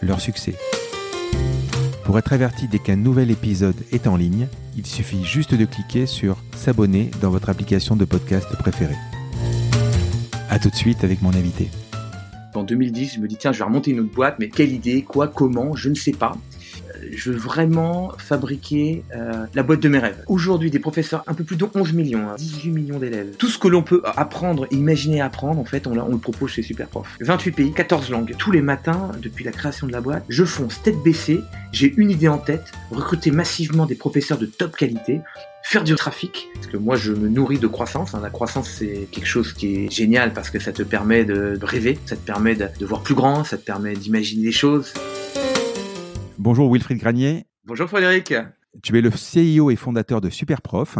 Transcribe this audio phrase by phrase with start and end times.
[0.00, 0.54] leur succès.
[2.04, 6.06] Pour être averti dès qu'un nouvel épisode est en ligne, il suffit juste de cliquer
[6.06, 8.96] sur S'abonner dans votre application de podcast préférée.
[10.48, 11.70] A tout de suite avec mon invité.
[12.54, 15.02] En 2010, je me dis tiens, je vais remonter une autre boîte, mais quelle idée,
[15.02, 16.36] quoi, comment, je ne sais pas
[17.12, 20.22] je veux vraiment fabriquer euh, la boîte de mes rêves.
[20.26, 23.36] Aujourd'hui, des professeurs, un peu plus de 11 millions, 18 hein, millions d'élèves.
[23.38, 27.16] Tout ce que l'on peut apprendre, imaginer apprendre, en fait, on, le propose chez Superprof.
[27.20, 28.34] 28 pays, 14 langues.
[28.38, 31.40] Tous les matins, depuis la création de la boîte, je fonce tête baissée,
[31.72, 35.20] j'ai une idée en tête, recruter massivement des professeurs de top qualité,
[35.62, 38.14] faire du trafic, parce que moi je me nourris de croissance.
[38.14, 38.20] Hein.
[38.22, 41.98] La croissance c'est quelque chose qui est génial parce que ça te permet de rêver,
[42.06, 44.94] ça te permet de voir plus grand, ça te permet d'imaginer des choses.
[46.38, 47.46] Bonjour Wilfried Granier.
[47.64, 48.32] Bonjour Frédéric.
[48.84, 50.96] Tu es le CEO et fondateur de Superprof,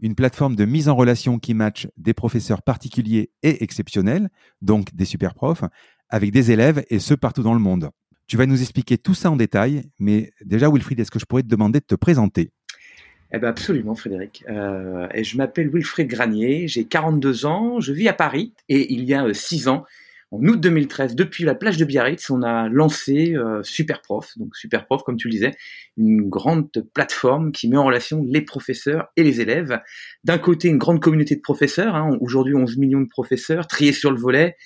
[0.00, 4.30] une plateforme de mise en relation qui match des professeurs particuliers et exceptionnels,
[4.62, 5.64] donc des superprofs,
[6.08, 7.90] avec des élèves et ceux partout dans le monde.
[8.26, 11.42] Tu vas nous expliquer tout ça en détail, mais déjà Wilfried, est-ce que je pourrais
[11.42, 12.50] te demander de te présenter?
[13.34, 14.44] Eh ben absolument, Frédéric.
[14.48, 19.04] Euh, et je m'appelle Wilfried Granier, j'ai 42 ans, je vis à Paris et il
[19.04, 19.84] y a 6 euh, ans,
[20.32, 24.38] en août 2013, depuis la plage de Biarritz, on a lancé euh, Superprof.
[24.38, 25.52] Donc Superprof, comme tu le disais,
[25.96, 29.80] une grande plateforme qui met en relation les professeurs et les élèves.
[30.22, 34.12] D'un côté, une grande communauté de professeurs, hein, aujourd'hui 11 millions de professeurs, triés sur
[34.12, 34.56] le volet,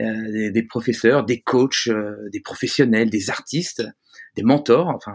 [0.00, 3.84] euh, des, professeurs, des coachs, euh, des professionnels, des artistes,
[4.34, 5.14] des mentors, enfin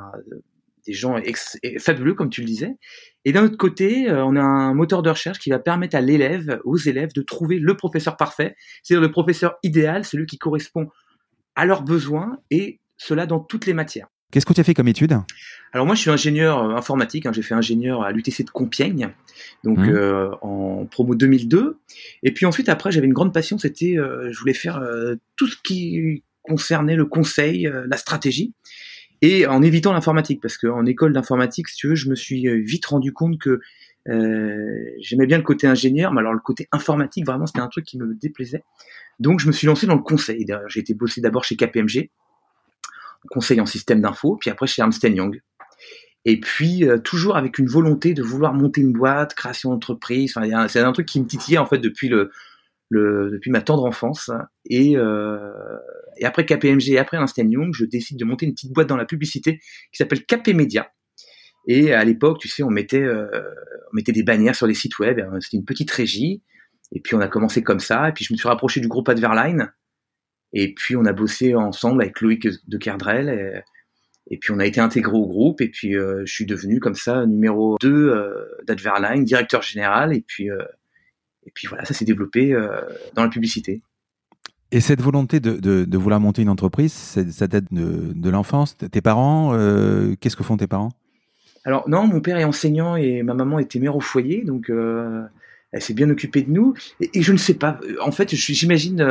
[0.89, 1.17] des gens
[1.77, 2.75] fabuleux, comme tu le disais.
[3.23, 6.01] Et d'un autre côté, euh, on a un moteur de recherche qui va permettre à
[6.01, 10.89] l'élève, aux élèves, de trouver le professeur parfait, c'est-à-dire le professeur idéal, celui qui correspond
[11.55, 14.07] à leurs besoins, et cela dans toutes les matières.
[14.31, 15.17] Qu'est-ce que tu as fait comme étude?
[15.73, 17.27] Alors moi, je suis ingénieur euh, informatique.
[17.27, 17.31] Hein.
[17.33, 19.09] j'ai fait ingénieur à l'UTC de Compiègne,
[19.63, 19.89] donc mmh.
[19.89, 21.77] euh, en promo 2002.
[22.23, 23.59] Et puis ensuite, après, j'avais une grande passion.
[23.59, 24.81] C'était, je voulais faire
[25.35, 28.53] tout ce qui concernait le conseil, la stratégie
[29.21, 32.61] et en évitant l'informatique, parce qu'en école d'informatique, si tu veux, je me suis euh,
[32.63, 33.59] vite rendu compte que
[34.07, 37.85] euh, j'aimais bien le côté ingénieur, mais alors le côté informatique, vraiment, c'était un truc
[37.85, 38.63] qui me déplaisait.
[39.19, 40.45] Donc, je me suis lancé dans le conseil.
[40.67, 42.09] J'ai été bossé d'abord chez KPMG,
[43.29, 45.41] conseil en système d'info, puis après chez Ernst Young.
[46.25, 50.33] Et puis, euh, toujours avec une volonté de vouloir monter une boîte, création d'entreprise.
[50.35, 52.31] Enfin, c'est un truc qui me titillait, en fait, depuis le,
[52.89, 54.31] le, depuis ma tendre enfance.
[54.65, 55.51] Et, euh,
[56.19, 58.97] et après KPMG et après Einstein Young, je décide de monter une petite boîte dans
[58.97, 60.91] la publicité qui s'appelle KP Media.
[61.67, 63.27] Et à l'époque, tu sais, on mettait, euh,
[63.91, 65.19] on mettait des bannières sur les sites web.
[65.39, 66.43] C'était une petite régie.
[66.91, 68.09] Et puis on a commencé comme ça.
[68.09, 69.71] Et puis je me suis rapproché du groupe Adverline.
[70.53, 73.63] Et puis on a bossé ensemble avec Loïc de Kerdrel.
[74.29, 75.61] Et, puis on a été intégré au groupe.
[75.61, 80.15] Et puis euh, je suis devenu comme ça numéro 2 euh, d'Adverline, directeur général.
[80.15, 80.63] Et puis euh,
[81.49, 82.81] et puis voilà, ça s'est développé euh,
[83.15, 83.81] dans la publicité.
[84.71, 88.77] Et cette volonté de, de, vouloir monter une entreprise, ça date de, de l'enfance.
[88.77, 90.91] Tes parents, euh, qu'est-ce que font tes parents?
[91.65, 95.23] Alors non, mon père est enseignant et ma maman était mère au foyer, donc euh,
[95.71, 96.75] elle s'est bien occupée de nous.
[97.01, 99.03] Et, je ne sais pas, en fait, j'imagine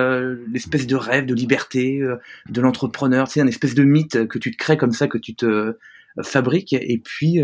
[0.52, 2.00] l'espèce de rêve de liberté
[2.48, 5.34] de l'entrepreneur, c'est un espèce de mythe que tu te crées comme ça, que tu
[5.34, 5.76] te
[6.22, 7.42] fabriques, et puis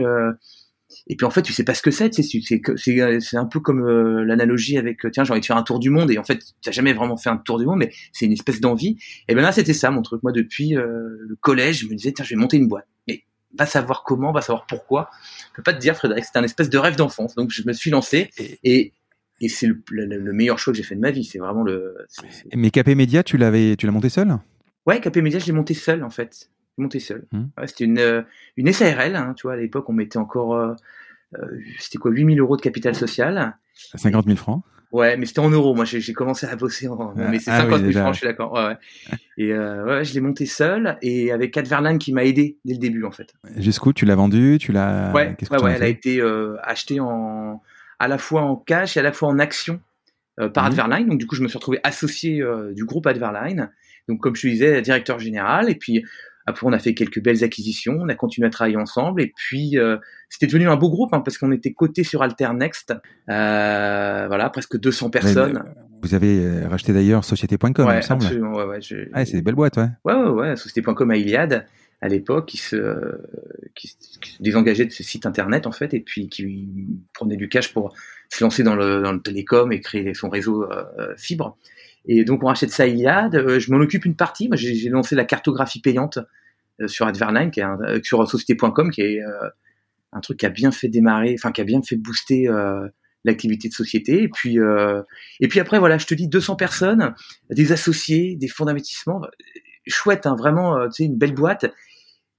[1.07, 2.11] et puis en fait, tu sais pas ce que c'est.
[2.13, 5.91] C'est un peu comme euh, l'analogie avec tiens, j'ai envie de faire un tour du
[5.91, 6.11] monde.
[6.11, 8.33] Et en fait, tu n'as jamais vraiment fait un tour du monde, mais c'est une
[8.33, 8.97] espèce d'envie.
[9.29, 10.23] Et ben là, c'était ça mon truc.
[10.23, 12.87] Moi, depuis euh, le collège, je me disais tiens, je vais monter une boîte.
[13.07, 13.25] Mais
[13.59, 15.11] va savoir comment, va savoir pourquoi.
[15.51, 16.25] Je peux pas te dire, Frédéric.
[16.25, 17.35] C'était un espèce de rêve d'enfance.
[17.35, 18.31] Donc je me suis lancé
[18.63, 18.93] et
[19.41, 21.25] et c'est le, le, meilleur choix que j'ai fait de ma vie.
[21.25, 21.97] C'est vraiment le.
[22.55, 24.39] Mais KP Media, tu l'avais, tu l'as monté seul?
[24.87, 27.27] Ouais, KP Media, je l'ai monté seul en fait monté seul.
[27.33, 27.45] Mmh.
[27.67, 28.23] c'était une, euh,
[28.57, 30.75] une SARL, hein, tu vois, à l'époque, on mettait encore, euh,
[31.39, 31.47] euh
[31.79, 33.57] c'était quoi, 8000 euros de capital social.
[33.95, 34.63] 50 000 francs
[34.95, 35.75] Ouais, mais c'était en euros.
[35.75, 37.15] Moi, j'ai commencé à bosser en.
[37.17, 38.53] mais c'est 50 000 francs, je suis d'accord.
[38.53, 38.77] Ouais, ouais.
[39.37, 42.79] Et euh, ouais, je l'ai monté seul et avec Adverline qui m'a aidé dès le
[42.79, 43.35] début, en fait.
[43.57, 45.13] Jusqu'où tu l'as vendu Tu l'as.
[45.13, 47.61] Ouais, ouais, ouais elle a été euh, achetée en
[47.99, 49.81] à la fois en cash et à la fois en action
[50.39, 50.67] euh, par mmh.
[50.69, 51.09] Adverline.
[51.09, 52.41] Donc, du coup, je me suis retrouvé associé
[52.77, 53.73] du groupe Adverline.
[54.09, 55.69] Donc, comme je te disais, directeur général.
[55.71, 56.05] Et puis,
[56.47, 59.79] Après, on a fait quelques belles acquisitions, on a continué à travailler ensemble, et puis
[59.79, 59.97] euh,
[60.29, 62.93] c'était devenu un beau groupe hein, parce qu'on était coté sur Alternext,
[63.31, 65.65] euh, voilà, presque 200 personnes.
[66.03, 68.25] vous avez racheté d'ailleurs Société.com, ouais, il me semble.
[68.25, 69.89] Absolument, ouais, ouais, c'est des belles boîtes, ouais.
[70.05, 70.57] Ouais, ouais, ouais.
[70.57, 71.67] Société.com à Iliad
[72.01, 73.19] à l'époque qui se,
[73.75, 76.69] qui, se désengageait de ce site internet en fait et puis qui
[77.15, 77.95] prenait du cash pour
[78.29, 80.69] se lancer dans le, dans le télécom et créer son réseau
[81.17, 81.57] fibre.
[82.07, 83.35] Et donc on rachète ça IAD.
[83.35, 84.49] Euh, je m'en occupe une partie.
[84.49, 86.19] Moi, j'ai lancé la cartographie payante
[86.81, 89.21] euh, sur Adverline, qui est un, euh, sur société.com, qui est
[90.13, 92.49] un truc qui a bien fait démarrer, enfin qui a bien fait booster
[93.25, 94.23] l'activité de société.
[94.23, 94.59] Et puis
[95.41, 97.15] et puis après voilà, je te dis 200 personnes,
[97.51, 99.23] des associés, des fonds d'investissement,
[99.87, 101.67] chouette, hein, vraiment, tu sais, une belle boîte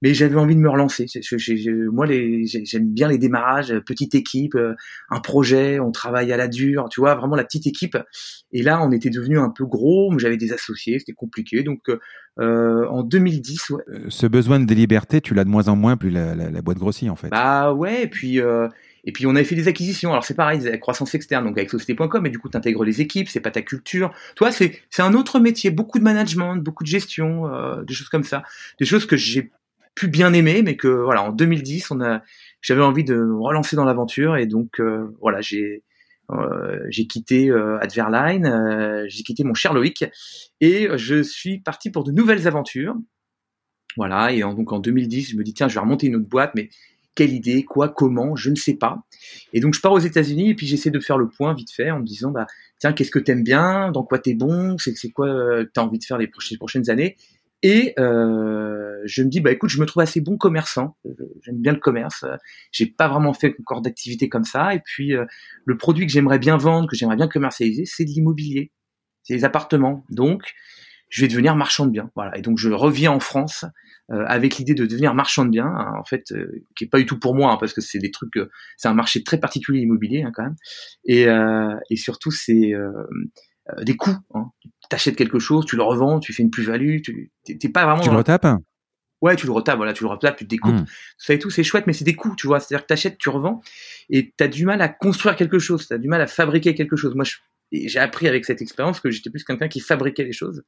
[0.06, 1.06] mais j'avais envie de me relancer.
[1.90, 4.74] moi, j'aime bien les démarrages, euh, petite équipe, euh,
[5.10, 7.98] un projet, on travaille à la dure, tu vois, vraiment la petite équipe.
[8.52, 11.64] Et là, on était devenu un peu gros, j'avais des associés, c'était compliqué.
[11.64, 11.80] Donc,
[12.38, 13.82] euh, en 2010, ouais.
[14.08, 17.10] Ce besoin de liberté, tu l'as de moins en moins, plus la, la, boîte grossit,
[17.10, 17.28] en fait.
[17.30, 18.38] Bah ouais, et puis...
[18.38, 20.10] et puis on avait fait des acquisitions.
[20.10, 23.00] Alors c'est pareil, la croissance externe, donc avec société.com, mais du coup tu intègres les
[23.00, 24.12] équipes, c'est pas ta culture.
[24.34, 27.44] Toi, c'est c'est un autre métier, beaucoup de management, beaucoup de gestion,
[27.84, 28.42] des choses comme ça,
[28.80, 29.52] des choses que j'ai
[29.96, 32.22] pu bien aimer, mais que voilà, en 2010, on a,
[32.60, 35.82] j'avais envie de me relancer dans l'aventure et donc euh, voilà, j'ai
[36.30, 40.04] euh, j'ai quitté euh, Adverline, j'ai quitté mon cher Loïc
[40.60, 42.94] et je suis parti pour de nouvelles aventures.
[43.96, 46.52] Voilà, et donc en 2010, je me dis tiens, je vais remonter une autre boîte,
[46.54, 46.68] mais
[47.14, 48.98] quelle idée, quoi, comment, je ne sais pas.
[49.54, 51.90] Et donc je pars aux États-Unis et puis j'essaie de faire le point vite fait
[51.90, 52.46] en me disant bah
[52.78, 55.28] tiens, qu'est-ce que t'aimes bien, dans quoi t'es bon, c'est quoi
[55.72, 56.28] t'as envie de faire les
[56.58, 57.16] prochaines années?
[57.68, 60.96] Et euh, je me dis, bah écoute, je me trouve assez bon commerçant.
[61.42, 62.24] J'aime bien le commerce.
[62.70, 64.72] J'ai pas vraiment fait encore d'activité comme ça.
[64.72, 65.24] Et puis euh,
[65.64, 68.70] le produit que j'aimerais bien vendre, que j'aimerais bien commercialiser, c'est de l'immobilier,
[69.24, 70.04] c'est les appartements.
[70.10, 70.44] Donc
[71.08, 72.08] je vais devenir marchand de biens.
[72.14, 72.38] Voilà.
[72.38, 73.64] Et donc je reviens en France
[74.12, 76.32] euh, avec l'idée de devenir marchand de biens, hein, en fait,
[76.76, 78.38] qui est pas du tout pour moi, hein, parce que c'est des trucs,
[78.76, 80.56] c'est un marché très particulier immobilier hein, quand même.
[81.04, 81.26] Et,
[81.90, 82.74] et surtout c'est
[83.82, 84.16] des coûts.
[84.34, 84.52] Hein
[84.88, 88.02] t'achètes quelque chose, tu le revends, tu fais une plus-value, tu t'es pas vraiment.
[88.02, 88.46] Tu le retapes
[89.22, 90.74] Ouais, tu le retapes, voilà, tu le retapes, tu te découpes.
[90.74, 90.86] Mmh.
[91.16, 92.60] Ça et tout, c'est chouette, mais c'est des coûts, tu vois.
[92.60, 93.62] C'est-à-dire que t'achètes, tu revends,
[94.10, 97.14] et t'as du mal à construire quelque chose, t'as du mal à fabriquer quelque chose.
[97.14, 97.24] Moi,
[97.72, 100.64] j'ai appris avec cette expérience que j'étais plus quelqu'un qui fabriquait les choses.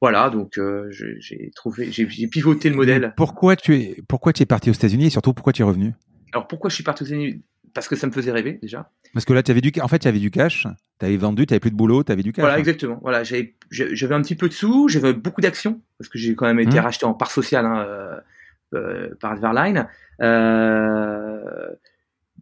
[0.00, 3.14] Voilà, donc euh, j'ai trouvé, j'ai pivoté le modèle.
[3.16, 5.94] Pourquoi tu es, pourquoi tu es parti aux États-Unis et surtout pourquoi tu es revenu?
[6.32, 7.42] Alors pourquoi je suis parti aux États-Unis?
[7.74, 8.90] Parce que ça me faisait rêver déjà.
[9.12, 10.66] Parce que là, tu avais du, en fait, tu avais du cash,
[10.98, 12.42] tu avais vendu, tu avais plus de boulot, tu avais du cash.
[12.42, 12.98] Voilà, exactement.
[13.02, 16.46] Voilà, j'avais, j'avais un petit peu de sous, j'avais beaucoup d'actions parce que j'ai quand
[16.46, 16.82] même été mmh.
[16.82, 18.20] racheté en part sociale hein, euh,
[18.74, 19.88] euh, par Adverline.
[20.20, 21.70] Euh,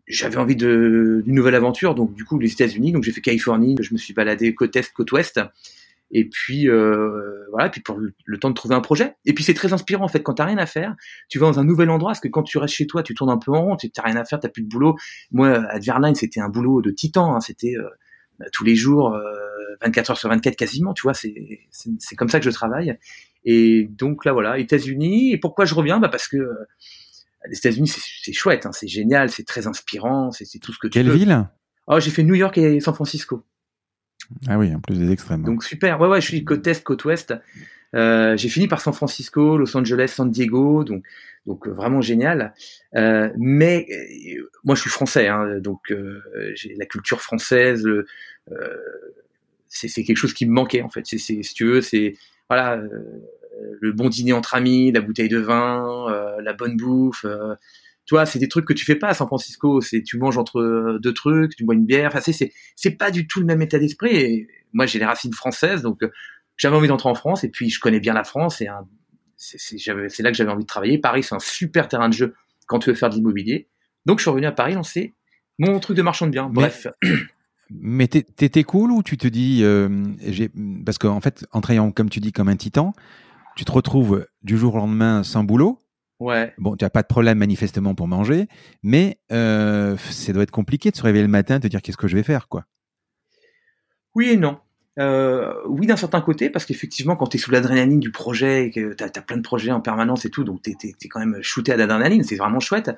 [0.07, 3.77] j'avais envie de, d'une nouvelle aventure, donc du coup les États-Unis, donc j'ai fait Californie,
[3.81, 5.41] je me suis baladé côte est, côte ouest,
[6.11, 9.15] et puis euh, voilà, puis pour le, temps de trouver un projet.
[9.25, 10.95] Et puis c'est très inspirant en fait quand t'as rien à faire,
[11.29, 13.31] tu vas dans un nouvel endroit parce que quand tu restes chez toi, tu tournes
[13.31, 14.95] un peu en rond, tu t'as rien à faire, t'as plus de boulot.
[15.33, 19.23] Moi, Adverline, c'était un boulot de titan, hein, c'était euh, tous les jours, euh,
[19.83, 21.35] 24 heures sur 24 quasiment, tu vois, c'est
[21.71, 22.97] c'est comme ça que je travaille.
[23.45, 25.33] Et donc là voilà, États-Unis.
[25.33, 25.99] Et pourquoi je reviens?
[25.99, 26.55] Bah parce que euh,
[27.51, 27.89] les États-Unis
[28.23, 31.49] c'est chouette, hein, c'est génial, c'est très inspirant, c'est tout ce que tu Quelle ville?
[31.89, 33.45] Oh, j'ai fait New York et San Francisco.
[34.49, 35.43] Ah oui, en plus des extrêmes.
[35.43, 36.01] Donc super.
[36.01, 37.35] Ouais, ouais, je suis côte est, côte ouest.
[37.95, 41.05] Euh, j'ai fini par San Francisco, Los Angeles, San Diego, donc
[41.47, 42.53] donc euh, vraiment génial.
[42.97, 43.87] Euh, mais
[44.65, 45.95] moi, je suis français, hein, donc
[46.55, 47.87] j'ai la culture française.
[49.69, 51.03] c'est quelque chose qui me manquait en fait.
[51.07, 52.15] C'est si tu veux, c'est
[52.49, 52.83] voilà
[53.81, 56.07] le bon dîner entre amis, la bouteille de vin,
[56.43, 57.25] la bonne bouffe
[58.07, 59.81] tu vois, c'est des trucs que tu fais pas à San Francisco.
[59.81, 62.13] C'est tu manges entre deux trucs, tu bois une bière.
[62.15, 64.17] Enfin, c'est c'est pas du tout le même état d'esprit.
[64.17, 66.11] Et moi, j'ai les racines françaises, donc euh,
[66.57, 67.43] j'avais envie d'entrer en France.
[67.43, 68.61] Et puis, je connais bien la France.
[68.61, 68.69] Et
[69.37, 70.99] c'est là que j'avais envie de travailler.
[70.99, 72.35] Paris, c'est un super terrain de jeu
[72.69, 73.69] quand tu veux faire de l'immobilier.
[74.07, 75.15] Donc, je suis revenu à Paris lancer
[75.59, 76.49] mon truc de marchand de biens.
[76.49, 76.87] Bref.
[77.71, 79.89] Mais t'étais cool ou tu te dis, euh,
[80.85, 82.93] parce qu'en fait, en travaillant comme tu dis comme un titan,
[83.57, 85.81] tu te retrouves du jour au lendemain sans boulot
[86.19, 86.55] Ouais.
[86.59, 88.47] Bon, tu n'as pas de problème manifestement pour manger,
[88.83, 91.97] mais euh, ça doit être compliqué de se réveiller le matin, et te dire qu'est-ce
[91.97, 92.65] que je vais faire, quoi.
[94.15, 94.59] Oui et non.
[94.99, 98.71] Euh, oui d'un certain côté, parce qu'effectivement, quand tu es sous l'adrénaline du projet, et
[98.71, 101.39] que tu as, plein de projets en permanence et tout, donc tu es, quand même
[101.43, 102.91] shooté à l'adrénaline, c'est vraiment chouette,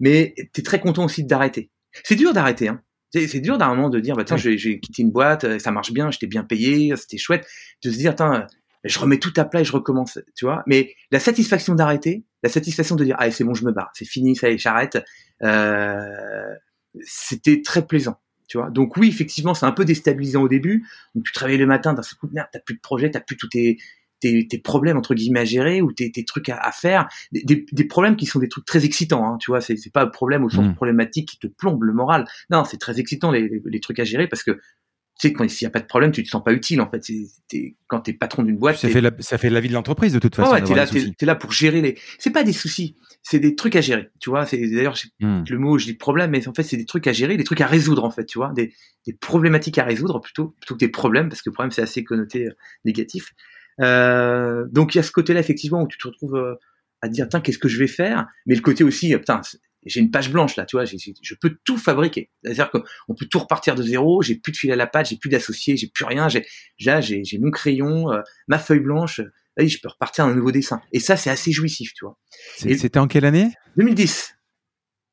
[0.00, 1.70] mais tu es très content aussi d'arrêter.
[2.02, 2.80] C'est dur d'arrêter, hein.
[3.10, 6.10] C'est dur d'un moment de dire, bah, tiens, j'ai quitté une boîte, ça marche bien,
[6.10, 7.46] j'étais bien payé, c'était chouette.
[7.84, 8.48] De se dire, tiens,
[8.84, 10.62] je remets tout à plat et je recommence, tu vois.
[10.66, 14.04] Mais la satisfaction d'arrêter, la satisfaction de dire ah c'est bon je me barre, c'est
[14.04, 15.02] fini, ça y est, j'arrête.
[15.42, 16.54] Euh,
[17.02, 18.70] c'était très plaisant, tu vois.
[18.70, 20.86] Donc oui effectivement c'est un peu déstabilisant au début.
[21.14, 23.20] Donc tu travailles le matin d'un seul coup de merde, t'as plus de projet, t'as
[23.20, 23.78] plus tous tes
[24.20, 27.66] tes, tes, problèmes entre guillemets à gérer ou tes, tes trucs à, à faire, des,
[27.70, 29.26] des, problèmes qui sont des trucs très excitants.
[29.26, 30.74] Hein, tu vois, c'est pas un problème au sens mmh.
[30.76, 32.24] problématique qui te plombe le moral.
[32.48, 34.58] Non, c'est très excitant les, les, les, trucs à gérer parce que
[35.24, 36.90] tu sais, quand s'il n'y a pas de problème, tu te sens pas utile en
[36.90, 37.08] fait.
[37.52, 40.12] Es, quand t'es patron d'une boîte, ça fait, la, ça fait la vie de l'entreprise
[40.12, 40.52] de toute façon.
[40.52, 41.96] ouais, t'es là, es, là pour gérer les.
[42.18, 44.10] C'est pas des soucis, c'est des trucs à gérer.
[44.20, 45.44] Tu vois, c'est d'ailleurs hmm.
[45.48, 47.60] le mot, je dis problème, mais en fait c'est des trucs à gérer, des trucs
[47.60, 48.26] à résoudre en fait.
[48.26, 48.74] Tu vois, des,
[49.06, 52.46] des problématiques à résoudre plutôt plutôt que des problèmes parce que problème c'est assez connoté
[52.46, 53.32] euh, négatif.
[53.80, 56.54] Euh, donc il y a ce côté-là effectivement où tu te retrouves euh,
[57.02, 59.40] à dire tiens qu'est-ce que je vais faire, mais le côté aussi putain
[59.86, 62.30] j'ai une page blanche là, tu vois, je peux tout fabriquer.
[62.42, 65.16] C'est-à-dire qu'on peut tout repartir de zéro, j'ai plus de fil à la page, j'ai
[65.16, 66.44] plus d'associés, j'ai plus rien, j'ai
[66.84, 69.20] là j'ai mon crayon, euh, ma feuille blanche,
[69.56, 70.80] là, je peux repartir un nouveau dessin.
[70.92, 72.18] Et ça c'est assez jouissif, tu vois.
[72.56, 73.50] C'était en quelle année?
[73.76, 74.33] 2010.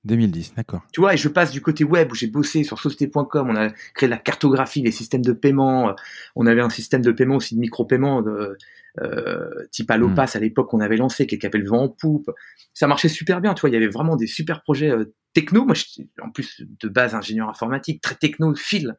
[0.04, 0.82] 2010, d'accord.
[0.92, 3.70] Tu vois, et je passe du côté web où j'ai bossé sur société.com, on a
[3.94, 5.94] créé la cartographie, les systèmes de paiement, euh,
[6.36, 8.58] on avait un système de paiement aussi de micro-paiement de,
[9.00, 10.38] euh, type Allopass hmm.
[10.38, 12.32] à l'époque qu'on avait lancé, qui appelle Vent en poupe.
[12.74, 15.66] Ça marchait super bien, tu vois, il y avait vraiment des super projets euh, techno.
[15.66, 15.76] Moi,
[16.22, 18.96] en plus de base ingénieur informatique, très techno, fil.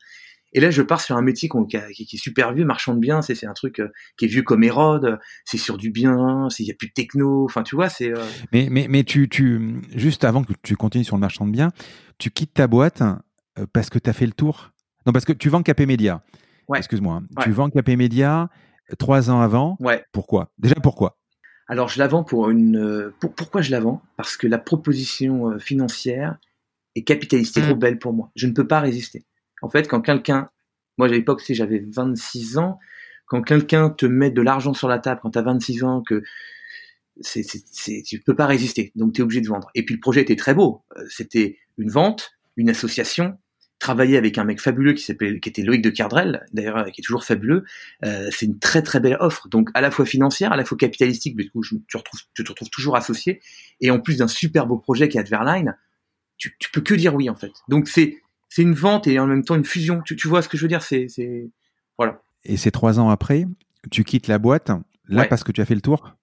[0.55, 3.23] Et là, je pars sur un métier qui, qui, est super vieux, marchand de biens.
[3.23, 5.19] C'est, un truc euh, qui est vieux comme Hérode.
[5.45, 6.49] C'est sur du bien.
[6.59, 7.45] Il y a plus de techno.
[7.45, 8.11] Enfin, tu vois, c'est.
[8.11, 11.53] Euh, mais, mais, mais tu, tu, juste avant que tu continues sur le marchand de
[11.53, 11.71] biens,
[12.19, 14.73] tu quittes ta boîte euh, parce que tu as fait le tour.
[15.07, 16.23] Non, parce que tu vends Capé Média.
[16.69, 16.79] Ouais.
[16.79, 17.23] Excuse-moi.
[17.23, 17.43] Hein.
[17.43, 18.51] Tu vends Capé Média
[18.99, 19.77] trois ans avant.
[19.81, 20.05] Ouais.
[20.13, 20.53] Pourquoi?
[20.59, 21.19] Déjà, pourquoi?
[21.67, 23.11] Alors, je la vends pour une.
[23.21, 24.03] pourquoi je la vends?
[24.19, 26.37] Parce que la proposition financière
[26.95, 27.69] est capitaliste, c'est mmh.
[27.69, 28.31] trop belle pour moi.
[28.37, 29.25] Je ne peux pas résister.
[29.63, 30.51] En fait, quand quelqu'un,
[30.99, 32.79] moi à l'époque, si j'avais 26 ans,
[33.27, 36.23] quand quelqu'un te met de l'argent sur la table quand tu as 26 ans, que
[37.21, 39.71] c'est, c'est, tu peux pas résister, donc tu es obligé de vendre.
[39.75, 40.83] Et puis le projet était très beau.
[40.97, 43.39] Euh, c'était une vente, une association,
[43.79, 47.01] travailler avec un mec fabuleux qui s'appelait, qui était Loïc de Cardrel, d'ailleurs, euh, qui
[47.01, 47.65] est toujours fabuleux.
[48.05, 50.77] Euh, c'est une très très belle offre, donc à la fois financière, à la fois
[50.77, 53.41] capitalistique, mais du coup, tu, retrouves, tu te retrouves toujours associé,
[53.81, 55.77] et en plus d'un super beau projet qui est Adverline,
[56.39, 57.53] tu peux que dire oui en fait.
[57.69, 58.21] Donc c'est
[58.55, 60.03] c'est une vente et en même temps une fusion.
[60.05, 61.07] Tu, vois ce que je veux dire C'est
[61.97, 62.21] voilà.
[62.45, 63.47] Et c'est trois ans après,
[63.91, 64.71] tu quittes la boîte
[65.09, 66.15] là parce que tu as fait le tour?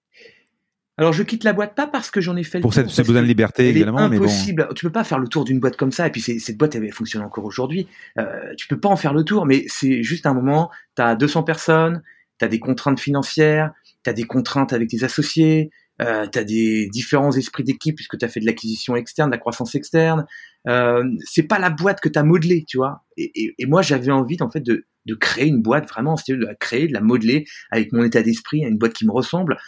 [0.96, 2.84] Alors je quitte la boîte pas parce que j'en ai fait le pour tour.
[2.84, 4.68] Pour cette besoin de liberté également, mais impossible.
[4.76, 6.06] Tu peux pas faire le tour d'une boîte comme ça.
[6.06, 7.88] Et puis cette boîte elle fonctionne encore aujourd'hui.
[8.18, 10.70] Euh, tu peux pas en faire le tour, mais c'est juste un moment.
[10.94, 12.00] Tu as 200 personnes,
[12.38, 13.72] tu as des contraintes financières,
[14.04, 15.70] tu as des contraintes avec tes associés,
[16.00, 19.34] euh, tu as des différents esprits d'équipe puisque tu as fait de l'acquisition externe, de
[19.34, 20.26] la croissance externe.
[20.68, 23.04] Euh, c'est pas la boîte que tu as modelée, tu vois.
[23.16, 24.86] Et, moi, j'avais envie en fait de,
[25.20, 28.78] créer une boîte vraiment, de la créer, de la modeler avec mon état d'esprit, une
[28.78, 29.58] boîte qui me ressemble,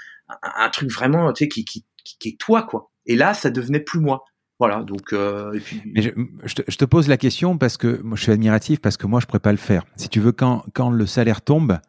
[0.43, 2.91] un, truc vraiment, tu sais, qui, qui, qui, est toi, quoi.
[3.07, 4.25] Et là, ça devenait plus moi.
[4.59, 5.13] Voilà, donc.
[5.13, 5.59] Euh.
[5.85, 9.27] Mais je, te, pose la question parce que je suis admiratif parce que moi, je
[9.27, 9.85] pourrais pas le faire.
[9.97, 11.81] Si tu veux, quand, quand le salaire tombe,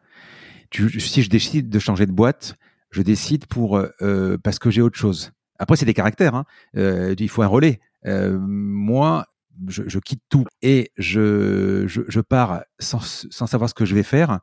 [0.72, 2.56] si je décide de changer de boîte,
[2.94, 5.32] je décide pour euh, euh, parce que j'ai autre chose.
[5.58, 6.34] Après, c'est des caractères.
[6.34, 6.44] Hein.
[6.76, 7.80] Euh, il faut un relais.
[8.06, 9.26] Euh, moi,
[9.66, 13.94] je, je, quitte tout et je, je, je pars sans, sans, savoir ce que je
[13.94, 14.40] vais faire.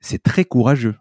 [0.00, 0.94] C'est très courageux.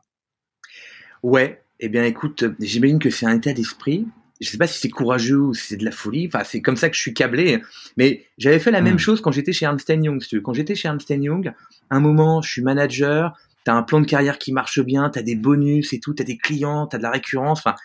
[1.23, 1.63] Ouais.
[1.79, 4.05] Eh bien, écoute, j'imagine que c'est un état d'esprit.
[4.41, 6.27] Je sais pas si c'est courageux ou si c'est de la folie.
[6.27, 7.61] Enfin, c'est comme ça que je suis câblé.
[7.95, 8.99] Mais j'avais fait la même hmm.
[8.99, 10.21] chose quand j'étais chez Ernst Young.
[10.43, 11.53] Quand j'étais chez Ernst Young,
[11.89, 15.35] un moment, je suis manager t'as un plan de carrière qui marche bien, t'as des
[15.35, 17.59] bonus et tout, t'as des clients, t'as de la récurrence.
[17.59, 17.75] Enfin,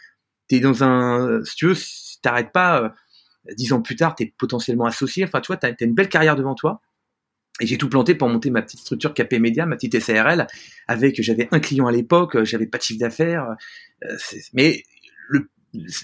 [0.48, 2.88] t'es dans un, si tu veux, si t'arrêtes pas, euh,
[3.56, 5.24] dix ans plus tard, t'es potentiellement associé.
[5.24, 6.80] Enfin, tu vois, t'as as une belle carrière devant toi.
[7.60, 10.48] Et j'ai tout planté pour monter ma petite structure KP Media, ma petite SARL,
[10.88, 13.46] avec, j'avais un client à l'époque, j'avais pas de chiffre d'affaires,
[14.04, 14.16] euh,
[14.54, 14.82] mais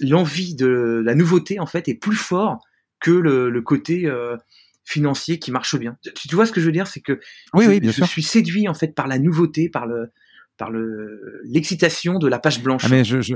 [0.00, 2.65] l'envie de la nouveauté, en fait, est plus fort
[3.00, 4.37] que le, côté, euh,
[4.90, 5.97] financier qui marche bien.
[6.14, 7.20] Tu, vois ce que je veux dire, c'est que
[7.54, 10.11] oui, je, oui, bien je suis séduit en fait par la nouveauté, par le
[10.56, 12.82] par le l'excitation de la page blanche.
[12.85, 13.35] Ah mais je je,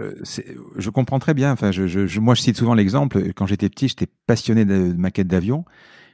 [0.76, 1.52] je comprends très bien.
[1.52, 3.32] Enfin, je, je, moi je cite souvent l'exemple.
[3.34, 5.64] Quand j'étais petit, j'étais passionné de, de maquettes d'avion.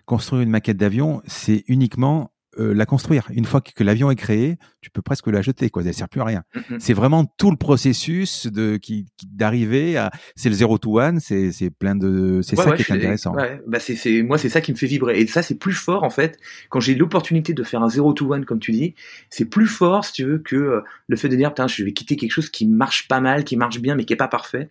[0.04, 3.28] Construire une maquette d'avion, c'est uniquement euh, la construire.
[3.32, 5.84] Une fois que, l'avion est créé, tu peux presque la jeter, quoi.
[5.84, 6.42] Elle sert plus à rien.
[6.54, 6.80] Mm, mm.
[6.80, 10.10] C'est vraiment tout le processus de qui, d'arriver à.
[10.34, 11.20] C'est le zero to one.
[11.20, 12.40] C'est c'est plein de.
[12.42, 13.34] C'est ça qui est intéressant.
[13.34, 15.20] Ouais, bah c'est c'est moi c'est ça qui me fait vibrer.
[15.20, 16.38] Et ça c'est plus fort en fait
[16.70, 18.94] quand j'ai l'opportunité de faire un zero to one comme tu dis.
[19.30, 21.92] C'est plus fort si tu veux que euh, le fait de dire putain je vais
[21.92, 24.70] quitter quelque chose qui marche pas mal, qui marche bien mais qui est pas parfait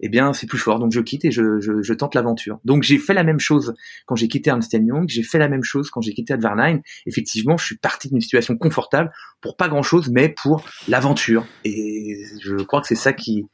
[0.00, 0.78] eh bien c'est plus fort.
[0.78, 2.60] Donc je quitte et je, je, je tente l'aventure.
[2.64, 3.74] Donc j'ai fait la même chose
[4.06, 6.80] quand j'ai quitté Ernst Young, j'ai fait la même chose quand j'ai quitté Adverline.
[7.06, 11.46] Effectivement, je suis parti d'une situation confortable pour pas grand chose, mais pour l'aventure.
[11.64, 13.46] Et je crois que c'est ça qui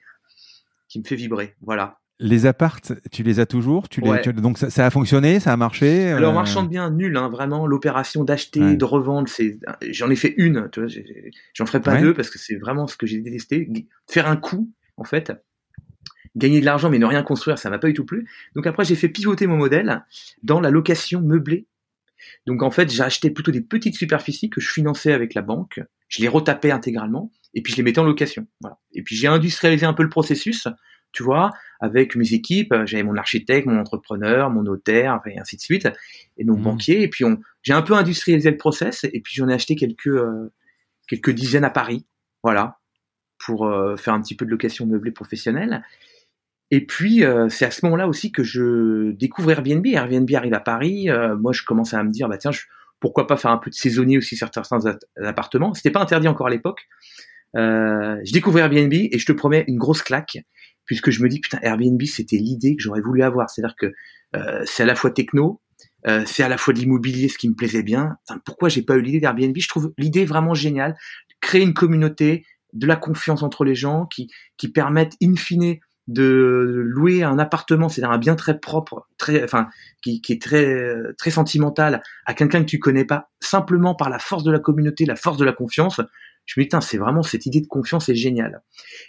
[0.89, 1.55] qui me fait vibrer.
[1.61, 1.99] Voilà.
[2.19, 3.91] Les appartes, tu les as toujours?
[3.91, 6.13] Tu les, Donc ça, a fonctionné, ça a marché?
[6.13, 7.67] Alors marchand de bien, nul, hein, vraiment.
[7.67, 9.59] L'opération d'acheter, de revendre, c'est.
[9.91, 10.89] J'en ai fait une, tu vois.
[11.53, 13.69] J'en ferai pas deux parce que c'est vraiment ce que j'ai détesté.
[14.09, 15.31] Faire un coup, en fait,
[16.37, 18.29] gagner de l'argent mais ne rien construire, ça m'a pas du tout plu.
[18.55, 20.05] Donc après j'ai fait pivoter mon modèle
[20.43, 21.67] dans la location meublée.
[22.47, 25.81] Donc en fait j'ai acheté plutôt des petites superficies que je finançais avec la banque.
[26.09, 28.47] Je les retapais intégralement et puis je les mettais en location.
[28.61, 28.79] Voilà.
[28.93, 30.69] Et puis j'ai industrialisé un peu le processus
[31.17, 31.51] tu vois,
[31.81, 32.75] avec mes équipes.
[32.85, 35.89] J'avais mon architecte, mon entrepreneur, mon notaire, et ainsi de suite,
[36.37, 36.63] et donc mmh.
[36.63, 37.03] banquier.
[37.03, 40.09] Et puis on, j'ai un peu industrialisé le process, et puis j'en ai acheté quelques
[40.09, 40.53] euh,
[41.09, 42.07] quelques dizaines à Paris,
[42.43, 42.81] voilà,
[43.39, 45.83] pour euh, faire un petit peu de location meublée professionnelle.
[46.71, 49.87] Et puis c'est à ce moment-là aussi que je découvre Airbnb.
[49.87, 51.09] Airbnb arrive à Paris.
[51.39, 52.51] moi, je commence à me dire, bah tiens,
[52.99, 54.81] pourquoi pas faire un peu de saisonnier aussi sur certains
[55.23, 55.75] appartements.
[55.75, 56.89] C'était pas interdit encore à l'époque.
[57.55, 60.39] je découvre Airbnb et je te promets une grosse claque
[60.87, 63.93] puisque je me dis putain Airbnb c'était l'idée que j'aurais voulu avoir, c'est-à-dire que
[64.35, 65.61] euh, c'est à la fois techno,
[66.07, 68.17] euh, c'est à la fois de l'immobilier, ce qui me plaisait bien.
[68.45, 69.57] Pourquoi j'ai pas eu l'idée d'Airbnb?
[69.57, 70.97] Je trouve l'idée vraiment géniale,
[71.41, 76.83] créer une communauté, de la confiance entre les gens qui qui permettent in fine de
[76.85, 79.69] louer un appartement, c'est-à-dire un bien très propre, très, enfin,
[80.03, 84.19] qui, qui est très, très sentimental à quelqu'un que tu connais pas, simplement par la
[84.19, 86.01] force de la communauté, la force de la confiance
[86.47, 88.63] je me dis, c'est vraiment cette idée de confiance est géniale.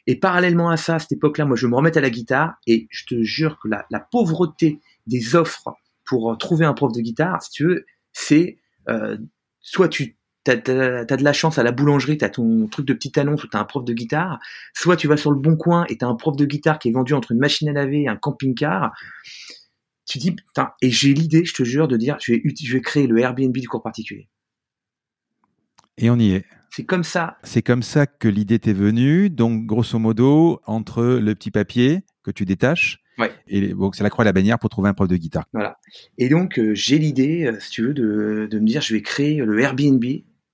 [0.08, 2.88] Et parallèlement à ça, à cette époque-là, moi, je me remets à la guitare et
[2.90, 5.70] je te jure que la, la pauvreté des offres
[6.06, 8.58] pour trouver un prof de guitare, si tu veux, c'est
[8.90, 9.18] euh,
[9.62, 10.18] soit tu
[10.52, 13.48] as, de la chance à la boulangerie, tu as ton truc de petite annonce où
[13.48, 14.40] tu as un prof de guitare,
[14.74, 16.90] soit tu vas sur le bon coin et tu as un prof de guitare qui
[16.90, 18.94] est vendu entre une machine à laver et un camping-car.
[20.06, 22.82] Tu dis, putain, et j'ai l'idée, je te jure, de dire, je vais, je vais
[22.82, 24.30] créer le Airbnb du cours particulier.
[25.98, 26.46] Et on y est.
[26.70, 27.38] C'est comme ça.
[27.44, 29.30] C'est comme ça que l'idée t'est venue.
[29.30, 33.32] Donc, grosso modo, entre le petit papier que tu détaches, ouais.
[33.48, 35.46] et bon, c'est la croix et la bannière pour trouver un prof de guitare.
[35.54, 35.80] Voilà.
[36.18, 39.02] Et donc, euh, j'ai l'idée, euh, si tu veux, de, de me dire, je vais
[39.02, 40.04] créer le Airbnb,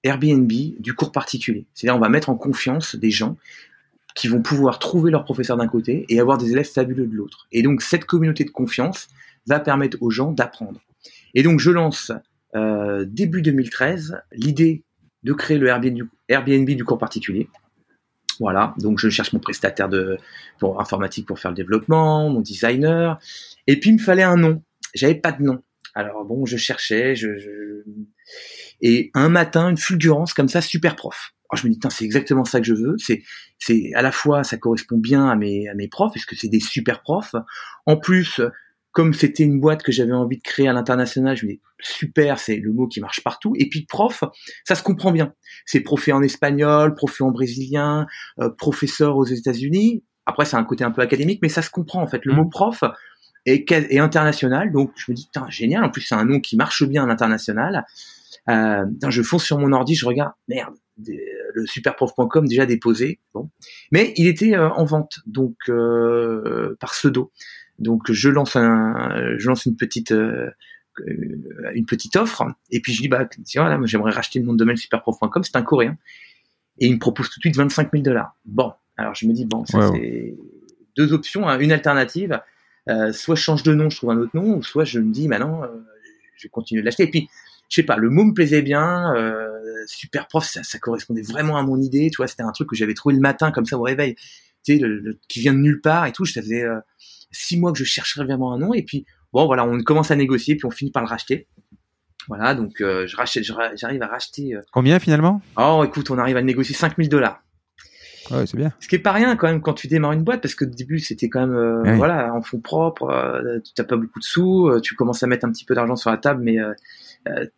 [0.04, 1.66] Airbnb du cours particulier.
[1.74, 3.38] C'est-à-dire, on va mettre en confiance des gens
[4.16, 7.48] qui vont pouvoir trouver leur professeur d'un côté et avoir des élèves fabuleux de l'autre.
[7.52, 9.08] Et donc, cette communauté de confiance
[9.48, 10.80] va permettre aux gens d'apprendre.
[11.34, 12.12] Et donc, je lance
[12.56, 14.84] euh, début 2013 l'idée
[15.24, 17.48] de créer le Airbnb du, cours particulier.
[18.40, 20.18] Voilà, donc je cherche mon prestataire de
[20.60, 23.20] pour informatique pour faire le développement, mon designer,
[23.68, 24.62] et puis il me fallait un nom.
[24.94, 25.62] J'avais pas de nom.
[25.96, 27.84] Alors bon, je cherchais, je,
[28.84, 31.32] et un matin, une fulgurance comme ça, super prof.
[31.50, 32.96] Alors je me dis, c'est exactement ça que je veux.
[32.98, 33.24] C'est,
[33.58, 36.50] c'est à la fois, ça correspond bien à mes, à mes profs, parce que c'est
[36.50, 37.34] des super profs.
[37.86, 38.42] En plus,
[38.92, 42.40] comme c'était une boîte que j'avais envie de créer à l'international, je me dis super,
[42.40, 43.54] c'est le mot qui marche partout.
[43.58, 44.24] Et puis prof,
[44.66, 45.34] ça se comprend bien.
[45.66, 48.06] C'est profé en espagnol, profé en brésilien,
[48.40, 50.04] euh, professeur aux États-Unis.
[50.26, 52.26] Après, c'est un côté un peu académique, mais ça se comprend en fait.
[52.26, 52.36] Le mmh.
[52.36, 52.84] mot prof
[53.46, 55.84] est, est, international, donc je me dis génial.
[55.86, 57.86] En plus, c'est un nom qui marche bien à l'international.
[58.50, 60.76] Euh, je fonce sur mon ordi, je regarde, merde,
[61.54, 63.20] le superprof.com déjà déposé.
[63.34, 63.50] Bon,
[63.92, 67.32] mais il était euh, en vente, donc euh, par pseudo.
[67.80, 70.52] Donc je lance un, je lance une petite euh,
[71.74, 74.78] une petite offre et puis je dis bah tiens j'aimerais racheter le nom de domaine
[74.78, 75.98] superprof.com c'est un coréen
[76.78, 79.46] et il me propose tout de suite 25 000 dollars bon alors je me dis
[79.48, 80.36] bon ça c'est
[80.96, 82.40] deux options hein, une alternative
[83.12, 85.28] soit je change de nom je trouve un autre nom ou soit je me dis
[85.28, 85.68] maintenant euh,
[86.38, 87.28] je vais continuer de l'acheter et puis
[87.70, 89.48] je sais pas le mot me plaisait bien euh,
[89.88, 92.94] superprof ça, ça, correspondait vraiment à mon idée tu vois c'était un truc que j'avais
[92.94, 94.16] trouvé le matin comme ça au réveil
[94.64, 96.66] tu sais le, qui vient de nulle part et tout je savais
[97.34, 98.74] six mois que je chercherais vraiment un nom.
[98.74, 101.48] Et puis, bon, voilà, on commence à négocier, puis on finit par le racheter.
[102.30, 104.56] Voilà, donc euh, je rachète, j'arrive à racheter.
[104.56, 105.42] Euh, Combien finalement?
[105.58, 107.44] Oh, écoute, on arrive à négocier 5000 dollars.
[108.32, 108.72] Ouais, c'est bien.
[108.80, 110.70] Ce qui est pas rien quand même quand tu démarres une boîte, parce que au
[110.70, 114.80] début c'était quand même euh, voilà en fonds propres, tu t'as pas beaucoup de sous,
[114.82, 116.56] tu commences à mettre un petit peu d'argent sur la table, mais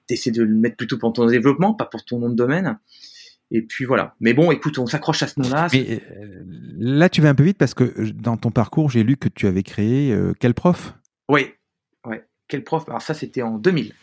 [0.07, 2.77] tu essaies de le mettre plutôt pour ton développement, pas pour ton nom de domaine.
[3.51, 4.15] Et puis voilà.
[4.19, 5.67] Mais bon, écoute, on s'accroche à ce nom-là.
[5.71, 6.43] Mais euh,
[6.77, 9.29] là, tu vas un peu vite parce que euh, dans ton parcours, j'ai lu que
[9.29, 10.95] tu avais créé euh, quel prof
[11.29, 11.51] Oui,
[12.05, 12.23] ouais.
[12.47, 13.93] Quel prof Alors ça, c'était en 2000.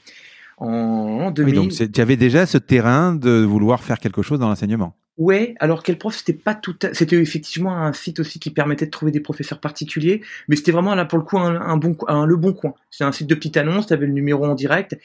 [0.58, 1.54] En 2000.
[1.54, 4.94] donc tu avais déjà ce terrain de vouloir faire quelque chose dans l'enseignement.
[5.18, 8.90] Ouais, alors quel prof c'était pas tout, c'était effectivement un site aussi qui permettait de
[8.90, 12.36] trouver des professeurs particuliers, mais c'était vraiment là pour le coup un, bon, un, le
[12.36, 12.74] bon coin.
[12.90, 14.98] C'est un site de petite annonce, tu avais le numéro en direct,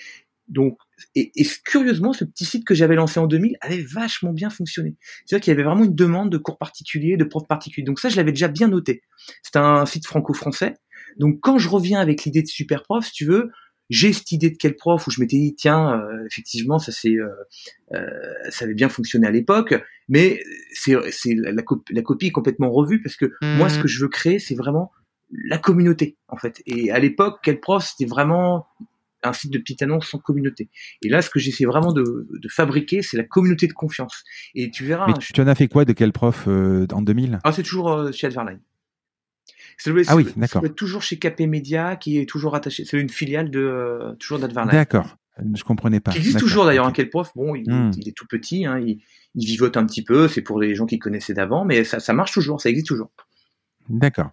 [0.47, 0.77] donc,
[1.15, 4.95] et, et, curieusement, ce petit site que j'avais lancé en 2000 avait vachement bien fonctionné.
[5.25, 7.85] C'est-à-dire qu'il y avait vraiment une demande de cours particuliers, de profs particuliers.
[7.85, 9.01] Donc ça, je l'avais déjà bien noté.
[9.43, 10.75] C'est un site franco-français.
[11.17, 13.51] Donc quand je reviens avec l'idée de super prof, si tu veux,
[13.89, 17.15] j'ai cette idée de quel prof où je m'étais dit tiens euh, effectivement ça c'est
[17.15, 17.29] euh,
[17.93, 18.05] euh,
[18.49, 19.75] ça avait bien fonctionné à l'époque
[20.09, 20.41] mais
[20.73, 23.81] c'est c'est la, la, copie est complètement revue parce que moi ce mmh.
[23.81, 24.91] que je veux créer c'est vraiment
[25.31, 26.61] la communauté en fait.
[26.65, 28.67] Et à l'époque, quel prof, c'était vraiment
[29.23, 30.69] un site de petite annonce sans communauté.
[31.01, 34.23] Et là, ce que j'essaie vraiment de, fabriquer, c'est la communauté de confiance.
[34.55, 35.07] Et tu verras.
[35.07, 37.91] Mais tu en as fait quoi de quel prof euh, en 2000 Ah, c'est toujours
[37.91, 38.59] euh, chez Adverline.
[40.07, 40.61] ah oui, d'accord.
[40.63, 42.85] C'est toujours chez KP Media, qui est toujours attaché.
[42.85, 44.71] C'est une filiale de euh, toujours d'Adverline.
[44.71, 45.17] D'accord.
[45.53, 46.11] Je comprenais pas.
[46.11, 46.87] Qui existe toujours d'ailleurs.
[46.87, 47.91] un quel prof, bon, hmm.
[47.95, 49.01] il, est tout petit, hein, il,
[49.35, 50.27] vivote un petit peu.
[50.27, 53.11] C'est pour les gens qui connaissaient d'avant, mais ça, ça marche toujours, ça existe toujours.
[53.87, 54.31] D'accord.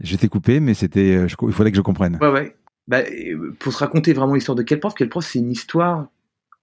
[0.00, 2.18] Je t'ai coupé, mais c'était, il fallait que je comprenne.
[2.20, 2.56] Ouais, ouais
[2.90, 3.04] bah,
[3.60, 6.08] pour se raconter vraiment l'histoire de quel prof, quel prof, c'est une histoire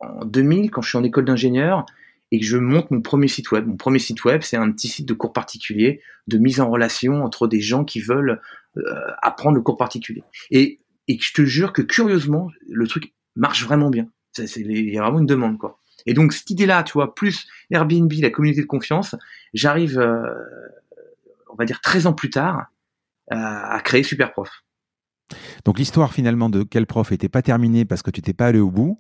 [0.01, 1.85] en 2000 quand je suis en école d'ingénieur
[2.33, 3.65] et que je monte mon premier site web.
[3.65, 7.23] Mon premier site web, c'est un petit site de cours particulier, de mise en relation
[7.23, 8.41] entre des gens qui veulent
[8.75, 8.81] euh,
[9.21, 10.21] apprendre le cours particulier.
[10.51, 14.09] Et, et je te jure que curieusement, le truc marche vraiment bien.
[14.37, 15.79] Il y a vraiment une demande, quoi.
[16.05, 19.15] Et donc cette idée-là, tu vois, plus Airbnb, la communauté de confiance,
[19.53, 20.27] j'arrive, euh,
[21.49, 22.65] on va dire 13 ans plus tard,
[23.31, 24.65] euh, à créer Superprof.
[25.65, 28.59] Donc l'histoire finalement de quel prof n'était pas terminée parce que tu n'étais pas allé
[28.59, 28.99] au bout.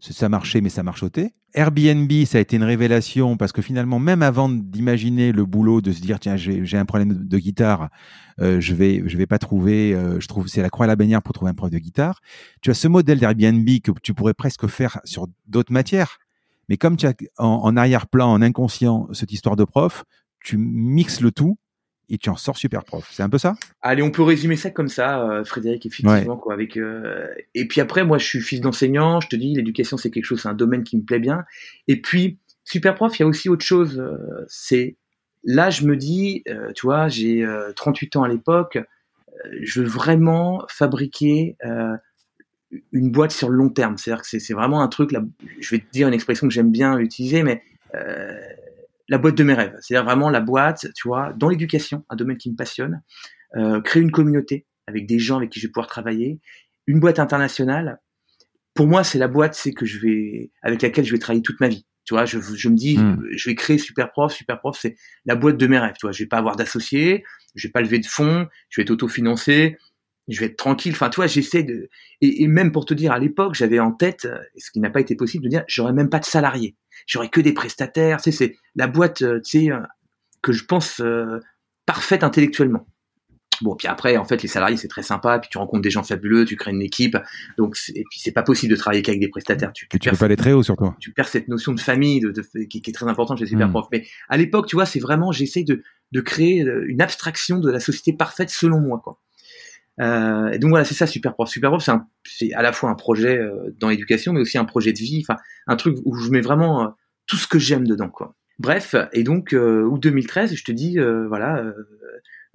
[0.00, 1.30] Ça marchait, mais ça marchotait.
[1.52, 5.92] Airbnb, ça a été une révélation parce que finalement, même avant d'imaginer le boulot, de
[5.92, 7.90] se dire tiens, j'ai un problème de, guitare,
[8.40, 10.96] euh, je vais je vais pas trouver, euh, je trouve c'est la croix à la
[10.96, 12.20] bannière pour trouver un prof de guitare.
[12.62, 16.18] Tu as ce modèle d'Airbnb que tu pourrais presque faire sur d'autres matières,
[16.70, 20.04] mais comme tu as en arrière-plan, en inconscient, cette histoire de prof,
[20.42, 21.58] tu mixes le tout
[22.10, 23.08] et tu en sors super prof.
[23.12, 23.54] C'est un peu ça?
[23.80, 26.36] Allez, on peut résumer ça comme ça, euh, Frédéric, effectivement.
[26.36, 29.20] Quoi, avec, euh, Et puis après, moi, je suis fils d'enseignant.
[29.20, 31.44] Je te dis, l'éducation, c'est quelque chose, c'est un domaine qui me plaît bien.
[31.86, 34.00] Et puis, super prof, il y a aussi autre chose.
[34.00, 34.96] Euh, c'est
[35.44, 36.44] là, je me dis,
[36.74, 37.46] tu vois, j'ai
[37.76, 38.78] 38 ans à l'époque.
[39.62, 41.56] je veux vraiment fabriquer
[42.92, 43.96] une boîte sur le long terme.
[43.96, 45.12] C'est-à-dire que c'est vraiment un truc.
[45.12, 45.22] Là,
[45.58, 47.62] je vais te dire une expression que j'aime bien utiliser, mais
[49.10, 49.76] la boîte de mes rêves.
[49.80, 53.02] C'est-à-dire vraiment la boîte, tu vois, dans l'éducation, un domaine qui me passionne,
[53.56, 56.40] euh, créer une communauté avec des gens avec qui je vais pouvoir travailler,
[56.86, 58.00] une boîte internationale.
[58.72, 61.60] Pour moi, c'est la boîte, c'est que je vais avec laquelle je vais travailler toute
[61.60, 61.86] ma vie.
[62.04, 63.22] Tu vois, je, me dis, hmm.
[63.36, 64.32] je vais créer Superprof.
[64.32, 64.96] Superprof, c'est
[65.26, 65.94] la boîte de mes rêves.
[65.98, 68.84] Tu vois, je vais pas avoir d'associés, je vais pas lever de fonds, je vais
[68.84, 69.76] être autofinancé,
[70.28, 70.92] je vais être tranquille.
[70.92, 71.88] Enfin, toi, j'essaie de,
[72.20, 75.14] et, même pour te dire, à l'époque, j'avais en tête, ce qui n'a pas été
[75.16, 78.20] possible, de dire, j'aurais même pas de salariés, j'aurais que des prestataires.
[78.20, 79.80] Tu sais, c'est la boîte, euh, tu sais, euh,
[80.42, 81.40] que je pense euh,
[81.86, 82.86] parfaite intellectuellement.
[83.62, 85.38] Bon, puis après, en fait, les salariés, c'est très sympa.
[85.38, 87.18] Puis tu rencontres des gens fabuleux, tu crées une équipe.
[87.58, 89.70] Donc, et puis c'est pas possible de travailler qu'avec des prestataires.
[89.74, 90.96] Tu, tu, tu perds, pas aller très haut sur toi.
[90.98, 92.32] Tu perds cette notion de famille, de,
[92.64, 93.84] qui, est très importante chez Superprof.
[93.86, 93.88] Hmm.
[93.92, 97.80] Mais à l'époque, tu vois, c'est vraiment, j'essaie de, de créer une abstraction de la
[97.80, 99.20] société parfaite selon moi, quoi.
[100.00, 101.48] Euh, et donc voilà, c'est ça Superprof.
[101.48, 101.92] Superprof, c'est,
[102.24, 105.22] c'est à la fois un projet euh, dans l'éducation, mais aussi un projet de vie,
[105.22, 106.88] enfin un truc où je mets vraiment euh,
[107.26, 108.34] tout ce que j'aime dedans, quoi.
[108.58, 111.64] Bref, et donc août 2013, je te dis, voilà,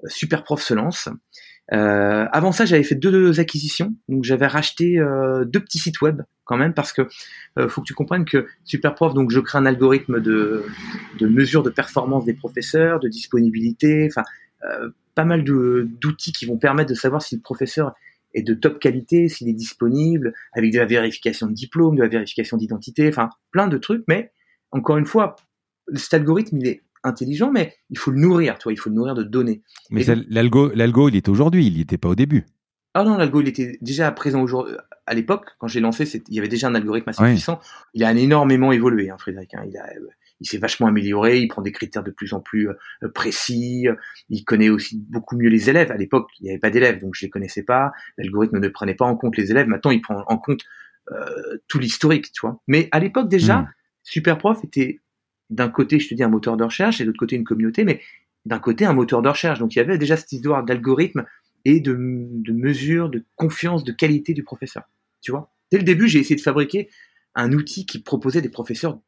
[0.05, 1.09] Superprof se lance.
[1.69, 3.95] avant ça, j'avais fait deux, acquisitions.
[4.07, 5.03] Donc, j'avais racheté
[5.47, 7.07] deux petits sites web quand même parce que
[7.69, 10.63] faut que tu comprennes que Superprof, donc je crée un algorithme de,
[11.17, 14.21] de mesure de performance des professeurs, de disponibilité, enfin
[15.15, 17.93] pas mal d'outils qui vont permettre de savoir si le professeur
[18.33, 22.09] est de top qualité, s'il est disponible, avec de la vérification de diplôme, de la
[22.09, 24.03] vérification d'identité, enfin plein de trucs.
[24.07, 24.31] Mais
[24.71, 25.37] encore une fois,
[25.93, 29.15] cet algorithme, il est intelligent, mais il faut le nourrir, toi, il faut le nourrir
[29.15, 29.61] de données.
[29.89, 32.45] Mais l'algo, l'algo, il est aujourd'hui, il n'y était pas au début.
[32.93, 34.75] Ah non, l'algo, il était déjà présent aujourd'hui.
[35.05, 37.59] À l'époque, quand j'ai lancé, il y avait déjà un algorithme assez puissant.
[37.93, 39.53] Il a énormément évolué, hein, Frédéric.
[39.53, 39.63] Hein.
[39.67, 39.85] Il a,
[40.41, 43.87] il s'est vachement amélioré, il prend des critères de plus en plus euh, précis,
[44.29, 45.91] il connaît aussi beaucoup mieux les élèves.
[45.91, 47.91] À l'époque, il n'y avait pas d'élèves, donc je les connaissais pas.
[48.17, 49.67] L'algorithme ne prenait pas en compte les élèves.
[49.67, 50.63] Maintenant, il prend en compte
[51.11, 52.61] euh, tout l'historique, tu vois.
[52.67, 53.73] Mais à l'époque déjà, mmh.
[54.03, 55.01] Superprof était
[55.49, 57.83] d'un côté, je te dis, un moteur de recherche, et de l'autre côté une communauté,
[57.83, 58.01] mais
[58.45, 59.59] d'un côté un moteur de recherche.
[59.59, 61.25] Donc il y avait déjà cette histoire d'algorithme
[61.65, 64.83] et de, de mesure, de confiance, de qualité du professeur.
[65.21, 66.89] Tu vois Dès le début, j'ai essayé de fabriquer
[67.33, 68.99] un outil qui proposait des professeurs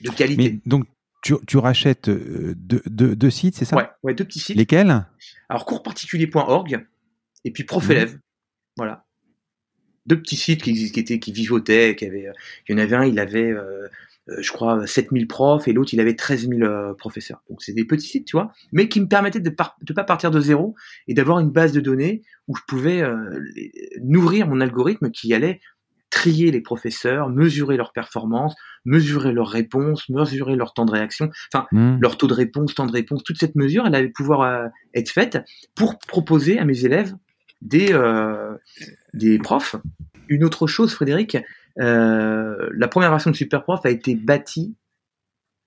[0.00, 0.60] de qualité.
[0.66, 0.86] donc,
[1.26, 3.76] tu, tu rachètes euh, deux, sites, c'est ça?
[3.76, 4.56] Ouais, ouais, deux petits sites.
[4.56, 5.06] Lesquels?
[5.48, 6.86] Alors, coursparticulier.org
[7.44, 8.14] et puis Profélève.
[8.14, 8.20] Mmh.
[8.76, 9.04] Voilà.
[10.06, 12.28] Deux petits sites qui, qui, étaient, qui vivotaient, qui avaient,
[12.68, 13.88] il y en avait un, il avait, euh,
[14.28, 17.42] euh, je crois, 7000 profs et l'autre, il avait 13 000 professeurs.
[17.50, 20.30] Donc, c'est des petits sites, tu vois, mais qui me permettaient de ne pas partir
[20.30, 20.76] de zéro
[21.08, 23.02] et d'avoir une base de données où je pouvais
[24.00, 25.60] nourrir mon algorithme qui allait
[26.16, 28.54] trier les professeurs, mesurer leurs performances,
[28.86, 31.98] mesurer leurs réponses, mesurer leur temps de réaction, enfin hmm.
[32.00, 35.10] leur taux de réponse, temps de réponse, toute cette mesure, elle allait pouvoir euh, être
[35.10, 37.14] faite pour proposer à mes élèves
[37.60, 38.54] des euh,
[39.12, 39.76] des profs.
[40.28, 41.36] Une autre chose, Frédéric,
[41.80, 44.74] euh, la première version de Superprof a été bâtie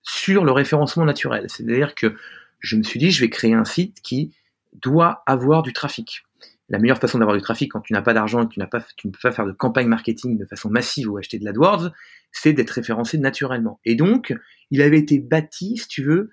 [0.01, 2.15] sur le référencement naturel, c'est-à-dire que
[2.59, 4.33] je me suis dit, je vais créer un site qui
[4.73, 6.23] doit avoir du trafic.
[6.69, 8.67] La meilleure façon d'avoir du trafic quand tu n'as pas d'argent et que tu n'as
[8.67, 11.45] pas, tu ne peux pas faire de campagne marketing de façon massive ou acheter de
[11.45, 11.91] l'AdWords,
[12.31, 13.79] c'est d'être référencé naturellement.
[13.85, 14.35] Et donc,
[14.69, 16.29] il avait été bâti, si tu veux,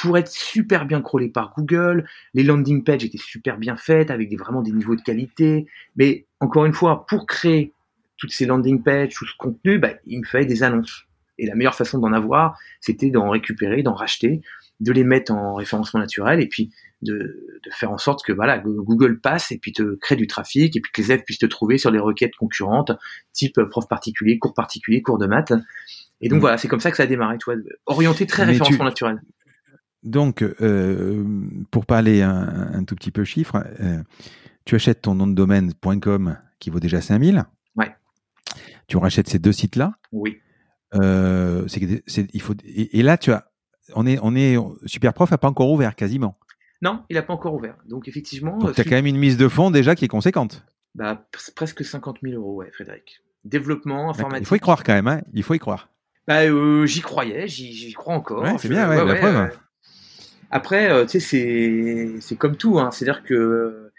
[0.00, 2.06] pour être super bien crawlé par Google.
[2.32, 5.66] Les landing pages étaient super bien faites avec vraiment des niveaux de qualité.
[5.96, 7.72] Mais encore une fois, pour créer
[8.16, 11.04] toutes ces landing pages, tout ce contenu, bah, il me fallait des annonces.
[11.38, 14.40] Et la meilleure façon d'en avoir, c'était d'en récupérer, d'en racheter,
[14.80, 18.58] de les mettre en référencement naturel et puis de, de, faire en sorte que voilà
[18.58, 21.46] Google passe et puis te crée du trafic et puis que les élèves puissent te
[21.46, 22.92] trouver sur des requêtes concurrentes
[23.32, 25.52] type prof particulier, cours particulier, cours de maths.
[26.20, 26.40] Et donc mmh.
[26.40, 29.20] voilà, c'est comme ça que ça a démarré, tu vois, orienté très référencement naturel.
[30.02, 31.24] Donc, euh,
[31.70, 34.02] pour parler un, un, tout petit peu chiffres, euh,
[34.64, 37.44] tu achètes ton nom de domaine.com qui vaut déjà 5000.
[37.76, 37.94] Ouais.
[38.86, 39.94] Tu rachètes ces deux sites-là.
[40.12, 40.38] Oui.
[40.94, 43.50] Euh, c'est, il faut, et, là, tu as,
[43.94, 44.56] on est, on est,
[44.86, 46.38] Superprof n'a pas encore ouvert quasiment.
[46.82, 47.76] Non, il n'a pas encore ouvert.
[47.86, 48.58] Donc effectivement.
[48.58, 50.64] Donc tu as quand même une mise de fonds déjà qui est conséquente.
[50.94, 53.20] Bah, presque 50 000 euros, ouais, Frédéric.
[53.44, 54.42] Développement informatique.
[54.42, 55.88] Il faut y croire quand même, hein il faut y croire.
[56.26, 58.42] Bah, euh, j'y croyais, j'y, crois encore.
[58.42, 59.50] Ouais, c'est bien, ouais, la preuve.
[60.50, 62.78] Après, euh, tu sais, c'est comme tout.
[62.78, 62.90] Hein.
[62.90, 63.92] C'est-à-dire que euh,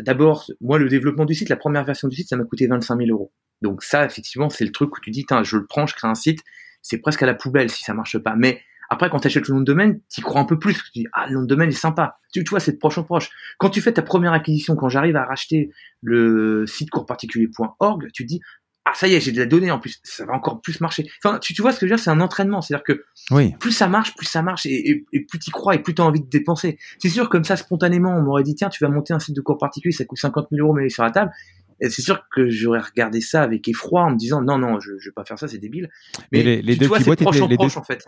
[0.00, 2.98] d'abord, moi, le développement du site, la première version du site, ça m'a coûté 25
[2.98, 3.32] 000 euros.
[3.62, 6.14] Donc ça, effectivement, c'est le truc où tu dis, je le prends, je crée un
[6.14, 6.40] site,
[6.82, 8.36] c'est presque à la poubelle si ça marche pas.
[8.36, 10.74] Mais après, quand tu achètes le nom de domaine, tu crois un peu plus.
[10.74, 12.18] Tu dis, ah, le nom de domaine est sympa.
[12.32, 13.30] Tu, vois, c'est de proche en proche.
[13.58, 15.70] Quand tu fais ta première acquisition, quand j'arrive à racheter
[16.02, 18.40] le site coursparticulier.org, tu dis,
[18.86, 21.06] ah ça y est, j'ai de la donnée en plus, ça va encore plus marcher.
[21.22, 23.54] Enfin, tu, tu vois ce que je veux dire, c'est un entraînement, c'est-à-dire que oui.
[23.60, 26.06] plus ça marche, plus ça marche, et, et, plus tu crois, et plus tu as
[26.06, 26.78] envie de dépenser.
[26.98, 29.42] C'est sûr, comme ça, spontanément, on m'aurait dit, tiens, tu vas monter un site de
[29.42, 31.30] cours particulier, ça coûte 50 000 euros, mais sur la table.
[31.80, 34.98] Et c'est sûr que j'aurais regardé ça avec effroi en me disant, non, non, je,
[34.98, 35.88] je vais pas faire ça, c'est débile.
[36.32, 38.06] Mais, les, les tu deux vois, c'est proche en proche, en fait.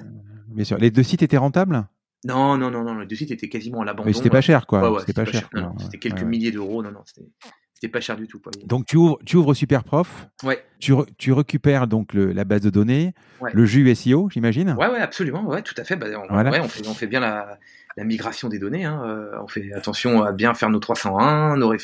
[0.48, 0.78] Bien sûr.
[0.78, 1.86] Les deux sites étaient rentables?
[2.24, 4.06] Non, non, non, non, les deux sites étaient quasiment à l'abandon.
[4.06, 4.92] Mais c'était pas cher, quoi.
[4.92, 5.48] Ouais, c'était pas, cher.
[5.78, 6.82] C'était quelques milliers d'euros.
[6.82, 8.42] Non, non, c'était pas cher du tout.
[8.66, 10.28] Donc tu ouvres, tu ouvres Superprof.
[10.42, 10.62] Ouais.
[10.80, 13.14] Tu, tu récupères donc le, la base de données,
[13.54, 14.76] le jus SEO, j'imagine?
[14.78, 15.96] Ouais, ouais, absolument, ouais, tout à fait.
[15.96, 17.58] Bah, on, ouais, on, fait, on fait bien la,
[17.96, 18.84] la migration des données.
[18.84, 19.02] Hein.
[19.04, 21.74] Euh, on fait attention à bien faire nos 301, nos,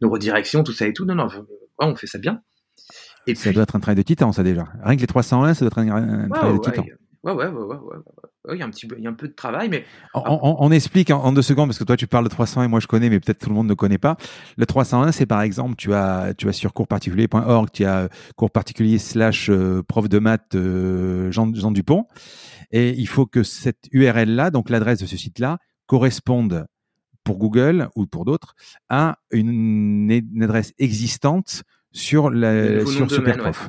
[0.00, 1.04] nos redirections, tout ça et tout.
[1.04, 1.28] Non, non,
[1.78, 2.42] on fait ça bien.
[3.26, 4.68] Et ça doit être un travail de titan, ça déjà.
[4.82, 6.84] Rien que les 301, ça doit être un, travail de titan.
[7.26, 7.76] Ouais, ouais, ouais, ouais,
[8.44, 9.84] ouais, Il y a un petit, il y a un peu de travail, mais
[10.14, 12.86] on, explique en, deux secondes parce que toi tu parles de 301 et moi je
[12.86, 14.16] connais, mais peut-être tout le monde ne connaît pas.
[14.56, 18.98] Le 301, c'est par exemple, tu as, tu as sur coursparticulier.org, tu as cours particulier
[18.98, 22.06] slash euh, prof de maths euh, Jean, Jean Dupont,
[22.70, 26.68] et il faut que cette URL là, donc l'adresse de ce site là, corresponde
[27.24, 28.54] pour Google ou pour d'autres
[28.88, 31.64] à une, une adresse existante
[31.96, 33.68] sur, la, sur Superprof.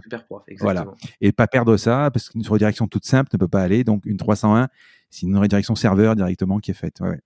[0.59, 0.85] voilà.
[1.21, 3.83] Et pas perdre ça, parce qu'une redirection toute simple ne peut pas aller.
[3.83, 4.67] Donc, une 301,
[5.09, 6.99] c'est une redirection serveur directement qui est faite.
[6.99, 7.19] Ouais.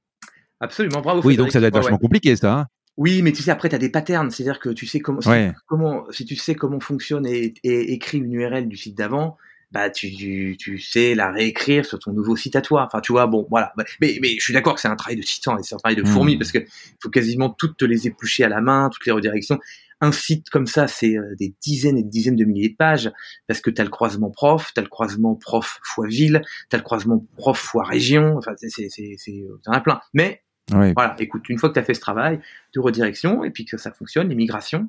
[0.59, 1.21] Absolument, bravo.
[1.23, 2.53] Oui, donc ça doit être vachement compliqué, ça.
[2.53, 2.67] Hein.
[2.97, 4.29] oui, mais tu sais, après, tu as des patterns.
[4.29, 5.29] C'est-à-dire que tu sais comment, si,
[5.65, 9.37] comment, si tu sais comment fonctionne et, et écrit une URL du site d'avant,
[9.71, 12.85] bah tu, tu, sais la réécrire sur ton nouveau site à toi.
[12.85, 13.73] Enfin, tu vois, bon, voilà.
[14.01, 15.95] Mais, mais je suis d'accord que c'est un travail de titan et c'est un travail
[15.95, 16.39] de fourmi mmh.
[16.39, 16.59] parce que
[17.01, 19.57] faut quasiment toutes te les éplucher à la main, toutes les redirections
[20.01, 23.11] un site comme ça, c'est euh, des dizaines et des dizaines de milliers de pages,
[23.47, 26.75] parce que tu as le croisement prof, tu as le croisement prof fois ville, tu
[26.75, 30.01] as le croisement prof fois région, enfin, c'est, c'est, c'est, t'en as plein.
[30.13, 32.39] Mais, voilà, écoute, une fois que tu as fait ce travail
[32.73, 34.87] de redirection, et puis que ça fonctionne, les migrations,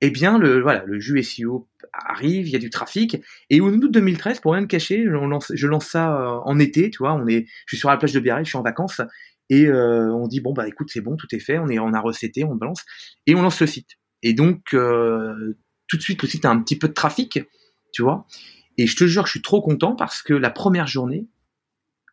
[0.00, 3.68] eh bien, le, voilà, le jus SEO arrive, il y a du trafic, et au
[3.68, 6.98] août 2013, pour rien me cacher, je lance, je lance ça euh, en été, tu
[6.98, 9.00] vois, on est, je suis sur la plage de Biarritz, je suis en vacances,
[9.50, 11.92] et euh, on dit, bon, bah écoute, c'est bon, tout est fait, on, est, on
[11.92, 12.84] a recetté, on balance,
[13.26, 13.98] et on lance le site.
[14.22, 17.40] Et donc, euh, tout de suite, le site a un petit peu de trafic,
[17.92, 18.26] tu vois.
[18.76, 21.26] Et je te jure que je suis trop content parce que la première journée,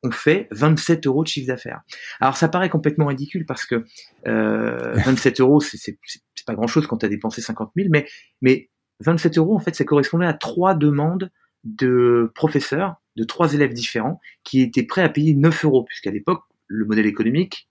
[0.03, 1.81] on fait 27 euros de chiffre d'affaires.
[2.19, 3.85] Alors ça paraît complètement ridicule parce que
[4.27, 5.97] euh, 27 euros, c'est
[6.45, 8.07] pas grand-chose quand tu as dépensé 50 000, mais,
[8.41, 11.31] mais 27 euros, en fait, ça correspondait à trois demandes
[11.63, 16.43] de professeurs, de trois élèves différents, qui étaient prêts à payer 9 euros, puisqu'à l'époque,
[16.67, 17.67] le modèle économique,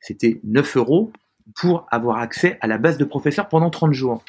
[0.00, 1.12] c'était 9 euros
[1.56, 4.24] pour avoir accès à la base de professeurs pendant 30 jours.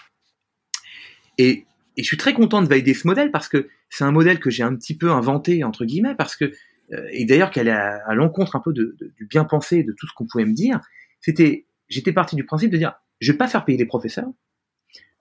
[1.37, 1.65] Et,
[1.97, 4.63] je suis très content de valider ce modèle parce que c'est un modèle que j'ai
[4.63, 6.45] un petit peu inventé, entre guillemets, parce que,
[6.93, 10.13] euh, et d'ailleurs qu'elle est à, l'encontre un peu du bien pensé de tout ce
[10.13, 10.79] qu'on pouvait me dire,
[11.19, 14.29] c'était, j'étais parti du principe de dire, je vais pas faire payer les professeurs,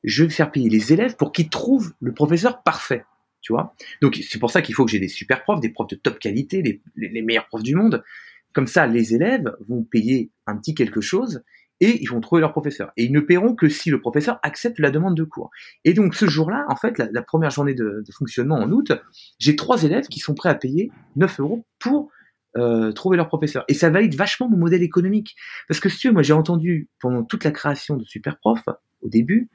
[0.05, 3.05] je vais faire payer les élèves pour qu'ils trouvent le professeur parfait.
[3.41, 5.89] Tu vois Donc c'est pour ça qu'il faut que j'ai des super profs, des profs
[5.89, 6.63] de top qualité,
[6.95, 8.05] les meilleurs profs du monde.
[8.53, 11.43] Comme ça, les élèves vont payer un petit quelque chose
[11.81, 12.93] et ils vont trouver leur professeur.
[12.97, 15.51] Et ils ne paieront que si le professeur accepte la demande de cours.
[15.85, 18.93] Et donc ce jour-là, en fait, la, première journée de, fonctionnement en août,
[19.39, 22.11] j'ai trois élèves qui sont prêts à payer 9 euros pour
[22.57, 23.65] euh, trouver leur professeur.
[23.69, 25.37] Et ça valide vachement mon modèle économique.
[25.69, 28.61] Parce que si tu veux, moi j'ai entendu pendant toute la création de Superprof,
[29.01, 29.49] au début,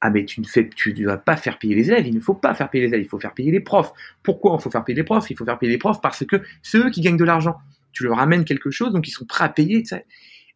[0.00, 2.20] ah mais tu ne fais, tu ne vas pas faire payer les élèves, il ne
[2.20, 3.92] faut pas faire payer les élèves, il faut faire payer les profs.
[4.22, 5.30] Pourquoi il faut faire payer les profs?
[5.30, 7.56] Il faut faire payer les profs parce que c'est eux qui gagnent de l'argent.
[7.92, 9.82] Tu leur amènes quelque chose, donc ils sont prêts à payer.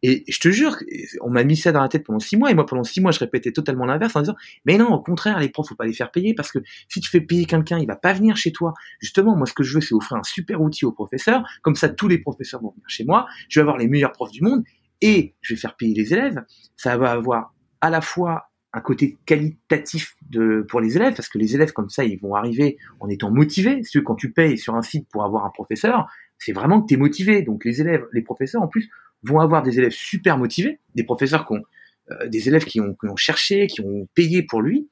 [0.03, 0.75] Et je te jure,
[1.21, 3.11] on m'a mis ça dans la tête pendant six mois, et moi pendant six mois
[3.11, 4.35] je répétais totalement l'inverse en disant,
[4.65, 7.09] mais non, au contraire, les profs faut pas les faire payer parce que si tu
[7.09, 8.73] fais payer quelqu'un, il va pas venir chez toi.
[8.99, 11.87] Justement, moi ce que je veux, c'est offrir un super outil aux professeurs, comme ça
[11.87, 14.63] tous les professeurs vont venir chez moi, je vais avoir les meilleurs profs du monde
[15.01, 16.43] et je vais faire payer les élèves.
[16.75, 21.37] Ça va avoir à la fois un côté qualitatif de, pour les élèves, parce que
[21.37, 23.83] les élèves comme ça, ils vont arriver en étant motivés.
[23.83, 26.07] Si quand tu payes sur un site pour avoir un professeur,
[26.39, 27.43] c'est vraiment que tu es motivé.
[27.43, 28.89] Donc les élèves, les professeurs en plus
[29.23, 31.63] vont avoir des élèves super motivés, des professeurs qui ont,
[32.11, 34.89] euh, des élèves qui ont, cherché, qui ont payé pour lui,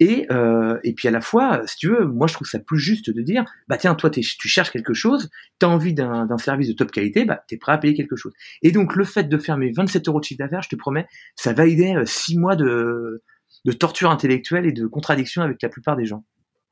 [0.00, 2.80] et, euh, et puis à la fois, si tu veux, moi je trouve ça plus
[2.80, 5.30] juste de dire, bah tiens, toi tu cherches quelque chose,
[5.60, 8.16] tu as envie d'un service de top qualité, bah tu es prêt à payer quelque
[8.16, 8.32] chose.
[8.62, 11.06] Et donc le fait de faire mes 27 euros de chiffre d'affaires, je te promets,
[11.36, 13.22] ça validait 6 euh, mois de,
[13.64, 16.24] de torture intellectuelle et de contradiction avec la plupart des gens.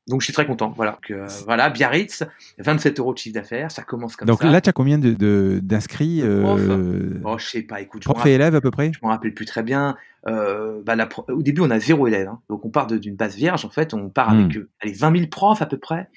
[0.07, 0.73] Donc je suis très content.
[0.75, 2.23] Voilà, euh, voilà Biarritz,
[2.57, 4.31] 27 euros de chiffre d'affaires, ça commence comme ça.
[4.31, 7.21] Donc là, tu as combien d'inscrits de, euh...
[7.23, 8.03] Oh, je sais pas, écoute.
[8.03, 9.95] Prof et élèves à peu près Je me rappelle plus très bien.
[10.27, 10.95] Euh, bah,
[11.29, 12.27] au début, on a zéro élève.
[12.27, 12.39] Hein.
[12.49, 14.67] Donc on part d'une base vierge, en fait, on part avec hmm.
[14.81, 16.09] allez, 20 000 profs à peu près.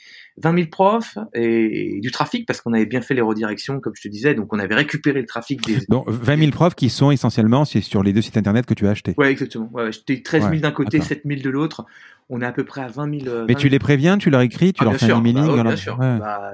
[0.42, 4.02] 20 000 profs et, du trafic parce qu'on avait bien fait les redirections, comme je
[4.02, 4.34] te disais.
[4.34, 5.78] Donc on avait récupéré le trafic des.
[5.88, 8.90] Donc 20 000 profs qui sont essentiellement sur les deux sites internet que tu as
[8.90, 9.14] achetés.
[9.16, 9.70] Ouais, exactement.
[9.72, 11.86] Ouais, J'étais 13 000 d'un côté, 7 000 de l'autre
[12.30, 13.28] on est à peu près à 20 000.
[13.28, 15.56] Euh, Mais tu les préviens, tu leur écris, tu ah, leur fais un emailing.
[15.56, 15.96] Bah, bien sûr.
[15.96, 16.52] Bah,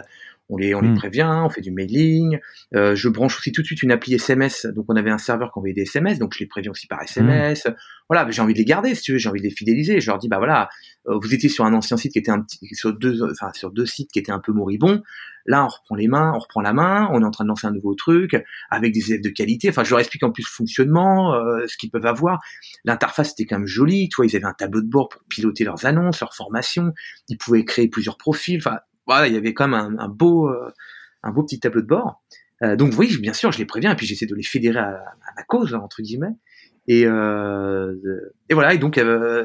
[0.51, 0.97] on les, on les hmm.
[0.97, 2.39] prévient, on fait du mailing.
[2.75, 4.67] Euh, je branche aussi tout de suite une appli SMS.
[4.67, 7.01] Donc on avait un serveur qui envoyait des SMS, donc je les préviens aussi par
[7.03, 7.67] SMS.
[7.67, 7.75] Hmm.
[8.09, 10.01] Voilà, j'ai envie de les garder, si tu veux, j'ai envie de les fidéliser.
[10.01, 10.69] Je leur dis bah voilà,
[11.09, 13.71] euh, vous étiez sur un ancien site qui était un petit, sur deux, enfin sur
[13.71, 15.03] deux sites qui étaient un peu moribonds.
[15.47, 17.67] Là, on reprend les mains, on reprend la main, on est en train de lancer
[17.67, 18.37] un nouveau truc
[18.71, 19.69] avec des élèves de qualité.
[19.71, 22.41] Enfin, je leur explique en plus le fonctionnement, euh, ce qu'ils peuvent avoir.
[22.85, 25.65] L'interface était quand même jolie, tu vois, ils avaient un tableau de bord pour piloter
[25.65, 26.93] leurs annonces, leurs formations.
[27.29, 28.59] Ils pouvaient créer plusieurs profils.
[28.59, 30.73] Enfin, voilà, il y avait quand même un, beau, euh,
[31.23, 32.23] un beau petit tableau de bord.
[32.63, 34.89] Euh, donc oui, bien sûr, je les préviens et puis j'essaie de les fédérer à,
[34.89, 36.37] à ma cause entre guillemets.
[36.87, 37.95] Et, euh,
[38.49, 39.01] et voilà, et donc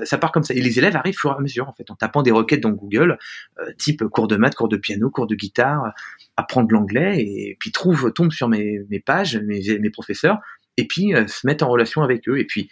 [0.06, 0.54] ça part comme ça.
[0.54, 2.62] Et les élèves arrivent au fur et à mesure, en fait, en tapant des requêtes
[2.62, 3.20] dans Google,
[3.78, 5.94] type cours de maths, cours de piano, cours de guitare,
[6.38, 10.40] apprendre l'anglais, et puis trouvent, tombent sur mes, mes pages, mes, mes professeurs,
[10.78, 12.40] et puis se mettent en relation avec eux.
[12.40, 12.70] Et puis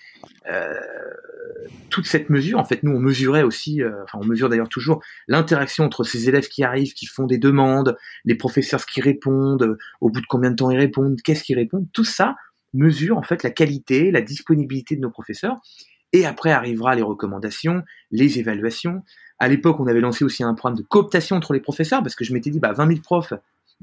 [1.89, 5.86] toute cette mesure, en fait, nous on mesurait aussi, enfin on mesure d'ailleurs toujours l'interaction
[5.86, 10.22] entre ces élèves qui arrivent, qui font des demandes, les professeurs qui répondent, au bout
[10.22, 12.36] de combien de temps ils répondent, qu'est-ce qu'ils répondent, tout ça,
[12.74, 15.58] mesure en fait la qualité, la disponibilité de nos professeurs.
[16.12, 19.04] Et après arrivera les recommandations, les évaluations.
[19.39, 22.24] À l'époque, on avait lancé aussi un programme de cooptation entre les professeurs parce que
[22.24, 23.34] je m'étais dit, bah, 20 000 profs,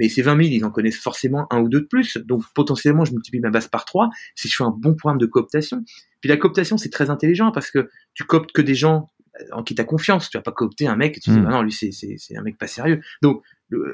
[0.00, 2.16] mais ces 20 000, ils en connaissent forcément un ou deux de plus.
[2.16, 5.26] Donc, potentiellement, je multiplie ma base par trois si je fais un bon programme de
[5.26, 5.84] cooptation.
[6.22, 9.10] Puis la cooptation, c'est très intelligent parce que tu cooptes que des gens
[9.52, 10.30] en qui tu as confiance.
[10.30, 11.44] Tu vas pas coopter un mec et tu dis, hmm.
[11.44, 13.02] bah non, lui, c'est, c'est, un mec pas sérieux.
[13.22, 13.42] Donc,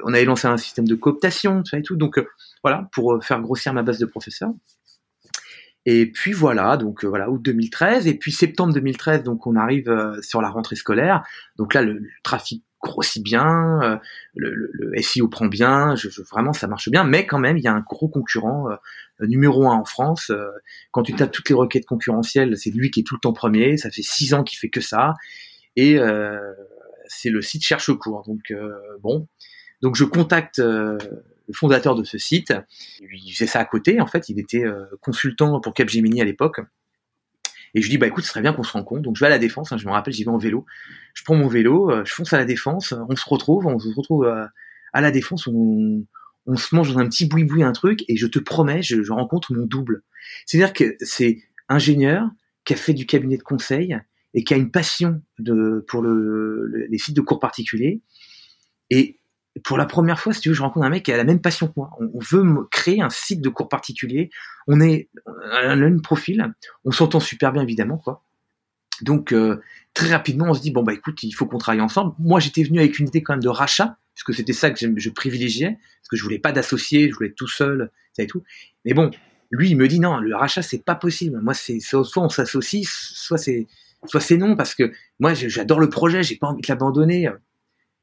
[0.05, 1.97] on avait lancé un système de cooptation, tu vois, et tout.
[1.97, 2.25] Donc, euh,
[2.63, 4.53] voilà, pour euh, faire grossir ma base de professeurs.
[5.89, 9.89] Et puis voilà, donc euh, voilà, août 2013, et puis septembre 2013, donc on arrive
[9.89, 11.23] euh, sur la rentrée scolaire.
[11.55, 13.97] Donc là, le, trafic grossit bien, euh,
[14.35, 17.67] le, le, SEO prend bien, je, vraiment ça marche bien, mais quand même il y
[17.67, 18.67] a un gros concurrent
[19.19, 20.31] numéro un en France.
[20.91, 23.77] quand tu tapes toutes les requêtes concurrentielles, c'est lui qui est tout le temps premier.
[23.77, 25.15] Ça fait six ans qu'il fait que ça,
[25.75, 25.97] et
[27.07, 28.23] c'est le site cherche cours.
[28.27, 28.53] Donc
[29.01, 29.27] bon,
[29.81, 30.61] donc je contacte
[31.47, 32.53] le fondateur de ce site.
[33.01, 36.59] Il faisait ça à côté, en fait, il était euh, consultant pour Capgemini à l'époque.
[37.77, 39.03] Et je dis, bah écoute, ce serait bien qu'on se rencontre.
[39.03, 40.65] Donc je vais à la défense, hein, je me rappelle, j'y vais en vélo.
[41.13, 43.93] Je prends mon vélo, euh, je fonce à la défense, on se retrouve, on se
[43.95, 44.47] retrouve euh,
[44.93, 46.03] à la défense, on,
[46.55, 49.53] se mange dans un petit boui-boui, un truc, et je te promets, je, je rencontre
[49.53, 50.01] mon double.
[50.47, 52.27] C'est-à-dire que c'est ingénieur
[52.65, 53.95] qui a fait du cabinet de conseil
[54.33, 58.01] et qui a une passion de, pour le, les sites de cours particuliers.
[58.89, 59.16] Et
[59.63, 61.41] pour la première fois, si tu veux, je rencontre un mec qui a la même
[61.41, 61.91] passion que moi.
[61.99, 64.29] On, veut créer un site de cours particulier.
[64.67, 66.53] On est un même profil.
[66.85, 68.23] On s'entend super bien, évidemment, quoi.
[69.01, 69.61] Donc, euh,
[69.93, 72.13] très rapidement, on se dit, bon, bah écoute, il faut qu'on travaille ensemble.
[72.19, 75.09] Moi, j'étais venu avec une idée quand même de rachat, puisque c'était ça que je
[75.09, 78.43] privilégiais, parce que je voulais pas d'associés, je voulais être tout seul, ça et tout.
[78.85, 79.11] Mais bon,
[79.51, 81.39] lui, il me dit, non, le rachat, c'est pas possible.
[81.41, 83.67] Moi, c'est soit on s'associe, soit c'est
[84.05, 87.29] soit c'est non, parce que moi, j'adore le projet, j'ai pas envie de l'abandonner.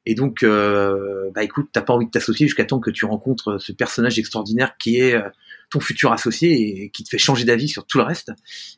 [0.07, 3.59] Et donc, euh, bah écoute, t'as pas envie de t'associer jusqu'à temps que tu rencontres
[3.59, 5.29] ce personnage extraordinaire qui est euh,
[5.71, 8.33] ton futur associé et qui te fait changer d'avis sur tout le reste.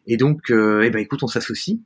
[0.06, 1.78] Et donc, euh, eh ben écoute, on s'associe.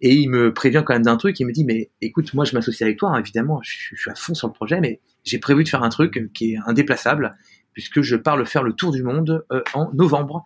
[0.00, 1.38] Et il me prévient quand même d'un truc.
[1.38, 4.14] Il me dit, mais écoute, moi je m'associe avec toi, hein, évidemment, je, suis à
[4.14, 7.36] fond sur le projet, mais j'ai prévu de faire un truc qui est indéplaçable.
[7.72, 10.44] puisque je pars le faire le tour du monde en novembre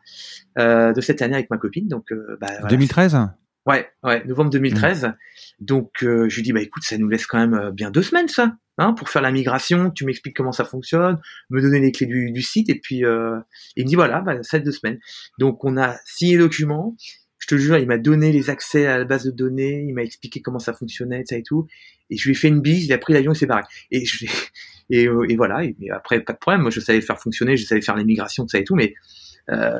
[0.58, 1.88] de cette année avec ma copine.
[1.88, 3.16] Donc, bah, 2013
[3.66, 5.04] Ouais, ouais, novembre 2013.
[5.04, 5.14] Mmh.
[5.60, 8.56] Donc je lui dis bah écoute, ça nous laisse quand même bien deux semaines ça,
[8.78, 9.90] hein, pour faire la migration.
[9.90, 11.18] Tu m'expliques comment ça fonctionne,
[11.50, 13.38] me donner les clés du, du site et puis euh,
[13.76, 14.98] il me dit voilà, bah, ça deux semaines.
[15.38, 16.96] Donc on a signé le document.
[17.38, 20.02] Je te jure, il m'a donné les accès à la base de données, il m'a
[20.02, 21.66] expliqué comment ça fonctionnait, ça et tout.
[22.08, 23.64] Et je lui ai fait une bise, il a pris l'avion, il s'est barré.
[23.90, 24.24] Et, je,
[24.88, 25.62] et, et, voilà.
[25.62, 26.62] Et, après, pas de problème.
[26.62, 28.74] Moi, je savais faire fonctionner, je savais faire les migrations, ça et tout.
[28.74, 28.94] Mais
[29.50, 29.78] euh,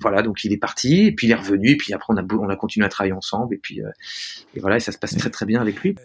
[0.00, 2.24] voilà, donc il est parti, et puis il est revenu, et puis après on a,
[2.34, 3.88] on a continué à travailler ensemble, et puis euh,
[4.54, 5.96] et voilà, et ça se passe très très bien avec lui.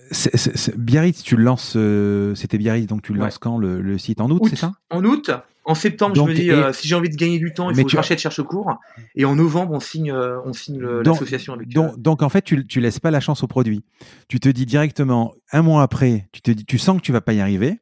[0.77, 4.21] Biarritz, tu le lances, euh, c'était Biarritz, donc tu le lances quand le, site?
[4.21, 4.73] En août, c'est ça?
[4.89, 5.31] En août.
[5.65, 7.89] En septembre, je me dis, si j'ai envie de gagner du temps, il faut que
[7.89, 7.95] tu...
[7.95, 8.77] rachète cherche cours.
[9.15, 11.69] Et en novembre, on signe, on signe l'association avec.
[11.69, 13.85] Donc, donc, en fait, tu, tu laisses pas la chance au produit.
[14.27, 17.21] Tu te dis directement, un mois après, tu te dis, tu sens que tu vas
[17.21, 17.79] pas y arriver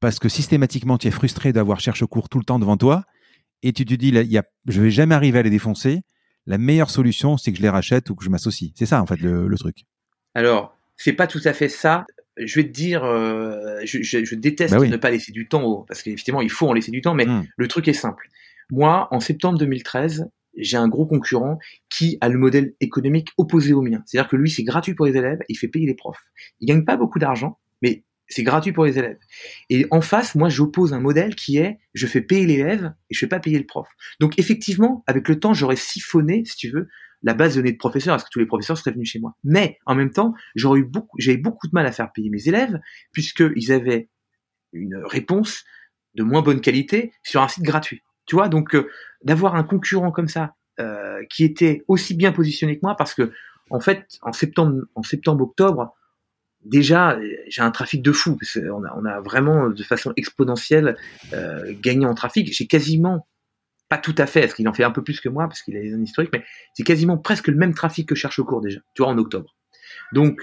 [0.00, 3.04] parce que systématiquement, tu es frustré d'avoir cherche cours tout le temps devant toi
[3.62, 6.02] et tu te dis, là, y a, je vais jamais arriver à les défoncer.
[6.46, 8.72] La meilleure solution, c'est que je les rachète ou que je m'associe.
[8.74, 9.84] C'est ça, en fait, le, truc.
[10.34, 12.04] Alors, c'est pas tout à fait ça.
[12.36, 16.40] Je vais te dire, euh, je, déteste bah ne pas laisser du temps, parce qu'effectivement,
[16.40, 17.46] il faut en laisser du temps, mais hmm.
[17.56, 18.28] le truc est simple.
[18.70, 21.58] Moi, en septembre 2013, j'ai un gros concurrent
[21.88, 24.02] qui a le modèle économique opposé au mien.
[24.06, 26.24] C'est-à-dire que lui, c'est gratuit pour les élèves, il fait payer les profs.
[26.60, 29.18] Il gagne pas beaucoup d'argent, mais c'est gratuit pour les élèves.
[29.68, 33.18] Et en face, moi, j'oppose un modèle qui est, je fais payer l'élève et je
[33.18, 33.88] fais pas payer le prof.
[34.20, 36.88] Donc effectivement, avec le temps, j'aurais siphonné, si tu veux,
[37.22, 39.36] la base de données de professeurs, parce que tous les professeurs seraient venus chez moi.
[39.44, 42.48] Mais en même temps, j'aurais eu beaucoup, j'avais beaucoup de mal à faire payer mes
[42.48, 42.80] élèves,
[43.12, 44.08] puisqu'ils avaient
[44.72, 45.64] une réponse
[46.14, 48.02] de moins bonne qualité sur un site gratuit.
[48.26, 48.88] Tu vois, donc euh,
[49.24, 53.32] d'avoir un concurrent comme ça, euh, qui était aussi bien positionné que moi, parce que
[53.70, 55.94] en fait, en septembre, en septembre, octobre,
[56.64, 58.38] déjà, j'ai un trafic de fou.
[58.56, 60.96] on, a, on a vraiment, de façon exponentielle,
[61.32, 62.52] euh, gagné en trafic.
[62.52, 63.26] J'ai quasiment,
[63.88, 65.76] pas tout à fait, parce qu'il en fait un peu plus que moi, parce qu'il
[65.76, 66.44] a des zones historiques, mais
[66.74, 69.56] c'est quasiment presque le même trafic que cherche au cours déjà, tu vois, en octobre.
[70.12, 70.40] Donc,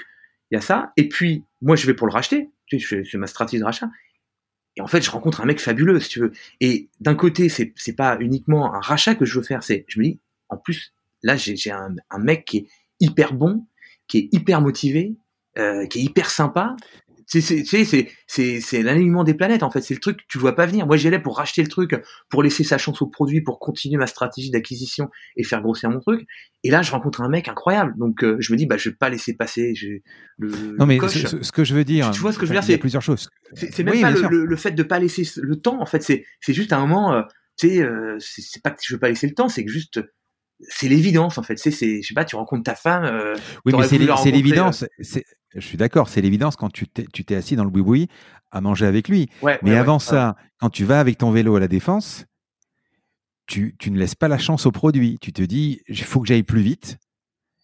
[0.51, 0.91] il y a ça.
[0.97, 2.49] Et puis, moi, je vais pour le racheter.
[2.71, 3.89] Je fais ma stratégie de rachat.
[4.75, 6.31] Et en fait, je rencontre un mec fabuleux, si tu veux.
[6.59, 9.99] Et d'un côté, c'est, c'est pas uniquement un rachat que je veux faire, c'est, je
[9.99, 10.93] me dis, en plus,
[11.23, 12.67] là, j'ai, un mec qui est
[12.99, 13.65] hyper bon,
[14.07, 15.15] qui est hyper motivé,
[15.59, 16.75] euh, qui est hyper sympa.
[17.27, 17.43] C'est
[18.27, 19.81] c'est l'alignement des planètes en fait.
[19.81, 20.87] C'est le truc que tu vois pas venir.
[20.87, 21.95] Moi j'y allais pour racheter le truc,
[22.27, 25.99] pour laisser sa chance au produit, pour continuer ma stratégie d'acquisition et faire grossir mon
[25.99, 26.27] truc.
[26.63, 27.93] Et là je rencontre un mec incroyable.
[27.99, 29.75] Donc euh, je me dis bah je vais pas laisser passer.
[30.39, 32.09] Le, non mais ce, que je veux dire.
[32.09, 33.29] Tu, vois ce que je veux dire C'est plusieurs choses.
[33.53, 35.79] C'est même pas le, fait de pas laisser le temps.
[35.79, 37.13] En fait c'est juste un moment.
[37.13, 39.99] Euh, c'est pas que je veux pas laisser le temps, c'est que juste
[40.67, 41.57] c'est l'évidence en fait.
[41.57, 43.03] C'est, je sais pas, tu rencontres ta femme.
[43.05, 43.35] Euh,
[43.65, 43.97] oui, mais c'est
[44.31, 44.83] l'évidence.
[44.83, 45.21] Euh,
[45.55, 48.07] je suis d'accord, c'est l'évidence quand tu t'es, tu t'es assis dans le boui-boui
[48.51, 49.29] à manger avec lui.
[49.63, 52.25] mais avant ça, quand tu vas avec ton vélo à la défense,
[53.47, 55.17] tu, tu, ne laisses pas la chance au produit.
[55.19, 56.97] Tu te dis, il faut que j'aille plus vite,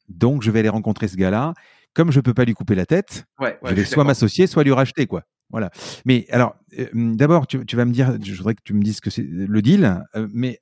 [0.09, 1.53] donc je vais aller rencontrer ce gars-là.
[1.93, 5.05] Comme je peux pas lui couper la tête, je vais soit m'associer, soit lui racheter
[5.05, 5.23] quoi.
[5.51, 5.69] Voilà.
[6.05, 8.99] Mais alors, euh, d'abord, tu, tu, vas me dire, je voudrais que tu me dises
[8.99, 10.03] que c'est le deal.
[10.33, 10.59] mais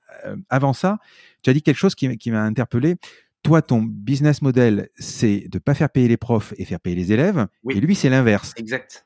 [0.49, 0.97] avant ça,
[1.43, 2.95] tu as dit quelque chose qui, m'a interpellé.
[3.43, 6.95] Toi, ton business model, c'est de ne pas faire payer les profs et faire payer
[6.95, 7.47] les élèves.
[7.69, 8.53] Et lui, c'est l'inverse.
[8.55, 9.05] Exact.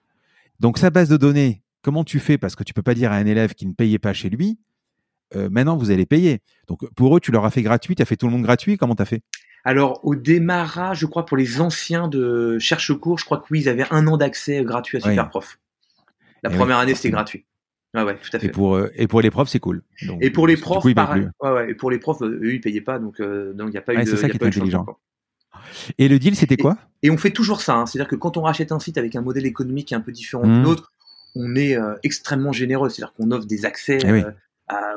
[0.60, 2.38] Donc, sa base de données, comment tu fais?
[2.38, 4.60] Parce que tu peux pas dire à un élève qui ne payait pas chez lui,
[5.36, 6.40] euh, maintenant, vous allez payer.
[6.68, 8.78] Donc, pour eux, tu leur as fait gratuit, tu as fait tout le monde gratuit.
[8.78, 9.24] Comment tu as fait?
[9.68, 13.60] Alors au démarrage, je crois pour les anciens de Cherche Cours, je crois que oui,
[13.60, 15.60] ils avaient un an d'accès gratuit à Superprof.
[16.42, 17.46] La première année, c'était gratuit.
[17.94, 18.48] Ah ouais, tout à fait.
[18.48, 19.82] Et pour, euh, et pour les profs, c'est cool.
[20.22, 21.30] et pour les profs, pareil.
[21.42, 23.78] Ouais, ouais, et pour les profs, eux, ils payaient pas, donc euh, donc il n'y
[23.78, 24.06] a pas eu de.
[24.06, 24.86] C'est ça qui est intelligent.
[25.98, 26.78] Et le deal, c'était quoi?
[27.02, 27.76] et, on fait toujours ça.
[27.76, 27.86] Hein.
[27.86, 30.12] C'est-à-dire que quand on rachète un site avec un modèle économique qui est un peu
[30.12, 30.92] différent de l'autre,
[31.36, 31.42] mmh.
[31.42, 32.90] on est euh, extrêmement généreux.
[32.90, 34.24] C'est-à-dire qu'on offre des accès eh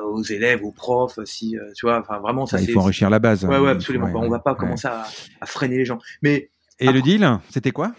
[0.03, 2.01] aux élèves, aux profs, si tu vois.
[2.01, 2.57] Enfin, vraiment, ça.
[2.59, 3.45] Ah, il faut enrichir la base.
[3.45, 4.11] Ouais, ouais, absolument.
[4.15, 5.07] on va pas commencer à,
[5.41, 5.99] à, freiner les gens.
[6.23, 7.93] Mais et le deal, c'était quoi?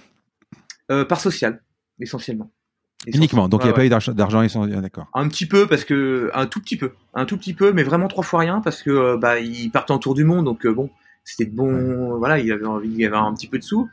[0.88, 1.64] Par social,
[2.00, 2.52] essentiellement.
[3.08, 5.08] Uniquement, donc il n'y a pas eu d'argent essentiel, d'accord.
[5.16, 8.08] Un petit peu parce que un tout petit peu, un tout petit peu, mais vraiment
[8.08, 10.74] trois fois rien parce que euh, bah il partait en tour du monde, donc euh,
[10.74, 10.90] bon,
[11.24, 13.90] c'était bon, voilà, il avait envie, il avait un petit peu de sous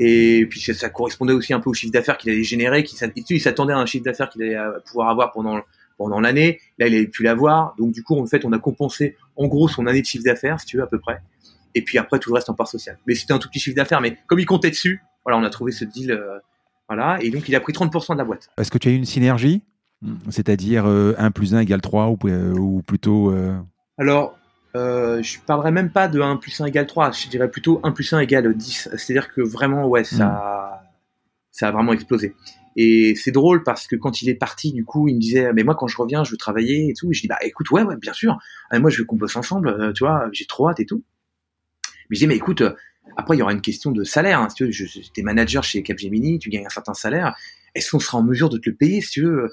[0.00, 2.96] et puis ça, correspondait aussi un peu au chiffre d'affaires qu'il allait générer, qu'il
[3.30, 5.60] il s'attendait à un chiffre d'affaires qu'il allait euh, pouvoir avoir pendant
[5.96, 6.60] pendant l'année.
[6.78, 9.68] Là, il avait pu l'avoir, donc du coup en fait on a compensé en gros
[9.68, 11.20] son année de chiffre d'affaires, si tu veux à peu près.
[11.74, 12.98] Et puis après tout le reste en part sociale.
[13.06, 15.50] Mais c'était un tout petit chiffre d'affaires, mais comme il comptait dessus, voilà, on a
[15.50, 16.18] trouvé ce deal.
[16.88, 18.48] Voilà, et donc il a pris 30% de la boîte.
[18.56, 19.62] Est-ce que tu as eu une synergie
[20.30, 23.30] C'est-à-dire 1 euh, plus 1 égale 3 ou, euh, ou plutôt.
[23.30, 23.54] Euh,
[23.98, 24.38] Alors,
[24.74, 24.80] je
[25.20, 28.10] ne parlerai même pas de 1 plus 1 égale 3, je dirais plutôt 1 plus
[28.12, 28.90] 1 égale 10.
[28.96, 30.86] C'est-à-dire que vraiment, ouais, ça, hmm.
[31.50, 32.34] ça a vraiment explosé.
[32.76, 35.64] Et c'est drôle parce que quand il est parti, du coup, il me disait, mais
[35.64, 37.10] moi, quand je reviens, je veux travailler et tout.
[37.10, 38.38] Et je dis, bah, écoute, ouais, ouais, bien sûr.
[38.70, 41.02] Ah, moi, je veux qu'on bosse ensemble, tu vois, j'ai trop hâte et tout.
[42.08, 42.62] Mais je dis, mais écoute,
[43.16, 44.40] après, il y aura une question de salaire.
[44.40, 47.34] Hein, si tu veux, je, manager chez Capgemini, tu gagnes un certain salaire.
[47.74, 49.50] Est-ce qu'on sera en mesure de te le payer, si tu veux?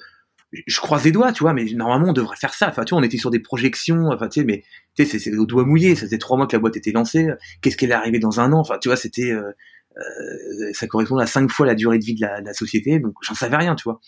[0.51, 2.69] Je croise les doigts, tu vois, mais normalement on devrait faire ça.
[2.69, 4.63] Enfin, tu vois, on était sur des projections, enfin, tu sais, mais
[4.95, 5.95] tu sais, c'est au doigt mouillé.
[5.95, 7.27] Ça faisait trois mois que la boîte était lancée.
[7.61, 8.59] Qu'est-ce qu'elle est arrivée dans un an?
[8.59, 9.51] Enfin, tu vois, c'était, euh,
[9.97, 12.99] euh, ça correspond à cinq fois la durée de vie de la, de la société.
[12.99, 13.99] Donc, j'en savais rien, tu vois.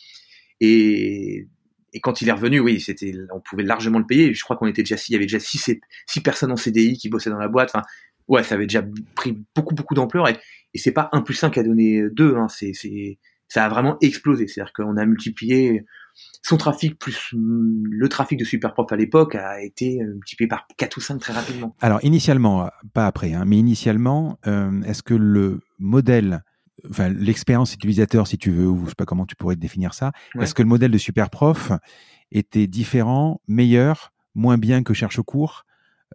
[0.61, 1.47] Et,
[1.93, 4.33] et quand il est revenu, oui, c'était, on pouvait largement le payer.
[4.33, 5.71] Je crois qu'on était déjà, il y avait déjà six,
[6.05, 7.73] six personnes en CDI qui bossaient dans la boîte.
[8.27, 8.83] Ouais, ça avait déjà
[9.15, 10.27] pris beaucoup, beaucoup d'ampleur.
[10.27, 10.37] Et,
[10.73, 12.35] et c'est pas un plus un qui a donné deux.
[12.35, 14.47] Hein, c'est, c'est, ça a vraiment explosé.
[14.47, 15.85] C'est-à-dire qu'on a multiplié
[16.41, 21.01] son trafic plus le trafic de Superprof à l'époque a été multiplié par 4 ou
[21.01, 21.75] 5 très rapidement.
[21.79, 26.43] Alors initialement, pas après, hein, mais initialement, euh, est-ce que le modèle,
[26.89, 30.11] enfin l'expérience utilisateur si tu veux, ou je sais pas comment tu pourrais définir ça,
[30.39, 31.71] est-ce que le modèle de Superprof
[32.31, 35.65] était différent, meilleur, moins bien que Cherche-Cours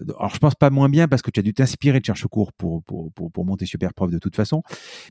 [0.01, 2.82] alors, je pense pas moins bien parce que tu as dû t'inspirer de cherche-cours pour,
[2.84, 4.62] pour, pour, pour, monter Superprof de toute façon.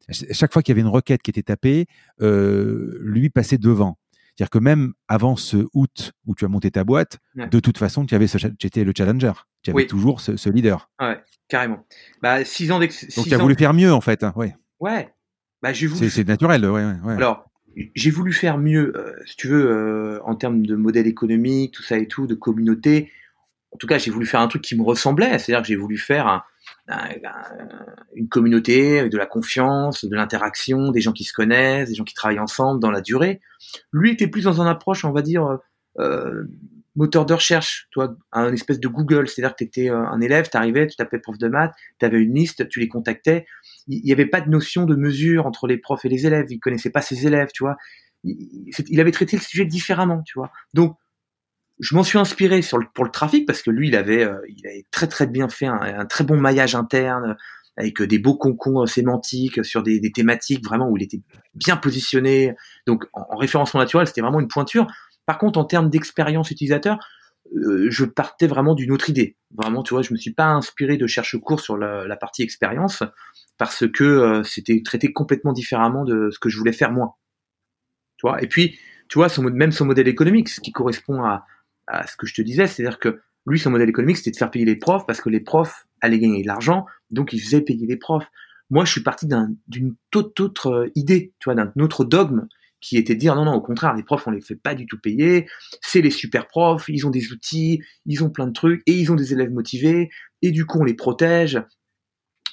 [0.10, 1.86] Chaque fois qu'il y avait une requête qui était tapée,
[2.22, 3.98] euh, lui passait devant.
[4.36, 8.06] C'est-à-dire que même avant ce août où tu as monté ta boîte, de toute façon,
[8.06, 9.34] tu avais ce, étais le challenger.
[9.62, 10.90] Tu avais toujours ce, leader.
[11.00, 11.86] Ouais, carrément.
[12.22, 12.80] Bah, six ans.
[12.80, 14.24] Donc, tu as voulu faire mieux, en fait.
[14.24, 14.56] Hein, ouais.
[14.80, 15.14] Ouais.
[15.62, 16.10] Bah, j'ai voulu...
[16.10, 17.14] C'est naturel, ouais, ouais.
[17.14, 17.52] Alors,
[17.94, 21.84] j'ai voulu faire mieux, euh, si tu veux, euh, en termes de modèle économique, tout
[21.84, 23.12] ça et tout, de communauté.
[23.72, 25.40] En tout cas, j'ai voulu faire un truc qui me ressemblait.
[25.40, 26.44] C'est-à-dire que j'ai voulu faire un,
[28.16, 32.04] une communauté avec de la confiance, de l'interaction, des gens qui se connaissent, des gens
[32.04, 33.42] qui travaillent ensemble dans la durée.
[33.92, 35.60] Lui était plus dans une approche, on va dire,
[36.00, 36.44] euh,
[36.96, 40.50] moteur de recherche, toi, un espèce de Google, c'est-à-dire que tu étais euh, un élève,
[40.50, 43.46] tu arrivais, tu tapais prof de maths, tu avais une liste, tu les contactais.
[43.88, 46.60] Il n'y avait pas de notion de mesure entre les profs et les élèves, il
[46.60, 47.78] connaissait pas ses élèves, tu vois.
[48.24, 50.52] Il, avait traité le sujet différemment, tu vois.
[50.74, 50.96] Donc,
[51.82, 54.38] je m'en suis inspiré sur le, pour le trafic parce que lui, il avait, euh,
[54.48, 57.36] il avait très très bien fait un, très bon maillage interne
[57.76, 61.22] avec des beaux concons sémantiques sur des, des, thématiques vraiment où il était
[61.56, 62.56] bien positionné.
[62.86, 64.86] Donc en, référencement naturel, c'était vraiment une pointure.
[65.26, 67.00] Par contre, en termes d'expérience utilisateur,
[67.56, 69.38] euh, je partais vraiment d'une autre idée.
[69.58, 72.44] Vraiment, tu vois, je me suis pas inspiré de cherche cours sur la, la partie
[72.44, 73.02] expérience
[73.58, 77.18] parce que euh, c'était traité complètement différemment de ce que je voulais faire moi.
[78.18, 78.40] Tu vois?
[78.44, 78.78] Et puis,
[79.10, 81.46] tu vois, son, même son modèle économique, ce qui correspond à,
[81.88, 84.52] à ce que je te disais, c'est-à-dire que lui, son modèle économique, c'était de faire
[84.52, 87.88] payer les profs parce que les profs allaient gagner de l'argent, donc il faisait payer
[87.88, 88.28] les profs.
[88.70, 89.28] Moi, je suis parti
[89.68, 92.48] d'une toute autre euh, idée, tu vois, d'un autre dogme
[92.80, 94.88] qui était de dire non, non, au contraire, les profs, on les fait pas du
[94.88, 95.48] tout payer,
[95.82, 99.12] c'est les super profs, ils ont des outils, ils ont plein de trucs, et ils
[99.12, 100.10] ont des élèves motivés,
[100.42, 101.62] et du coup, on les protège.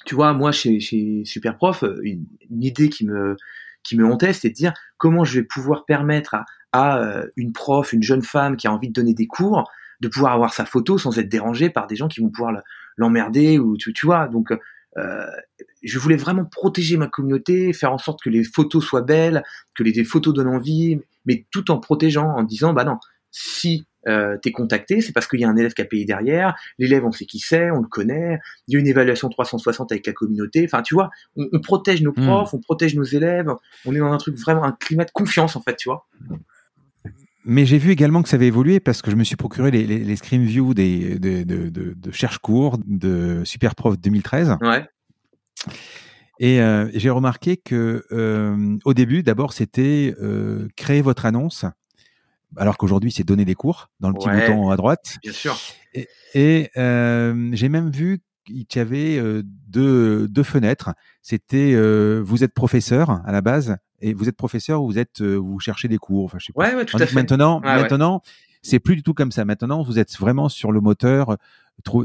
[0.05, 0.79] Tu vois, moi, chez,
[1.25, 3.35] Super Prof, une, une idée qui me,
[3.83, 7.53] qui me hantait, c'était de dire comment je vais pouvoir permettre à, à euh, une
[7.53, 9.69] prof, une jeune femme qui a envie de donner des cours,
[10.01, 12.61] de pouvoir avoir sa photo sans être dérangée par des gens qui vont pouvoir
[12.97, 14.27] l'emmerder ou tu, tu, vois.
[14.27, 14.51] Donc,
[14.97, 15.25] euh,
[15.83, 19.43] je voulais vraiment protéger ma communauté, faire en sorte que les photos soient belles,
[19.75, 22.97] que les, photos donnent envie, mais tout en protégeant, en disant bah non,
[23.31, 26.55] si euh, t'es contacté, c'est parce qu'il y a un élève qui a payé derrière,
[26.77, 30.07] l'élève on sait qui c'est, on le connaît, il y a une évaluation 360 avec
[30.07, 32.25] la communauté, enfin tu vois, on, protège nos hmm.
[32.25, 33.49] profs, on protège nos élèves,
[33.85, 36.07] on est dans un truc vraiment, un climat de confiance en fait, tu vois.
[37.49, 39.87] Mais j'ai vu également que ça avait évolué parce que je me suis procuré les,
[39.87, 44.57] les, les screen view des, de, de, de, de Cherche-Cours de Superprof 2013.
[44.61, 44.87] Ouais.
[46.39, 51.65] Et euh, j'ai remarqué que euh, au début, d'abord, c'était euh, créer votre annonce,
[52.55, 55.17] alors qu'aujourd'hui, c'est donner des cours dans le petit bouton à droite.
[55.23, 55.57] Bien sûr.
[55.95, 58.19] Et, et j'ai même vu
[58.75, 60.91] avait euh, deux, deux fenêtres.
[61.21, 65.21] C'était euh, vous êtes professeur à la base et vous êtes professeur ou vous êtes
[65.21, 66.25] euh, vous cherchez des cours.
[66.25, 66.69] Enfin, je sais pas.
[66.69, 67.15] Ouais, ouais, tout à fait.
[67.15, 68.21] Maintenant, maintenant,
[68.61, 69.45] c'est plus du tout comme ça.
[69.45, 71.37] Maintenant, vous êtes vraiment sur le moteur.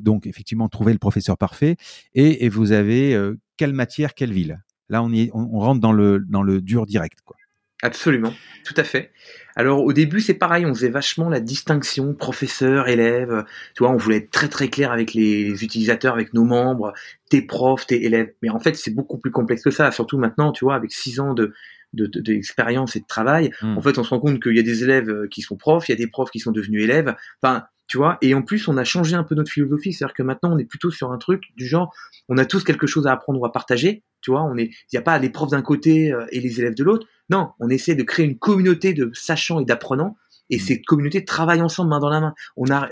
[0.02, 1.76] Donc, effectivement, trouver le professeur parfait
[2.14, 3.18] et, et vous avez
[3.56, 4.62] quelle matière, quelle ville.
[4.88, 7.36] Là, on, y, on, on rentre dans le dans le dur direct, quoi.
[7.84, 8.32] Absolument,
[8.64, 9.10] tout à fait.
[9.56, 13.98] Alors au début c'est pareil, on faisait vachement la distinction professeur, élève, tu vois, on
[13.98, 16.94] voulait être très très clair avec les utilisateurs, avec nos membres,
[17.28, 18.32] tes profs, tes élèves.
[18.42, 21.20] Mais en fait c'est beaucoup plus complexe que ça, surtout maintenant, tu vois, avec six
[21.20, 21.52] ans de
[21.92, 23.76] d'expérience et de travail, hmm.
[23.76, 25.86] en fait on se rend compte qu'il y a des élèves euh, qui sont profs,
[25.90, 27.14] il y a des profs qui sont devenus élèves.
[27.42, 30.22] Enfin, tu vois, et en plus on a changé un peu notre philosophie, c'est-à-dire que
[30.22, 31.94] maintenant on est plutôt sur un truc du genre,
[32.30, 34.94] on a tous quelque chose à apprendre ou à partager, tu vois, on est, il
[34.94, 37.06] n'y a pas les profs d'un côté euh, et les élèves de l'autre.
[37.30, 40.16] Non, on essaie de créer une communauté de sachants et d'apprenants,
[40.50, 40.60] et mm.
[40.60, 42.34] ces communautés travaillent ensemble main dans la main.
[42.56, 42.88] On a,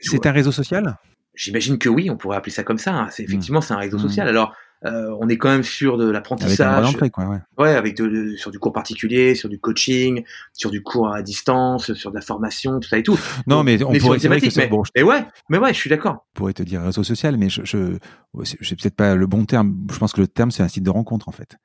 [0.00, 0.98] c'est un réseau social?
[1.34, 2.94] J'imagine que oui, on pourrait appeler ça comme ça.
[2.94, 3.08] Hein.
[3.10, 3.26] C'est mm.
[3.26, 4.02] effectivement c'est un réseau mm.
[4.02, 4.28] social.
[4.28, 4.54] Alors
[4.84, 6.94] euh, on est quand même sur de l'apprentissage.
[6.94, 7.38] Avec quoi, ouais.
[7.58, 7.74] ouais.
[7.74, 12.10] avec de, sur du cours particulier, sur du coaching, sur du cours à distance, sur
[12.10, 13.18] de la formation, tout ça et tout.
[13.46, 16.26] Non, mais on pourrait dire que mais, bon, mais ouais, mais ouais, je suis d'accord.
[16.34, 17.98] On pourrait te dire réseau social, mais je, je,
[18.42, 19.74] j'ai peut-être pas le bon terme.
[19.90, 21.56] Je pense que le terme c'est un site de rencontre en fait.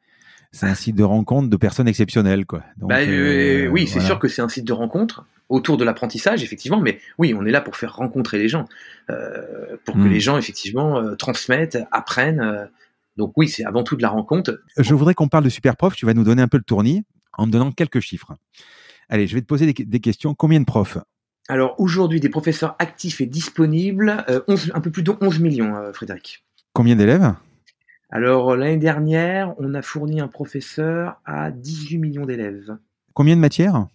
[0.54, 2.64] C'est un site de rencontre de personnes exceptionnelles, quoi.
[2.78, 6.44] Donc, bah, euh, oui, c'est sûr que c'est un site de rencontre autour de l'apprentissage,
[6.44, 8.66] effectivement, mais oui, on est là pour faire rencontrer les gens,
[9.10, 10.10] euh, pour que hmm.
[10.10, 12.70] les gens, effectivement, euh, transmettent, apprennent.
[13.16, 14.60] donc oui, c'est avant tout de la rencontre.
[14.78, 17.04] Je voudrais qu'on parle de Superprof, tu vas nous donner un peu le tournis
[17.38, 18.36] en me donnant quelques chiffres.
[19.08, 20.36] Allez, je vais te poser des, questions.
[20.36, 20.98] Combien de profs?
[21.48, 26.46] Alors aujourd'hui, des professeurs actifs et disponibles, un peu plus de 11 millions, Frédéric.
[26.74, 27.34] Combien d'élèves?
[28.12, 32.78] Alors l'année dernière, on a fourni un professeur à 18 millions d'élèves.
[33.14, 33.88] Combien de matières?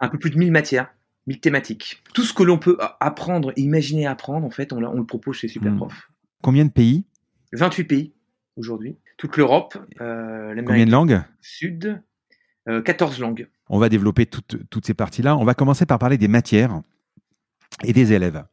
[0.00, 0.94] Un peu plus de 1000 matières,
[1.26, 2.02] 1000 thématiques.
[2.12, 5.92] Tout ce que l'on peut apprendre, imaginer apprendre, en fait, on, le propose chez Superprof.
[5.92, 6.12] Hmm.
[6.42, 7.04] Combien de pays?
[7.52, 8.12] 28 pays
[8.56, 8.98] aujourd'hui.
[9.16, 11.22] Toute l'Europe, euh, Combien de langues?
[11.40, 12.02] Sud,
[12.66, 13.48] 14 euh, langues.
[13.70, 15.36] On va développer toutes, toutes ces parties-là.
[15.36, 16.82] On va commencer par parler des matières
[17.82, 18.44] et des élèves.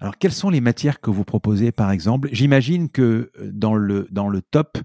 [0.00, 2.28] Alors, quelles sont les matières que vous proposez, par exemple?
[2.32, 3.02] J'imagine que
[3.40, 4.78] euh, dans le, dans le top,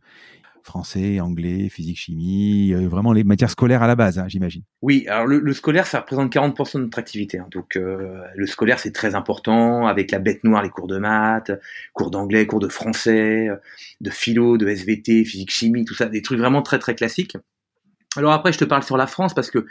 [0.64, 4.64] français, anglais, physique, chimie, euh, vraiment les matières scolaires à la base, hein, j'imagine.
[4.82, 7.40] Oui, alors le, scolaire, ça représente 40% de notre activité.
[7.40, 7.48] Hein.
[7.52, 11.52] donc euh, le scolaire, c'est très important, avec la bête noire, les cours de maths,
[11.94, 13.50] cours d'anglais, cours de français,
[14.02, 17.38] de philo, de SVT, physique, chimie, tout ça, des trucs vraiment très très classiques.
[18.18, 19.66] Alors après, je te parle sur la France parce que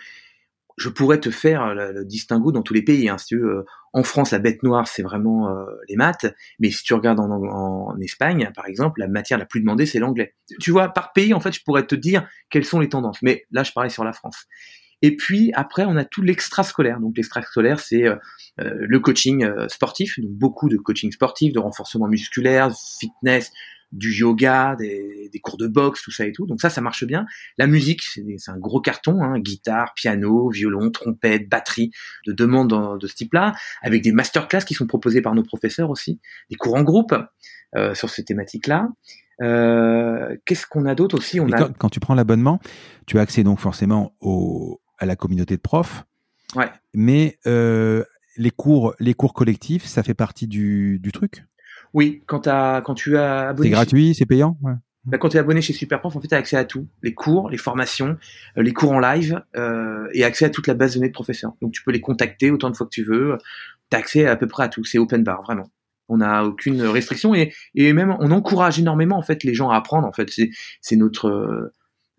[0.80, 3.08] je pourrais te faire le, distinguo dans tous les pays.
[3.08, 3.16] Hein.
[3.32, 6.26] Euh, en France, la bête noire, c'est vraiment euh, les maths,
[6.58, 10.34] mais si tu regardes en, Espagne, par exemple, la matière la plus demandée, c'est l'anglais.
[10.58, 13.20] Tu vois, par pays, en fait, je pourrais te dire quelles sont les tendances.
[13.20, 14.46] Mais là, je parlais sur la France.
[15.02, 16.98] Et puis après, on a tout l'extrascolaire.
[16.98, 18.16] Donc l'extrascolaire, c'est euh,
[18.56, 22.70] le coaching sportif, donc beaucoup de coaching sportif, de renforcement musculaire,
[23.00, 23.52] fitness,
[23.92, 26.46] du yoga, des, cours de boxe, tout ça et tout.
[26.46, 27.26] Donc ça, ça marche bien.
[27.58, 31.90] La musique, c'est un gros carton, hein, guitare, piano, violon, trompette, batterie,
[32.26, 36.20] de demandes de ce type-là, avec des masterclass qui sont proposés par nos professeurs aussi,
[36.50, 37.14] des cours en groupe
[37.76, 38.88] euh, sur ces thématiques-là.
[39.42, 41.40] Euh, Qu'est-ce qu'on a d'autre aussi?
[41.40, 41.68] On a...
[41.70, 42.60] quand, tu prends l'abonnement,
[43.06, 46.04] tu as accès donc forcément au, à la communauté de profs.
[46.54, 46.70] Ouais.
[46.94, 48.04] Mais euh,
[48.36, 51.44] les cours, les cours collectifs, ça fait partie du, du truc?
[51.94, 53.68] Oui, quand, as, quand tu as abonné.
[53.68, 54.56] C'est gratuit, c'est payant
[55.06, 56.86] bah, quand tu es abonné chez Superprof, en fait, tu as accès à tout.
[57.02, 58.18] Les cours, les formations,
[58.58, 61.14] euh, les cours en live euh, et accès à toute la base de données de
[61.14, 61.52] professeurs.
[61.62, 63.38] Donc tu peux les contacter autant de fois que tu veux.
[63.90, 64.84] Tu as accès à peu près à tout.
[64.84, 65.70] C'est open bar, vraiment.
[66.08, 69.76] On n'a aucune restriction et, et même on encourage énormément en fait les gens à
[69.76, 70.06] apprendre.
[70.06, 70.28] En fait,
[70.82, 71.72] c'est notre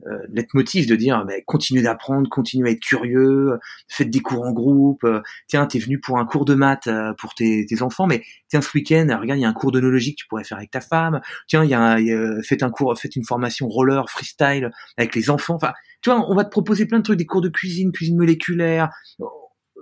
[0.07, 4.51] euh, leitmotiv de dire mais continuez d'apprendre, continuez à être curieux, faites des cours en
[4.51, 5.03] groupe.
[5.03, 8.23] Euh, tiens, t'es venu pour un cours de maths euh, pour tes, tes, enfants, mais
[8.47, 10.71] tiens ce week-end, regarde, il y a un cours d'onologie que tu pourrais faire avec
[10.71, 11.21] ta femme.
[11.47, 11.97] Tiens, il y a,
[12.43, 15.55] faites un cours, faites une formation roller freestyle avec les enfants.
[15.55, 18.17] Enfin, tu vois, on va te proposer plein de trucs, des cours de cuisine, cuisine
[18.17, 18.89] moléculaire.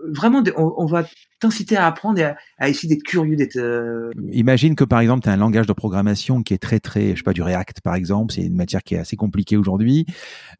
[0.07, 1.05] Vraiment, on, on va
[1.39, 3.57] t'inciter à apprendre et à, essayer d'être curieux, d'être.
[3.57, 7.11] Euh, Imagine que par exemple, tu as un langage de programmation qui est très très,
[7.11, 10.05] je sais pas, du React par exemple, c'est une matière qui est assez compliquée aujourd'hui.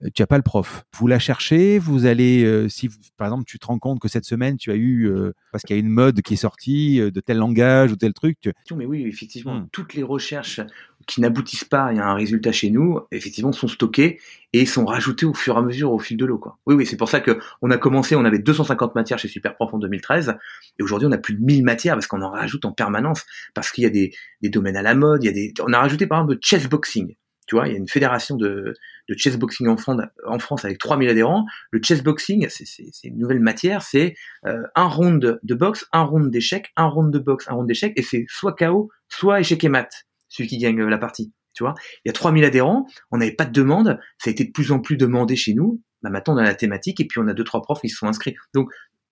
[0.03, 0.85] Euh, tu as pas le prof.
[0.95, 4.25] Vous la cherchez, vous allez, euh, si par exemple tu te rends compte que cette
[4.25, 5.11] semaine tu as eu,
[5.51, 8.49] parce qu'il y a une mode qui est sortie de tel langage ou tel truc.
[8.75, 9.67] Mais oui, effectivement, hmm.
[9.71, 10.61] toutes les recherches
[11.07, 14.19] qui n'aboutissent pas à un résultat chez nous, effectivement, sont stockées
[14.53, 16.37] et sont rajoutées au fur et à mesure au fil de l'eau.
[16.37, 16.57] Quoi.
[16.65, 19.73] Oui, oui, c'est pour ça que on a commencé, on avait 250 matières chez Superprof
[19.73, 20.35] en 2013
[20.77, 23.71] et aujourd'hui, on a plus de 1000 matières parce qu'on en rajoute en permanence, parce
[23.71, 25.79] qu'il y a des, des, domaines à la mode, il y a des, on a
[25.79, 27.15] rajouté par exemple le chessboxing.
[27.47, 28.75] Tu vois, il y a une fédération de,
[29.09, 31.45] de chessboxing en France, en France avec 3000 adhérents.
[31.71, 34.13] Le chessboxing, c'est une nouvelle matière, c'est
[34.45, 37.93] euh, un round de boxe, un round d'échecs, un round de boxe, un round d'échecs,
[37.95, 41.33] et c'est soit KO, soit échec et mat, celui qui gagne la partie.
[41.53, 41.73] Tu vois,
[42.05, 44.71] il y a 3000 adhérents, on n'avait pas de demande, ça a été de plus
[44.71, 45.81] en plus demandé chez nous.
[46.01, 47.97] Bah maintenant, on a la thématique et puis on a deux trois profs qui se
[47.97, 48.35] sont inscrits.
[48.53, 48.69] Donc,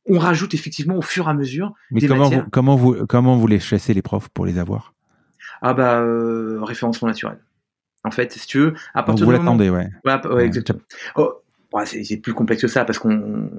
[0.07, 3.47] on rajoute effectivement au fur et à mesure Mais comment Vous, comment vous comment vous
[3.47, 4.93] les chassez les profs pour les avoir?
[5.61, 7.39] Ah bah euh, référencement naturel.
[8.03, 9.89] En fait, si tu veux, à partir Donc vous l'attendez, ouais.
[10.05, 10.45] ouais.
[10.45, 10.79] exactement.
[11.15, 11.41] Oh,
[11.85, 13.49] c'est plus complexe que ça parce qu'on,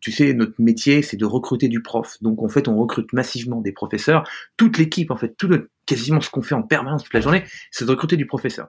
[0.00, 2.16] tu sais, notre métier c'est de recruter du prof.
[2.20, 4.28] Donc en fait, on recrute massivement des professeurs.
[4.56, 7.42] Toute l'équipe, en fait, tout le, quasiment ce qu'on fait en permanence toute la journée,
[7.70, 8.68] c'est de recruter du professeur.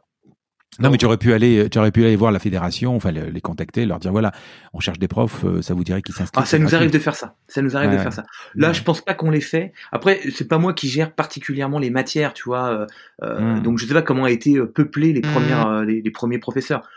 [0.79, 3.41] Non, mais tu aurais pu aller, tu aurais pu aller voir la fédération, enfin les
[3.41, 4.31] contacter, leur dire voilà,
[4.71, 6.41] on cherche des profs, euh, ça vous dirait qu'ils s'inscrivent.
[6.41, 7.35] Ah, ça nous arrive de faire ça.
[7.49, 8.23] Ça nous arrive de faire ça.
[8.55, 9.73] Là, je pense pas qu'on les fait.
[9.91, 12.69] Après, c'est pas moi qui gère particulièrement les matières, tu vois.
[12.69, 12.85] Euh,
[13.23, 13.63] euh hmm.
[13.63, 15.33] Donc je sais pas comment a été peuplé les hmm.
[15.33, 16.87] premières, les, les, premiers professeurs.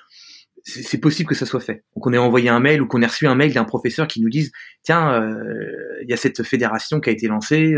[0.64, 1.84] C'est possible que ça soit fait.
[1.96, 4.20] Donc on ait envoyé un mail ou qu'on ait reçu un mail d'un professeur qui
[4.20, 4.52] nous dise
[4.82, 5.28] tiens,
[6.02, 7.74] il y a cette fédération qui a été lancée,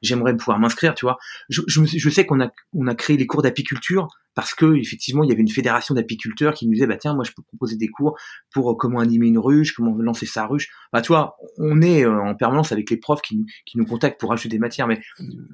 [0.00, 1.18] j'aimerais pouvoir m'inscrire, tu vois.
[1.48, 5.22] Je, je, je sais qu'on a on a créé les cours d'apiculture parce que effectivement
[5.22, 7.76] il y avait une fédération d'apiculteurs qui nous disait bah tiens moi je peux proposer
[7.76, 8.16] des cours
[8.52, 10.68] pour euh, comment animer une ruche, comment lancer sa ruche.
[10.92, 14.20] Bah tu vois, on est euh, en permanence avec les profs qui, qui nous contactent
[14.20, 15.00] pour acheter des matières, mais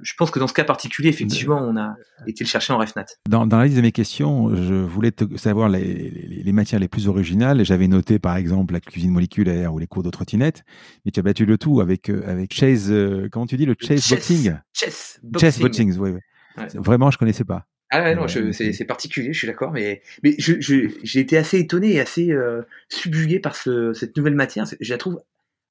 [0.03, 1.95] je pense que dans ce cas particulier effectivement on a
[2.27, 3.07] été le chercher en RefNat.
[3.29, 6.89] Dans, dans la liste de mes questions, je voulais te savoir les, les, matières les
[6.89, 7.65] plus originales.
[7.65, 10.65] J'avais noté par exemple la cuisine moléculaire ou les cours de trottinette,
[11.05, 12.93] mais tu as battu le tout avec avec Chase.
[13.31, 15.51] comment tu dis le Chase boxing Chess boxing?
[15.51, 16.11] Chess boxing, oui.
[16.57, 16.69] Ouais.
[16.75, 17.67] Vraiment, je connaissais pas.
[17.91, 21.95] Ah ouais, non, c'est particulier, je suis d'accord, mais mais j'ai je, été assez étonné
[21.95, 24.65] et assez euh, subjugué par ce, cette nouvelle matière.
[24.81, 25.21] Je la trouve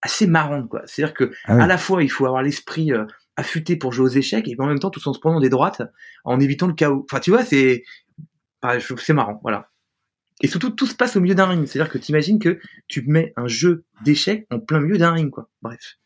[0.02, 0.82] assez marrante, quoi.
[0.86, 3.06] C'est-à-dire que ah à la fois, il faut avoir l'esprit euh,
[3.38, 5.82] affûté pour jouer aux échecs, et en même temps, tout en se prenant des droites,
[6.26, 7.06] en évitant le chaos.
[7.10, 7.84] Enfin, tu vois, c'est
[8.98, 9.70] c'est marrant, voilà.
[10.42, 11.66] Et surtout, tout se passe au milieu d'un ring.
[11.66, 15.30] C'est-à-dire que tu imagines que tu mets un jeu d'échecs en plein milieu d'un ring,
[15.30, 15.50] quoi.
[15.62, 15.98] Bref.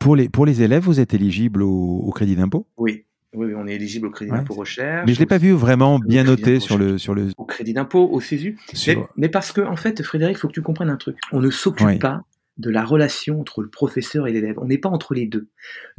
[0.00, 2.66] Pour les, pour les élèves, vous êtes éligible au, crédit d'impôt?
[2.76, 3.04] Oui.
[3.34, 5.06] Oui, on est éligible au crédit d'impôt recherche.
[5.06, 7.30] Mais je l'ai pas vu vraiment bien noté sur le sur le.
[7.36, 8.58] Au crédit d'impôt, au CESU.
[9.16, 11.18] Mais, parce que en fait, Frédéric, il faut que tu comprennes un truc.
[11.32, 12.22] On ne s'occupe pas
[12.56, 14.56] de la relation entre le professeur et l'élève.
[14.58, 15.48] On n'est pas entre les deux.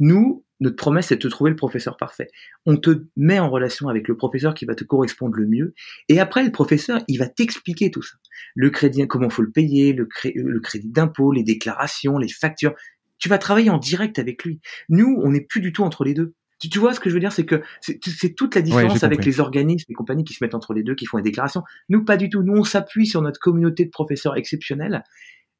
[0.00, 2.28] Nous, notre promesse, c'est de te trouver le professeur parfait.
[2.64, 5.74] On te met en relation avec le professeur qui va te correspondre le mieux.
[6.08, 8.16] Et après, le professeur, il va t'expliquer tout ça.
[8.54, 12.74] Le crédit, comment faut le payer, le, le crédit d'impôt, les déclarations, les factures
[13.18, 14.60] tu vas travailler en direct avec lui.
[14.88, 16.34] Nous, on n'est plus du tout entre les deux.
[16.58, 19.24] Tu, tu vois ce que je veux dire, c'est que c'est toute la différence avec
[19.24, 21.62] les organismes et compagnies qui se mettent entre les deux, qui font des déclarations.
[21.88, 22.42] Nous, pas du tout.
[22.42, 25.04] Nous, on s'appuie sur notre communauté de professeurs exceptionnels,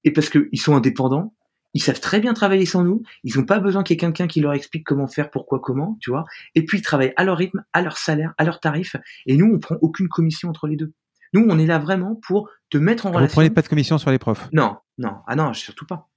[0.04, 1.34] et parce qu'ils sont indépendants,
[1.74, 3.02] ils savent très bien travailler sans nous.
[3.22, 5.98] Ils n'ont pas besoin qu'il y ait quelqu'un qui leur explique comment faire, pourquoi, comment,
[6.00, 6.24] tu vois.
[6.54, 8.96] Et puis ils travaillent à leur rythme, à leur salaire, à leur tarif.
[9.26, 10.94] Et nous, on prend aucune commission entre les deux.
[11.34, 13.26] Nous, on est là vraiment pour te mettre en relation.
[13.26, 16.08] Vous prenez pas de commission sur les profs Non, non, ah non, surtout pas.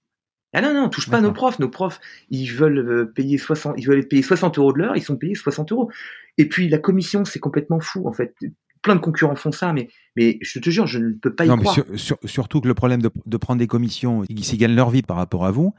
[0.54, 1.60] Ah non, non, touche pas nos profs.
[1.60, 5.04] Nos profs, ils veulent euh, payer 60, ils veulent payer 60 euros de l'heure, ils
[5.04, 5.92] sont payés 60 euros.
[6.38, 8.34] Et puis la commission, c'est complètement fou, en fait.
[8.82, 11.50] Plein de concurrents font ça, mais, mais je te jure, je ne peux pas y
[11.50, 11.78] croire.
[12.24, 15.52] surtout que le problème de, prendre des commissions, ils gagnent leur vie par rapport à
[15.52, 15.74] vous.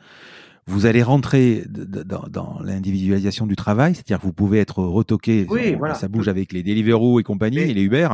[0.66, 5.94] Vous allez rentrer dans, l'individualisation du travail, c'est-à-dire que vous pouvez être retoqué, oui, voilà.
[5.94, 8.08] ça bouge avec les Deliveroo et compagnie, et les Uber.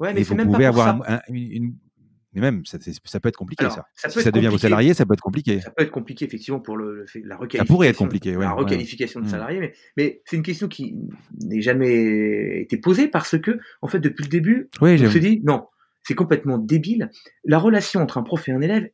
[0.00, 1.74] Ouais, mais et vous même pouvez avoir une,
[2.36, 3.86] mais même, ça, ça peut être compliqué, ça.
[3.94, 5.62] ça si ça devient vos salariés, ça peut être compliqué.
[5.62, 7.58] Ça peut être compliqué, effectivement, pour le, la requalification.
[7.58, 9.30] Ça pourrait être compliqué, La requalification de mmh.
[9.30, 10.98] salariés, mais, mais c'est une question qui
[11.42, 15.64] n'est jamais été posée parce que, en fait, depuis le début, on se dit, non,
[16.02, 17.10] c'est complètement débile.
[17.44, 18.90] La relation entre un prof et un élève,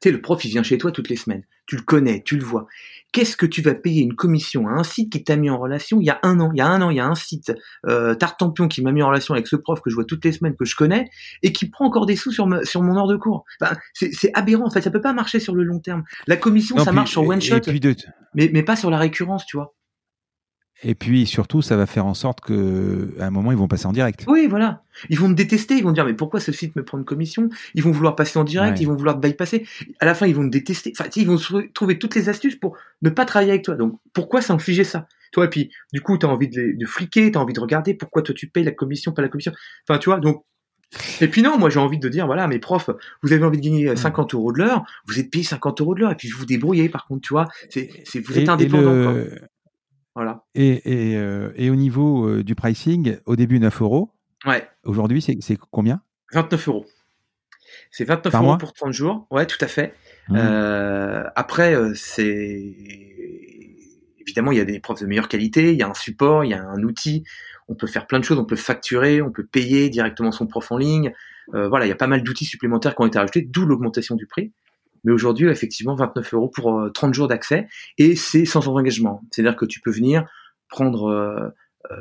[0.00, 1.42] tu sais, le prof, il vient chez toi toutes les semaines.
[1.66, 2.66] Tu le connais, tu le vois.
[3.12, 6.00] Qu'est-ce que tu vas payer une commission à un site qui t'a mis en relation
[6.00, 7.52] il y a un an Il y a un an, il y a un site,
[7.86, 10.32] euh, Tartampion, qui m'a mis en relation avec ce prof que je vois toutes les
[10.32, 11.08] semaines, que je connais,
[11.42, 13.44] et qui prend encore des sous sur, sur mon heure de cours?
[13.94, 14.82] c'est aberrant, en fait.
[14.82, 16.04] Ça peut pas marcher sur le long terme.
[16.26, 17.60] La commission, ça marche sur one shot,
[18.34, 19.75] mais, mais pas sur la récurrence, tu vois.
[20.82, 23.86] Et puis surtout, ça va faire en sorte que à un moment, ils vont passer
[23.86, 24.24] en direct.
[24.28, 24.82] Oui, voilà.
[25.08, 25.76] Ils vont me détester.
[25.76, 27.48] Ils vont dire mais pourquoi ce site me prend une commission?
[27.74, 28.80] Ils vont vouloir passer en direct.
[28.80, 29.66] Ils vont vouloir te bypasser.
[30.00, 30.92] À la fin, ils vont me détester.
[30.98, 31.38] Enfin, ils vont
[31.72, 33.74] trouver toutes les astuces pour ne pas travailler avec toi.
[33.74, 35.08] Donc pourquoi s'infliger ça?
[35.32, 37.60] Toi, et puis du coup, tu as envie de, de fliquer, tu as envie de
[37.60, 39.52] regarder pourquoi toi tu payes la commission, pas la commission.
[39.88, 40.20] Enfin, tu vois.
[40.20, 40.44] Donc
[41.20, 42.90] et puis non, moi j'ai envie de dire, voilà, mes profs,
[43.22, 46.00] vous avez envie de gagner 50 euros de l'heure, vous êtes payé 50 euros de
[46.00, 47.90] l'heure, et puis vous débrouillez, par contre, tu vois, c'est,
[48.24, 49.14] vous êtes indépendant.
[50.16, 50.42] Voilà.
[50.54, 54.10] Et, et, euh, et au niveau euh, du pricing, au début 9 euros.
[54.46, 54.66] Ouais.
[54.82, 56.00] Aujourd'hui, c'est combien?
[56.32, 56.86] 29 euros.
[57.90, 59.26] C'est 29 euros pour 30 jours.
[59.30, 59.94] Ouais, tout à fait.
[60.28, 60.36] Mmh.
[60.38, 62.74] Euh, après, c'est
[64.18, 66.50] évidemment il y a des profs de meilleure qualité, il y a un support, il
[66.52, 67.24] y a un outil.
[67.68, 68.38] On peut faire plein de choses.
[68.38, 71.12] On peut facturer, on peut payer directement son prof en ligne.
[71.52, 74.26] Voilà, il y a pas mal d'outils supplémentaires qui ont été rajoutés, d'où l'augmentation du
[74.26, 74.52] prix.
[75.06, 79.22] Mais aujourd'hui, effectivement, 29 euros pour 30 euh, jours d'accès et c'est sans engagement.
[79.30, 80.26] C'est-à-dire que tu peux venir
[80.68, 81.48] prendre euh,
[81.92, 81.96] euh,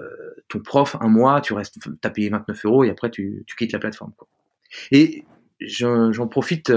[0.50, 3.72] ton prof un mois, tu restes, as payé 29 euros et après tu, tu quittes
[3.72, 4.12] la plateforme.
[4.18, 4.28] Quoi.
[4.92, 5.24] Et
[5.62, 6.74] j'en profite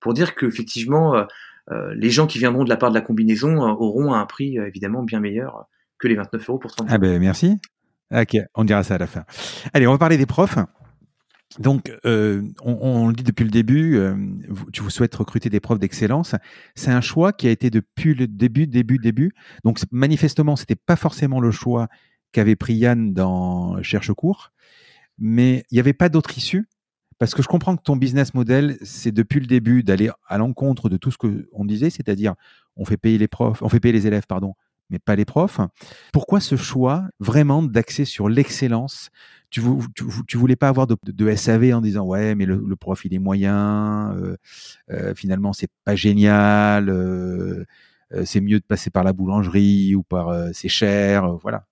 [0.00, 1.26] pour dire qu'effectivement,
[1.70, 5.20] les gens qui viendront de la part de la combinaison auront un prix évidemment bien
[5.20, 5.68] meilleur
[5.98, 7.58] que les 29 euros pour 30 Ah ben merci.
[8.10, 9.24] Ok, on dira ça à la fin.
[9.72, 10.58] Allez, on va parler des profs.
[11.58, 14.14] Donc, euh, on, le dit depuis le début, euh,
[14.72, 16.34] tu vous souhaites recruter des profs d'excellence.
[16.74, 19.34] C'est un choix qui a été depuis le début, début, début.
[19.64, 21.88] Donc, manifestement, c'était pas forcément le choix
[22.32, 24.52] qu'avait pris Yann dans Cherche cours,
[25.18, 26.66] mais il n'y avait pas d'autre issue.
[27.18, 30.88] Parce que je comprends que ton business model, c'est depuis le début d'aller à l'encontre
[30.88, 32.34] de tout ce qu'on disait, c'est-à-dire
[32.74, 34.54] on fait payer les profs, on fait payer les élèves, pardon,
[34.92, 35.60] mais pas les profs.
[36.12, 39.10] Pourquoi ce choix vraiment d'axer sur l'excellence?
[39.50, 44.16] Tu, voulais pas avoir de, SAV en disant ouais mais le, prof il est moyen,
[44.16, 44.36] euh,
[44.90, 47.64] euh, finalement c'est pas génial, euh,
[48.24, 51.66] c'est mieux de passer par la boulangerie ou par c'est cher, voilà.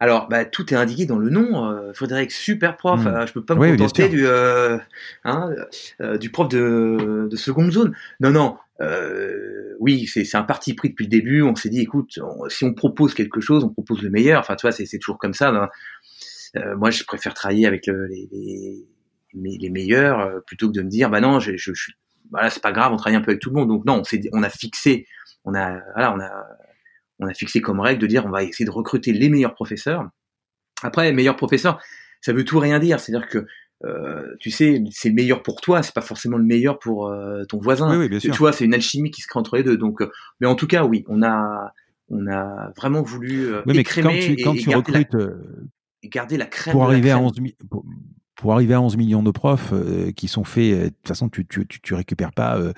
[0.00, 1.70] Alors, bah, tout est indiqué dans le nom.
[1.70, 3.00] Euh, Frédéric, super prof.
[3.00, 3.26] Hmm.
[3.26, 4.26] je peux pas me contenter du,
[5.24, 5.50] hein,
[6.20, 7.94] du prof de, de seconde zone.
[8.20, 8.56] Non, non.
[9.80, 11.42] oui, c'est un parti pris depuis le début.
[11.42, 12.18] On s'est dit, écoute,
[12.48, 14.40] si on propose quelque chose, on propose le meilleur.
[14.40, 15.48] Enfin, tu vois, c'est toujours comme ça.
[16.54, 16.74] Hein.
[16.76, 18.28] moi, je préfère travailler avec les,
[19.34, 21.72] les, les, meilleurs plutôt que de me dire, bah non, je, je,
[22.30, 23.68] voilà, c'est pas grave, on travaille un peu avec tout le monde.
[23.68, 25.06] Donc non, on, on a fixé,
[25.44, 26.30] on a, voilà, on a,
[27.18, 30.08] on a fixé comme règle de dire on va essayer de recruter les meilleurs professeurs.
[30.82, 31.80] Après, meilleurs professeurs,
[32.20, 33.00] ça veut tout rien dire.
[33.00, 33.46] C'est-à-dire que
[33.84, 37.44] euh, tu sais, c'est le meilleur pour toi, c'est pas forcément le meilleur pour euh,
[37.44, 37.96] ton voisin.
[37.98, 38.32] Oui, bien sûr.
[38.32, 39.76] Tu vois, c'est une alchimie qui se crée entre les deux.
[39.76, 40.10] Donc, euh,
[40.40, 41.72] mais en tout cas, oui, on a,
[42.08, 45.16] on a vraiment voulu euh, oui, mais quand tu, quand tu recrutes,
[46.04, 47.84] garder la crème pour arriver à 11 000, pour
[48.46, 51.44] arriver à 11 millions de profs euh, qui sont faits, euh, de toute façon, tu,
[51.46, 52.72] tu, tu, récupères pas euh,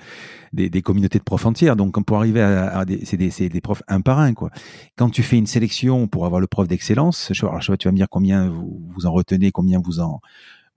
[0.53, 1.75] des, des, communautés de profs entières.
[1.75, 4.49] Donc, pour arriver à, des, c'est des, des, profs un par un, quoi.
[4.97, 7.91] Quand tu fais une sélection pour avoir le prof d'excellence, je, alors, je tu vas
[7.91, 10.19] me dire combien vous, vous en retenez, combien vous en,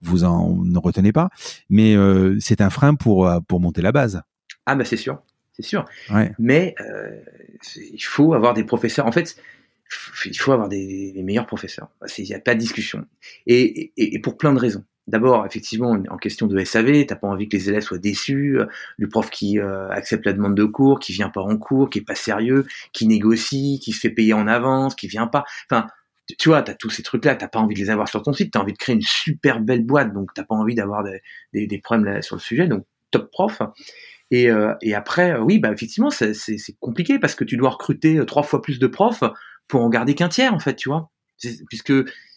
[0.01, 1.29] vous en ne retenez pas,
[1.69, 1.95] mais
[2.39, 4.21] c'est un frein pour, pour monter la base.
[4.65, 5.19] Ah, bah, c'est sûr.
[5.53, 5.85] C'est sûr.
[6.13, 6.31] Ouais.
[6.37, 6.75] Mais
[7.75, 9.07] il faut avoir des professeurs.
[9.07, 9.35] En fait,
[10.25, 11.89] il faut avoir des, meilleurs professeurs.
[12.17, 13.05] Il n'y a pas de discussion.
[13.47, 14.83] Et, et, et, pour plein de raisons.
[15.07, 18.65] D'abord, effectivement, en question de SAV, t'as pas envie que les élèves soient déçus, euh,
[18.97, 21.99] du prof qui euh, accepte la demande de cours, qui vient pas en cours, qui
[21.99, 25.45] est pas sérieux, qui négocie, qui se fait payer en avance, qui vient pas.
[25.69, 25.87] Enfin,
[26.39, 28.53] tu vois, t'as tous ces trucs-là, t'as pas envie de les avoir sur ton site,
[28.53, 31.21] t'as envie de créer une super belle boîte, donc t'as pas envie d'avoir des,
[31.53, 33.61] des, des, problèmes là, sur le sujet, donc top prof.
[34.31, 36.33] Et, euh, et après, oui, bah effectivement, c'est
[36.79, 39.23] compliqué parce que tu dois recruter trois fois plus de profs
[39.67, 41.11] pour en garder qu'un tiers en fait, tu vois.
[41.69, 41.93] Puisque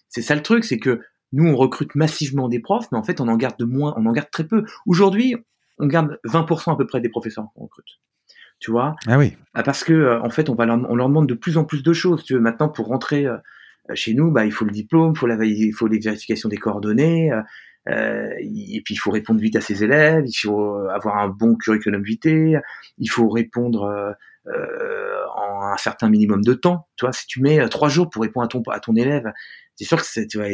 [0.08, 1.00] c'est ça le truc, c'est que
[1.32, 4.06] nous on recrute massivement des profs, mais en fait on en garde de moins, on
[4.06, 4.64] en garde très peu.
[4.86, 5.36] Aujourd'hui,
[5.78, 8.00] on garde 20% à peu près des professeurs qu'on recrute.
[8.60, 8.96] Tu vois?
[9.06, 9.36] Ah oui.
[9.54, 11.64] Ah, parce que euh, en fait on va leur, on leur demande de plus en
[11.64, 12.24] plus de choses.
[12.24, 13.36] Tu veux maintenant pour rentrer euh,
[13.94, 17.30] chez nous, bah il faut le diplôme, faut la, il faut les vérifications des coordonnées.
[17.88, 21.56] Euh, et puis il faut répondre vite à ses élèves, il faut avoir un bon
[21.56, 22.60] curriculum vitae,
[22.98, 24.14] il faut répondre
[24.48, 26.88] euh, en un certain minimum de temps.
[26.96, 29.32] Tu vois, si tu mets euh, trois jours pour répondre à ton à ton élève,
[29.76, 30.46] c'est sûr que c'est, tu vas,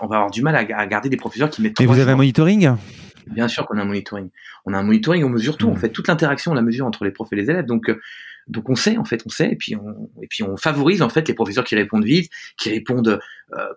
[0.00, 1.78] on va avoir du mal à, garder des professeurs qui mettent.
[1.80, 2.76] Mais vous avez un monitoring?
[3.26, 4.30] Bien sûr qu'on a un monitoring.
[4.64, 5.68] On a un monitoring, on mesure tout.
[5.68, 5.78] En hmm.
[5.78, 7.66] fait, toute l'interaction, on la mesure entre les profs et les élèves.
[7.66, 8.00] Donc, euh,
[8.48, 11.08] donc on sait, en fait, on sait, et puis on, et puis on favorise en
[11.08, 13.20] fait les professeurs qui répondent vite, qui répondent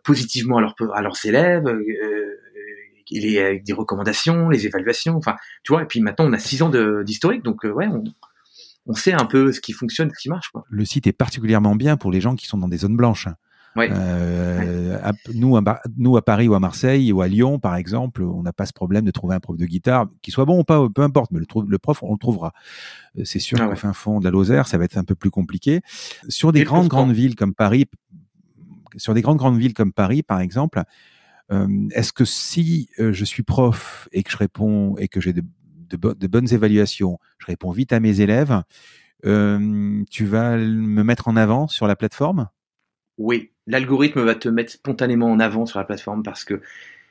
[0.04, 2.40] positivement à, leur, à leurs élèves, euh,
[3.12, 5.16] les, avec des recommandations, les évaluations.
[5.18, 5.84] Enfin, tu vois.
[5.84, 6.72] Et puis maintenant, on a six ans
[7.04, 8.04] d'historique, donc ouais, on,
[8.86, 10.50] on sait un peu ce qui fonctionne, ce qui marche.
[10.50, 10.64] Quoi.
[10.70, 13.28] Le site est particulièrement bien pour les gens qui sont dans des zones blanches.
[13.78, 18.24] Euh, à, nous, à, nous, à Paris ou à Marseille ou à Lyon, par exemple,
[18.24, 20.64] on n'a pas ce problème de trouver un prof de guitare, qui soit bon ou
[20.64, 22.54] pas, peu importe, mais le, le prof, on le trouvera.
[23.18, 25.16] Euh, c'est sûr ah qu'au fin fond de la Lozère, ça va être un peu
[25.16, 25.82] plus compliqué.
[26.30, 27.86] Sur des grandes, grandes villes comme Paris,
[28.96, 30.82] sur des grandes, grandes villes comme Paris, par exemple,
[31.52, 35.34] euh, est-ce que si euh, je suis prof et que je réponds et que j'ai
[35.34, 35.44] de,
[35.90, 38.62] de, bonnes évaluations, je réponds vite à mes élèves,
[39.26, 42.50] euh, tu vas me mettre en avant sur la plateforme?
[43.18, 46.62] Oui, l'algorithme va te mettre spontanément en avant sur la plateforme parce que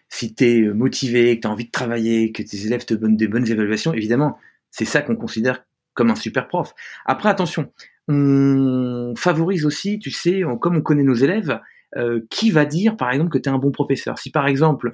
[0.08, 3.16] si tu es motivé, que tu as envie de travailler, que tes élèves te donnent
[3.16, 4.38] des bonnes évaluations, évidemment,
[4.70, 5.64] c'est ça qu'on considère
[5.94, 6.74] comme un super prof.
[7.06, 7.72] Après, attention,
[8.08, 11.58] on favorise aussi, tu sais, comme on connaît nos élèves,
[11.96, 14.18] euh, qui va dire, par exemple, que tu es un bon professeur.
[14.18, 14.90] Si par exemple,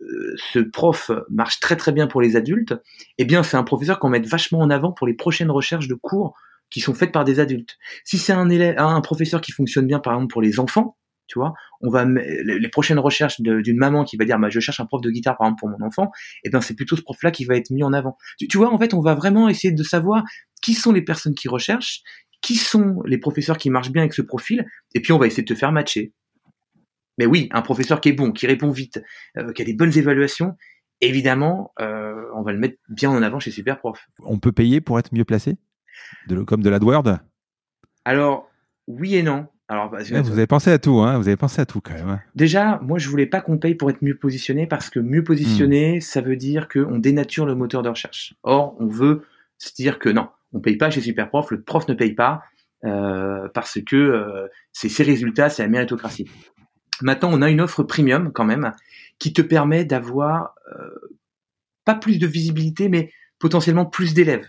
[0.00, 2.74] ce prof marche très très bien pour les adultes,
[3.18, 5.94] eh bien c'est un professeur qu'on met vachement en avant pour les prochaines recherches de
[5.94, 6.34] cours
[6.70, 7.78] qui sont faites par des adultes.
[8.04, 10.96] Si c'est un élève, un professeur qui fonctionne bien par exemple pour les enfants,
[11.28, 14.80] tu vois, on va les prochaines recherches d'une maman qui va dire bah, je cherche
[14.80, 16.10] un prof de guitare par exemple pour mon enfant,
[16.42, 18.16] eh bien c'est plutôt ce prof-là qui va être mis en avant.
[18.38, 20.24] Tu, tu vois, en fait, on va vraiment essayer de savoir
[20.62, 22.02] qui sont les personnes qui recherchent,
[22.40, 24.64] qui sont les professeurs qui marchent bien avec ce profil,
[24.94, 26.12] et puis on va essayer de te faire matcher.
[27.18, 29.02] Mais oui, un professeur qui est bon, qui répond vite,
[29.36, 30.56] euh, qui a des bonnes évaluations,
[31.00, 34.06] évidemment, euh, on va le mettre bien en avant chez Superprof.
[34.20, 35.56] On peut payer pour être mieux placé?
[36.28, 37.18] De, Comme de l'AdWord
[38.04, 38.48] Alors,
[38.86, 39.48] oui et non.
[39.70, 42.08] Alors, bah, vous avez pensé à tout, hein vous avez pensé à tout quand même.
[42.08, 42.20] Hein.
[42.34, 45.98] Déjà, moi, je voulais pas qu'on paye pour être mieux positionné parce que mieux positionné,
[45.98, 46.00] hmm.
[46.00, 48.34] ça veut dire qu'on dénature le moteur de recherche.
[48.44, 49.24] Or, on veut
[49.58, 52.42] se dire que non, on paye pas chez Superprof, le prof ne paye pas
[52.84, 56.30] euh, parce que c'est ses résultats, c'est la méritocratie.
[57.02, 58.72] Maintenant, on a une offre premium quand même
[59.18, 61.16] qui te permet d'avoir euh,
[61.84, 64.46] pas plus de visibilité, mais potentiellement plus d'élèves.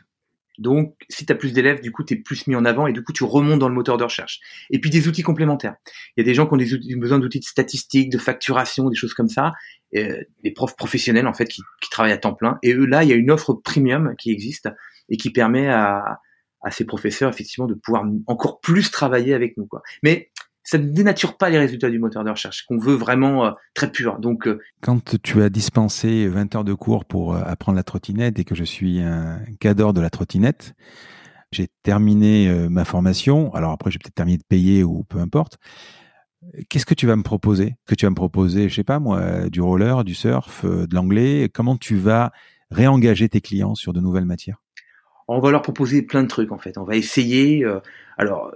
[0.58, 2.92] Donc, si tu as plus d'élèves, du coup, tu es plus mis en avant et
[2.92, 4.42] du coup, tu remontes dans le moteur de recherche.
[4.70, 5.76] Et puis, des outils complémentaires.
[6.18, 8.96] Il y a des gens qui ont des besoin d'outils de statistiques, de facturation, des
[8.96, 9.54] choses comme ça.
[9.96, 12.60] Euh, des profs professionnels, en fait, qui, qui, travaillent à temps plein.
[12.62, 14.68] Et eux, là, il y a une offre premium qui existe
[15.08, 16.20] et qui permet à,
[16.62, 19.66] à ces professeurs, effectivement, de pouvoir encore plus travailler avec nous.
[19.66, 19.82] Quoi.
[20.04, 20.30] Mais
[20.70, 23.92] ça ne dénature pas les résultats du moteur de recherche, qu'on veut vraiment euh, très
[23.92, 24.20] pur.
[24.20, 28.38] Donc, euh, quand tu as dispensé 20 heures de cours pour euh, apprendre la trottinette
[28.38, 30.76] et que je suis un cadre de la trottinette,
[31.52, 33.52] j'ai terminé ma formation.
[33.56, 35.58] Alors après, j'ai peut-être terminé de payer ou peu importe.
[36.70, 37.76] Qu'est-ce que tu vas me proposer?
[37.88, 41.50] Que tu vas me proposer, je sais pas moi, du roller, du surf, de l'anglais?
[41.52, 42.32] Comment tu vas
[42.70, 44.62] réengager tes clients sur de nouvelles matières?
[45.28, 46.78] On va leur proposer plein de trucs en fait.
[46.78, 47.66] On va essayer.
[48.20, 48.52] alors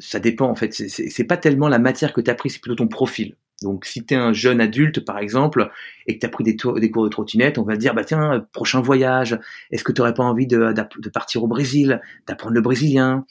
[0.00, 0.72] ça dépend en fait.
[0.72, 3.36] C'est pas tellement la matière que tu as pris, c'est plutôt ton profil.
[3.62, 5.70] Donc si tu es un jeune adulte par exemple
[6.06, 8.46] et que tu as pris des, cours de trottinette, on va te dire bah tiens,
[8.52, 9.38] prochain voyage,
[9.70, 10.74] est-ce que tu n'aurais pas envie de,
[11.12, 13.24] partir au Brésil, d'apprendre le brésilien?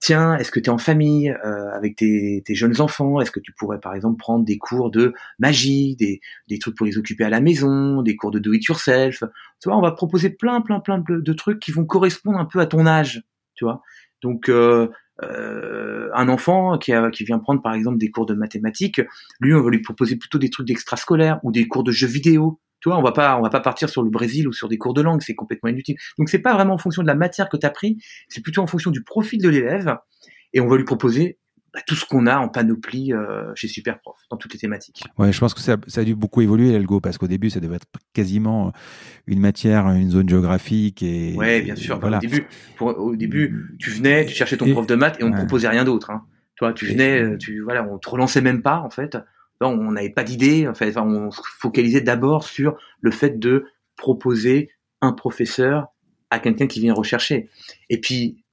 [0.00, 3.20] Tiens, est-ce que tu es en famille euh, avec tes, jeunes enfants?
[3.20, 6.98] Est-ce que tu pourrais par exemple prendre des cours de magie, des, trucs pour les
[6.98, 9.22] occuper à la maison, des cours de do it yourself?
[9.60, 12.44] Tu vois, on va proposer plein plein plein de, de trucs qui vont correspondre un
[12.44, 13.22] peu à ton âge,
[13.54, 13.82] tu vois?
[14.20, 14.88] Donc euh,
[15.22, 19.00] euh, un enfant qui, a, qui vient prendre par exemple des cours de mathématiques,
[19.40, 22.60] lui on va lui proposer plutôt des trucs d'extrascolaire ou des cours de jeux vidéo.
[22.80, 24.76] Tu vois, on va pas on va pas partir sur le Brésil ou sur des
[24.76, 25.96] cours de langue, c'est complètement inutile.
[26.18, 27.98] Donc c'est pas vraiment en fonction de la matière que tu as pris,
[28.28, 29.96] c'est plutôt en fonction du profil de l'élève
[30.52, 31.38] et on va lui proposer
[31.74, 35.02] bah, tout ce qu'on a en panoplie euh, chez Superprof dans toutes les thématiques.
[35.18, 37.58] Ouais, je pense que ça, ça a dû beaucoup évoluer l'algo parce qu'au début ça
[37.58, 38.72] devait être quasiment
[39.26, 41.34] une matière, une zone géographique et.
[41.34, 41.98] Ouais, bien sûr.
[41.98, 42.18] Voilà.
[42.18, 42.46] Au début,
[42.80, 45.82] au début, tu venais, tu cherchais ton prof de maths et on ne proposait rien
[45.82, 46.10] d'autre.
[46.10, 46.24] Hein.
[46.54, 49.18] Toi, tu venais, euh, tu voilà, on te relançait même pas en fait.
[49.60, 50.68] on n'avait pas d'idée.
[50.68, 53.64] En fait, on se focalisait d'abord sur le fait de
[53.96, 54.70] proposer
[55.00, 55.88] un professeur
[56.30, 57.48] à quelqu'un qui vient rechercher.
[57.90, 58.43] Et puis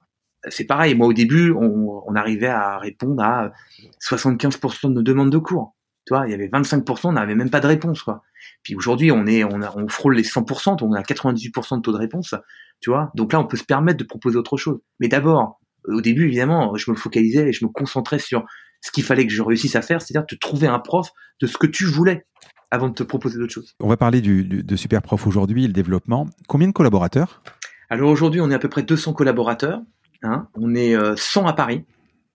[0.48, 0.94] c'est pareil.
[0.94, 3.52] Moi, au début, on, on, arrivait à répondre à
[4.00, 5.76] 75% de nos demandes de cours.
[6.06, 8.22] Tu vois, il y avait 25%, on n'avait même pas de réponse, quoi.
[8.64, 11.96] Puis aujourd'hui, on est, on, on frôle les 100%, on a 98% de taux de
[11.96, 12.34] réponse,
[12.80, 13.12] tu vois.
[13.14, 14.80] Donc là, on peut se permettre de proposer autre chose.
[14.98, 18.44] Mais d'abord, au début, évidemment, je me focalisais et je me concentrais sur
[18.80, 21.56] ce qu'il fallait que je réussisse à faire, c'est-à-dire te trouver un prof de ce
[21.56, 22.26] que tu voulais
[22.72, 23.74] avant de te proposer d'autres choses.
[23.78, 26.26] On va parler du, du de Superprof aujourd'hui, le développement.
[26.48, 27.42] Combien de collaborateurs?
[27.90, 29.82] Alors aujourd'hui, on est à peu près 200 collaborateurs.
[30.22, 30.48] Hein.
[30.54, 31.84] On est 100 euh, à Paris,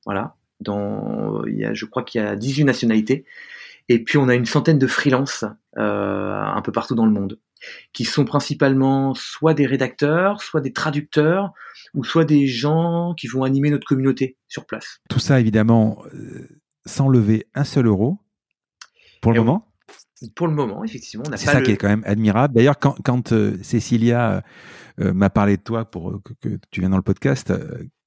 [0.06, 0.36] voilà.
[0.60, 3.26] Dans, il y a, je crois qu'il y a 18 nationalités.
[3.90, 5.46] Et puis on a une centaine de freelances
[5.78, 7.40] euh, un peu partout dans le monde,
[7.94, 11.54] qui sont principalement soit des rédacteurs, soit des traducteurs,
[11.94, 15.00] ou soit des gens qui vont animer notre communauté sur place.
[15.10, 18.20] Tout ça évidemment euh, sans lever un seul euro
[19.22, 19.68] pour le moment.
[20.36, 22.56] Pour le moment, effectivement, C'est ça qui est quand même admirable.
[22.56, 24.44] D'ailleurs, quand, quand euh, Cécilia
[25.00, 27.54] euh, m'a parlé de toi pour euh, que, tu viennes dans le podcast,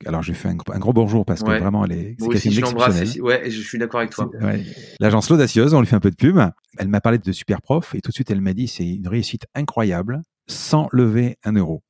[0.05, 3.61] alors j'ai fait un, gros bonjour parce que vraiment, elle est, c'est je Ouais, je
[3.61, 4.29] suis d'accord avec toi.
[4.99, 6.39] L'agence L'Audacieuse, on lui fait un peu de pub.
[6.79, 9.07] Elle m'a parlé de Super Prof et tout de suite, elle m'a dit c'est une
[9.07, 11.85] réussite incroyable sans lever un euro.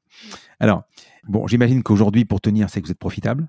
[0.58, 0.82] Alors,
[1.26, 3.48] bon, j'imagine qu'aujourd'hui, pour tenir, c'est que vous êtes profitable.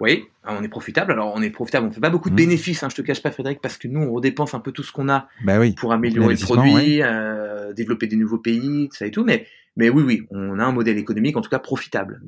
[0.00, 1.12] Oui, on est profitable.
[1.12, 2.36] Alors on est profitable, on fait pas beaucoup de mmh.
[2.36, 4.82] bénéfices, hein, je te cache pas Frédéric, parce que nous on redépense un peu tout
[4.82, 5.72] ce qu'on a bah oui.
[5.72, 9.24] pour améliorer le produit, euh, développer des nouveaux pays, ça et tout.
[9.24, 12.20] Mais, mais oui, oui, on a un modèle économique en tout cas profitable.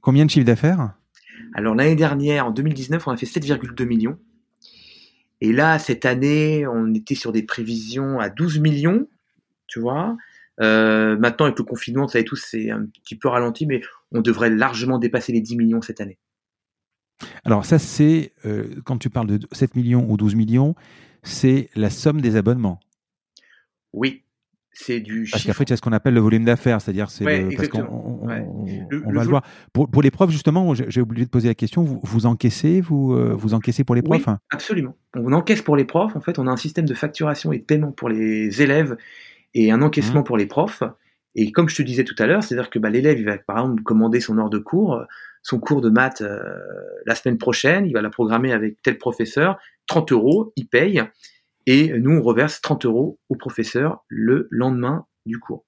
[0.00, 0.94] Combien de chiffre d'affaires?
[1.54, 4.18] Alors l'année dernière, en 2019, on a fait 7,2 millions.
[5.40, 9.08] Et là, cette année, on était sur des prévisions à 12 millions,
[9.66, 10.16] tu vois.
[10.60, 14.20] Euh, maintenant, avec le confinement, ça et tout, c'est un petit peu ralenti, mais on
[14.20, 16.18] devrait largement dépasser les 10 millions cette année.
[17.44, 20.74] Alors ça, c'est, euh, quand tu parles de 7 millions ou 12 millions,
[21.22, 22.80] c'est la somme des abonnements.
[23.92, 24.24] Oui,
[24.72, 27.24] c'est du Parce qu'après, c'est ce qu'on appelle le volume d'affaires, c'est-à-dire c'est
[27.56, 29.42] parce qu'on on, va le voir.
[29.72, 33.12] Pour, pour, les profs, justement, j'ai oublié de poser la question, vous, vous encaissez, vous,
[33.12, 34.96] euh, vous encaissez pour les profs oui, Absolument.
[35.14, 36.16] On encaisse pour les profs.
[36.16, 38.96] En fait, on a un système de facturation et de paiement pour les élèves
[39.54, 40.24] et un encaissement mmh.
[40.24, 40.82] pour les profs.
[41.36, 43.58] Et comme je te disais tout à l'heure, c'est-à-dire que bah, l'élève, il va par
[43.58, 45.04] exemple commander son heure de cours
[45.44, 46.42] son cours de maths euh,
[47.06, 51.02] la semaine prochaine, il va la programmer avec tel professeur, 30 euros, il paye,
[51.66, 55.64] et nous, on reverse 30 euros au professeur le lendemain du cours.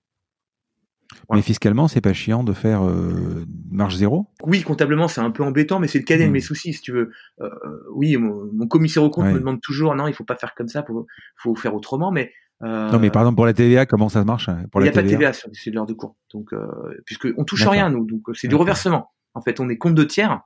[1.33, 4.27] Mais fiscalement, c'est pas chiant de faire euh, marge zéro?
[4.43, 6.33] Oui, comptablement, c'est un peu embêtant, mais c'est le cadet de hmm.
[6.33, 7.11] mes soucis, si tu veux.
[7.41, 7.49] Euh,
[7.95, 10.85] oui, mon, commissaire au compte me demande toujours, non, il faut pas faire comme ça,
[10.85, 11.07] faut,
[11.37, 14.81] faut faire autrement, mais non, mais par exemple, pour la TVA, comment ça marche Il
[14.81, 16.16] n'y a pas de TVA sur l'heure de cours.
[16.33, 16.55] Donc,
[17.05, 18.07] puisque on touche rien, nous.
[18.07, 19.11] Donc, c'est du reversement.
[19.37, 20.41] En fait, on est compte de tiers.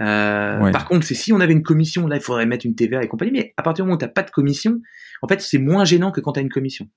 [0.00, 3.02] Euh, par contre, c'est si on avait une commission, là, il faudrait mettre une TVA
[3.02, 3.32] et compagnie.
[3.32, 4.80] Mais à partir du moment où tu n'as pas de commission,
[5.22, 6.88] en fait, c'est moins gênant que quand tu as une commission.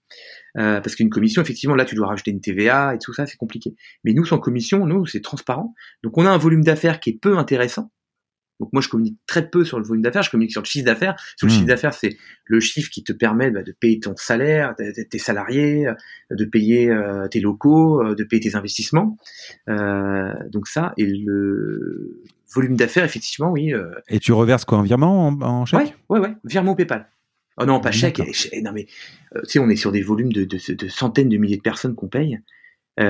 [0.58, 3.38] Euh, parce qu'une commission, effectivement, là, tu dois rajouter une TVA et tout ça, c'est
[3.38, 3.76] compliqué.
[4.04, 5.74] Mais nous, sans commission, nous, c'est transparent.
[6.04, 7.92] Donc, on a un volume d'affaires qui est peu intéressant.
[8.62, 10.86] Donc moi, je communique très peu sur le volume d'affaires, je communique sur le chiffre
[10.86, 11.20] d'affaires.
[11.36, 11.56] Sur le hmm.
[11.56, 15.88] chiffre d'affaires, c'est le chiffre qui te permet bah, de payer ton salaire, tes salariés,
[16.30, 19.18] de payer euh, tes locaux, euh, de payer tes investissements.
[19.68, 22.22] Euh, donc ça, et le
[22.54, 23.74] volume d'affaires, effectivement, oui.
[24.10, 25.80] Et tu reverses quoi en virement, en, chèque?
[25.80, 27.10] Ouais, ouais, ouais, virement PayPal.
[27.58, 28.22] Oh non, pas chèque.
[28.62, 31.64] Non mais, tu sais, on est sur des volumes de, de, centaines de milliers de
[31.64, 32.40] personnes qu'on paye.
[32.98, 33.04] Tu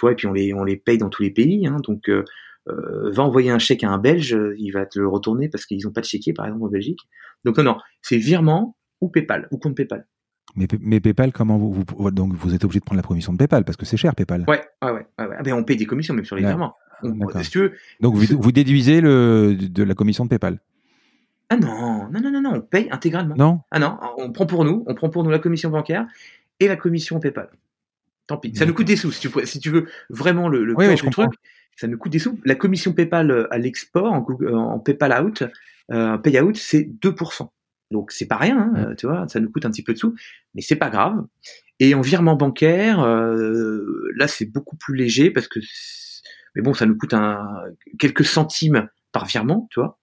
[0.00, 2.08] vois, et puis on les on les paye dans tous les pays, hein, donc.
[2.66, 5.92] Va envoyer un chèque à un Belge, il va te le retourner parce qu'ils n'ont
[5.92, 7.00] pas de chéquier, par exemple, en Belgique.
[7.44, 10.06] Donc non, non, c'est virement ou PayPal, ou compte PayPal.
[10.56, 13.38] Mais, mais PayPal, comment vous, vous, donc vous êtes obligé de prendre la commission de
[13.38, 14.44] PayPal parce que c'est cher PayPal.
[14.48, 15.06] Ouais, ouais, ouais.
[15.18, 16.74] ouais, Ah ben on paye des commissions même sur les virements.
[17.02, 20.60] donc vous, vous, déduisez le, de la commission de PayPal.
[21.48, 23.34] Ah non, non, non, non, non, on paye intégralement.
[23.36, 23.60] Non.
[23.70, 26.06] Ah non, on prend pour nous, on prend pour nous la commission bancaire
[26.58, 27.50] et la commission PayPal.
[28.26, 30.74] Tant pis, ça nous coûte des sous si tu, si tu veux vraiment le, le
[30.76, 31.30] oui, du truc.
[31.76, 32.38] Ça nous coûte des sous.
[32.44, 35.44] La commission PayPal euh, à l'export en, en, PayPal out,
[35.92, 37.48] euh, payout, c'est 2%.
[37.90, 40.14] Donc c'est pas rien, hein, tu vois, ça nous coûte un petit peu de sous,
[40.54, 41.24] mais c'est pas grave.
[41.80, 45.58] Et en virement bancaire, euh, là c'est beaucoup plus léger parce que,
[46.54, 47.44] mais bon, ça nous coûte un,
[47.98, 49.98] quelques centimes par virement, tu vois.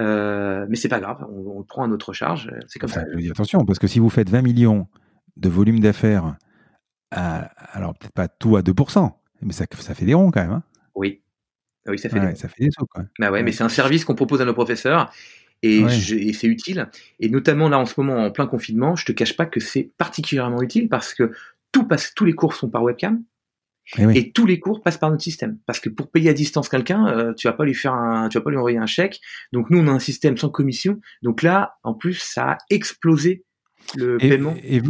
[0.00, 3.04] Euh, mais c'est pas grave, on, le prend à notre charge, c'est comme ça.
[3.30, 4.88] attention, parce que si vous faites 20 millions
[5.36, 6.36] de volume d'affaires,
[7.12, 10.52] alors peut-être pas tout à 2%, mais ça, ça fait des ronds quand même.
[10.52, 10.62] Hein.
[10.94, 11.20] Oui.
[11.86, 12.34] Oui, ça fait, des...
[12.34, 12.86] ça fait des sous.
[12.86, 13.04] Quoi.
[13.18, 15.10] Bah ouais, mais c'est un service qu'on propose à nos professeurs
[15.62, 15.84] et,
[16.32, 16.88] c'est utile.
[17.18, 19.90] Et notamment là en ce moment en plein confinement, je te cache pas que c'est
[19.98, 21.32] particulièrement utile parce que
[21.72, 23.22] tout passe, tous les cours sont par webcam.
[23.98, 25.58] Eh et, tous les cours passent par notre système.
[25.66, 28.38] Parce que pour payer à distance quelqu'un, euh, tu vas pas lui faire un, tu
[28.38, 29.20] vas pas lui envoyer un chèque.
[29.52, 31.00] Donc nous, on a un système sans commission.
[31.22, 33.44] Donc là, en plus, ça a explosé
[33.96, 34.54] le paiement.
[34.62, 34.80] Et,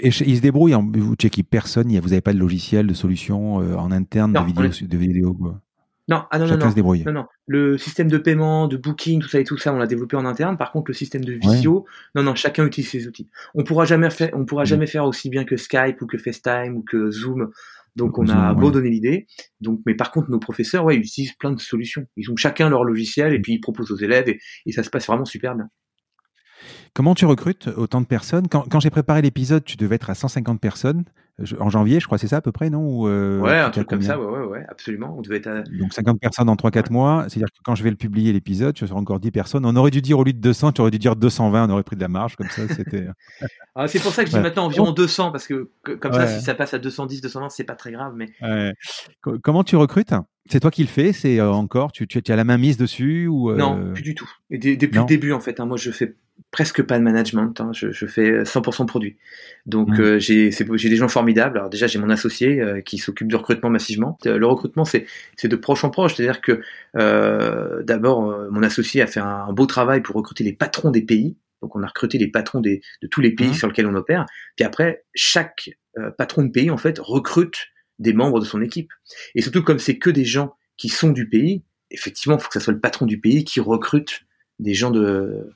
[0.00, 0.74] il se débrouille.
[0.74, 0.88] Hein.
[0.94, 1.88] Vous checkez personne.
[1.98, 5.60] Vous n'avez pas de logiciel, de solution euh, en interne de vidéo, de vidéo quoi.
[6.08, 9.44] Non, ah non, non, non, non, Le système de paiement, de booking, tout ça et
[9.44, 10.58] tout ça, on l'a développé en interne.
[10.58, 11.86] Par contre, le système de visio,
[12.16, 13.28] non, non, chacun utilise ses outils.
[13.54, 16.76] On pourra jamais faire, on pourra jamais faire aussi bien que Skype ou que FaceTime
[16.76, 17.50] ou que Zoom.
[17.94, 19.26] Donc, on a beau donner l'idée.
[19.60, 22.04] Donc, mais par contre, nos professeurs, ouais, ils utilisent plein de solutions.
[22.16, 25.06] Ils ont chacun leur logiciel et puis ils proposent aux élèves et ça se passe
[25.06, 25.68] vraiment super bien.
[26.94, 28.48] Comment tu recrutes autant de personnes?
[28.48, 31.04] Quand, j'ai préparé l'épisode, tu devais être à 150 personnes.
[31.58, 32.80] En janvier, je crois, c'est ça à peu près, non?
[32.80, 35.14] Ou, euh, Ouais, un truc comme ça, ouais, ouais, ouais, absolument.
[35.16, 37.24] On devait être Donc 50 personnes en 3-4 mois.
[37.28, 39.64] C'est-à-dire que quand je vais le publier, l'épisode, je serai encore 10 personnes.
[39.64, 41.82] On aurait dû dire au lieu de 200, tu aurais dû dire 220, on aurait
[41.82, 43.06] pris de la marge, comme ça, c'était.
[43.74, 46.44] ah, c'est pour ça que je dis maintenant environ 200, parce que comme ça, si
[46.44, 48.14] ça passe à 210, 220, c'est pas très grave.
[48.14, 48.28] Mais...
[49.42, 50.12] Comment tu recrutes?
[50.50, 51.12] C'est toi qui le fais?
[51.12, 51.92] C'est euh, encore?
[51.92, 54.28] Tu, tu, as la main mise dessus ou Non, euh, plus du tout.
[54.50, 56.16] Et depuis le début, en fait, hein, moi, je fais
[56.52, 57.60] presque pas de management.
[57.60, 57.70] Hein.
[57.72, 59.16] Je, je, fais 100% produit.
[59.66, 60.00] Donc mmh.
[60.00, 61.58] euh, j'ai des gens formidables.
[61.58, 64.18] Alors déjà j'ai mon associé euh, qui s'occupe du recrutement massivement.
[64.26, 65.06] Euh, le recrutement c'est
[65.42, 66.60] de proche en proche, c'est-à-dire que
[66.96, 71.36] euh, d'abord mon associé a fait un, beau travail pour recruter les patrons des pays.
[71.62, 73.54] Donc on a recruté les patrons des, de tous les pays mmh.
[73.54, 74.26] sur lesquels on opère.
[74.56, 75.70] Puis après chaque
[76.18, 77.68] patron de pays en fait recrute
[77.98, 78.90] des membres de son équipe.
[79.34, 82.54] Et surtout comme c'est que des gens qui sont du pays, effectivement il faut que
[82.54, 84.22] ce soit le patron du pays qui recrute
[84.58, 85.50] des gens de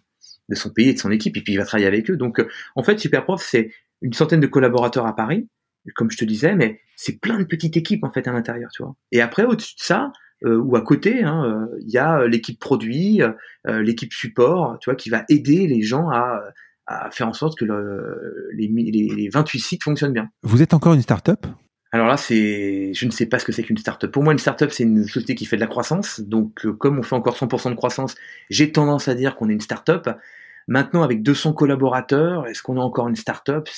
[0.49, 2.17] de son pays et de son équipe, et puis il va travailler avec eux.
[2.17, 3.71] Donc, euh, en fait, Superprof, c'est
[4.03, 5.49] une centaine de collaborateurs à Paris,
[5.95, 8.83] comme je te disais, mais c'est plein de petites équipes en fait à l'intérieur, tu
[8.83, 8.95] vois.
[9.13, 10.13] Et après, au-dessus de ça,
[10.45, 13.21] euh, ou à côté, hein, euh, il y a l'équipe produit,
[13.65, 16.41] l'équipe support, tu vois, qui va aider les gens à,
[16.87, 20.29] à faire en sorte que le, les, les, 28 sites fonctionnent bien.
[20.43, 21.47] Vous êtes encore une start-up?
[21.93, 24.11] Alors là, c'est, je ne sais pas ce que c'est qu'une startup.
[24.11, 26.21] Pour moi, une startup, c'est une société qui fait de la croissance.
[26.21, 28.17] Donc, comme on fait encore 100% de croissance,
[28.51, 30.11] j'ai tendance à dire qu'on est une startup.
[30.69, 33.69] Maintenant, avec 200 collaborateurs, est-ce qu'on est encore une start-up?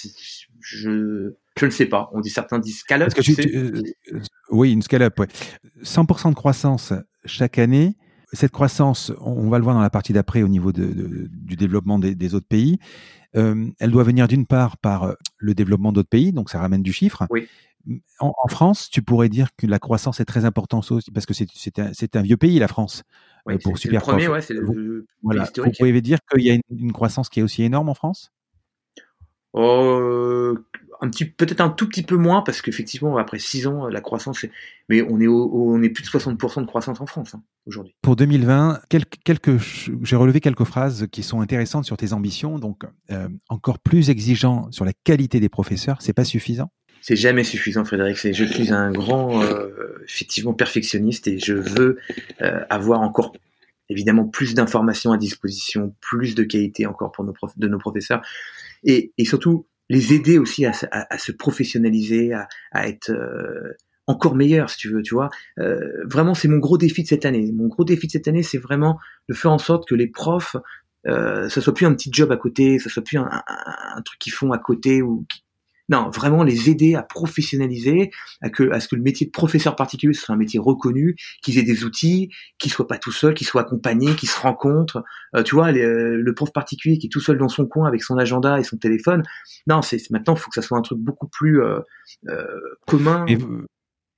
[0.60, 2.10] Je, je ne sais pas.
[2.12, 3.12] On dit certains disent scale-up.
[3.54, 3.82] Euh,
[4.50, 5.26] oui, une scale-up, ouais.
[5.82, 6.94] 100% de croissance
[7.26, 7.96] chaque année.
[8.32, 11.98] Cette croissance, on va le voir dans la partie d'après au niveau de, du développement
[11.98, 12.78] des, autres pays.
[13.36, 16.82] Euh, elle doit venir d'une part par euh, le développement d'autres pays, donc ça ramène
[16.82, 17.26] du chiffre.
[17.30, 17.46] Oui.
[18.20, 21.78] En, France, tu pourrais dire que la croissance est très importante aussi, parce que c'est
[21.78, 23.02] un, un, vieux pays, la France.
[23.48, 25.48] Euh, pour Super le premier, ouais, c'est le, voilà.
[25.56, 28.32] Vous pouvez dire qu'il y a une, croissance qui est aussi énorme en France?
[29.54, 30.54] Oh,
[31.00, 34.44] un petit, peut-être un tout petit peu moins parce qu'effectivement après 6 ans la croissance,
[34.44, 34.50] est,
[34.88, 37.94] mais on est on est plus de 60% de croissance en France hein, aujourd'hui.
[38.02, 39.58] Pour 2020, quelques,
[40.02, 42.58] j'ai relevé quelques phrases qui sont intéressantes sur tes ambitions.
[42.58, 46.70] Donc euh, encore plus exigeant sur la qualité des professeurs, c'est pas suffisant?
[47.08, 48.18] C'est jamais suffisant, Frédéric.
[48.18, 51.96] Je suis un grand, euh, effectivement, perfectionniste et je veux
[52.42, 53.34] euh, avoir encore,
[53.88, 58.20] évidemment, plus d'informations à disposition, plus de qualité encore pour nos de nos professeurs
[58.84, 60.74] et, et, surtout les aider aussi à,
[61.18, 63.72] se professionnaliser, à, à être euh,
[64.06, 65.30] encore meilleur, si tu veux, tu vois.
[66.04, 67.50] vraiment, c'est mon gros défi de cette année.
[67.52, 68.98] Mon gros défi de cette année, c'est vraiment
[69.30, 70.56] de faire en sorte que les profs,
[71.06, 73.42] euh, ça soit plus un petit job à côté, ça soit plus un, un,
[73.96, 75.42] un truc qu'ils font à côté ou qui,
[75.88, 78.10] Non, vraiment les aider à professionnaliser,
[78.42, 81.58] à, que, à ce que le métier de professeur particulier soit un métier reconnu, qu'ils
[81.58, 85.02] aient des outils, qu'ils soient pas tout seuls, qu'ils soient accompagnés, qu'ils se rencontrent.
[85.34, 88.02] Euh, tu vois, euh, le prof particulier qui est tout seul dans son coin avec
[88.02, 89.22] son agenda et son téléphone.
[89.66, 91.80] Non, c'est maintenant, faut que ça soit un truc beaucoup plus euh,
[92.86, 93.24] commun.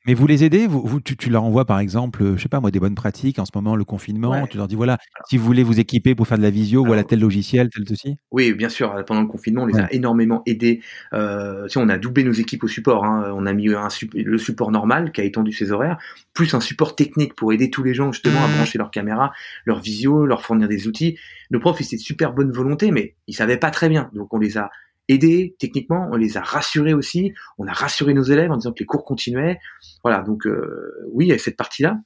[0.07, 2.49] Mais vous les aidez vous, vous tu, tu, leur envoies par exemple, euh, je sais
[2.49, 4.47] pas moi, des bonnes pratiques en ce moment, le confinement.
[4.47, 4.99] Tu leur dis voilà,
[5.29, 8.17] si vous voulez vous équiper pour faire de la visio, voilà tel logiciel, tel ceci.
[8.31, 9.05] Oui, bien sûr.
[9.07, 10.81] Pendant le confinement, on les a énormément aidés.
[11.13, 13.05] Euh, on a doublé nos équipes au support.
[13.05, 13.33] Hein.
[13.35, 15.99] On a mis un, le support normal qui a étendu ses horaires,
[16.33, 18.53] plus un support technique pour aider tous les gens justement à mmh.
[18.53, 19.33] brancher leur caméra,
[19.65, 21.19] leur visio, leur fournir des outils.
[21.51, 24.11] Le prof, il de super bonne volonté, mais il savait pas très bien.
[24.15, 24.71] Donc on les a
[25.11, 28.81] aidés techniquement, on les a rassurés aussi, on a rassuré nos élèves en disant que
[28.81, 29.59] les cours continuaient.
[30.03, 31.99] Voilà, donc euh, oui, il y a cette partie-là.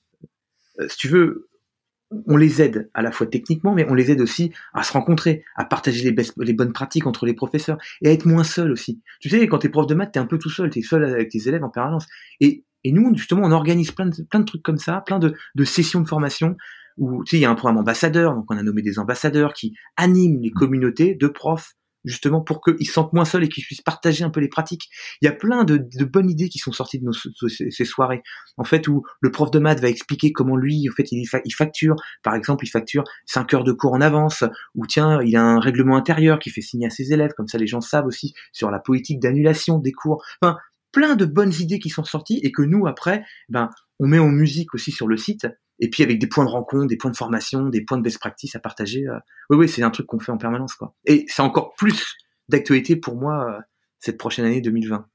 [0.80, 1.48] Euh, si tu veux,
[2.26, 5.44] on les aide à la fois techniquement, mais on les aide aussi à se rencontrer,
[5.56, 9.02] à partager les, les bonnes pratiques entre les professeurs et à être moins seul aussi.
[9.20, 10.78] Tu sais, quand tu es prof de maths, tu es un peu tout seul, tu
[10.80, 12.06] es seul avec tes élèves en permanence.
[12.40, 15.34] Et, et nous, justement, on organise plein de, plein de trucs comme ça, plein de,
[15.54, 16.56] de sessions de formation
[16.96, 19.52] où tu sais, il y a un programme ambassadeur, donc on a nommé des ambassadeurs
[19.52, 21.74] qui animent les communautés de profs
[22.04, 24.88] justement pour qu'ils se sentent moins seuls et qu'ils puissent partager un peu les pratiques.
[25.20, 28.22] Il y a plein de, bonnes idées qui sont sorties de nos, ces, soirées.
[28.56, 31.96] En fait, où le prof de maths va expliquer comment lui, en fait, il, facture.
[32.22, 34.44] Par exemple, il facture 5 heures de cours en avance.
[34.74, 37.32] Ou tiens, il a un règlement intérieur qui fait signer à ses élèves.
[37.36, 40.22] Comme ça, les gens savent aussi sur la politique d'annulation des cours.
[40.40, 40.58] Enfin,
[40.92, 44.28] plein de bonnes idées qui sont sorties et que nous, après, ben, on met en
[44.28, 45.46] musique aussi sur le site
[45.84, 48.18] et puis avec des points de rencontre, des points de formation, des points de best
[48.18, 49.06] practice à partager.
[49.06, 49.18] Euh,
[49.50, 50.94] oui, oui, c'est un truc qu'on fait en permanence, quoi.
[51.04, 52.16] Et c'est encore plus
[52.48, 53.60] d'actualité pour moi euh,
[53.98, 55.06] cette prochaine année 2020.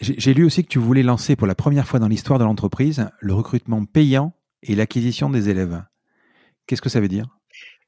[0.00, 3.08] J'ai lu aussi que tu voulais lancer pour la première fois dans l'histoire de l'entreprise
[3.18, 5.82] le recrutement payant et l'acquisition des élèves.
[6.66, 7.26] Qu'est-ce que ça veut dire?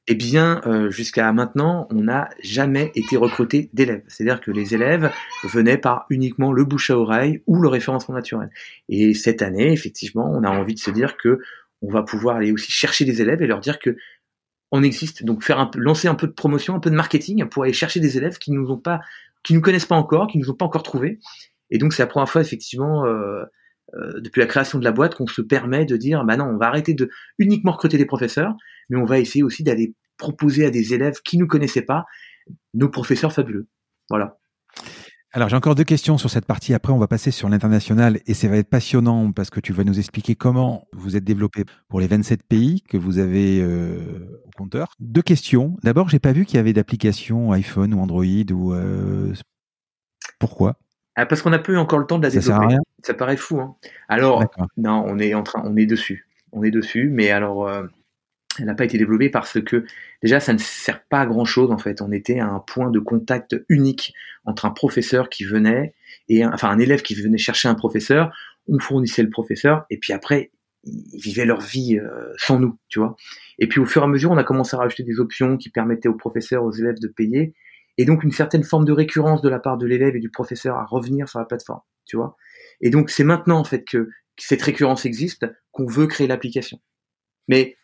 [0.07, 4.03] Eh bien, euh, jusqu'à maintenant, on n'a jamais été recruté d'élèves.
[4.07, 5.11] C'est-à-dire que les élèves
[5.43, 8.49] venaient par uniquement le bouche à oreille ou le référencement naturel.
[8.89, 11.39] Et cette année, effectivement, on a envie de se dire que
[11.81, 13.95] on va pouvoir aller aussi chercher des élèves et leur dire que
[14.71, 15.23] on existe.
[15.23, 17.99] Donc faire un lancer un peu de promotion, un peu de marketing pour aller chercher
[17.99, 18.99] des élèves qui nous ont pas,
[19.43, 21.19] qui nous connaissent pas encore, qui nous ont pas encore trouvés.
[21.69, 23.43] Et donc c'est la première fois effectivement euh,
[23.95, 26.57] euh, depuis la création de la boîte qu'on se permet de dire bah non, on
[26.57, 28.53] va arrêter de uniquement recruter des professeurs,
[28.89, 32.05] mais on va essayer aussi d'aller proposer à des élèves qui nous connaissaient pas
[32.73, 33.67] nos professeurs fabuleux.
[34.09, 34.37] Voilà.
[35.31, 36.73] Alors j'ai encore deux questions sur cette partie.
[36.73, 39.83] Après, on va passer sur l'international et ça va être passionnant parce que tu vas
[39.83, 44.49] nous expliquer comment vous êtes développé pour les 27 pays que vous avez euh, au
[44.57, 44.93] compteur.
[44.99, 45.77] Deux questions.
[45.83, 49.31] D'abord, j'ai pas vu qu'il y avait d'application iPhone ou Android ou euh,
[50.39, 50.77] pourquoi?
[51.15, 52.57] Ah, Parce qu'on n'a pas eu encore le temps de la ça développer.
[52.57, 52.79] Sert à rien?
[53.03, 53.59] Ça paraît fou.
[53.59, 53.75] Hein.
[54.07, 54.45] Alors
[54.77, 57.67] non, on est en train, on est dessus, on est dessus, mais alors.
[57.67, 57.83] Euh,
[58.59, 59.85] elle n'a pas été développée parce que
[60.21, 62.01] déjà ça ne sert pas à grand chose en fait.
[62.01, 64.13] On était à un point de contact unique
[64.45, 65.93] entre un professeur qui venait
[66.27, 68.31] et un, enfin un élève qui venait chercher un professeur.
[68.67, 70.51] On fournissait le professeur et puis après
[70.83, 73.15] ils vivaient leur vie euh, sans nous, tu vois.
[73.57, 75.69] Et puis au fur et à mesure, on a commencé à rajouter des options qui
[75.69, 77.53] permettaient aux professeurs, aux élèves de payer
[77.99, 80.77] et donc une certaine forme de récurrence de la part de l'élève et du professeur
[80.77, 82.37] à revenir sur la plateforme, tu vois.
[82.79, 86.79] Et donc c'est maintenant en fait que cette récurrence existe qu'on veut créer l'application.
[87.49, 87.75] Mais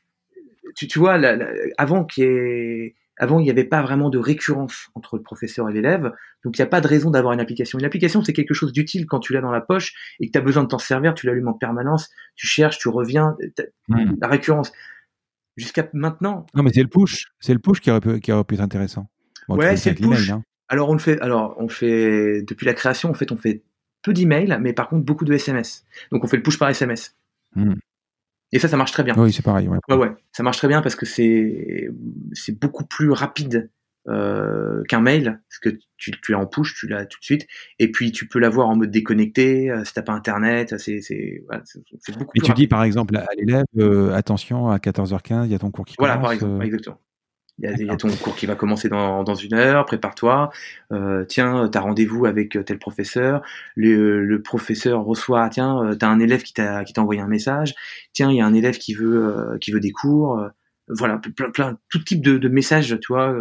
[0.76, 1.19] tu, tu vois,
[1.77, 5.69] avant qu'il y ait avant, il n'y avait pas vraiment de récurrence entre le professeur
[5.69, 6.11] et l'élève,
[6.43, 7.80] donc il n'y a pas de raison d'avoir une application.
[7.80, 10.38] Une application, c'est quelque chose d'utile quand tu l'as dans la poche et que tu
[10.38, 13.38] as besoin de t'en servir, tu l'allumes en permanence, tu cherches, tu reviens,
[13.88, 14.15] hmm.
[14.22, 14.73] la récurrence.
[15.56, 16.45] Jusqu'à maintenant.
[16.53, 18.61] Non, mais c'est le push, c'est le push qui aurait pu, qui aurait pu être
[18.61, 19.07] intéressant.
[19.47, 20.31] ouais, c'est le push.
[20.31, 20.43] Hein.
[20.68, 23.64] Alors on le fait, alors on fait depuis la création, en fait, on fait
[24.02, 25.85] peu d'emails, mais par contre beaucoup de SMS.
[26.11, 27.15] Donc on fait le push par SMS.
[28.52, 29.16] Et ça, ça marche très bien.
[29.18, 29.68] Oui, c'est pareil.
[29.68, 29.96] Ouais.
[29.96, 30.12] ouais.
[30.32, 31.90] ça marche très bien parce que c'est
[32.34, 33.70] c'est beaucoup plus rapide
[34.08, 37.48] euh, qu'un mail, parce que tu, tu l'as en push, tu l'as tout de suite,
[37.80, 41.64] et puis tu peux l'avoir en mode déconnecté, euh, si t'as pas internet, c'est voilà,
[42.20, 42.32] beaucoup.
[42.36, 45.72] Et tu dis par exemple à l'élève, euh, attention à 14h15, il y a ton
[45.72, 46.10] cours qui commence.
[46.10, 47.00] Voilà, par exemple, exactement.
[47.60, 50.52] Il y, a, ton cours qui va commencer dans, dans une heure, prépare-toi.
[50.91, 53.41] Euh, tiens, tu as rendez-vous avec tel professeur.
[53.76, 57.22] Le, le professeur reçoit, tiens, euh, tu as un élève qui t'a qui t'a envoyé
[57.22, 57.73] un message.
[58.11, 60.38] Tiens, il y a un élève qui veut euh, qui veut des cours.
[60.38, 60.49] Euh,
[60.90, 63.34] voilà, plein, plein tout type de, de messages, tu vois,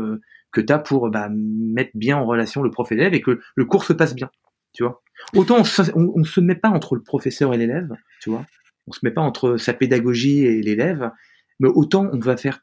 [0.51, 3.41] que tu as pour bah, mettre bien en relation le prof et l'élève et que
[3.55, 4.31] le cours se passe bien,
[4.73, 5.03] tu vois.
[5.35, 7.91] Autant on se, on, se met pas entre le professeur et l'élève,
[8.23, 8.47] tu vois.
[8.87, 11.11] On se met pas entre sa pédagogie et l'élève,
[11.61, 12.61] mais autant on va faire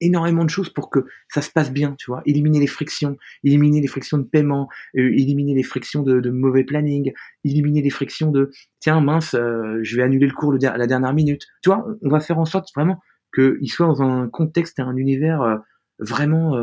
[0.00, 2.22] énormément de choses pour que ça se passe bien, tu vois.
[2.26, 7.12] Éliminer les frictions, éliminer les frictions de paiement, euh, éliminer les frictions de, mauvais planning,
[7.44, 8.50] éliminer les frictions de
[8.80, 11.46] tiens mince, euh, je vais annuler le cours à la dernière minute.
[11.62, 13.00] Tu vois, on, va faire en sorte vraiment
[13.34, 15.56] qu'il soit dans un contexte et un univers euh,
[15.98, 16.54] vraiment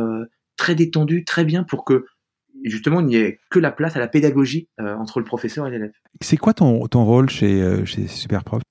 [0.58, 2.06] très détendu, très bien pour que
[2.64, 5.92] justement, il n'y a que la place à la pédagogie entre le professeur et l'élève.
[6.22, 8.63] C'est quoi ton, ton rôle chez, chez Superprof?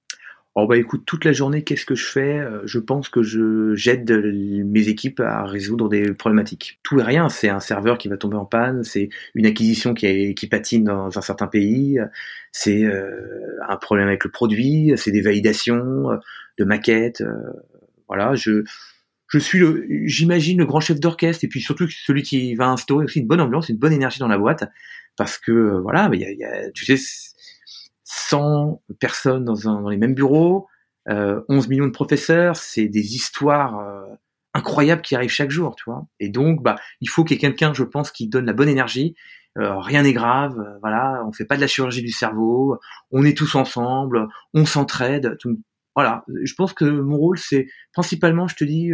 [0.54, 2.38] Oh bah écoute, toute la journée, qu'est-ce que je fais?
[2.38, 6.78] Euh, Je pense que je j'aide mes équipes à résoudre des problématiques.
[6.82, 10.04] Tout et rien, c'est un serveur qui va tomber en panne, c'est une acquisition qui,
[10.06, 11.98] est, qui patine dans un certain pays,
[12.52, 16.16] c'est euh, un problème avec le produit, c'est des validations euh,
[16.58, 17.22] de maquettes.
[18.08, 18.64] voilà, je
[19.28, 23.06] je suis le, j'imagine le grand chef d'orchestre et puis surtout celui qui va instaurer
[23.06, 24.64] aussi une bonne ambiance, une bonne énergie dans la boîte,
[25.16, 26.96] parce que voilà, il y a, y a, tu sais
[28.12, 30.66] 100 personnes dans, un, dans les mêmes bureaux,
[31.08, 34.04] euh, 11 millions de professeurs, c'est des histoires euh,
[34.54, 36.06] incroyables qui arrivent chaque jour, tu vois.
[36.20, 38.68] Et donc, bah, il faut qu'il y ait quelqu'un, je pense, qui donne la bonne
[38.68, 39.14] énergie.
[39.58, 42.78] Euh, rien n'est grave, euh, voilà, on fait pas de la chirurgie du cerveau,
[43.10, 45.36] on est tous ensemble, on s'entraide.
[45.94, 48.92] Voilà, je pense que mon rôle, c'est principalement, je te dis,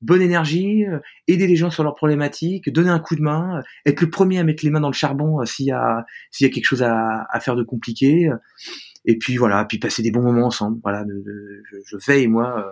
[0.00, 0.98] bonne énergie, euh,
[1.28, 4.38] aider les gens sur leurs problématiques, donner un coup de main, euh, être le premier
[4.38, 6.64] à mettre les mains dans le charbon euh, s'il y a s'il y a quelque
[6.64, 8.30] chose à, à, faire de compliqué.
[9.04, 10.80] Et puis voilà, puis passer des bons moments ensemble.
[10.82, 12.64] Voilà, je, je, veille moi.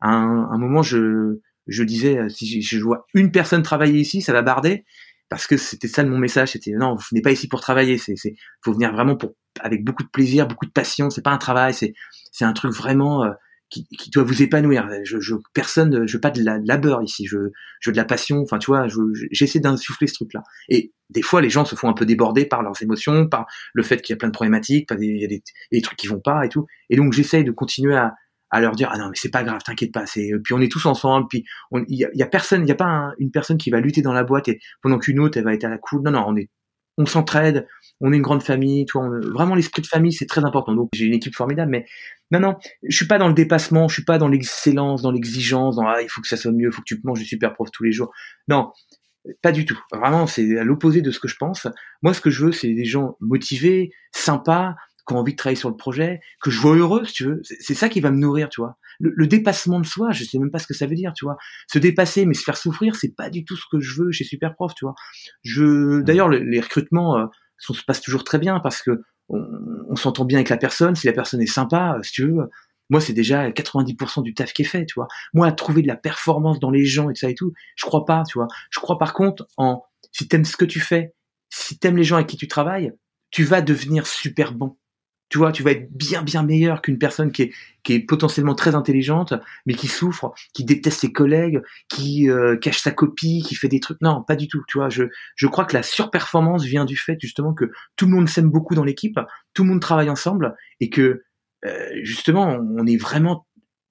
[0.00, 4.32] à un, un, moment, je je disais si je vois une personne travailler ici, ça
[4.32, 4.84] va barder
[5.30, 6.52] parce que c'était ça mon message.
[6.52, 7.98] C'était non, vous venez pas ici pour travailler.
[7.98, 11.10] C'est c'est faut venir vraiment pour avec beaucoup de plaisir, beaucoup de passion.
[11.10, 11.74] C'est pas un travail.
[11.74, 11.94] C'est
[12.32, 13.24] c'est un truc vraiment
[13.74, 14.88] qui, qui, doit vous épanouir.
[15.02, 17.26] Je, je personne, je veux pas de la labeur ici.
[17.26, 17.38] Je,
[17.80, 18.40] je veux de la passion.
[18.40, 18.86] Enfin, tu vois,
[19.30, 20.42] j'essaie d'insuffler ce truc-là.
[20.68, 23.82] Et des fois, les gens se font un peu déborder par leurs émotions, par le
[23.82, 25.42] fait qu'il y a plein de problématiques, il y a des,
[25.72, 26.66] des, trucs qui vont pas et tout.
[26.90, 28.14] Et donc, j'essaie de continuer à,
[28.50, 30.70] à leur dire ah non mais c'est pas grave t'inquiète pas c'est puis on est
[30.70, 31.44] tous ensemble puis
[31.88, 34.00] il y a, y a, personne il y a pas une personne qui va lutter
[34.00, 36.24] dans la boîte et pendant qu'une autre elle va être à la cool non non
[36.28, 36.50] on est
[36.98, 37.66] on s'entraide
[38.00, 40.74] on est une grande famille, toi, vraiment l'esprit de famille, c'est très important.
[40.74, 41.86] Donc j'ai une équipe formidable, mais
[42.30, 45.76] non, non, je suis pas dans le dépassement, je suis pas dans l'excellence, dans l'exigence,
[45.76, 47.54] dans ah, il faut que ça soit mieux, il faut que tu manges du super
[47.54, 48.12] prof tous les jours.
[48.48, 48.72] Non,
[49.42, 49.78] pas du tout.
[49.92, 51.66] Vraiment, c'est à l'opposé de ce que je pense.
[52.02, 54.74] Moi, ce que je veux, c'est des gens motivés, sympas,
[55.06, 57.40] qui ont envie de travailler sur le projet, que je vois heureux, si tu veux.
[57.60, 58.76] C'est ça qui va me nourrir, tu vois.
[59.00, 61.36] Le, dépassement de soi, je sais même pas ce que ça veut dire, tu vois.
[61.70, 64.24] Se dépasser, mais se faire souffrir, c'est pas du tout ce que je veux chez
[64.24, 64.94] Superprof, tu vois.
[65.42, 67.26] Je, d'ailleurs, les recrutements, euh,
[67.58, 70.94] ça se passe toujours très bien parce que on, s'entend bien avec la personne.
[70.94, 72.50] Si la personne est sympa, si tu veux,
[72.90, 75.08] moi c'est déjà 90% du taf qui est fait, tu vois.
[75.32, 78.04] Moi à trouver de la performance dans les gens et ça et tout, je crois
[78.04, 78.48] pas, tu vois.
[78.70, 79.82] Je crois par contre en
[80.12, 81.14] si t'aimes ce que tu fais,
[81.50, 82.92] si t'aimes les gens avec qui tu travailles,
[83.30, 84.76] tu vas devenir super bon
[85.34, 87.52] tu vois, tu vas être bien bien meilleur qu'une personne qui est
[87.82, 89.34] qui est potentiellement très intelligente,
[89.66, 93.80] mais qui souffre, qui déteste ses collègues, qui euh, cache sa copie, qui fait des
[93.80, 94.00] trucs.
[94.00, 94.62] Non, pas du tout.
[94.68, 95.02] Tu vois, je
[95.34, 97.64] je crois que la surperformance vient du fait justement que
[97.96, 99.18] tout le monde s'aime beaucoup dans l'équipe,
[99.54, 101.24] tout le monde travaille ensemble et que
[101.66, 103.44] euh, justement on est vraiment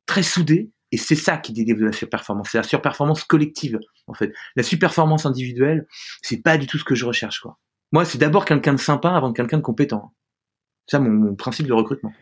[0.06, 0.72] très soudés.
[0.94, 2.52] Et c'est ça qui dédie de la surperformance.
[2.52, 4.32] C'est la surperformance collective, en fait.
[4.56, 5.88] La surperformance individuelle,
[6.22, 7.60] c'est pas du tout ce que je recherche, quoi.
[7.92, 10.14] Moi, c'est d'abord quelqu'un de sympa avant quelqu'un de compétent.
[10.88, 12.14] C'est ça mon, principe de recrutement.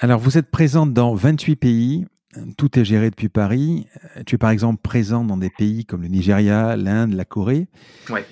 [0.00, 2.06] Alors, vous êtes présente dans 28 pays.
[2.56, 3.86] Tout est géré depuis Paris.
[4.26, 7.68] Tu es par exemple présent dans des pays comme le Nigeria, l'Inde, la Corée.
[8.08, 8.24] Ouais.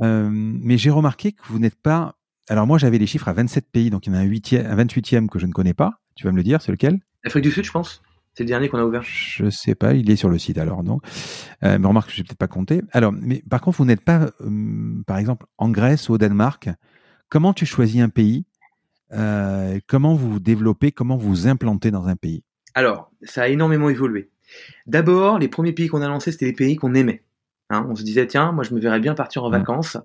[0.00, 2.16] Euh, mais j'ai remarqué que vous n'êtes pas.
[2.48, 5.28] Alors, moi, j'avais les chiffres à 27 pays, donc il y en a un, 28e
[5.28, 6.00] que je ne connais pas.
[6.14, 7.00] Tu vas me le dire, c'est lequel?
[7.22, 8.02] L'Afrique du Sud, je pense.
[8.34, 9.02] C'est le dernier qu'on a ouvert.
[9.04, 10.98] Je sais pas, il est sur le site alors, non
[11.62, 12.82] euh, Mais remarque, je n'ai peut-être pas compté.
[12.90, 16.68] Alors, mais par contre, vous n'êtes pas, euh, par exemple, en Grèce ou au Danemark?
[17.28, 18.44] Comment tu choisis un pays
[19.12, 22.44] euh, Comment vous vous développez Comment vous vous implantez dans un pays?
[22.74, 24.30] Alors, ça a énormément évolué.
[24.86, 27.22] D'abord, les premiers pays qu'on a lancés, c'était les pays qu'on aimait.
[27.70, 27.86] Hein.
[27.88, 29.96] on se disait, tiens, moi je me verrais bien partir en vacances.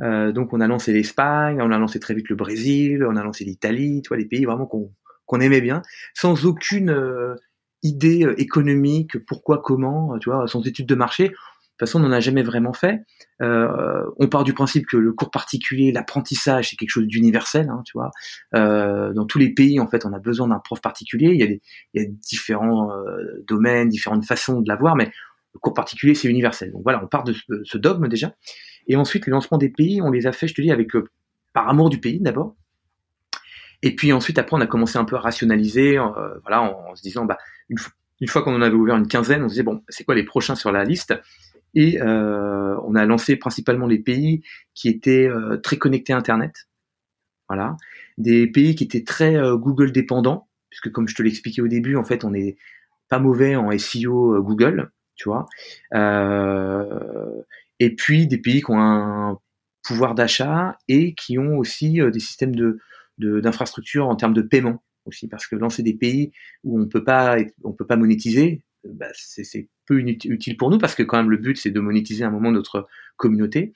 [0.00, 3.22] Euh, donc on a lancé l'Espagne, on a lancé très vite le Brésil, on a
[3.24, 5.82] lancé l'Italie, tu vois, les pays vraiment qu'on aimait bien,
[6.14, 7.34] sans aucune euh,
[7.82, 11.32] idée économique, pourquoi, comment, tu vois, sans étude de marché
[11.80, 13.00] toute façon, on n'en a jamais vraiment fait.
[13.40, 17.82] Euh, on part du principe que le cours particulier, l'apprentissage, c'est quelque chose d'universel, hein.
[18.54, 21.30] Euh, dans tous les pays, en fait, on a besoin d'un prof particulier.
[21.32, 25.10] Il y a, des, différents euh, domaines, différentes façons de l'avoir, mais
[25.54, 26.70] le cours particulier, c'est universel.
[26.70, 27.32] Donc voilà, on part de
[27.64, 28.34] ce, dogme déjà.
[28.86, 30.90] Et ensuite, les lancements des pays, on les a fait, je te dis, avec
[31.54, 32.56] par amour du pays d'abord.
[33.82, 35.98] Et puis ensuite, après, on a commencé un peu à rationaliser,
[36.42, 37.38] voilà, en, se disant, bah,
[37.70, 37.78] une,
[38.20, 40.24] une fois qu'on en avait ouvert une quinzaine, on se disait bon, c'est quoi les
[40.24, 41.14] prochains sur la liste?
[41.74, 44.42] Et euh, on a lancé principalement les pays
[44.74, 46.68] qui étaient euh, très connectés à Internet.
[47.48, 47.76] Voilà.
[48.18, 51.96] Des pays qui étaient très euh, Google dépendants, puisque comme je te l'expliquais au début,
[51.96, 52.56] en fait, on n'est
[53.08, 55.46] pas mauvais en SEO Google, tu vois.
[57.80, 59.38] et puis des pays qui ont un
[59.82, 62.78] pouvoir d'achat et qui ont aussi des systèmes de
[63.18, 66.32] d'infrastructure en termes de paiement aussi parce que lancer des pays
[66.64, 70.94] où on peut pas on peut pas monétiser bah, c'est peu utile pour nous parce
[70.94, 72.86] que quand même le but c'est de monétiser un moment notre
[73.16, 73.72] communauté.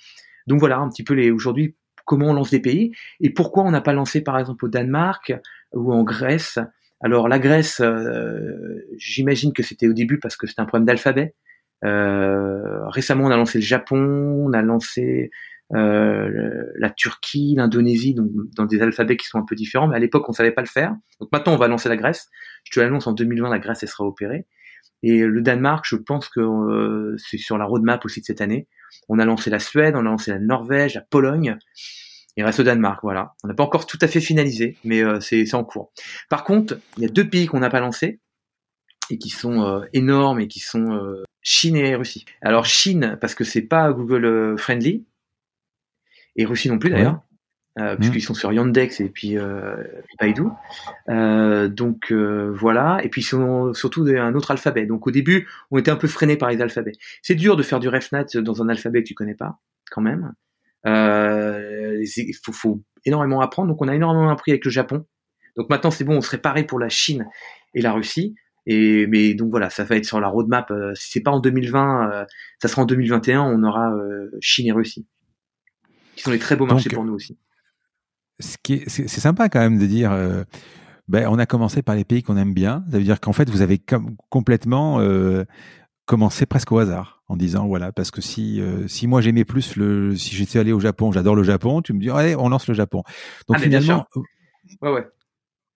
[0.46, 3.70] Donc voilà un petit peu les aujourd'hui comment on lance des pays et pourquoi on
[3.70, 5.34] n'a pas lancé par exemple au Danemark
[5.72, 6.58] ou en Grèce.
[7.00, 11.34] Alors la Grèce, euh, j'imagine que c'était au début parce que c'était un problème d'alphabet.
[11.84, 13.98] Euh, récemment, on a lancé le Japon,
[14.46, 15.30] on a lancé
[15.74, 19.88] euh, la Turquie, l'Indonésie, donc dans des alphabets qui sont un peu différents.
[19.88, 20.94] Mais à l'époque, on savait pas le faire.
[21.20, 22.30] Donc maintenant, on va lancer la Grèce.
[22.64, 24.46] Je te l'annonce en 2020, la Grèce elle sera opérée.
[25.06, 28.68] Et le Danemark, je pense que euh, c'est sur la roadmap aussi de cette année.
[29.10, 31.58] On a lancé la Suède, on a lancé la Norvège, la Pologne.
[32.38, 33.34] Il reste le Danemark, voilà.
[33.44, 35.92] On n'a pas encore tout à fait finalisé, mais euh, c'est en cours.
[36.30, 38.18] Par contre, il y a deux pays qu'on n'a pas lancés
[39.10, 42.24] et qui sont euh, énormes et qui sont euh, Chine et Russie.
[42.40, 45.04] Alors Chine parce que c'est pas Google friendly
[46.36, 47.20] et Russie non plus d'ailleurs.
[47.80, 48.20] Euh, puisqu'ils mmh.
[48.20, 49.74] sont sur Yandex et puis euh,
[50.20, 50.44] Baidu.
[51.08, 54.86] Euh, donc voilà, et puis ils sont surtout un autre alphabet.
[54.86, 56.92] Donc au début, on était un peu freiné par les alphabets.
[57.22, 59.58] C'est dur de faire du RefNat dans un alphabet que tu connais pas,
[59.90, 60.32] quand même.
[60.84, 63.68] il faut, faut, énormément apprendre.
[63.68, 65.04] Donc on a énormément appris avec le Japon.
[65.56, 67.26] Donc maintenant c'est bon, on serait paré pour la Chine
[67.74, 68.36] et la Russie.
[68.66, 70.72] Et mais donc voilà, ça va être sur la roadmap.
[70.94, 72.26] si c'est pas en 2020,
[72.62, 73.42] ça sera en 2021.
[73.42, 73.92] On aura
[74.40, 75.08] Chine et Russie,
[76.14, 77.36] qui sont les très beaux marchés pour nous aussi
[78.38, 80.12] c'est sympa quand même de dire.
[80.12, 80.44] Euh,
[81.06, 82.84] ben, on a commencé par les pays qu'on aime bien.
[82.90, 83.78] Ça veut dire qu'en fait, vous avez
[84.30, 85.44] complètement euh,
[86.06, 89.76] commencé presque au hasard en disant voilà parce que si euh, si moi j'aimais plus
[89.76, 92.66] le si j'étais allé au Japon, j'adore le Japon, tu me dis allez on lance
[92.68, 93.02] le Japon.
[93.48, 94.06] Donc ah, finalement,
[94.82, 95.06] ouais ouais.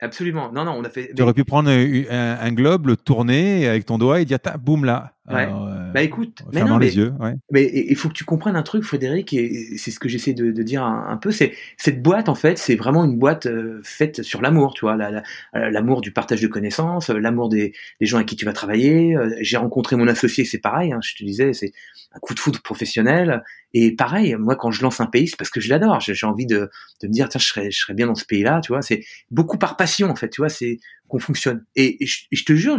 [0.01, 0.53] Absolument.
[0.53, 1.13] Non, non, on a fait.
[1.15, 5.18] Tu aurais pu prendre un, globe, le tourner avec ton doigt et dire, boum là.
[5.31, 5.47] Ouais.
[5.47, 7.13] Euh, bah écoute, mais non, les yeux.
[7.51, 10.51] Mais il faut que tu comprennes un truc, Frédéric, et c'est ce que j'essaie de,
[10.63, 11.31] dire un, peu.
[11.31, 14.97] C'est cette boîte, en fait, c'est vraiment une boîte euh, faite sur l'amour, tu vois,
[14.99, 15.21] euh,
[15.71, 19.17] l'amour du partage de connaissances, l'amour des, gens avec qui tu vas travailler.
[19.41, 20.93] J'ai rencontré mon associé, c'est pareil.
[20.93, 21.73] Hein, je te disais, c'est
[22.13, 23.43] un coup de foudre professionnel.
[23.75, 26.01] Et pareil, moi, quand je lance un pays, c'est parce que je l'adore.
[26.01, 26.71] J'ai envie de,
[27.03, 28.83] de me dire, tiens, je serais, je serais bien dans ce pays-là, tu vois.
[28.83, 30.79] C'est beaucoup par passion, en fait, tu vois, c'est
[31.09, 31.65] qu'on fonctionne.
[31.75, 32.79] Et, je, te jure,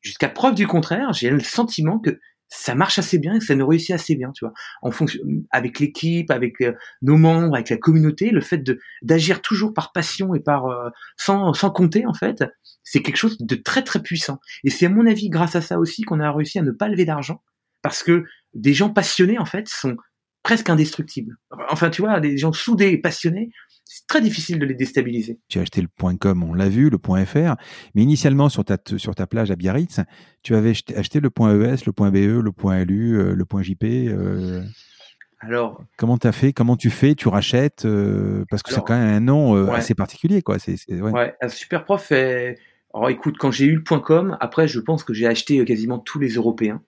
[0.00, 2.18] jusqu'à preuve du contraire, j'ai le sentiment que
[2.52, 4.52] ça marche assez bien et ça nous réussit assez bien, tu vois.
[4.82, 5.20] En fonction,
[5.50, 9.92] avec l'équipe, avec euh, nos membres, avec la communauté, le fait de d'agir toujours par
[9.92, 12.44] passion et par euh, sans sans compter en fait,
[12.82, 14.40] c'est quelque chose de très très puissant.
[14.64, 16.88] Et c'est à mon avis grâce à ça aussi qu'on a réussi à ne pas
[16.88, 17.42] lever d'argent
[17.82, 19.96] parce que des gens passionnés en fait sont
[20.42, 21.36] presque indestructibles.
[21.68, 23.50] Enfin, tu vois, des gens soudés et passionnés,
[23.92, 25.40] c'est très difficile de les déstabiliser.
[25.48, 27.56] Tu as acheté le .com, on l'a vu, le .fr,
[27.96, 29.98] mais initialement sur ta sur ta plage à Biarritz,
[30.44, 34.06] tu avais acheté le .es, le .be, le .lu, euh, le .jp.
[34.08, 34.62] Euh...
[35.40, 36.52] Alors, comment tu as fait?
[36.52, 37.16] Comment tu fais?
[37.16, 40.60] Tu rachètes euh, Parce que c'est quand même un nom euh, assez particulier, quoi.
[40.60, 41.10] C'est ouais.
[41.10, 41.34] ouais.
[41.48, 42.12] super prof.
[42.12, 46.20] Alors, écoute, quand j'ai eu le .com, après, je pense que j'ai acheté quasiment tous
[46.20, 46.80] les Européens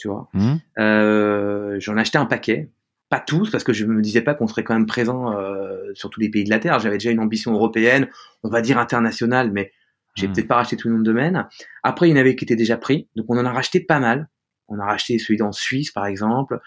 [0.00, 0.28] tu vois.
[0.32, 1.78] Mmh.
[1.80, 2.70] J'en ai acheté un paquet,
[3.08, 6.10] pas tous, parce que je me disais pas qu'on serait quand même présent euh, sur
[6.10, 6.78] tous les pays de la Terre.
[6.78, 8.08] J'avais déjà une ambition européenne,
[8.42, 9.72] on va dire internationale, mais
[10.14, 10.32] j'ai mmh.
[10.32, 11.46] peut-être pas racheté tout le nom de domaine.
[11.82, 14.00] Après, il y en avait qui étaient déjà pris, donc on en a racheté pas
[14.00, 14.28] mal.
[14.68, 16.60] On a racheté celui en Suisse, par exemple.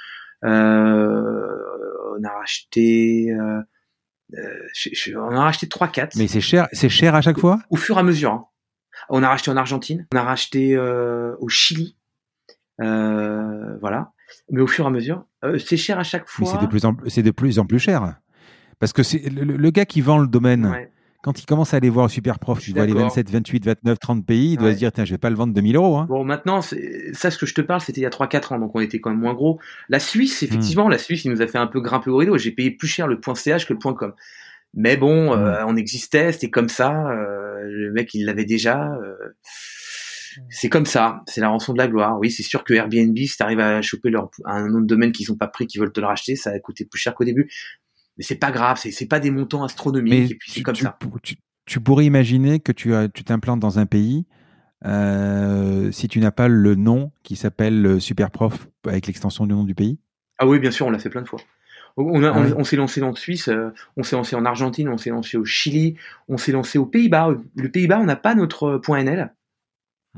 [0.44, 1.48] Euh,
[2.18, 3.32] on a racheté...
[4.34, 6.18] on a racheté 3-4.
[6.18, 7.60] Mais c'est cher, c'est cher à chaque fois?
[7.70, 8.32] Au fur et à mesure.
[8.32, 8.46] Hein.
[9.10, 11.98] On a racheté en Argentine, on a racheté au Chili,
[12.82, 14.12] euh, voilà.
[14.50, 16.48] Mais au fur et à mesure, euh, c'est cher à chaque fois.
[16.48, 18.16] c'est de plus en c'est de plus en plus cher.
[18.80, 20.88] Parce que c'est le, gars qui vend le domaine.
[21.24, 24.26] Quand il commence à aller voir super prof, tu vois les 27, 28, 29, 30
[24.26, 25.98] pays, il doit se dire, tiens, je vais pas le vendre 2000 euros.
[26.00, 26.08] Hein.
[26.10, 28.72] Bon, maintenant, ça, ce que je te parle, c'était il y a 3-4 ans, donc
[28.74, 29.60] on était quand même moins gros.
[29.88, 30.92] La Suisse, effectivement, hmm.
[30.92, 32.40] la Suisse, il nous a fait un peu grimper au rideau.
[32.40, 34.14] J'ai payé plus cher le .ch que le .com.
[34.74, 35.40] Mais bon, hmm.
[35.40, 36.92] euh, on existait, c'était comme ça.
[36.92, 38.92] le mec, il l'avait déjà.
[40.50, 42.18] C'est comme ça, c'est la rançon de la gloire.
[42.20, 45.12] Oui, c'est sûr que Airbnb, si tu arrives à choper leur, un nom de domaine
[45.12, 47.24] qu'ils n'ont pas pris, qui veulent te le racheter, ça va coûter plus cher qu'au
[47.24, 47.52] début.
[48.18, 50.32] Mais c'est pas grave, c'est pas des montants astronomiques.
[50.32, 50.98] et puis c'est comme ça.
[51.66, 54.26] Tu, pourrais imaginer que tu t'implantes dans un pays
[54.86, 59.76] euh, si tu n'as pas le nom qui s'appelle Superprof avec l'extension du nom du
[59.76, 60.00] pays?
[60.38, 61.40] Ah oui, bien sûr, on l'a fait plein de fois.
[61.98, 65.10] On, ah on, s'est lancé en Suisse, euh, on s'est lancé en Argentine, on s'est
[65.10, 65.98] lancé au Chili,
[66.30, 67.36] on s'est lancé aux Pays-Bas.
[67.56, 69.34] Le Pays-Bas, on n'a pas notre .nl.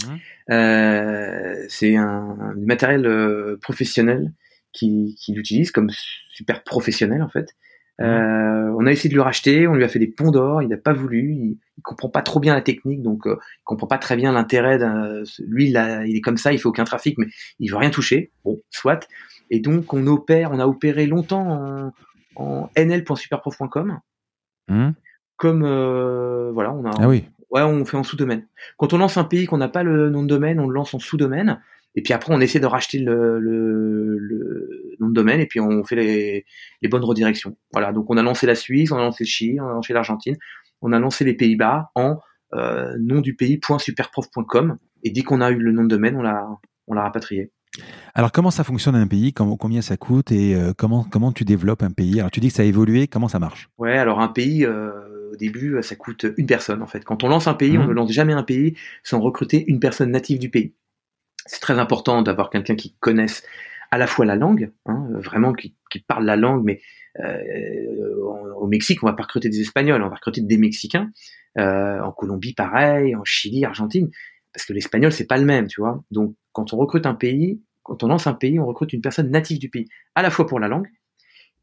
[0.02, 0.16] Mmh.
[0.52, 4.34] Euh, c'est un, matériel euh, professionnel
[4.72, 5.90] qui, qui l'utilise comme
[6.32, 7.56] super professionnel en fait.
[8.00, 8.04] Mmh.
[8.04, 10.70] Euh, on a essayé de le racheter, on lui a fait des ponts d'or, il
[10.70, 14.16] n'a pas voulu, il, comprend pas trop bien la technique, donc il comprend pas très
[14.16, 14.80] bien l'intérêt.
[15.40, 17.28] Lui, il, il, est comme ça, il fait aucun trafic, mais
[17.60, 18.32] il veut rien toucher.
[18.46, 19.08] Bon, soit.
[19.50, 21.92] Et donc on opère, on a opéré longtemps
[22.36, 24.00] en, en nl.superprof.com.
[24.70, 24.92] Mmh.
[25.36, 25.62] Comme
[26.54, 28.48] voilà, on a, ah oui Ouais, on fait en sous-domaine.
[28.78, 30.94] Quand on lance un pays qu'on n'a pas le nom de domaine, on le lance
[30.96, 31.62] en sous-domaine.
[31.96, 35.84] Et puis après, on essaie de racheter le, le, nom de domaine et puis on
[35.84, 36.46] fait les,
[36.82, 37.56] les, bonnes redirections.
[37.72, 37.94] Voilà.
[37.94, 40.36] Donc on a lancé la Suisse, on a lancé le Chili, on a lancé l'Argentine,
[40.82, 42.18] on a lancé les Pays-Bas en
[42.56, 44.78] euh, nom du pays.superprof.com.
[45.04, 46.48] Et dès qu'on a eu le nom de domaine, on l'a
[46.88, 47.52] on l'a rapatrié.
[48.16, 49.34] Alors comment ça fonctionne un pays?
[49.34, 50.32] Combien ça coûte?
[50.32, 52.20] Et euh, comment comment tu développes un pays?
[52.20, 53.70] Alors tu dis que ça a évolué, comment ça marche?
[53.78, 54.92] Ouais, alors un pays euh,
[55.34, 57.04] au début ça coûte une personne en fait.
[57.04, 57.90] Quand on lance un pays, on mmh.
[57.90, 60.74] ne lance jamais un pays sans recruter une personne native du pays.
[61.46, 63.44] C'est très important d'avoir quelqu'un qui connaisse
[63.92, 65.76] à la fois la langue, hein, vraiment qui,
[66.08, 66.82] parle la langue, mais
[67.20, 68.16] euh,
[68.58, 71.12] au Mexique, on va pas recruter des Espagnols, on va recruter des Mexicains.
[71.60, 74.10] Euh, en Colombie, pareil, en Chili, Argentine,
[74.52, 76.04] parce que l'espagnol c'est pas le même, tu vois.
[76.10, 79.30] Donc, quand on recrute un pays, quand on lance un pays, on recrute une personne
[79.30, 80.88] native du pays, à la fois pour la langue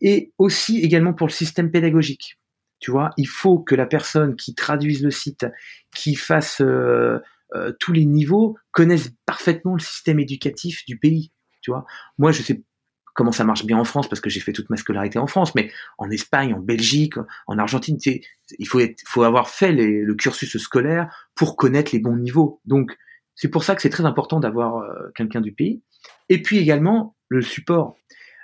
[0.01, 2.38] et aussi également pour le système pédagogique.
[2.81, 5.47] Tu vois, il faut que la personne qui traduise le site,
[5.94, 7.19] qui fasse euh,
[7.55, 11.31] euh, tous les niveaux connaissent parfaitement le système éducatif du pays.
[11.61, 11.85] Tu vois,
[12.19, 12.62] moi je sais
[13.15, 15.55] comment ça marche bien en France parce que j'ai fait toute ma scolarité en France,
[15.55, 17.15] mais en Espagne, en Belgique,
[17.47, 17.98] en Argentine,
[18.59, 22.61] il faut, être, faut avoir fait le cursus scolaire pour connaître les bons niveaux.
[22.65, 22.97] Donc
[23.35, 25.82] c'est pour ça que c'est très important d'avoir euh, quelqu'un du pays.
[26.28, 27.97] Et puis également le support.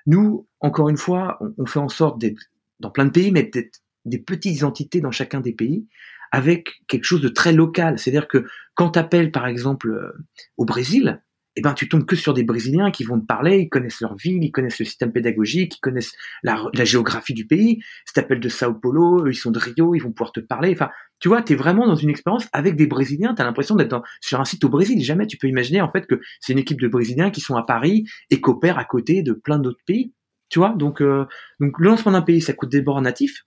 [0.07, 2.41] Nous, encore une fois, on, on fait en sorte d'être
[2.81, 5.87] dans plein de pays, mais d'être des petites entités dans chacun des pays
[6.33, 7.99] avec quelque chose de très local.
[7.99, 10.25] C'est-à-dire que quand tu appelles par exemple euh,
[10.57, 11.23] au Brésil,
[11.57, 14.15] eh ben tu tombes que sur des Brésiliens qui vont te parler, ils connaissent leur
[14.15, 16.13] ville, ils connaissent le système pédagogique, ils connaissent
[16.43, 17.81] la, géographie du pays.
[18.05, 20.73] Si t'appelles de Sao Paulo, ils sont de Rio, ils vont pouvoir te parler.
[20.73, 23.35] Enfin, tu vois, tu es vraiment dans une expérience avec des Brésiliens.
[23.35, 25.03] Tu as l'impression d'être sur un site au Brésil.
[25.03, 27.63] Jamais tu peux imaginer en fait que c'est une équipe de Brésiliens qui sont à
[27.63, 30.13] Paris et coopèrent à côté de plein d'autres pays.
[30.51, 31.25] Tu vois, donc euh,
[31.59, 33.43] donc le lancement d'un pays, ça coûte des bords natifs,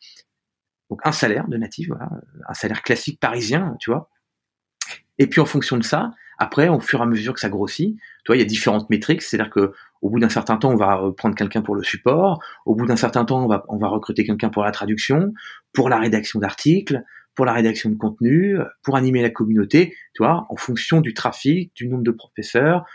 [0.90, 2.10] donc un salaire de natif, voilà,
[2.48, 4.10] un salaire classique parisien, tu vois.
[5.18, 7.98] Et puis en fonction de ça, après, au fur et à mesure que ça grossit,
[7.98, 10.78] tu vois, il y a différentes métriques, c'est-à-dire que au bout d'un certain temps, on
[10.78, 13.90] va prendre quelqu'un pour le support, au bout d'un certain temps, on va, on va
[13.90, 15.34] recruter quelqu'un pour la traduction,
[15.74, 17.04] pour la rédaction d'articles,
[17.36, 21.76] pour la rédaction de contenu, pour animer la communauté, tu vois, en fonction du trafic,
[21.76, 22.86] du nombre de professeurs,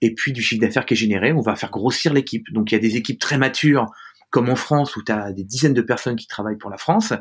[0.00, 2.50] et puis du chiffre d'affaires qui est généré, on va faire grossir l'équipe.
[2.52, 3.86] Donc il y a des équipes très matures
[4.34, 7.12] comme en France où tu as des dizaines de personnes qui travaillent pour la France,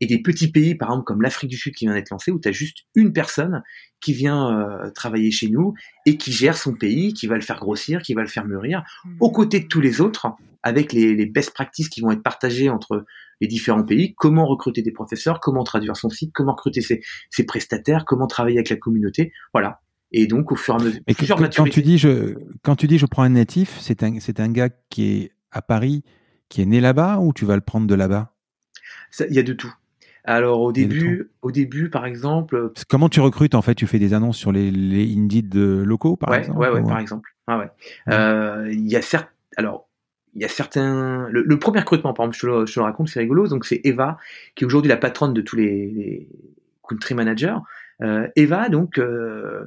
[0.00, 2.38] et des petits pays, par exemple comme l'Afrique du Sud qui vient d'être lancé, où
[2.38, 3.64] tu as juste une personne
[4.00, 5.74] qui vient euh, travailler chez nous
[6.06, 8.84] et qui gère son pays, qui va le faire grossir, qui va le faire mûrir,
[9.04, 9.16] mmh.
[9.18, 10.28] aux côtés de tous les autres,
[10.62, 13.04] avec les, les best practices qui vont être partagées entre
[13.40, 17.44] les différents pays, comment recruter des professeurs, comment traduire son site, comment recruter ses, ses
[17.46, 19.80] prestataires, comment travailler avec la communauté, voilà.
[20.12, 21.00] Et donc, au fur et à mesure,
[21.56, 24.50] quand, tu dis je, quand tu dis je prends un natif, c'est un, c'est un
[24.50, 26.04] gars qui est à Paris,
[26.50, 28.34] qui est né là-bas ou tu vas le prendre de là-bas?
[29.30, 29.72] Il y a de tout.
[30.24, 32.72] Alors au début, au début, par exemple.
[32.90, 33.74] Comment tu recrutes en fait?
[33.74, 36.58] Tu fais des annonces sur les, les Indeed locaux, par exemple.
[36.58, 37.34] Ouais, ouais, par exemple.
[37.46, 37.70] Ah ouais.
[38.08, 39.30] Euh, il y a certes.
[39.56, 39.88] Alors
[40.34, 41.26] il y a certains.
[41.30, 43.48] Le, premier recrutement, par exemple, je te le, je te le raconte, c'est rigolo.
[43.48, 44.18] Donc c'est Eva
[44.54, 46.28] qui est aujourd'hui la patronne de tous les, les
[46.86, 47.56] country managers.
[48.02, 48.98] Euh, Eva, donc.
[48.98, 49.66] Euh,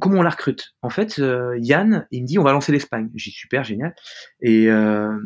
[0.00, 0.74] comment on la recrute?
[0.82, 3.10] En fait, euh, Yann, il me dit on va lancer l'Espagne.
[3.14, 3.94] J'ai super génial.
[4.40, 5.16] Et euh,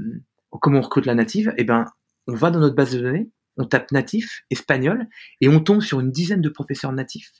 [0.60, 1.86] comment on recrute la native Eh ben,
[2.26, 5.06] on va dans notre base de données, on tape natif espagnol
[5.40, 7.32] et on tombe sur une dizaine de professeurs natifs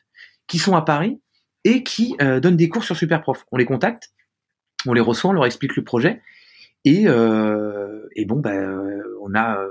[0.47, 1.20] qui sont à Paris
[1.64, 3.44] et qui euh, donnent des cours sur Superprof.
[3.52, 4.10] On les contacte,
[4.86, 6.20] on les reçoit, on leur explique le projet
[6.84, 9.64] et, euh, et bon, ben, on a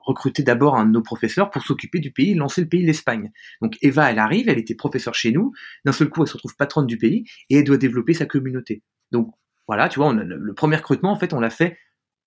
[0.00, 3.30] recruté d'abord un de nos professeurs pour s'occuper du pays, lancer le pays, l'Espagne.
[3.62, 5.52] Donc Eva, elle arrive, elle était professeure chez nous.
[5.84, 8.82] D'un seul coup, elle se retrouve patronne du pays et elle doit développer sa communauté.
[9.12, 9.32] Donc
[9.66, 11.78] voilà, tu vois, on le premier recrutement, en fait, on l'a fait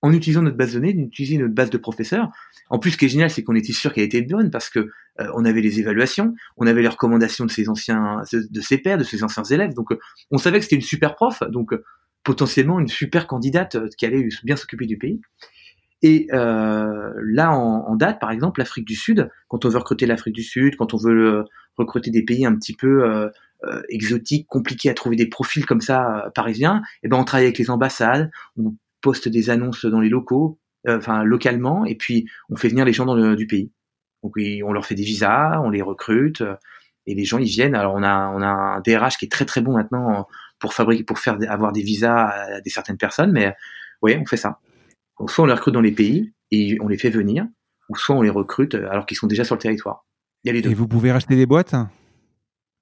[0.04, 2.30] en utilisant notre base de données, d'utiliser notre base de professeurs.
[2.70, 4.80] En plus, ce qui est génial, c'est qu'on était sûr qu'elle était bonne parce que
[4.80, 8.98] euh, on avait les évaluations, on avait les recommandations de ses anciens, de ses pairs,
[8.98, 9.74] de ses anciens élèves.
[9.74, 10.00] Donc, euh,
[10.30, 11.84] on savait que c'était une super prof, donc euh,
[12.24, 15.22] potentiellement une super candidate qui allait bien s'occuper du pays.
[16.06, 20.36] Et là, en, en, date, par exemple, l'Afrique du Sud, quand on veut recruter l'Afrique
[20.36, 21.46] du Sud, quand on veut
[21.78, 23.30] recruter des pays un petit peu
[23.88, 27.58] exotiques, compliqués à trouver des profils comme ça parisiens, et eh ben on travaille avec
[27.58, 32.56] les ambassades, on poste des annonces dans les locaux, euh, enfin localement, et puis on
[32.56, 33.72] fait venir les gens dans le, du pays.
[34.24, 36.56] Donc on leur fait des visas, on les recrute, euh,
[37.06, 37.76] et les gens ils viennent.
[37.76, 40.26] Alors on a on a un DRH qui est très très bon maintenant
[40.58, 43.54] pour fabriquer, pour faire avoir des visas à des certaines personnes, mais
[44.02, 44.60] oui, on fait ça.
[45.20, 47.46] Donc soit on les recrute dans les pays et on les fait venir,
[47.90, 50.06] ou soit on les recrute euh, alors qu'ils sont déjà sur le territoire.
[50.44, 50.72] Il y a les deux.
[50.72, 51.76] Et vous pouvez racheter des boîtes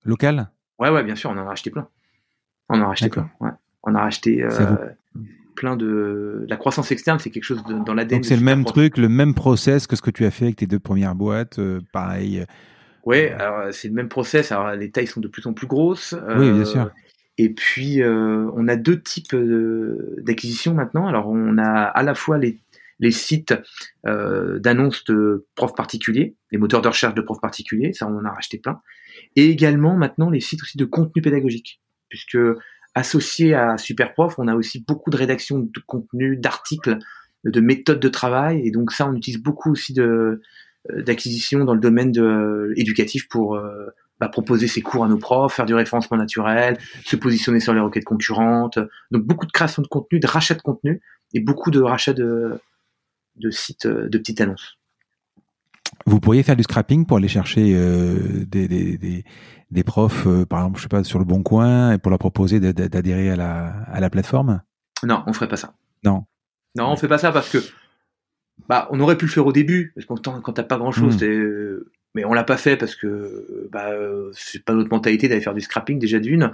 [0.03, 0.51] locales?
[0.79, 1.87] Ouais, ouais, bien sûr, on en a racheté plein.
[2.69, 3.29] On en a racheté plein.
[3.39, 3.51] Ouais.
[3.83, 4.43] On a racheté
[5.55, 8.19] plein de la croissance externe, c'est quelque chose dans l'ADN.
[8.19, 10.57] Donc c'est le même truc, le même process que ce que tu as fait avec
[10.57, 12.45] tes deux premières boîtes, euh, pareil,
[13.05, 14.51] Oui, alors c'est le même process.
[14.51, 16.15] Alors les tailles sont de plus en plus grosses.
[16.37, 16.91] oui, bien sûr.
[17.37, 19.35] Et puis, on a deux types
[20.19, 21.07] d'acquisition maintenant.
[21.07, 22.59] Alors, on a à la fois les,
[23.01, 23.53] les sites
[24.05, 28.25] euh, d'annonces de profs particuliers, les moteurs de recherche de profs particuliers, ça on en
[28.25, 28.79] a racheté plein,
[29.35, 32.37] et également maintenant les sites aussi de contenu pédagogique, puisque
[32.95, 36.97] associé à Superprof, on a aussi beaucoup de rédaction de contenu, d'articles,
[37.45, 39.93] de méthodes de travail, et donc ça on utilise beaucoup aussi
[40.89, 43.87] euh, d'acquisition dans le domaine de, euh, éducatif pour euh,
[44.19, 47.79] bah, proposer ses cours à nos profs, faire du référencement naturel, se positionner sur les
[47.79, 48.79] requêtes concurrentes.
[49.11, 51.01] Donc beaucoup de création de contenu, de rachat de contenu
[51.33, 52.59] et beaucoup de rachat de,
[53.35, 54.80] de sites de petites annonces.
[56.05, 59.23] Vous pourriez faire du scrapping pour aller chercher euh, des, des,
[59.69, 62.19] des, profs, euh, par exemple, je sais pas, sur le Bon Coin, et pour leur
[62.19, 64.61] proposer d'adhérer à la, à la plateforme?
[65.03, 65.73] Non, on ferait pas ça.
[66.03, 66.25] Non.
[66.75, 67.59] Non, on fait pas ça parce que
[68.67, 71.21] bah, on aurait pu le faire au début, parce que quand t'as pas grand chose,
[71.21, 71.83] hmm.
[72.15, 73.91] mais on l'a pas fait parce que bah,
[74.33, 76.51] c'est pas notre mentalité d'aller faire du scrapping déjà d'une.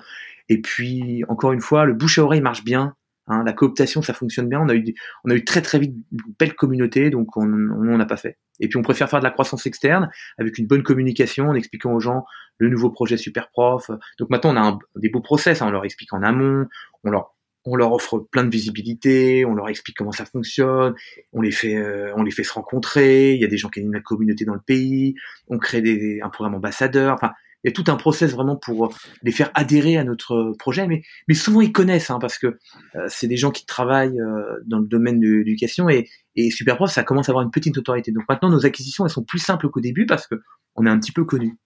[0.49, 2.95] Et puis encore une fois, le bouche à oreille marche bien.
[3.27, 4.59] Hein, la cooptation, ça fonctionne bien.
[4.61, 4.93] On a eu,
[5.25, 8.37] on a eu très très vite une belle communauté, donc on n'en a pas fait.
[8.59, 11.93] Et puis on préfère faire de la croissance externe avec une bonne communication, en expliquant
[11.93, 12.25] aux gens
[12.57, 13.91] le nouveau projet Superprof.
[14.19, 15.67] Donc maintenant on a des beaux process, hein.
[15.67, 16.65] on leur explique en amont,
[17.03, 17.33] on leur
[17.69, 20.95] on leur offre plein de visibilité, on leur explique comment ça fonctionne,
[21.33, 23.33] on les fait, euh, on les fait se rencontrer.
[23.33, 25.15] Il y a des gens qui animent la communauté dans le pays,
[25.49, 27.13] on crée des, un programme ambassadeur.
[27.13, 27.33] Enfin,
[27.63, 28.93] il y a tout un process vraiment pour
[29.23, 32.57] les faire adhérer à notre projet, mais, mais souvent ils connaissent, hein, parce que
[32.95, 36.91] euh, c'est des gens qui travaillent euh, dans le domaine de l'éducation et, et Superprof,
[36.91, 38.11] ça commence à avoir une petite autorité.
[38.11, 40.35] Donc maintenant, nos acquisitions, elles sont plus simples qu'au début parce que
[40.75, 41.57] on est un petit peu connu.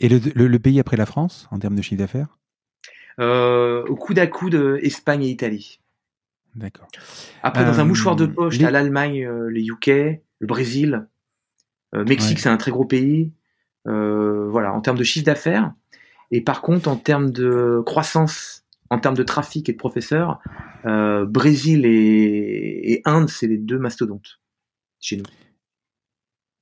[0.00, 2.38] Et le, le, pays après la France, en termes de chiffre d'affaires?
[3.20, 5.80] Euh, Au coude à coude, Espagne et Italie.
[6.54, 6.88] D'accord.
[7.42, 8.70] Après, dans un mouchoir de poche, les...
[8.70, 11.06] l'Allemagne, les UK, le Brésil,
[11.92, 13.32] Mexique, c'est un très gros pays.
[13.86, 15.72] Euh, voilà, en termes de chiffre d'affaires.
[16.30, 20.40] Et par contre, en termes de croissance, en termes de trafic et de professeurs,
[20.84, 24.40] euh, Brésil et, Inde, c'est les deux mastodontes
[25.00, 25.24] chez nous.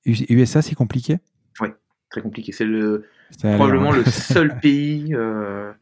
[0.06, 1.18] USA, c'est compliqué?
[1.60, 1.68] Oui,
[2.10, 2.52] très compliqué.
[2.52, 3.06] C'est le,
[3.38, 5.72] probablement le seul pays euh,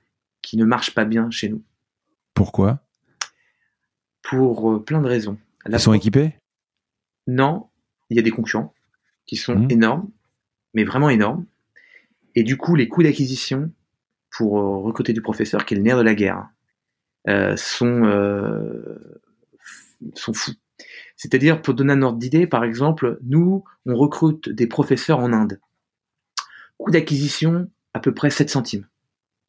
[0.43, 1.63] qui ne marche pas bien chez nous.
[2.35, 2.81] Pourquoi?
[4.23, 5.39] Pour plein de raisons.
[5.69, 6.35] Ils sont équipés?
[7.27, 7.69] Non,
[8.11, 8.73] il y a des concurrents
[9.27, 9.71] qui sont mmh.
[9.71, 10.09] énormes
[10.75, 11.47] mais vraiment énorme.
[12.35, 13.71] Et du coup, les coûts d'acquisition
[14.31, 16.49] pour euh, recruter du professeur, qui est le nerf de la guerre,
[17.29, 19.21] euh, sont, euh,
[20.15, 20.55] sont fous.
[21.17, 25.61] C'est-à-dire, pour donner un ordre d'idée, par exemple, nous, on recrute des professeurs en Inde.
[26.79, 28.89] Coût d'acquisition, à peu près 7 centimes.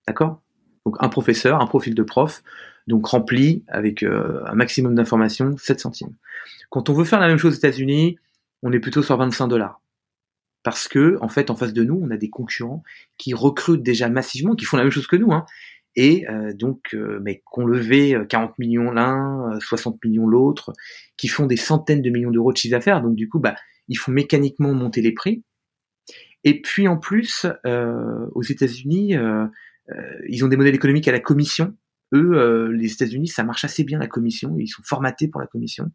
[0.08, 0.42] D'accord?
[0.86, 2.44] Donc, un professeur, un profil de prof,
[2.88, 6.14] donc rempli avec un maximum d'informations, 7 centimes.
[6.70, 8.20] Quand on veut faire la même chose aux États-Unis,
[8.62, 9.82] on est plutôt sur 25 dollars
[10.64, 12.84] parce que en fait en face de nous on a des concurrents
[13.18, 15.46] qui recrutent déjà massivement qui font la même chose que nous hein,
[15.96, 20.74] et euh, donc euh, mais qu'on levé 40 euh, millions l'un 60 millions l'autre
[21.18, 23.02] qui font des centaines de millions d'euros de chiffre d'affaires.
[23.02, 23.56] Donc du coup bah
[23.88, 25.44] il faut mécaniquement monter les prix.
[26.44, 29.16] Et puis en plus aux États-Unis
[30.28, 31.76] ils ont des modèles économiques à la commission
[32.14, 35.48] eux, euh, les États-Unis, ça marche assez bien la commission, ils sont formatés pour la
[35.48, 35.92] commission.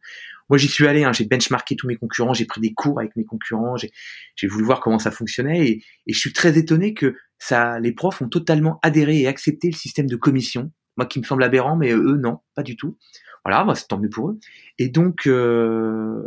[0.49, 3.17] Moi, j'y suis allé, hein, j'ai benchmarké tous mes concurrents, j'ai pris des cours avec
[3.17, 7.79] mes concurrents, j'ai voulu voir comment ça fonctionnait, et, je suis très étonné que ça,
[7.81, 10.73] les profs ont totalement adhéré et accepté le système de commission.
[10.97, 12.99] Moi, qui me semble aberrant, mais eux, non, pas du tout.
[13.45, 14.41] Voilà, bah, c'est tant mieux pour eux.
[14.79, 16.23] Et donc, euh,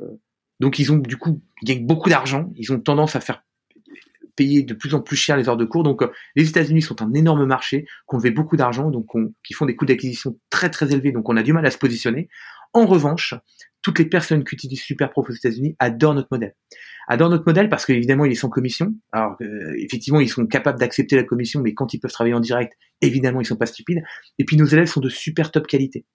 [0.61, 3.43] donc ils ont du coup, ils gagnent beaucoup d'argent, ils ont tendance à faire
[4.35, 5.83] payer de plus en plus cher les heures de cours.
[5.83, 9.07] Donc, euh, les États-Unis sont un énorme marché, qu'on fait beaucoup d'argent, donc
[9.43, 11.77] qui font des coûts d'acquisition très très élevés, donc on a du mal à se
[11.77, 12.29] positionner.
[12.73, 13.33] En revanche,
[13.81, 16.55] toutes les personnes qui utilisent Superprof aux États-Unis adorent notre modèle.
[17.07, 18.93] Adorent notre modèle parce qu'évidemment, il est sans commission.
[19.11, 22.39] Alors, euh, effectivement, ils sont capables d'accepter la commission, mais quand ils peuvent travailler en
[22.39, 24.01] direct, évidemment, ils sont pas stupides.
[24.37, 26.05] Et puis, nos élèves sont de super top qualité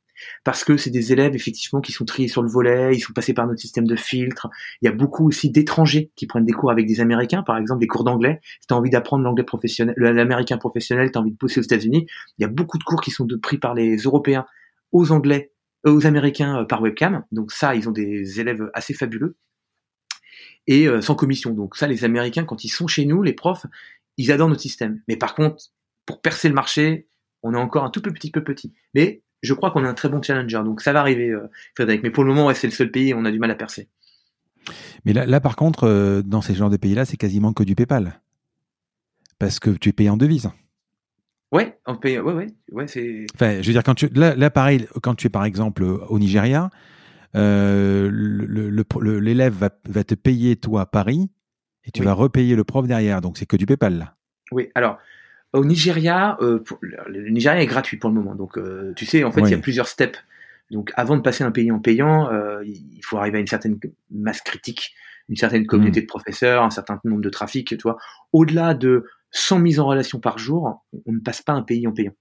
[0.45, 3.35] parce que c'est des élèves effectivement qui sont triés sur le volet, ils sont passés
[3.35, 4.49] par notre système de filtre.
[4.83, 7.81] Il y a beaucoup aussi d'étrangers qui prennent des cours avec des Américains, par exemple
[7.81, 8.41] des cours d'anglais.
[8.61, 11.65] Si tu as envie d'apprendre l'anglais professionnel, l'américain professionnel, tu as envie de bosser aux
[11.65, 12.07] États-Unis,
[12.39, 14.47] il y a beaucoup de cours qui sont pris par les Européens
[14.93, 15.53] aux Anglais,
[15.87, 17.25] euh, aux Américains euh, par webcam.
[17.33, 19.37] Donc ça, ils ont des élèves assez fabuleux
[20.67, 21.53] et euh, sans commission.
[21.53, 23.67] Donc ça, les Américains, quand ils sont chez nous, les profs,
[24.17, 25.03] ils adorent notre système.
[25.09, 25.65] Mais par contre,
[26.05, 27.09] pour percer le marché,
[27.43, 28.73] on est encore un tout petit peu petit.
[28.95, 30.63] Mais je crois qu'on est un très bon challenger.
[30.65, 32.03] Donc ça va arriver, euh, Frédéric.
[32.03, 33.89] Mais pour le moment, c'est le seul pays où on a du mal à percer.
[35.05, 38.21] Mais là, par contre, euh, dans ces genres de pays-là, c'est quasiment que du PayPal.
[39.39, 40.51] Parce que tu es payé en devise.
[41.53, 43.27] Ouais, on paye, ouais, ouais, ouais, c'est.
[43.35, 46.71] Enfin, je veux dire, quand tu, là, pareil, quand tu es par exemple au Nigeria,
[47.37, 48.11] euh,
[49.01, 51.31] l'élève va, va, te payer toi à Paris
[51.85, 53.21] et tu vas repayer le prof derrière.
[53.21, 54.15] Donc c'est que du PayPal là.
[54.51, 54.99] Oui, alors
[55.57, 58.35] au Nigeria, euh, le Nigeria est gratuit pour le moment.
[58.35, 60.19] Donc euh, tu sais, en fait, il y a plusieurs steps.
[60.71, 63.79] Donc avant de passer un pays en payant, euh, il faut arriver à une certaine
[64.11, 64.95] masse critique,
[65.29, 66.05] une certaine communauté mm.
[66.05, 67.97] de professeurs, un certain nombre de trafics, tu vois.
[68.33, 71.93] Au-delà de 100 mises en relation par jour, on ne passe pas un pays en
[71.93, 72.15] payant.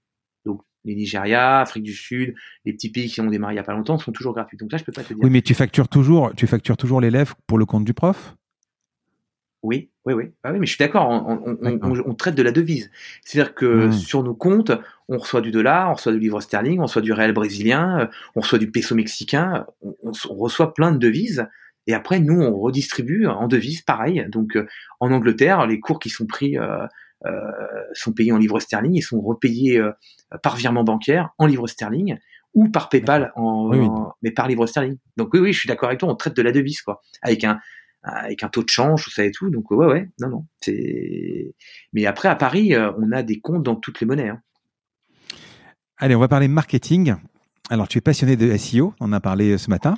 [0.44, 2.34] Donc les Nigeria, Afrique du Sud,
[2.64, 4.56] les petits pays qui ont démarré il n'y a pas longtemps sont toujours gratuits.
[4.56, 5.24] Donc là, je peux pas te dire.
[5.24, 8.36] Oui, mais tu factures toujours, tu factures toujours l'élève pour le compte du prof?
[9.66, 10.24] Oui, oui, oui.
[10.44, 11.08] Ah oui, mais je suis d'accord.
[11.10, 12.90] On, traite de la devise.
[13.24, 14.70] C'est-à-dire que sur nos comptes,
[15.08, 18.40] on reçoit du dollar, on reçoit du livre sterling, on reçoit du réel brésilien, on
[18.40, 21.46] reçoit du peso mexicain, on, reçoit plein de devises.
[21.88, 24.26] Et après, nous, on redistribue en devises, pareil.
[24.28, 24.66] Donc, euh,
[25.00, 26.86] en Angleterre, les cours qui sont pris euh,
[27.26, 27.40] euh,
[27.92, 29.82] sont payés en livre sterling, ils sont repayés
[30.42, 32.16] par virement bancaire en livre sterling
[32.54, 34.96] ou par PayPal, en, mais par livre sterling.
[35.16, 36.08] Donc oui, oui, je suis d'accord avec toi.
[36.08, 37.60] On traite de la devise, quoi, avec un
[38.06, 39.50] avec un taux de change, tout ça et tout.
[39.50, 40.46] Donc ouais, ouais, non, non.
[40.60, 41.54] C'est.
[41.92, 44.28] Mais après à Paris, euh, on a des comptes dans toutes les monnaies.
[44.28, 44.40] Hein.
[45.98, 47.14] Allez, on va parler marketing.
[47.68, 49.96] Alors, tu es passionné de SEO, on en a parlé euh, ce matin.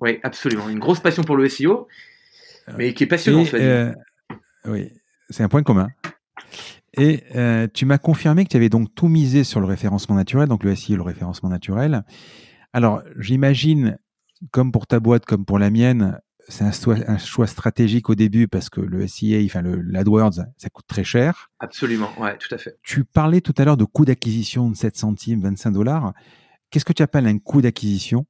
[0.00, 0.68] Oui, absolument.
[0.68, 1.86] Une grosse passion pour le SEO,
[2.76, 3.44] mais qui est passionnant.
[3.54, 3.94] Euh,
[4.66, 4.92] oui,
[5.30, 5.88] c'est un point commun.
[6.98, 7.22] Et
[7.72, 10.74] tu m'as confirmé que tu avais donc tout misé sur le référencement naturel, donc le
[10.74, 12.04] SEO, le référencement naturel.
[12.72, 13.98] Alors, j'imagine,
[14.50, 18.70] comme pour ta boîte, comme pour la mienne, c'est un, choix stratégique au début parce
[18.70, 21.50] que le SEA, enfin le l'AdWords, ça coûte très cher.
[21.58, 22.78] Absolument, ouais, tout à fait.
[22.82, 26.12] Tu parlais tout à l'heure de coût d'acquisition de 7 centimes, 25 dollars.
[26.70, 28.26] Qu'est-ce que tu appelles un coût d'acquisition?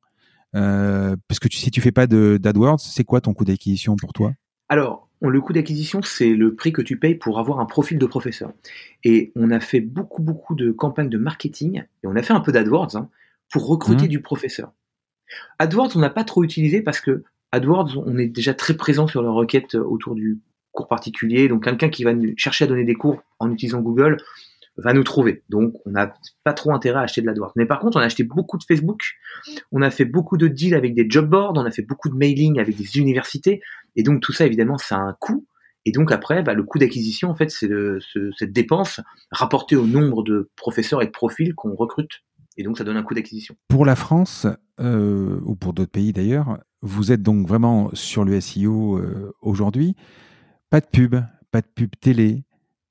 [0.54, 4.12] Euh, Parce que tu, si tu fais pas d'AdWords, c'est quoi ton coût d'acquisition pour
[4.12, 4.32] toi?
[4.68, 8.06] Alors, le coût d'acquisition, c'est le prix que tu payes pour avoir un profil de
[8.06, 8.52] professeur.
[9.04, 12.40] Et on a fait beaucoup, beaucoup de campagnes de marketing et on a fait un
[12.40, 13.10] peu d'AdWords hein,
[13.50, 14.08] pour recruter mmh.
[14.08, 14.72] du professeur.
[15.58, 17.24] AdWords, on n'a pas trop utilisé parce que
[17.56, 20.40] AdWords, on est déjà très présent sur la requête autour du
[20.72, 21.48] cours particulier.
[21.48, 24.18] Donc, quelqu'un qui va chercher à donner des cours en utilisant Google
[24.76, 25.42] va nous trouver.
[25.48, 26.14] Donc, on n'a
[26.44, 27.52] pas trop intérêt à acheter de l'AdWords.
[27.56, 29.02] Mais par contre, on a acheté beaucoup de Facebook.
[29.72, 31.54] On a fait beaucoup de deals avec des job boards.
[31.56, 33.62] On a fait beaucoup de mailing avec des universités.
[33.96, 35.46] Et donc, tout ça, évidemment, ça a un coût.
[35.86, 37.70] Et donc après, bah, le coût d'acquisition, en fait, c'est
[38.36, 39.00] cette dépense
[39.30, 42.24] rapportée au nombre de professeurs et de profils qu'on recrute.
[42.58, 43.54] Et donc, ça donne un coût d'acquisition.
[43.68, 44.46] Pour la France,
[44.80, 49.96] euh, ou pour d'autres pays d'ailleurs, vous êtes donc vraiment sur le SEO euh, aujourd'hui.
[50.70, 51.16] Pas de pub,
[51.50, 52.44] pas de pub télé.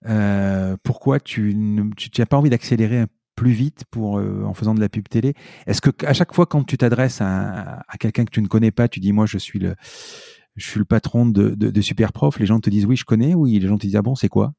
[0.07, 3.05] Euh, pourquoi tu n'as pas envie d'accélérer
[3.35, 5.33] plus vite pour, en faisant de la pub télé?
[5.67, 8.87] Est-ce que à chaque fois quand tu t'adresses à, quelqu'un que tu ne connais pas,
[8.87, 9.75] tu dis moi je suis le,
[10.55, 13.33] je suis le patron de, de, de Superprof, les gens te disent oui je connais,
[13.33, 14.53] oui les gens te disent ah bon c'est quoi?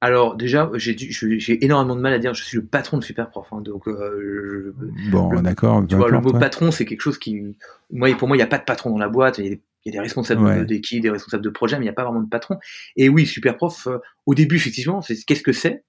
[0.00, 3.48] Alors déjà, j'ai énormément de mal à dire je suis le patron de Superprof.
[3.52, 4.74] Hein, donc euh,
[5.10, 5.84] bon, d'accord.
[5.88, 7.56] Tu vois, le mot patron, c'est quelque chose qui,
[7.90, 9.38] moi, pour moi, il n'y a pas de patron dans la boîte.
[9.38, 9.52] Il y
[9.88, 12.28] a des, responsables d'équipe, des responsables de projet, mais il n'y a pas vraiment de
[12.28, 12.58] patron.
[12.96, 15.82] Et oui, Superprof, euh, au début, effectivement, c'est qu'est-ce que c'est?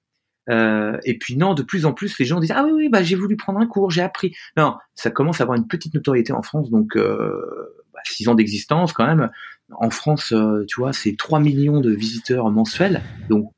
[0.49, 3.03] Euh, Et puis non, de plus en plus, les gens disent ah oui, oui, bah
[3.03, 4.35] j'ai voulu prendre un cours, j'ai appris.
[4.57, 8.91] Non, ça commence à avoir une petite notoriété en France, donc bah, six ans d'existence
[8.91, 9.29] quand même.
[9.71, 10.33] En France,
[10.67, 13.51] tu vois, c'est 3 millions de visiteurs mensuels, donc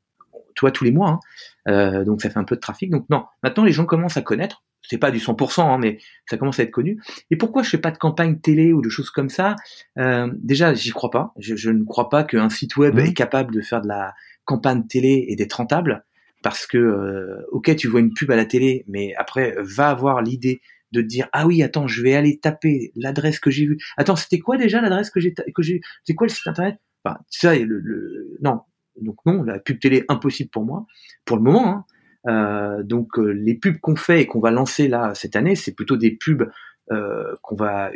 [0.62, 1.08] toi tous les mois.
[1.08, 1.20] Hein.
[1.68, 2.90] Euh, donc ça fait un peu de trafic.
[2.90, 4.62] Donc non, maintenant les gens commencent à connaître.
[4.82, 5.98] C'est pas du 100%, hein, mais
[6.28, 7.00] ça commence à être connu.
[7.30, 9.54] Et pourquoi je fais pas de campagne télé ou de choses comme ça?
[9.98, 11.32] Euh, Déjà, j'y crois pas.
[11.38, 12.98] Je, ne crois pas qu'un site web mmh.
[13.00, 14.12] est capable de faire de la
[14.44, 16.04] campagne télé et d'être rentable.
[16.42, 20.20] Parce que, euh, ok, tu vois une pub à la télé, mais après, va avoir
[20.20, 20.60] l'idée
[20.90, 24.14] de te dire ah oui attends je vais aller taper l'adresse que j'ai vue attends
[24.14, 26.76] c'était quoi déjà l'adresse que j'ai que j'ai c'est quoi le site internet?
[27.02, 28.60] Enfin ça le, le non
[29.02, 30.86] donc non, la pub télé impossible pour moi
[31.24, 31.68] pour le moment.
[31.68, 31.84] Hein.
[32.28, 35.74] Euh, donc euh, les pubs qu'on fait et qu'on va lancer là cette année, c'est
[35.74, 36.50] plutôt des pubs
[36.90, 37.90] euh, qu'on va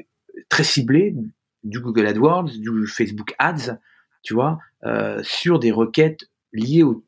[0.49, 1.15] très cibler
[1.65, 3.79] du Google AdWords, du Facebook Ads,
[4.23, 4.59] tu vois,
[5.23, 7.03] sur des requêtes liées au,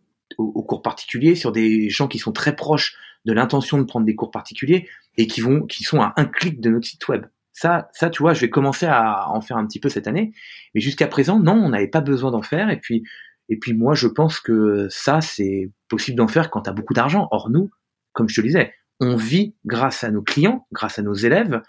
[0.63, 4.33] cours particuliers, sur des gens qui sont très proches de l'intention de prendre des cours
[4.33, 5.43] particuliers et qui
[5.85, 7.27] sont à un clic de notre site web.
[7.53, 10.33] Ça, ça, tu vois, je vais commencer à en faire un petit peu cette année.
[10.75, 12.71] Mais jusqu'à présent, non, on n'avait pas besoin d'en faire.
[12.71, 13.03] Et puis,
[13.49, 16.95] et puis moi, je pense que ça, c'est possible d'en faire quand tu as beaucoup
[16.95, 17.29] d'argent.
[17.31, 17.71] Or, nous,
[18.13, 21.63] comme je te le disais, on vit grâce à nos clients, grâce à nos élèves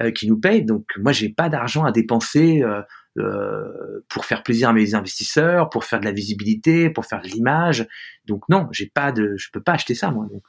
[0.00, 0.64] euh, qui nous payent.
[0.64, 2.80] Donc moi, j'ai pas d'argent à dépenser euh,
[3.18, 7.26] euh, pour faire plaisir à mes investisseurs, pour faire de la visibilité, pour faire de
[7.26, 7.86] l'image.
[8.26, 10.26] Donc non, j'ai pas de, je peux pas acheter ça moi.
[10.30, 10.44] Donc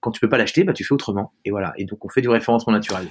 [0.00, 1.34] quand tu peux pas l'acheter, bah tu fais autrement.
[1.44, 1.72] Et voilà.
[1.78, 3.08] Et donc on fait du référencement naturel.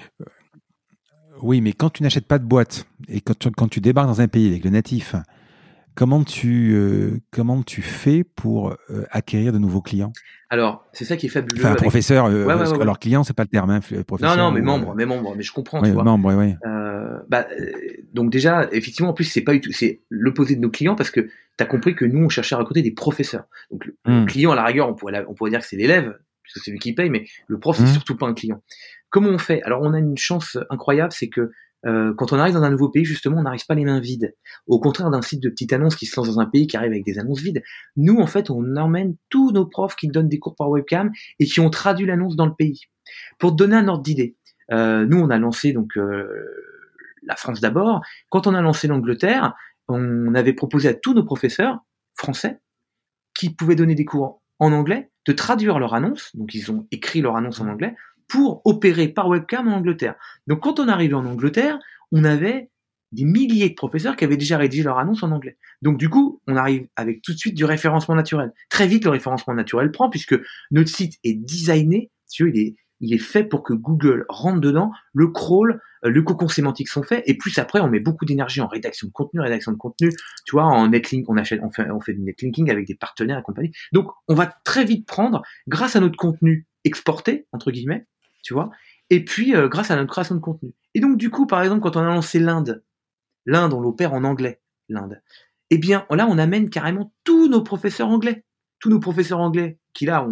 [1.41, 4.21] Oui, mais quand tu n'achètes pas de boîte et quand tu, quand tu débarques dans
[4.21, 5.15] un pays avec le natif,
[5.95, 8.75] comment tu, comment tu fais pour
[9.11, 10.13] acquérir de nouveaux clients?
[10.49, 11.63] Alors, c'est ça qui est fabuleux.
[11.63, 14.37] Enfin, professeur, alors client, c'est pas le terme, hein, professeur.
[14.37, 16.03] Non, non, mais membre, mais membre, mais je comprends, tu vois.
[16.03, 16.55] Membre, oui,
[17.27, 17.47] bah,
[18.13, 21.29] donc déjà, effectivement, en plus, c'est pas c'est l'opposé de nos clients parce que tu
[21.59, 23.45] as compris que nous, on cherchait à recruter des professeurs.
[23.71, 24.25] Donc, le, hmm.
[24.25, 26.79] client, à la rigueur, on pourrait, on pourrait dire que c'est l'élève, puisque c'est lui
[26.79, 27.87] qui paye, mais le prof, c'est hmm.
[27.87, 28.61] surtout pas un client.
[29.09, 29.61] Comment on fait?
[29.63, 31.51] Alors, on a une chance incroyable, c'est que
[31.85, 34.35] euh, quand on arrive dans un nouveau pays, justement, on n'arrive pas les mains vides.
[34.67, 36.91] Au contraire d'un site de petite annonce qui se lance dans un pays qui arrive
[36.91, 37.63] avec des annonces vides,
[37.95, 41.45] nous, en fait, on emmène tous nos profs qui donnent des cours par webcam et
[41.45, 42.81] qui ont traduit l'annonce dans le pays.
[43.37, 44.35] Pour donner un ordre d'idée,
[44.71, 46.27] euh, nous, on a lancé donc euh,
[47.23, 48.01] la France d'abord.
[48.29, 49.53] Quand on a lancé l'Angleterre,
[49.87, 51.79] on avait proposé à tous nos professeurs
[52.15, 52.59] français
[53.37, 56.35] qui pouvaient donner des cours en anglais de traduire leur annonce.
[56.35, 57.95] Donc, ils ont écrit leur annonce en anglais
[58.27, 60.15] pour opérer par webcam en Angleterre.
[60.47, 61.79] Donc quand on arrivait en Angleterre,
[62.11, 62.69] on avait
[63.11, 65.57] des milliers de professeurs qui avaient déjà rédigé leur annonce en anglais.
[65.81, 68.51] Donc du coup, on arrive avec tout de suite du référencement naturel.
[68.69, 70.35] Très vite, le référencement naturel prend puisque
[70.71, 75.27] notre site est designé, il est, il est fait pour que Google rentre dedans, le
[75.27, 78.67] crawl, euh, le cocon sémantique sont faits, et plus après, on met beaucoup d'énergie en
[78.67, 80.09] rédaction de contenu, rédaction de contenu,
[80.45, 83.39] tu vois, en netlink, on achète, on fait, on fait du netlinking avec des partenaires
[83.39, 83.71] et compagnie.
[83.91, 88.05] Donc, on va très vite prendre, grâce à notre contenu exporté, entre guillemets,
[88.45, 88.69] tu vois.
[89.09, 90.71] Et puis, euh, grâce à notre création de contenu.
[90.93, 92.83] Et donc, du coup, par exemple, quand on a lancé l'Inde,
[93.45, 95.21] l'Inde, on l'opère en anglais, l'Inde.
[95.71, 98.45] Eh bien, là, on amène carrément tous nos professeurs anglais.
[98.79, 100.27] Tous nos professeurs anglais qui, là,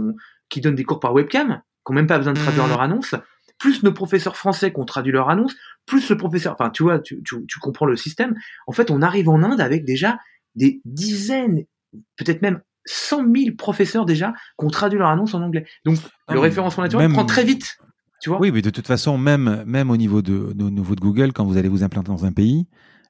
[0.49, 2.69] qui donnent des cours par webcam, qui n'ont même pas besoin de traduire mmh.
[2.69, 3.15] leur annonce,
[3.57, 6.99] plus nos professeurs français qui ont traduit leur annonce, plus le professeur, enfin, tu vois,
[6.99, 8.35] tu, tu comprends le système.
[8.67, 10.19] En fait, on arrive en Inde avec déjà
[10.55, 11.65] des dizaines,
[12.17, 15.65] peut-être même 100 000 professeurs déjà qui ont traduit leur annonce en anglais.
[15.85, 15.97] Donc,
[16.29, 17.77] le référencement naturel prend très vite
[18.27, 21.57] oui, mais de toute façon, même, même au niveau de, niveau de Google, quand vous
[21.57, 22.65] allez vous implanter dans un pays,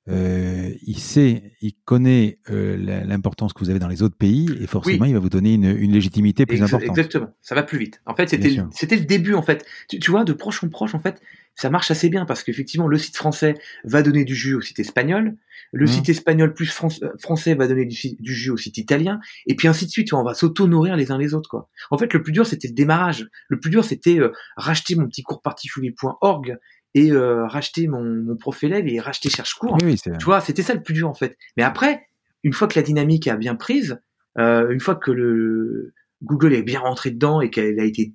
[0.10, 2.76] euh, il sait, il connaît euh,
[3.06, 5.92] l'importance que vous avez dans les autres pays et forcément il va vous donner une,
[5.94, 6.90] légitimité plus importante.
[6.90, 8.02] Exactement, ça va plus vite.
[8.06, 9.66] En fait, c'était le début en fait.
[9.88, 11.22] Tu, tu, vois, de proche en proche en fait,
[11.56, 13.54] ça marche assez bien parce qu'effectivement le site français
[13.86, 15.38] va donner du jus au site espagnol,
[15.72, 15.88] le mmh.
[15.88, 19.86] site espagnol plus euh, français va donner du, jus au site italien, et puis ainsi
[19.86, 20.12] de suite.
[20.12, 21.70] On va s'auto-nourrir les uns les autres quoi.
[21.92, 23.30] En fait, le plus dur c'était le démarrage.
[23.48, 24.20] Le plus dur c'était
[24.58, 26.58] racheter mon petit cours particulier.org
[26.94, 29.78] et euh, racheter mon, mon prof élève et racheter cherche cours.
[29.84, 31.38] Oui, tu vois, c'était ça le plus dur en fait.
[31.58, 32.08] Mais après,
[32.44, 34.00] une fois que la dynamique a bien prise,
[34.38, 35.94] euh, une fois que le
[36.24, 38.14] Google est bien rentré dedans et qu'elle a été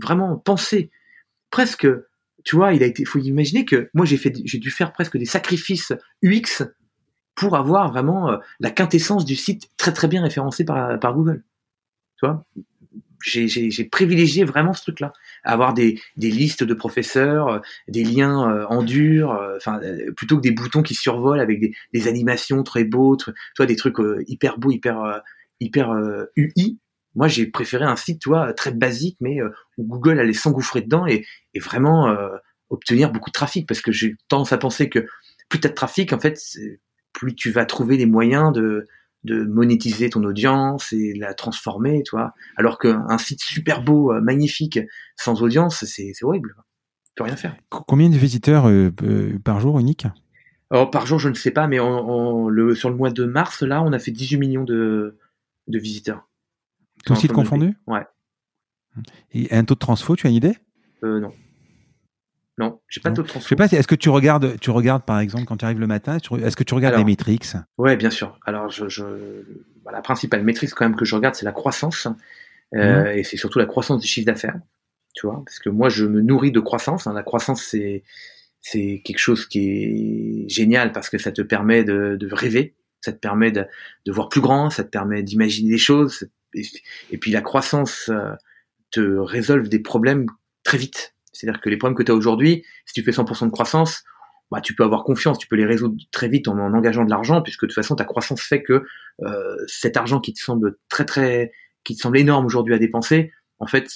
[0.00, 0.90] vraiment pensée,
[1.50, 1.86] presque,
[2.44, 5.16] tu vois, il a été, faut imaginer que moi j'ai fait, j'ai dû faire presque
[5.16, 5.92] des sacrifices
[6.22, 6.64] UX
[7.34, 11.44] pour avoir vraiment euh, la quintessence du site très très bien référencé par, par Google.
[12.16, 12.46] Tu vois,
[13.24, 15.12] j'ai privilégié vraiment ce truc-là,
[15.44, 19.80] avoir des, des, listes de professeurs, euh, des liens euh, en dur, euh, enfin
[20.16, 23.76] plutôt que des boutons qui survolent avec des, des animations très beaux, tu vois, des
[23.76, 23.96] trucs
[24.26, 25.22] hyper beaux, hyper
[25.60, 25.94] hyper
[26.36, 26.78] UI.
[27.14, 29.40] Moi, j'ai préféré un site, tu vois, très basique, mais
[29.78, 31.24] où Google allait s'engouffrer dedans et,
[31.54, 32.14] et vraiment
[32.70, 35.06] obtenir beaucoup de trafic, parce que j'ai tendance à penser que
[35.48, 36.38] plus tu as de trafic, en fait,
[37.12, 38.86] plus tu vas trouver les moyens de
[39.24, 42.34] de monétiser ton audience et la transformer, tu vois.
[42.56, 44.78] Alors qu'un site super beau, euh, magnifique,
[45.16, 46.54] sans audience, c'est horrible.
[47.06, 47.56] Tu peux rien faire.
[47.70, 50.06] Combien de visiteurs euh, euh, par jour unique?
[50.70, 53.82] Oh, Par jour, je ne sais pas, mais le, sur le mois de mars, là,
[53.82, 55.18] on a fait 18 millions de,
[55.68, 56.28] de visiteurs.
[57.06, 57.74] Tout site confondu?
[57.86, 58.02] Ouais.
[59.32, 60.56] Et un taux de transfo, tu as une idée?
[61.02, 61.32] Euh, Non.
[62.56, 65.44] Non, j'ai pas taux Je sais pas, est-ce que tu regardes, tu regardes par exemple
[65.44, 67.46] quand tu arrives le matin, est-ce que tu regardes les métriques?
[67.78, 68.38] Ouais, bien sûr.
[68.46, 69.02] Alors, je, je
[69.84, 72.06] bah, la principale métrique quand même que je regarde, c'est la croissance,
[72.74, 73.18] euh, mhm.
[73.18, 74.56] et c'est surtout la croissance du chiffre d'affaires.
[75.14, 77.06] Tu vois, parce que moi, je me nourris de croissance.
[77.06, 77.12] Hein.
[77.12, 78.04] La croissance, c'est
[78.60, 83.12] c'est quelque chose qui est génial parce que ça te permet de, de rêver, ça
[83.12, 83.66] te permet de,
[84.06, 86.26] de, voir plus grand, ça te permet d'imaginer des choses,
[87.10, 88.32] et, puis la croissance euh,
[88.90, 90.26] te résolve des problèmes
[90.62, 93.50] très vite c'est-à-dire que les problèmes que tu as aujourd'hui, si tu fais 100% de
[93.50, 94.04] croissance,
[94.50, 97.42] bah, tu peux avoir confiance, tu peux les résoudre très vite en, engageant de l'argent,
[97.42, 98.84] puisque de toute façon, ta croissance fait que
[99.22, 101.52] euh, cet argent qui te semble très très,
[101.82, 103.88] qui te semble énorme aujourd'hui à dépenser, en fait,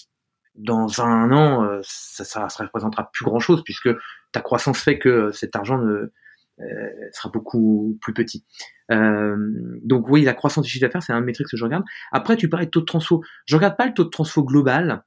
[0.55, 3.91] dans un an, euh, ça, ça, représentera plus grand chose, puisque
[4.33, 5.81] ta croissance fait que cet argent
[6.61, 8.45] euh, sera beaucoup plus petit.
[8.91, 9.37] Euh,
[9.85, 11.85] donc oui, la croissance du chiffre d'affaires, c'est un métrique que je regarde.
[12.11, 13.23] Après, tu parlais de taux de transfo.
[13.47, 15.05] Je regarde pas le taux de transfo global,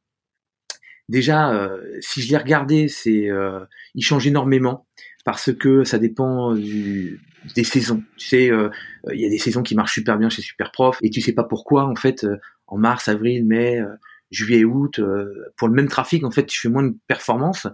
[1.11, 3.59] déjà, euh, si je l'ai regardé, c'est, euh,
[3.93, 4.87] il change énormément
[5.25, 8.01] parce que ça dépend des saisons.
[8.17, 8.69] Tu sais, euh,
[9.13, 11.43] il y a des saisons qui marchent super bien chez Superprof et tu sais pas
[11.43, 12.25] pourquoi en fait
[12.65, 13.81] en mars, avril, mai,
[14.31, 14.99] juillet, août,
[15.57, 17.67] pour le même trafic en fait, tu fais moins de performance.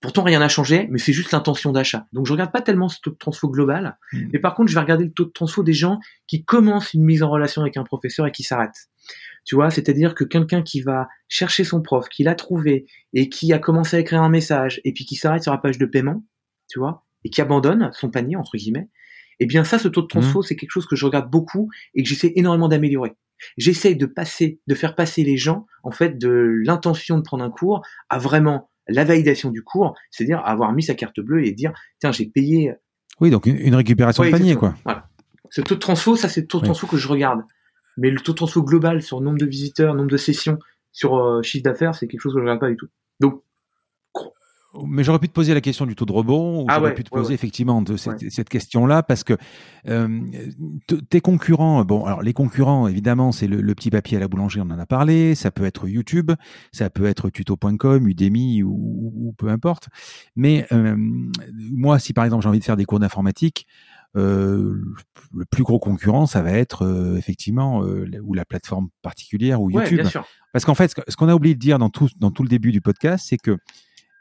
[0.00, 2.06] Pourtant, rien n'a changé, mais c'est juste l'intention d'achat.
[2.12, 4.28] Donc, je regarde pas tellement ce taux de transfo global, Mm.
[4.32, 5.98] mais par contre, je vais regarder le taux de transfo des gens
[6.28, 8.88] qui commencent une mise en relation avec un professeur et qui s'arrêtent.
[9.44, 13.52] Tu vois, c'est-à-dire que quelqu'un qui va chercher son prof, qui l'a trouvé et qui
[13.52, 16.24] a commencé à écrire un message et puis qui s'arrête sur la page de paiement,
[16.68, 18.88] tu vois, et qui abandonne son panier entre guillemets,
[19.40, 22.02] eh bien ça, ce taux de transfo, c'est quelque chose que je regarde beaucoup et
[22.02, 23.12] que j'essaie énormément d'améliorer.
[23.56, 26.28] J'essaie de passer, de faire passer les gens en fait de
[26.64, 30.94] l'intention de prendre un cours à vraiment la validation du cours, c'est-à-dire avoir mis sa
[30.94, 32.72] carte bleue et dire tiens j'ai payé.
[33.20, 34.74] Oui, donc une, récupération Ouais, de panier, quoi.
[34.84, 35.08] Voilà.
[35.50, 36.68] Ce taux de transfo, ça c'est le taux de Oui.
[36.68, 37.42] transfo que je regarde.
[37.98, 40.58] Mais le taux de transfo global sur nombre de visiteurs, nombre de sessions,
[40.92, 42.86] sur euh, chiffre d'affaires, c'est quelque chose que je regarde pas du tout.
[43.20, 43.42] Donc
[44.86, 46.94] Mais j'aurais pu te poser la question du taux de rebond, ou Ah j'aurais ouais,
[46.94, 47.34] pu te poser ouais.
[47.34, 49.34] effectivement de cette, cette question-là, parce que
[49.88, 50.20] euh,
[51.10, 54.60] tes concurrents, bon, alors les concurrents, évidemment, c'est le, le petit papier à la boulangerie,
[54.60, 56.30] on en a parlé, ça peut être YouTube,
[56.72, 59.88] ça peut être tuto.com, Udemy ou, peu importe.
[60.36, 63.66] Mais euh, moi, si par exemple j'ai envie de faire des cours d'informatique,
[64.14, 69.70] le plus gros concurrent, ça va être euh, effectivement euh, ou la plateforme particulière ou
[69.70, 70.00] ouais, YouTube.
[70.00, 70.26] bien sûr.
[70.52, 72.72] Parce qu'en fait, ce qu'on a oublié de dire dans tout, dans tout le début
[72.72, 73.58] du podcast, c'est que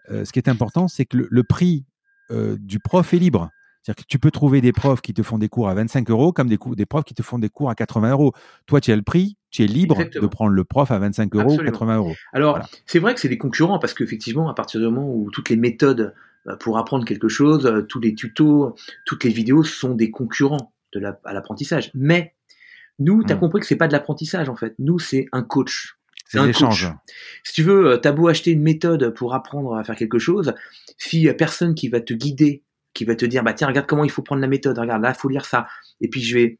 [0.09, 1.85] euh, ce qui est important, c'est que le, le prix
[2.31, 3.49] euh, du prof est libre.
[3.81, 6.33] C'est-à-dire que tu peux trouver des profs qui te font des cours à 25 euros
[6.33, 8.33] comme des, des profs qui te font des cours à 80 euros.
[8.65, 10.21] Toi, tu as le prix, tu es libre Exactement.
[10.23, 11.71] de prendre le prof à 25 euros ou Absolument.
[11.71, 12.15] 80 euros.
[12.33, 12.69] Alors, Voilà.
[12.85, 15.55] c'est vrai que c'est des concurrents parce qu'effectivement, à partir du moment où toutes les
[15.57, 16.13] méthodes
[16.47, 18.75] euh, pour apprendre quelque chose, euh, tous les tutos,
[19.05, 21.91] toutes les vidéos sont des concurrents de la- à l'apprentissage.
[21.93, 22.33] Mais
[22.99, 23.39] nous, tu as Mm.
[23.39, 24.73] compris que c'est pas de l'apprentissage en fait.
[24.79, 25.97] Nous, c'est un coach.
[26.25, 26.87] C'est un l'échange.
[26.87, 26.93] coach.
[27.43, 30.53] Si tu veux, euh, t'as beau acheter une méthode pour apprendre à faire quelque chose,
[31.13, 32.63] y a personne qui va te guider,
[32.93, 35.13] qui va te dire, bah tiens, regarde comment il faut prendre la méthode, regarde là,
[35.13, 35.67] faut lire ça,
[36.01, 36.59] et puis je vais,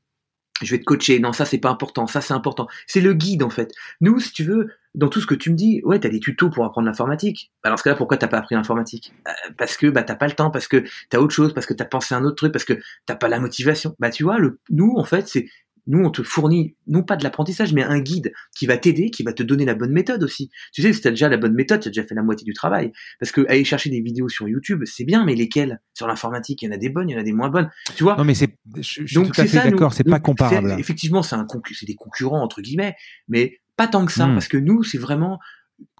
[0.61, 1.19] je vais te coacher.
[1.19, 2.67] Non, ça c'est pas important, ça c'est important.
[2.87, 3.71] C'est le guide en fait.
[4.01, 6.49] Nous, si tu veux, dans tout ce que tu me dis, ouais, t'as des tutos
[6.49, 7.51] pour apprendre l'informatique.
[7.63, 9.13] Bah, dans ce cas-là, pourquoi t'as pas appris l'informatique?
[9.27, 11.73] Euh, Parce que bah t'as pas le temps, parce que t'as autre chose, parce que
[11.73, 13.95] t'as pensé à un autre truc, parce que t'as pas la motivation.
[13.99, 15.47] Bah tu vois, le, nous en fait, c'est
[15.87, 19.23] nous on te fournit non pas de l'apprentissage, mais un guide qui va t'aider, qui
[19.23, 20.49] va te donner la bonne méthode aussi.
[20.73, 22.91] Tu sais, si t'as déjà la bonne méthode, t'as déjà fait la moitié du travail.
[23.19, 25.79] Parce que aller chercher des vidéos sur YouTube, c'est bien, mais lesquelles?
[25.93, 27.69] Sur l'informatique, il y en a des bonnes, il y en a des moins bonnes.
[27.95, 28.15] Tu vois?
[28.17, 30.75] Non, mais c'est, je, je suis donc tout à fait d'accord, c'est pas comparable.
[30.77, 32.95] Effectivement, c'est un c'est des concurrents entre guillemets,
[33.27, 34.33] mais pas tant que ça, Hmm.
[34.33, 35.39] parce que nous, c'est vraiment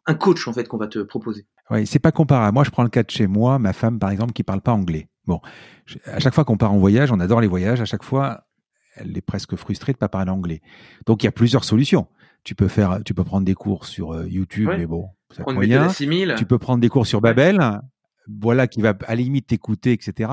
[0.06, 1.46] un coach en fait qu'on va te proposer.
[1.70, 2.54] Oui, c'est pas comparable.
[2.54, 4.72] Moi, je prends le cas de chez moi, ma femme, par exemple, qui parle pas
[4.72, 5.10] anglais.
[5.26, 5.42] Bon,
[5.86, 7.82] je- à chaque fois qu'on part en voyage, on adore les voyages.
[7.82, 8.47] À chaque fois,
[9.00, 10.62] elle est presque frustrée de pas parler anglais.
[11.06, 12.08] Donc, il y a plusieurs solutions.
[12.44, 14.78] Tu peux faire, tu peux prendre des cours sur euh, YouTube, Ouais.
[14.78, 15.84] mais bon, ça moyen.
[15.84, 16.36] à 6000.
[16.38, 17.60] Tu peux prendre des cours sur Babel,
[18.30, 20.32] voilà, qui va à la limite t'écouter, etc.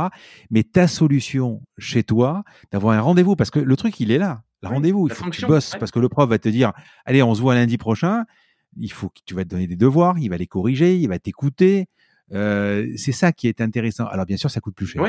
[0.50, 4.42] Mais ta solution chez toi, d'avoir un rendez-vous, parce que le truc, il est là.
[4.62, 6.72] Le rendez-vous, il la faut que tu bosses, parce que le prof va te dire,
[7.04, 8.24] allez, on se voit lundi prochain.
[8.76, 11.18] Il faut que tu vas te donner des devoirs, il va les corriger, il va
[11.18, 11.86] t'écouter.
[12.32, 14.06] Euh, c'est ça qui est intéressant.
[14.06, 15.02] Alors bien sûr, ça coûte plus cher,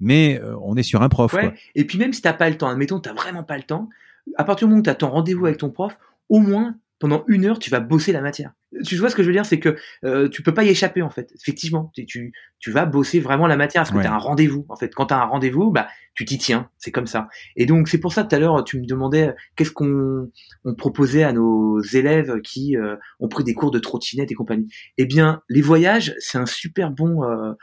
[0.00, 1.32] mais euh, on est sur un prof.
[1.34, 1.40] ouais.
[1.42, 1.52] Quoi.
[1.74, 3.88] Et puis même si t'as pas le temps, admettons, t'as vraiment pas le temps,
[4.36, 5.98] à partir du moment où t'as ton rendez-vous avec ton prof,
[6.28, 8.52] au moins pendant une heure, tu vas bosser la matière.
[8.84, 11.00] Tu vois ce que je veux dire, c'est que euh, tu peux pas y échapper
[11.00, 11.30] en fait.
[11.40, 14.02] Effectivement, tu, tu, tu vas bosser vraiment la matière parce que Ouais.
[14.02, 14.66] tu as un rendez-vous.
[14.68, 16.68] En fait, quand tu as un rendez-vous, bah tu t'y tiens.
[16.76, 17.28] C'est comme ça.
[17.56, 20.28] Et donc c'est pour ça tout à l'heure tu me demandais qu'est-ce qu'on
[20.64, 24.66] on proposait à nos élèves qui euh, ont pris des cours de trottinette et compagnie?
[24.98, 27.54] Eh bien, les voyages, c'est un super bon euh, euh,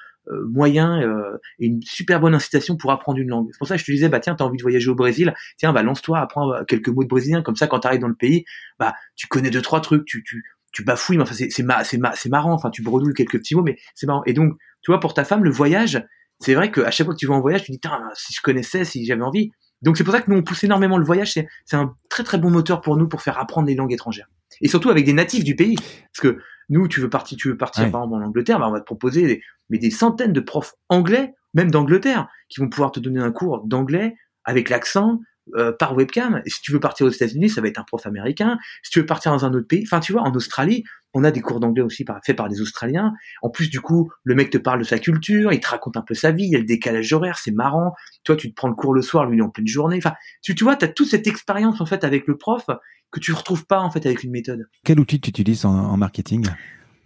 [0.49, 3.47] moyen euh, et une super bonne incitation pour apprendre une langue.
[3.51, 5.33] C'est pour ça que je te disais, bah tiens, t'as envie de voyager au Brésil,
[5.57, 8.15] tiens, bah lance-toi, apprends euh, quelques mots de brésilien, comme ça, quand t'arrives dans le
[8.15, 8.45] pays,
[8.79, 11.83] bah tu connais deux trois trucs, tu tu tu bafouilles, mais enfin c'est c'est ma-
[11.83, 14.23] c'est ma- marrant, enfin tu bredouilles quelques petits mots, mais c'est marrant.
[14.25, 16.05] Et donc, tu vois, pour ta femme, le voyage,
[16.39, 18.41] c'est vrai qu'à chaque fois que tu vas en voyage, tu dis, Tain, si je
[18.41, 19.51] connaissais, si j'avais envie.
[19.81, 22.23] Donc c'est pour ça que nous on pousse énormément le voyage, c'est c'est un très
[22.23, 24.27] très bon moteur pour nous pour faire apprendre les langues étrangères.
[24.61, 26.39] Et surtout avec des natifs du pays, parce que
[26.69, 27.91] nous, tu veux partir, tu veux partir Ouais.
[27.91, 30.73] par exemple en Angleterre, bah, on va te proposer des, mais des centaines de profs
[30.89, 35.19] anglais, même d'Angleterre, qui vont pouvoir te donner un cours d'anglais avec l'accent
[35.55, 36.41] euh, par webcam.
[36.45, 38.57] Et si tu veux partir aux États-Unis, ça va être un prof américain.
[38.83, 41.31] Si tu veux partir dans un autre pays, enfin tu vois, en Australie, on a
[41.31, 43.13] des cours d'anglais aussi par, faits par des Australiens.
[43.41, 46.01] En plus, du coup, le mec te parle de sa culture, il te raconte un
[46.01, 47.93] peu sa vie, il y a le décalage horaire, c'est marrant.
[48.23, 49.97] Toi, tu te prends le cours le soir, lui il est en pleine journée.
[49.97, 52.65] Enfin, tu, tu vois, tu as toute cette expérience en fait avec le prof
[53.11, 54.67] que tu retrouves pas en fait avec une méthode.
[54.83, 56.47] Quel outil tu utilises en, en marketing?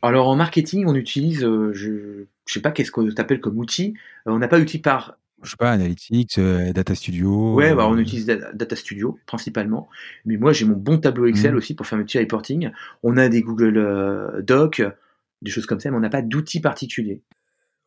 [0.01, 3.95] Alors en marketing, on utilise, euh, je, sais pas qu'est-ce qu'on t'appelle comme outil.
[4.27, 5.17] Euh, on n'a pas d'outil par.
[5.43, 7.53] Je sais pas, Analytics, euh, Data Studio.
[7.55, 9.87] Ouais, bah, euh, on utilise Da- Data Studio principalement.
[10.25, 11.57] Mais moi, j'ai mon bon tableau Excel Mhm.
[11.57, 12.71] aussi pour faire mes petits reporting.
[13.03, 14.81] On a des Google euh, Docs,
[15.41, 17.21] des choses comme ça, mais on n'a pas d'outils particuliers.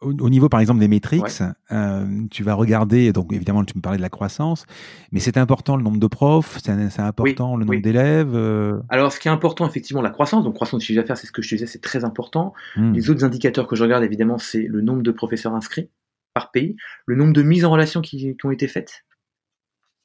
[0.00, 1.22] au, niveau, par exemple, des métriques,
[1.70, 4.66] euh, tu vas regarder, donc évidemment, tu me parlais de la croissance,
[5.12, 8.34] mais c'est important le nombre de profs, c'est important le nombre d'élèves.
[8.34, 11.28] Euh Alors, ce qui est important, effectivement, la croissance, donc croissance du chiffre d'affaires, c'est
[11.28, 12.52] ce que je te disais, c'est très important.
[12.74, 12.92] Hmm.
[12.94, 15.88] Les autres indicateurs que je regarde, évidemment, c'est le nombre de professeurs inscrits
[16.34, 16.76] par pays,
[17.06, 19.04] le nombre de mises en relation qui, ont été faites,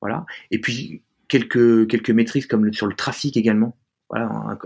[0.01, 3.77] voilà, et puis quelques, quelques métriques comme sur le trafic également,
[4.09, 4.57] voilà,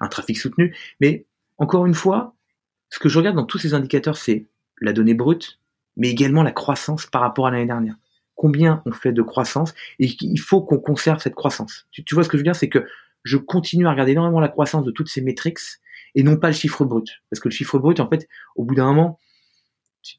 [0.00, 0.76] un, trafic soutenu.
[1.00, 1.26] Mais
[1.58, 2.34] encore une fois,
[2.90, 4.46] ce que je regarde dans tous ces indicateurs, c'est
[4.80, 5.58] la donnée brute,
[5.96, 7.96] mais également la croissance par rapport à l'année dernière.
[8.34, 11.86] Combien on fait de croissance et il faut qu'on conserve cette croissance.
[11.92, 12.84] Tu, vois ce que je veux dire, c'est que
[13.22, 15.60] je continue à regarder énormément la croissance de toutes ces métriques
[16.14, 17.22] et non pas le chiffre brut.
[17.30, 19.18] Parce que le chiffre brut, en fait, au bout d'un moment,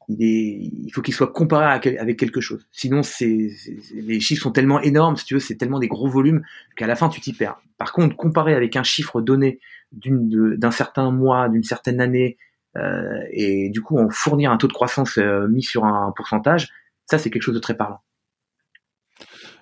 [0.08, 1.64] il, faut qu'il soit comparé
[1.98, 2.66] avec quelque chose.
[2.72, 6.42] Sinon, les chiffres sont tellement énormes, si tu veux, c'est tellement des gros volumes
[6.76, 7.56] qu'à la fin, tu t'y perds.
[7.78, 9.60] Par contre, comparé avec un chiffre donné
[9.92, 12.36] d'un certain mois, d'une certaine année,
[12.76, 16.68] euh, et du coup en fournir un taux de croissance euh, mis sur un pourcentage,
[17.06, 18.00] ça c'est quelque chose de très parlant.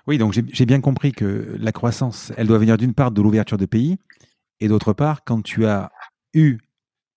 [0.06, 3.56] Oui, donc j'ai bien compris que la croissance, elle doit venir d'une part de l'ouverture
[3.56, 3.96] de pays,
[4.60, 5.90] et d'autre part, quand tu as
[6.34, 6.58] eu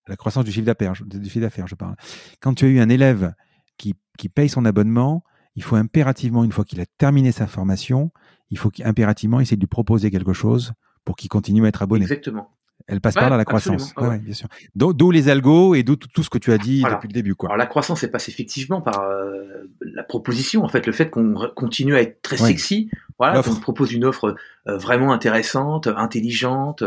[0.08, 1.94] la croissance du chiffre d'affaires, du chiffre d'affaires, je parle.
[2.40, 3.34] Quand tu as eu un élève
[3.76, 5.22] qui, qui paye son abonnement,
[5.54, 8.10] il faut impérativement, une fois qu'il a terminé sa formation,
[8.50, 10.72] il faut impérativement essayer de lui proposer quelque chose
[11.04, 12.02] pour qu'il continue à être abonné.
[12.02, 12.50] Exactement.
[12.86, 13.92] Elle passe par là, la croissance.
[13.94, 14.48] bien sûr.
[14.74, 17.34] D'où les algos et d'où tout ce que tu as dit depuis le début.
[17.34, 17.50] Quoi.
[17.50, 21.34] Alors, la croissance, elle passe effectivement par euh, la proposition, en fait, le fait qu'on
[21.54, 22.90] continue à être très sexy.
[23.18, 24.36] Voilà, qu'on propose une offre
[24.68, 26.82] euh, vraiment intéressante, intelligente.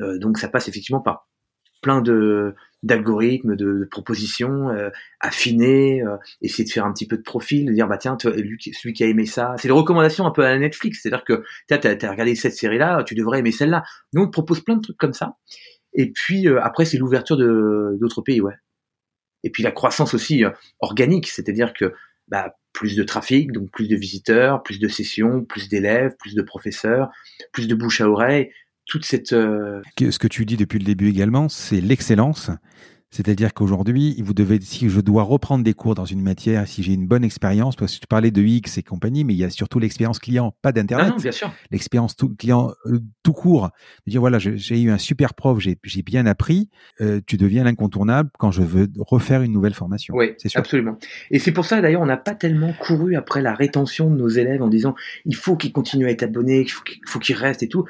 [0.00, 1.28] Euh, donc, ça passe effectivement par
[1.84, 4.90] plein de d'algorithmes, de, propositions, euh,
[5.20, 8.58] affiner, euh, essayer de faire un petit peu de profil, de dire bah tiens, lui,
[8.72, 11.42] celui qui a aimé ça, c'est les recommandations un peu à la Netflix, c'est-à-dire que
[11.68, 13.84] tu as, regardé cette série-là, tu devrais aimer celle-là.
[14.14, 15.36] Nous on te propose plein de trucs comme ça.
[15.92, 18.54] Et puis euh, après c'est l'ouverture de d'autres pays, ouais.
[19.42, 20.42] Et puis la croissance aussi
[20.80, 21.92] organique, c'est-à-dire que
[22.28, 26.40] bah, plus de trafic, donc plus de visiteurs, plus de sessions, plus d'élèves, plus de
[26.40, 27.10] professeurs,
[27.52, 28.50] plus de bouche à oreille,
[28.86, 29.32] toute cette.
[29.32, 32.50] Euh, ce que tu dis depuis le début également, c'est l'excellence.
[33.14, 36.94] C'est-à-dire qu'aujourd'hui, vous devez, si je dois reprendre des cours dans une matière, si j'ai
[36.94, 39.50] une bonne expérience, parce que tu parlais de X et compagnie, mais il y a
[39.50, 41.14] surtout l'expérience client, pas d'Internet.
[41.22, 41.54] bien sûr.
[41.70, 43.70] L'expérience client euh, tout court.
[44.04, 46.70] De dire, voilà, j'ai eu un super prof, j'ai bien appris,
[47.00, 50.12] euh, tu deviens l'incontournable quand je veux refaire une nouvelle formation.
[50.16, 50.58] Oui, c'est sûr.
[50.58, 50.98] Absolument.
[51.30, 54.28] Et c'est pour ça, d'ailleurs, on n'a pas tellement couru après la rétention de nos
[54.28, 56.68] élèves en disant, il faut qu'ils continuent à être abonnés, il
[57.06, 57.84] faut qu'ils restent et tout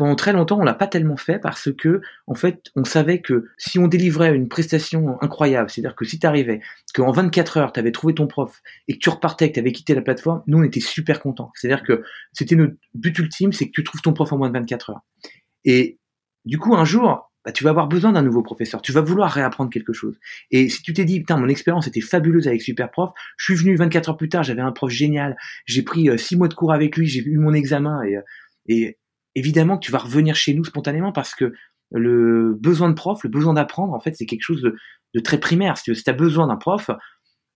[0.00, 3.44] pendant très longtemps, on l'a pas tellement fait parce que, en fait, on savait que
[3.58, 6.62] si on délivrait une prestation incroyable, c'est-à-dire que si tu arrivais,
[6.94, 9.72] qu'en 24 heures, tu avais trouvé ton prof et que tu repartais, que tu avais
[9.72, 11.50] quitté la plateforme, nous, on était super contents.
[11.54, 12.02] C'est-à-dire que
[12.32, 15.00] c'était notre but ultime, c'est que tu trouves ton prof en moins de 24 heures.
[15.66, 15.98] Et
[16.46, 18.80] du coup, un jour, bah, tu vas avoir besoin d'un nouveau professeur.
[18.80, 20.18] Tu vas vouloir réapprendre quelque chose.
[20.50, 23.62] Et si tu t'es dit, putain, mon expérience était fabuleuse avec Super Prof, je suis
[23.62, 25.36] venu 24 heures plus tard, j'avais un prof génial,
[25.66, 28.22] j'ai pris 6 euh, mois de cours avec lui, j'ai eu mon examen et, euh,
[28.66, 28.98] et
[29.34, 31.52] évidemment que tu vas revenir chez nous spontanément parce que
[31.92, 35.76] le besoin de prof, le besoin d'apprendre, en fait, c'est quelque chose de, très primaire.
[35.76, 36.90] Si tu as besoin d'un prof,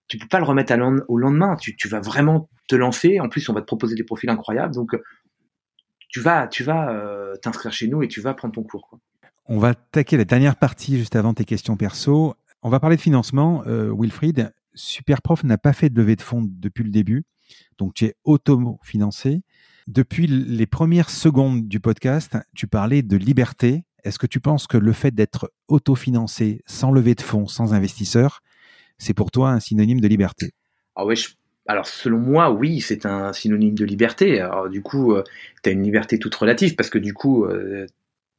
[0.09, 0.75] tu peux pas le remettre
[1.09, 1.57] au lendemain.
[1.57, 3.21] Tu, vas vraiment te lancer.
[3.21, 4.75] En plus, on va te proposer des profils incroyables.
[4.75, 4.91] Donc,
[6.09, 8.99] tu vas, tu vas euh, t'inscrire chez nous et tu vas prendre ton cours.
[9.47, 12.35] On va attaquer la dernière partie juste avant tes questions perso.
[12.63, 13.63] On va parler de financement.
[13.67, 17.25] Euh, Wilfried, Superprof n'a pas fait de levée de fonds depuis le début.
[17.79, 19.43] Donc, tu es auto-financé.
[19.87, 23.85] Depuis les premières secondes du podcast, tu parlais de liberté.
[24.03, 28.41] Est-ce que tu penses que le fait d'être autofinancé, sans lever de fonds, sans investisseur,
[28.97, 30.53] c'est pour toi un synonyme de liberté?
[30.97, 31.15] Ah ouais,
[31.67, 34.47] Alors selon moi, oui, c'est un synonyme de liberté.
[34.71, 35.23] Du coup, euh,
[35.63, 37.87] tu as une liberté toute relative parce que du coup, euh,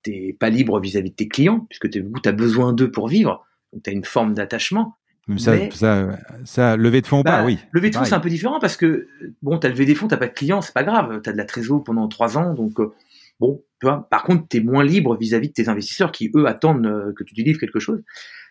[0.03, 3.45] tu n'es pas libre vis-à-vis de tes clients puisque tu as besoin d'eux pour vivre.
[3.71, 4.95] Donc tu as une forme d'attachement.
[5.37, 7.57] Ça, ça, ça, lever de fonds ou pas, bah, oui.
[7.71, 9.07] Lever de fonds, c'est un peu différent parce que,
[9.41, 11.21] bon, t'as levé des fonds, t'as pas de clients, c'est pas grave.
[11.23, 12.93] T'as de la trésor pendant trois ans, donc, euh,
[13.39, 14.07] bon, tu vois.
[14.11, 17.33] Par contre, t'es moins libre vis-à-vis de tes investisseurs qui, eux, attendent euh, que tu
[17.33, 18.03] délivres quelque chose.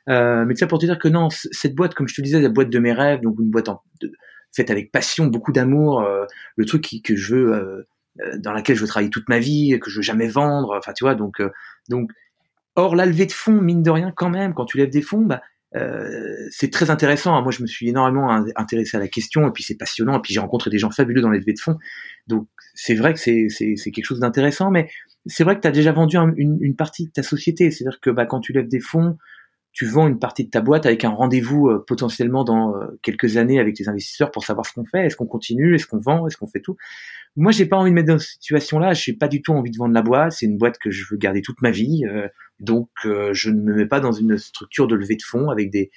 [0.08, 2.48] Euh, mais ça pour te dire que non, cette boîte, comme je te disais, la
[2.48, 3.80] boîte de mes rêves, donc une boîte en,
[4.54, 6.24] faite avec passion, beaucoup d'amour, euh,
[6.56, 7.86] le truc qui, que je veux,
[8.38, 11.04] dans laquelle je veux travailler toute ma vie, que je veux jamais vendre, enfin, tu
[11.04, 11.40] vois, donc,
[11.88, 12.10] donc,
[12.76, 15.22] Or, la levée de fonds, mine de rien, quand même, quand tu lèves des fonds,
[15.22, 15.42] bah,
[15.76, 17.40] euh, c'est très intéressant.
[17.42, 20.18] Moi, je me suis énormément intéressé à la question, et puis c'est passionnant.
[20.18, 21.76] Et puis j'ai rencontré des gens fabuleux dans les levées de fonds.
[22.26, 23.48] Donc c'est vrai que c'est
[23.92, 24.88] quelque chose d'intéressant, mais
[25.26, 27.70] c'est vrai que tu as déjà vendu une, une, partie de ta société.
[27.70, 29.16] C'est-à-dire que bah, quand tu lèves des fonds,
[29.74, 33.36] tu vends une partie de ta boîte avec un rendez-vous euh, potentiellement dans euh, quelques
[33.36, 35.06] années avec les investisseurs pour savoir ce qu'on fait.
[35.06, 35.74] Est-ce qu'on continue?
[35.74, 36.28] Est-ce qu'on vend?
[36.28, 36.76] Est-ce qu'on fait tout?
[37.34, 38.94] Moi, j'ai pas envie de mettre dans cette situation-là.
[38.94, 40.30] J'ai pas du tout envie de vendre la boîte.
[40.30, 42.04] C'est une boîte que je veux garder toute ma vie.
[42.60, 45.90] donc, je ne me mets pas dans une structure de levée de fonds avec des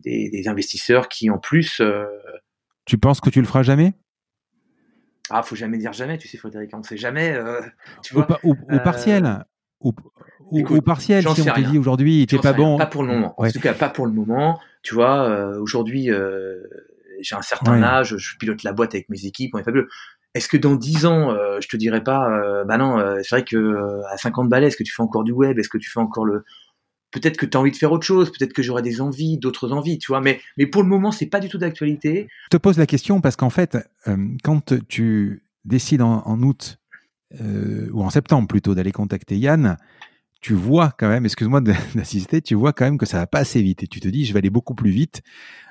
[0.00, 1.82] des, investisseurs qui en plus.
[2.84, 3.94] Tu penses que tu le feras jamais?
[5.28, 7.36] Ah, faut jamais dire jamais, tu sais, Frédéric, on ne sait jamais.
[8.04, 8.54] tu ou,
[8.84, 9.44] partiel.
[9.80, 9.92] Ou,
[10.84, 12.78] partiel, si on te dit aujourd'hui, tu pas bon.
[12.78, 13.34] Pas pour le moment.
[13.36, 14.58] En tout cas, pas pour le moment.
[14.82, 16.10] Tu vois, aujourd'hui,
[17.20, 19.88] j'ai un certain âge, je pilote la boîte avec mes équipes, on est fabuleux.
[20.36, 23.36] Est-ce que dans 10 ans, euh, je te dirais pas, euh, bah non, euh, c'est
[23.36, 25.58] vrai que à 50 balais, est-ce que tu fais encore du web?
[25.58, 26.44] Est-ce que tu fais encore le
[27.10, 29.72] Peut-être que tu as envie de faire autre chose, peut-être que j'aurai des envies, d'autres
[29.72, 30.20] envies, tu vois.
[30.20, 32.28] Mais, mais pour le moment, c'est pas du tout d'actualité.
[32.52, 33.78] Je te pose la question parce qu'en fait,
[34.44, 36.78] quand tu décides en, août
[37.40, 39.78] ou en septembre plutôt d'aller contacter Yann,
[40.40, 43.62] tu vois quand même, excuse-moi d'assister, tu vois quand même que ça va pas assez
[43.62, 45.22] vite et tu te dis, je vais aller beaucoup plus vite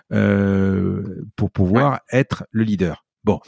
[0.10, 3.06] pour pouvoir être le leader.
[3.24, 3.40] Bon,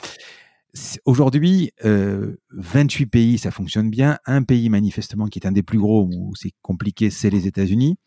[1.06, 4.18] Aujourd'hui, euh, 28 pays, ça fonctionne bien.
[4.26, 7.98] Un pays manifestement qui est un des plus gros où c'est compliqué, c'est les États-Unis,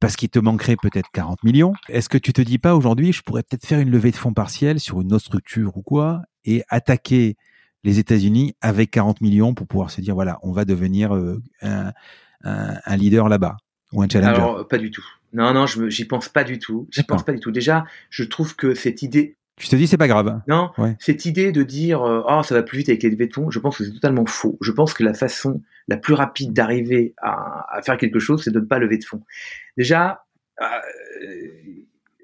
[0.00, 1.72] parce qu'il te manquerait peut-être 40 millions.
[1.88, 4.34] Est-ce que tu te dis pas aujourd'hui, je pourrais peut-être faire une levée de fonds
[4.34, 7.36] partielle sur une autre structure ou quoi, et attaquer
[7.84, 11.92] les États-Unis avec 40 millions pour pouvoir se dire voilà, on va devenir euh, un,
[12.44, 13.56] un, leader là-bas
[13.92, 15.04] ou un challenger Alors pas du tout.
[15.32, 16.88] Non, non, je j'y pense pas du tout.
[16.90, 17.50] J'y pense pas du tout.
[17.50, 20.40] Déjà, je trouve que cette idée tu te dis c'est pas grave.
[20.46, 20.70] Non,
[21.00, 23.76] cette idée de dire euh, oh ça va plus vite avec les fonds, je pense
[23.76, 24.56] que c'est totalement faux.
[24.60, 28.60] Je pense que la façon la plus rapide d'arriver à, faire quelque chose, c'est de
[28.60, 29.22] ne pas lever de fonds.
[29.76, 30.24] Déjà,
[30.60, 30.64] euh,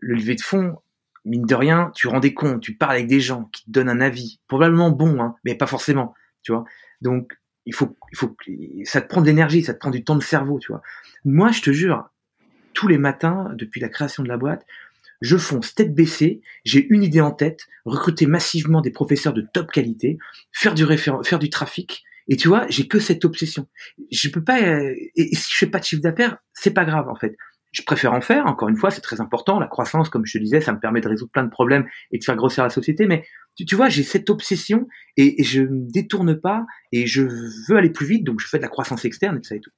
[0.00, 0.76] le lever de fonds,
[1.24, 3.88] mine de rien, tu rends des comptes, tu parles avec des gens qui te donnent
[3.88, 6.64] un avis, probablement bon, hein, mais pas forcément, tu vois.
[7.00, 7.36] Donc
[7.66, 8.36] il faut, il faut,
[8.84, 10.82] ça te prend de l'énergie, ça te prend du temps de cerveau, tu vois.
[11.24, 12.08] Moi, je te jure,
[12.74, 14.66] tous les matins depuis la création de la boîte,
[15.20, 19.70] je fonce tête baissée, j'ai une idée en tête, recruter massivement des professeurs de top
[19.70, 20.18] qualité,
[20.52, 22.04] faire du faire du trafic.
[22.28, 23.68] Et tu vois, j'ai que cette obsession.
[24.10, 27.08] Je peux pas, euh, et, si je fais pas de chiffre d'affaires, c'est pas grave
[27.08, 27.36] en fait.
[27.72, 28.46] Je préfère en faire.
[28.46, 29.58] Encore une fois, c'est très important.
[29.58, 32.18] La croissance, comme je te disais, ça me permet de résoudre plein de problèmes et
[32.18, 33.06] de faire grossir la société.
[33.06, 33.26] Mais
[33.56, 37.22] tu, vois, j'ai cette obsession et, je ne détourne pas et je
[37.68, 38.24] veux aller plus vite.
[38.24, 39.70] Donc, je fais de la croissance externe et tout ça et tout.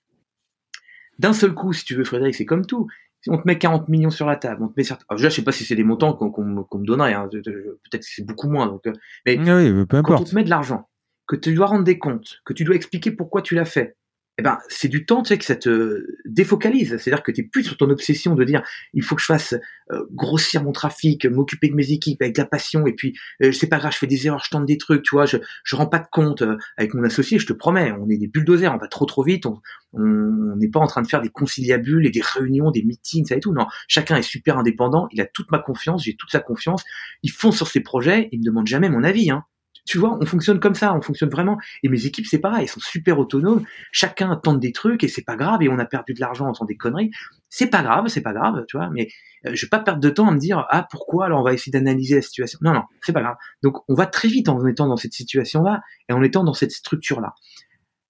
[1.19, 2.89] D'un seul coup, si tu veux, Frédéric, c'est comme tout
[3.29, 5.05] on te met 40 millions sur la table, on te met certains...
[5.09, 7.29] Alors, déjà, je sais pas si c'est des montants qu'on me donnerait, hein.
[7.31, 8.67] peut-être que c'est beaucoup moins.
[8.67, 8.93] Donc, euh,
[9.25, 10.05] mais peu importe.
[10.05, 10.89] quand on te met de l'argent,
[11.27, 13.97] que tu dois rendre des comptes, que tu dois expliquer pourquoi tu l'as fait,
[14.39, 16.99] eh ben, c'est du temps, tu sais, que ça te défocalise.
[16.99, 19.55] C'est-à-dire que tu plus sur ton obsession de dire, il faut que je fasse
[19.93, 23.53] euh, grossir mon trafic, m'occuper de mes équipes avec de la passion, et puis, euh,
[23.53, 25.77] c'est pas grave, je fais des erreurs, je tente des trucs, tu vois, je, je
[25.77, 28.75] rends pas de compte euh, avec mon associé, je te promets, on est des bulldozers,
[28.75, 32.11] on va trop trop vite, on n'est pas en train de faire des conciliabules et
[32.11, 33.55] des réunions, des meetings, ça et tout.
[33.55, 36.85] Non, chacun est super indépendant, il a toute ma confiance, j'ai toute sa confiance,
[37.23, 39.45] il fonce sur ses projets, il me demande jamais mon avis, hein.
[39.87, 41.59] Tu vois, on fonctionne comme ça, on fonctionne vraiment.
[41.83, 43.65] Et mes équipes, c'est pareil, elles sont super autonomes.
[43.93, 45.63] Chacun tente des trucs et c'est pas grave.
[45.63, 47.13] Et on a perdu de l'argent en faisant des conneries.
[47.49, 48.91] C'est pas grave, c'est pas grave, tu vois.
[48.93, 49.09] Mais
[49.47, 51.55] euh, je vais pas perdre de temps à me dire ah pourquoi alors on va
[51.55, 52.59] essayer d'analyser la situation?
[52.63, 53.37] Non non, c'est pas grave.
[53.63, 56.73] Donc on va très vite en étant dans cette situation-là et en étant dans cette
[56.73, 57.35] structure-là.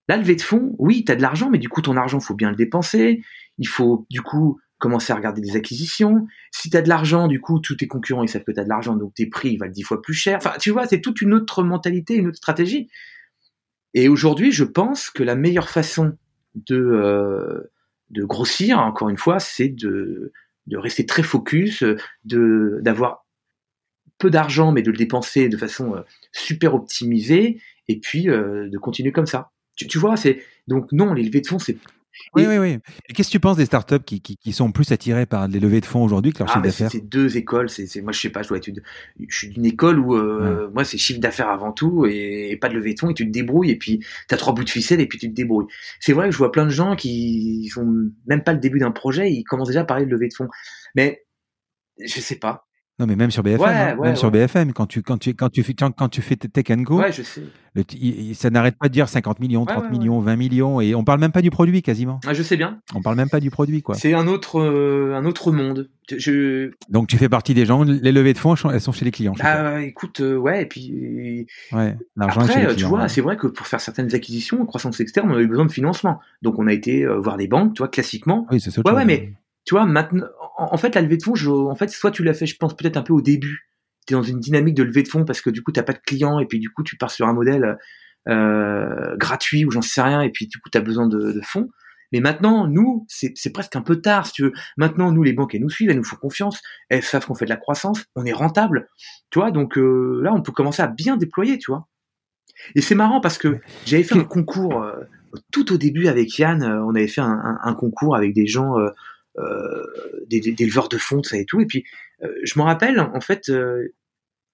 [0.08, 2.34] La levée de fonds, oui, tu as de l'argent, mais du coup ton argent, faut
[2.34, 3.22] bien le dépenser.
[3.58, 6.26] Il faut du coup commencer à regarder des acquisitions.
[6.50, 8.64] Si tu as de l'argent, du coup, tous tes concurrents, ils savent que tu as
[8.64, 10.36] de l'argent, donc tes prix valent dix fois plus cher.
[10.36, 12.88] Enfin, tu vois, c'est toute une autre mentalité, une autre stratégie.
[13.94, 16.16] Et aujourd'hui, je pense que la meilleure façon
[16.54, 17.70] de, euh,
[18.10, 20.32] grossir, encore une fois, c'est de,
[20.70, 21.82] rester très focus,
[22.24, 23.26] d'avoir
[24.18, 26.00] peu d'argent, mais de le dépenser de façon euh,
[26.32, 29.50] super optimisée, et puis euh, de continuer comme ça.
[29.76, 31.76] Tu, vois, c'est donc non, les de fonds, c'est
[32.34, 32.78] oui, oui, oui.
[33.08, 35.60] Et qu'est-ce que tu penses des startups qui, qui, qui sont plus attirées par les
[35.60, 36.90] levées de fonds aujourd'hui que leur ah, chiffre d'affaires?
[36.90, 37.68] C'est deux écoles.
[37.68, 38.70] C'est, moi, je sais pas, je dois être
[39.28, 42.74] je suis d'une école où euh, moi, c'est chiffre d'affaires avant tout et, pas de
[42.74, 45.00] levée de fonds et tu te débrouilles et puis tu as trois bouts de ficelle
[45.00, 45.66] et puis tu te débrouilles.
[46.00, 48.92] C'est vrai que je vois plein de gens qui font même pas le début d'un
[48.92, 50.48] projet, ils commencent déjà à parler de levée de fonds.
[50.94, 51.24] Mais
[51.98, 52.65] je sais pas.
[52.98, 53.96] Non, mais même sur BFM, hein.
[54.00, 57.02] même sur BFM, quand tu, quand tu, quand tu fais, quand tu fais Tech Go,
[57.10, 57.42] je sais.
[58.34, 61.32] ça n'arrête pas de dire 50 millions, 30 millions, 20 millions, et on parle même
[61.32, 62.20] pas du produit quasiment.
[62.26, 62.80] Ah, je sais bien.
[62.94, 63.96] On parle même pas du produit, quoi.
[63.96, 65.90] C'est un autre, euh, un autre monde.
[66.16, 66.70] Je...
[66.88, 69.34] Donc tu fais partie des gens, les levées de fonds, elles sont chez les clients.
[69.40, 71.46] Ah, écoute, euh, ouais, et puis.
[71.72, 75.00] Ouais, l'argent Après, chez les tu vois, c'est vrai que pour faire certaines acquisitions, croissance
[75.00, 76.20] externe, on a eu besoin de financement.
[76.40, 78.46] Donc on a été euh, voir des banques, tu vois, classiquement.
[78.50, 78.80] Oui, c'est ça.
[78.86, 79.34] Ouais, ouais, mais
[79.66, 80.26] tu vois, maintenant,
[80.56, 81.34] en fait, la levée de fonds,
[81.68, 83.68] en fait, soit tu l'as fait, je pense, peut-être un peu au début.
[84.06, 85.92] Tu es dans une dynamique de levée de fonds parce que du coup, tu pas
[85.92, 87.76] de clients et puis du coup, tu pars sur un modèle
[88.28, 91.68] euh, gratuit ou j'en sais rien et puis du coup, tu as besoin de, fonds.
[92.12, 94.52] Mais maintenant, nous, c'est presque un peu tard, si tu veux.
[94.76, 97.46] Maintenant, nous, les banques, elles nous suivent, elles nous font confiance, elles savent qu'on fait
[97.46, 98.88] de la croissance, on est rentable,
[99.30, 99.50] tu vois.
[99.50, 101.88] Donc euh, là, on peut commencer à bien déployer, tu vois.
[102.76, 104.92] Et c'est marrant parce que j'avais fait un concours euh,
[105.50, 106.62] tout au début avec Yann.
[106.62, 108.76] on avait fait un, concours avec des gens
[110.28, 111.60] d'éleveurs de fonte, ça et tout.
[111.60, 111.84] Et puis,
[112.20, 113.50] je me rappelle, en fait,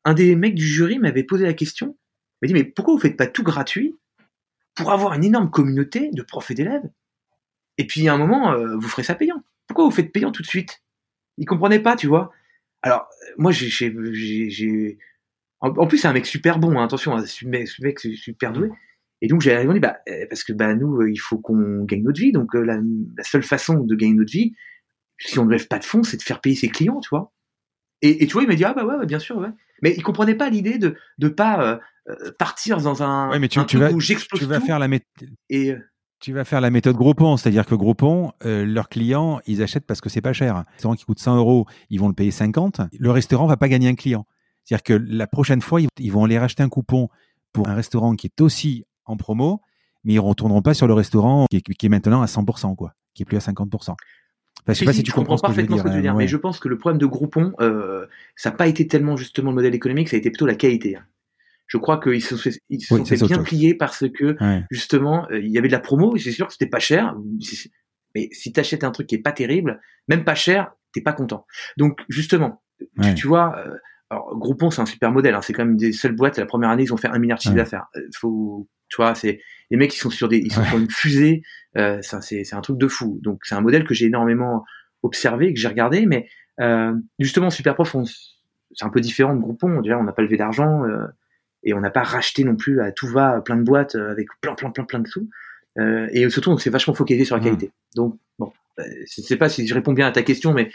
[0.04, 1.96] un des mecs du jury m'avait posé la question.
[2.40, 3.96] Il m'a dit, mais pourquoi vous faites pas tout gratuit
[4.74, 6.88] pour avoir une énorme communauté de profs et d'élèves?
[7.78, 9.42] Et puis, à un moment, vous ferez ça payant.
[9.66, 10.82] Pourquoi vous faites payant tout de suite?
[11.38, 12.32] Il comprenait pas, tu vois.
[12.82, 14.98] Alors, moi, j'ai,
[15.60, 16.78] en, plus, c'est un mec super bon.
[16.78, 18.70] Hein, attention, hein, ce mec, ce mec super doué.
[19.24, 22.02] Et donc j'ai répondu, bah, euh, parce que bah, nous, euh, il faut qu'on gagne
[22.02, 22.32] notre vie.
[22.32, 22.80] Donc euh, la,
[23.22, 24.52] seule façon de gagner notre vie,
[25.24, 27.32] si on ne lève pas de fonds, c'est de faire payer ses clients, tu vois.
[28.04, 29.50] Et, tu vois, il m'a dit, ah bah ouais, bien sûr, ouais.
[29.80, 31.78] Mais il comprenait pas l'idée de ne pas
[32.38, 35.30] partir dans un, ouais, mais tu, tu vas, tu vas faire la méthode.
[35.50, 35.74] Et
[36.18, 40.08] tu vas faire la méthode Groupon, c'est-à-dire que Groupon, leurs clients, ils achètent parce que
[40.08, 40.56] c'est pas cher.
[40.56, 42.80] Un restaurant qui coûte 100 euros, ils vont le payer 50.
[42.98, 44.26] Le restaurant va pas gagner un client.
[44.64, 47.08] C'est-à-dire que la prochaine fois, ils vont aller racheter un coupon
[47.52, 49.60] pour un restaurant qui est aussi en promo,
[50.04, 53.26] mais ils retourneront pas sur le restaurant qui est, maintenant à 100%, quoi, qui est
[53.26, 53.94] plus à 50%.
[54.68, 56.60] Je sais pas si tu comprends parfaitement ce que, tu veux dire, mais je pense
[56.60, 58.06] que le problème de Groupon, euh,
[58.36, 60.96] ça n'a pas été tellement justement le modèle économique, ça a été plutôt la qualité.
[60.96, 61.04] Hein.
[61.66, 64.36] Je crois qu'ils se sont fait, ils sont fait bien plier parce que
[64.70, 67.16] justement, euh, il y avait de la promo, c'est sûr que c'était pas cher,
[68.14, 71.12] mais si tu achètes un truc qui est pas terrible, même pas cher, t'es pas
[71.12, 71.46] content.
[71.76, 72.62] Donc justement,
[73.16, 73.74] tu, vois, euh,
[74.10, 76.38] alors Groupon c'est un super modèle, hein, c'est quand même des seules boîtes.
[76.38, 77.86] La première année ils ont fait un milliard de chiffre d'affaires.
[78.14, 79.40] Faut tu vois, c'est
[79.70, 81.42] les mecs qui sont sur des, ils sont sur une fusée,
[81.76, 83.18] euh, c'est un truc de fou.
[83.22, 84.64] Donc c'est un modèle que j'ai énormément
[85.02, 86.28] observé, que j'ai regardé, mais
[86.60, 87.96] euh, justement Superprof,
[88.74, 89.80] c'est un peu différent de Groupon.
[89.80, 91.06] Déjà, on n'a pas levé d'argent euh,
[91.62, 94.28] et on n'a pas racheté non plus à tout va plein de boîtes euh, avec
[94.40, 95.28] plein plein plein plein de sous.
[95.78, 97.44] Euh, et surtout, on s'est vachement focalisé sur la mmh.
[97.44, 97.72] qualité.
[97.96, 100.70] Donc bon, euh, je sais pas si je réponds bien à ta question, mais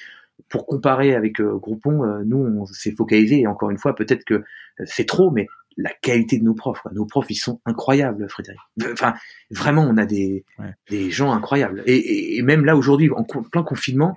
[0.49, 4.43] pour comparer avec Groupon, nous on s'est focalisé et encore une fois, peut-être que
[4.85, 5.47] c'est trop, mais
[5.77, 6.81] la qualité de nos profs.
[6.91, 8.59] Nos profs, ils sont incroyables, Frédéric.
[8.91, 9.13] Enfin,
[9.51, 10.43] vraiment, on a des,
[10.89, 11.83] des gens incroyables.
[11.85, 14.15] Et, et même là, aujourd'hui, en plein confinement,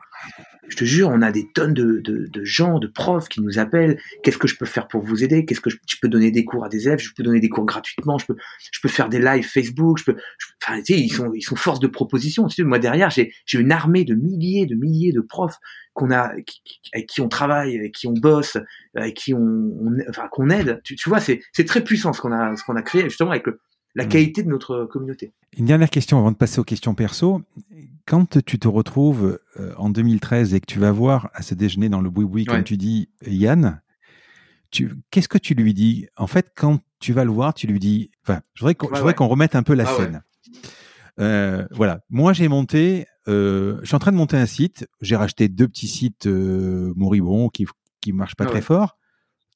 [0.71, 4.01] je te jure, on a des tonnes de, de, gens, de profs qui nous appellent.
[4.23, 5.45] Qu'est-ce que je peux faire pour vous aider?
[5.45, 7.01] Qu'est-ce que je, peux donner des cours à des élèves?
[7.01, 8.17] Je peux donner des cours gratuitement.
[8.19, 8.37] Je peux,
[8.73, 9.99] je peux faire des lives Facebook.
[9.99, 10.17] Je peux,
[10.63, 12.47] enfin, tu sais, ils sont, ils sont force de proposition.
[12.47, 15.57] Tu sais, moi derrière, j'ai, j'ai une armée de milliers, de milliers de profs
[15.93, 16.33] qu'on a,
[16.95, 18.57] avec qui on travaille, avec qui on bosse,
[18.95, 19.73] avec qui on,
[20.09, 20.81] enfin, qu'on aide.
[20.85, 23.31] Tu, tu vois, c'est, c'est très puissant ce qu'on a, ce qu'on a créé justement
[23.31, 23.61] avec le,
[23.95, 24.09] la mm.
[24.09, 25.33] qualité de notre communauté.
[25.57, 27.43] Une dernière question avant de passer aux questions perso.
[28.07, 31.89] Quand tu te retrouves euh, en 2013 et que tu vas voir à ce déjeuner
[31.89, 33.81] dans le boui-boui, comme tu dis, Yann,
[35.11, 36.07] qu'est-ce que tu lui dis?
[36.17, 38.11] En fait, quand tu vas le voir, tu lui dis.
[38.25, 40.23] Enfin, je voudrais qu'on remette un peu la ah scène.
[41.19, 42.01] Euh, voilà.
[42.11, 43.07] Moi, j'ai monté.
[43.29, 44.87] Euh, je suis en train de monter un site.
[45.01, 47.67] J'ai racheté deux petits sites moribonds qui
[48.01, 48.99] qui marchent pas ah très fort.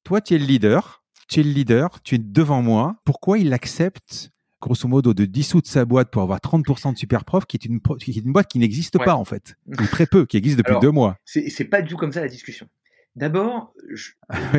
[0.03, 2.95] Toi, tu es le leader tu es le leader, tu es devant moi.
[3.05, 4.31] Pourquoi il accepte,
[4.61, 8.11] grosso modo, de dissoudre sa boîte pour avoir 30% de Superprof, qui est une, qui
[8.11, 10.91] est une boîte qui n'existe pas, en fait, ou très peu, qui existe depuis deux
[10.91, 12.67] mois C'est pas du tout comme ça la discussion.
[13.15, 13.73] D'abord,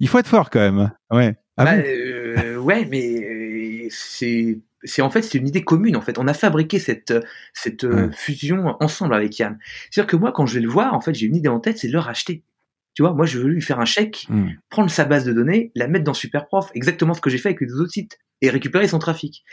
[0.00, 0.90] il faut être fort quand même.
[1.10, 1.36] Ouais.
[1.56, 6.00] Ah bah, euh, ouais, mais euh, c'est c'est en fait c'est une idée commune en
[6.00, 6.18] fait.
[6.18, 7.14] On a fabriqué cette
[7.52, 9.58] cette euh, fusion ensemble avec Yann.
[9.90, 11.78] C'est-à-dire que moi quand je vais le voir, en fait, j'ai une idée en tête,
[11.78, 12.42] c'est de le racheter.
[12.94, 14.50] Tu vois, moi, je veux lui faire un chèque, hmm.
[14.70, 17.60] prendre sa base de données, la mettre dans Superprof, exactement ce que j'ai fait avec
[17.60, 19.44] les autres sites, et récupérer son trafic.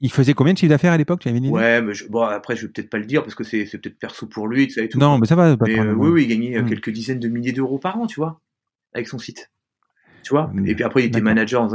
[0.00, 1.54] Il faisait combien de chiffre d'affaires à l'époque tu avais une idée?
[1.54, 4.26] Ouais, mais bon, après, je vais peut-être pas le dire parce que c'est peut-être perso
[4.26, 4.98] pour lui, et tout.
[4.98, 5.56] Non, mais ça va.
[5.56, 6.68] Pas mais, euh, oui, oui, il gagnait euh, hmm.
[6.68, 8.40] quelques dizaines de milliers d'euros par an, tu vois,
[8.92, 9.50] avec son site
[10.24, 10.50] tu vois.
[10.52, 10.66] Mm.
[10.66, 11.68] Et puis après, il était manager.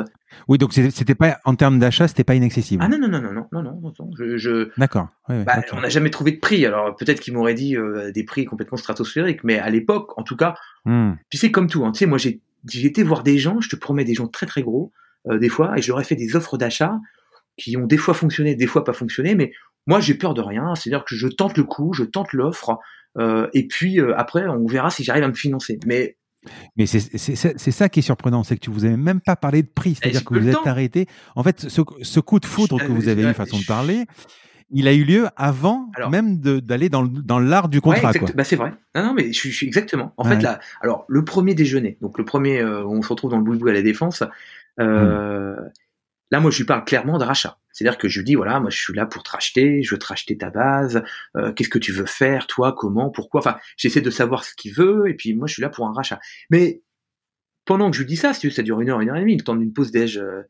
[0.47, 2.83] Oui, donc c'était pas en termes d'achat, c'était pas inaccessible.
[2.85, 4.11] Ah non non non non non non non.
[4.17, 5.07] Je, D'accord.
[5.29, 6.65] bah, on n'a jamais trouvé de prix.
[6.65, 10.35] Alors peut-être qu'il m'aurait dit euh, des prix complètement stratosphériques, mais à l'époque, en tout
[10.35, 10.55] cas,
[10.85, 11.13] mm.
[11.29, 11.85] tu sais comme tout.
[11.85, 12.41] Hein, tu sais, moi j'ai
[12.85, 14.91] été voir des gens, je te promets des gens très très gros
[15.27, 16.97] euh, des fois, et je leur ai fait des offres d'achat
[17.57, 19.51] qui ont des fois fonctionné, des fois pas fonctionné, mais
[19.85, 20.75] moi j'ai peur de rien.
[20.75, 22.77] C'est-à-dire que je tente le coup, je tente l'offre.
[23.17, 25.79] Euh, et puis après, on verra si j'arrive à me financer.
[25.85, 26.15] Mais
[26.77, 29.67] mais c'est ça qui est surprenant, c'est que tu vous avez même pas parlé de
[29.67, 31.05] prix, eh, c'est-à-dire que vous êtes arrêté.
[31.35, 34.05] En fait, ce, ce coup de foudre que vous avez eu, façon de parler,
[34.71, 38.11] il a eu lieu avant même d'aller dans, dans l'art du contrat.
[38.11, 38.73] Ouais, bah, c'est vrai.
[38.95, 40.13] Non, non, mais je, suis exactement.
[40.17, 43.37] En fait, là, alors le premier déjeuner, donc le premier, euh, on se retrouve dans
[43.37, 44.23] le boubou à la défense.
[44.79, 45.71] Euh, mmh.
[46.31, 47.57] Là, moi, je lui parle clairement de rachat.
[47.71, 49.97] C'est-à-dire que je lui dis, voilà, moi, je suis là pour te racheter, je veux
[49.97, 51.03] te racheter ta base,
[51.37, 53.39] euh, qu'est-ce que tu veux faire, toi, comment, pourquoi?
[53.39, 55.93] Enfin, j'essaie de savoir ce qu'il veut, et puis moi, je suis là pour un
[55.93, 56.19] rachat.
[56.49, 56.83] Mais
[57.65, 59.37] pendant que je lui dis ça, si ça dure une heure, une heure et demie,
[59.37, 60.43] le temps d'une pause déj, euh,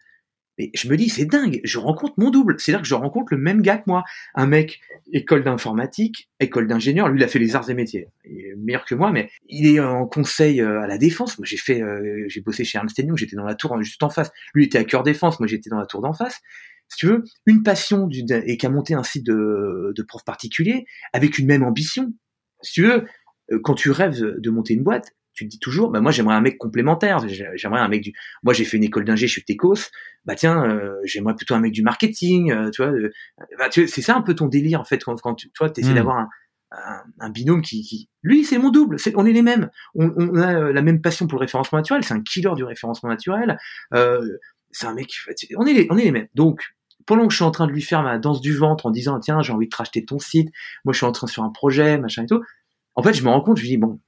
[0.60, 2.60] mais je me dis, c'est dingue, je rencontre mon double.
[2.60, 4.04] C'est-à-dire que je rencontre le même gars que moi.
[4.36, 4.82] Un mec,
[5.14, 8.10] école d'informatique, école d'ingénieur, lui, il a fait les arts et métiers.
[8.26, 11.40] Il est meilleur que moi, mais il est en conseil euh, à la défense.
[11.40, 14.10] Moi, j'ai fait, euh, j'ai bossé chez Ernst Young, j'étais dans la tour juste en
[14.10, 14.32] face.
[14.54, 16.42] Lui était à cœur défense, moi, j'étais dans la tour d'en face.
[16.90, 20.86] Si tu veux, une passion et qui a monté un site de, de prof particulier
[21.14, 22.12] avec une même ambition.
[22.64, 23.06] si tu veux,
[23.64, 26.42] quand tu rêves de monter une boîte, tu te dis toujours, bah moi j'aimerais un
[26.42, 27.20] mec complémentaire,
[27.56, 28.14] j'aimerais un mec du,
[28.44, 29.90] moi j'ai fait une école d'ingé, je suis techos,
[30.26, 33.10] bah tiens, euh, j'aimerais plutôt un mec du marketing, euh, tu vois, euh,
[33.58, 35.96] bah, c'est ça un peu ton délire en fait quand, quand tu, toi essaies hmm.
[35.96, 36.30] d'avoir un,
[37.20, 38.10] un, binôme qui, qui...
[38.22, 41.26] lui c'est mon double, c'est, on est les mêmes, on, on, a la même passion
[41.26, 43.58] pour le référencement naturel, c'est un killer du référencement naturel,
[44.72, 45.14] c'est un mec,
[45.56, 46.64] on est les, on est les mêmes, donc
[47.06, 49.20] pendant que je suis en train de lui faire ma danse du ventre en disant
[49.22, 50.50] tiens j'ai envie de te racheter ton site,
[50.84, 52.44] moi je suis en train sur un projet machin et tout,
[52.96, 54.02] en fait je me rends compte, je me dis bon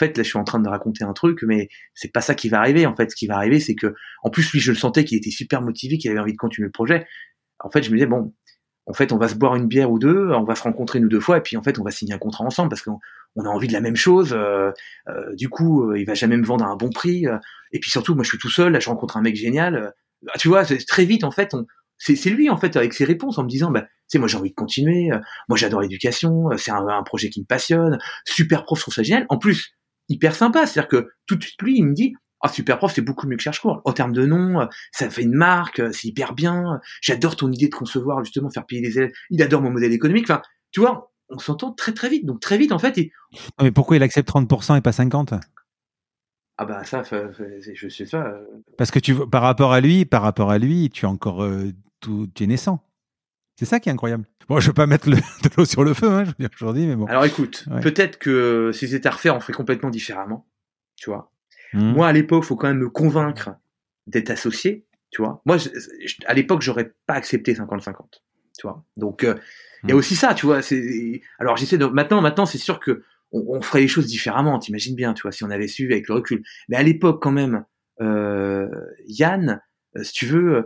[0.00, 2.48] fait, là, je suis en train de raconter un truc, mais c'est pas ça qui
[2.48, 2.86] va arriver.
[2.86, 5.18] En fait, ce qui va arriver, c'est que, en plus, lui, je le sentais qu'il
[5.18, 7.06] était super motivé, qu'il avait envie de continuer le projet.
[7.60, 8.34] En fait, je me disais, bon,
[8.86, 11.08] en fait, on va se boire une bière ou deux, on va se rencontrer ou
[11.08, 12.98] deux fois, et puis en fait, on va signer un contrat ensemble parce qu'on
[13.44, 14.32] a envie de la même chose.
[14.32, 14.72] Euh,
[15.08, 17.24] euh, du coup, euh, il va jamais me vendre à un bon prix.
[17.72, 18.72] et puis surtout, moi, je suis tout seul.
[18.72, 19.92] Là, je rencontre un mec génial.
[20.22, 21.54] Bah, tu vois, très vite, en fait,
[21.98, 24.48] c'est lui en fait avec ses réponses en me disant bah sais moi j'ai envie
[24.48, 25.10] de continuer
[25.50, 29.02] moi j'adore l'éducation c'est un, un, projet qui me passionne super prof je trouve ça
[29.02, 29.74] génial en plus
[30.10, 30.66] hyper sympa.
[30.66, 33.36] C'est-à-dire que tout de suite, lui, il me dit, ah, super prof, c'est beaucoup mieux
[33.36, 33.82] que cherche court.
[33.84, 36.80] En termes de nom, euh, ça fait une marque, euh, c'est hyper bien.
[37.02, 39.12] J'adore ton idée de concevoir, justement, faire payer les élèves.
[39.28, 40.24] Il adore mon modèle économique.
[40.30, 40.40] Enfin,
[40.72, 42.24] tu vois, on s'entend très très vite.
[42.24, 42.96] Donc très vite, en fait.
[42.96, 43.12] Et...
[43.60, 45.40] Mais pourquoi il accepte 30% et pas 50%
[46.62, 48.26] ah bah ça, je sais ça.
[48.26, 48.44] Euh.
[48.76, 51.42] Parce que tu, par rapport à lui, par rapport à lui, tu es encore
[52.00, 52.84] tout, tu es naissant.
[53.60, 54.24] C'est ça qui est incroyable.
[54.48, 56.48] Bon, je veux pas mettre le, de l'eau sur le feu, hein, je veux dire
[56.54, 57.04] aujourd'hui, mais bon.
[57.04, 60.48] Alors écoute, peut-être que si c'était à refaire, on ferait complètement différemment,
[60.96, 61.30] tu vois.
[61.74, 61.92] Hmm.
[61.92, 63.50] Moi, à l'époque, faut quand même me convaincre
[64.06, 65.42] d'être associé, tu vois.
[65.44, 65.58] Moi,
[66.24, 67.96] à l'époque, j'aurais pas accepté 50-50,
[68.58, 68.82] tu vois.
[68.96, 69.34] Donc, euh,
[69.82, 69.98] il y a hmm.
[69.98, 70.62] aussi ça, tu vois.
[70.62, 74.58] C'est, alors j'essaie de, maintenant, maintenant, c'est sûr que on, ferait les choses différemment.
[74.58, 76.42] T'imagines bien, tu vois, si on avait su avec le recul.
[76.70, 77.66] Mais à l'époque, quand même,
[78.00, 78.70] euh,
[79.06, 79.60] Yann,
[79.98, 80.64] euh, si tu veux,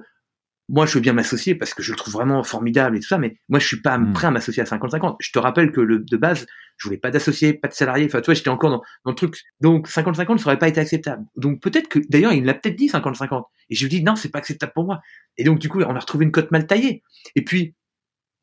[0.69, 3.19] moi, je veux bien m'associer parce que je le trouve vraiment formidable et tout ça,
[3.19, 4.13] mais moi, je suis pas hmm.
[4.15, 5.17] prêt à m'associer à 50-50.
[5.21, 6.47] Je te rappelle que le, de base,
[6.79, 8.07] je voulais pas d'associé, pas de salarié.
[8.07, 9.37] Enfin, tu vois, j'étais encore dans, dans, le truc.
[9.61, 11.25] Donc, 50-50, ça aurait pas été acceptable.
[11.37, 13.45] Donc, peut-être que, d'ailleurs, il l'a peut-être dit 50-50.
[13.71, 15.01] Et je lui dis, non, c'est pas acceptable pour moi.
[15.37, 17.03] Et donc, du coup, on a retrouvé une cote mal taillée.
[17.37, 17.75] Et puis,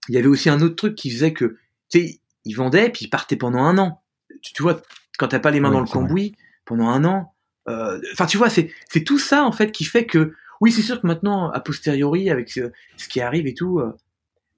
[0.08, 1.58] il y avait aussi un autre truc qui faisait que,
[1.90, 4.04] tu sais, il vendait, puis il partait pendant un an.
[4.44, 4.82] Tu, vois,
[5.18, 6.36] quand t'as pas les mains dans le cambouis,
[6.66, 7.34] pendant un an,
[7.68, 10.84] euh, enfin, tu vois, c'est, c'est tout ça, en fait, qui fait que, oui, c'est
[10.84, 12.72] sûr que maintenant, a posteriori, avec ce,
[13.10, 13.92] qui arrive et tout, euh,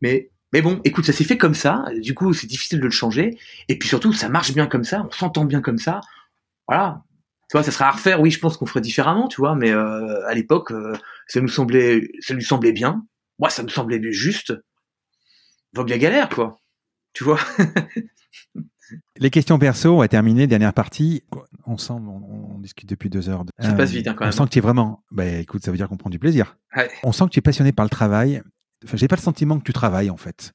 [0.01, 1.83] mais mais bon, écoute, ça s'est fait comme ça.
[1.99, 3.39] Du coup, c'est difficile de le changer.
[3.69, 5.03] Et puis surtout, ça marche bien comme ça.
[5.03, 5.99] On s'entend bien comme ça.
[6.67, 7.01] Voilà.
[7.49, 8.21] Tu vois, ça serait à refaire.
[8.21, 9.55] Oui, je pense qu'on ferait différemment, tu vois.
[9.55, 10.93] Mais euh, à l'époque, euh,
[11.27, 13.03] ça nous semblait, ça lui semblait bien.
[13.39, 14.53] Moi, ça me semblait juste.
[15.73, 16.59] Vogue la galère, quoi.
[17.13, 17.39] Tu vois.
[19.17, 20.45] Les questions perso, on va terminer.
[20.45, 21.23] Dernière partie.
[21.65, 23.45] On sent, on, discute depuis deux heures.
[23.59, 24.33] Ça passe vite hein, quand même.
[24.33, 25.03] On sent que tu es vraiment.
[25.11, 26.57] Bah, écoute, ça veut dire qu'on prend du plaisir.
[27.03, 28.41] On sent que tu es passionné par le travail.
[28.83, 30.51] Enfin, j'ai pas le sentiment que tu travailles en fait.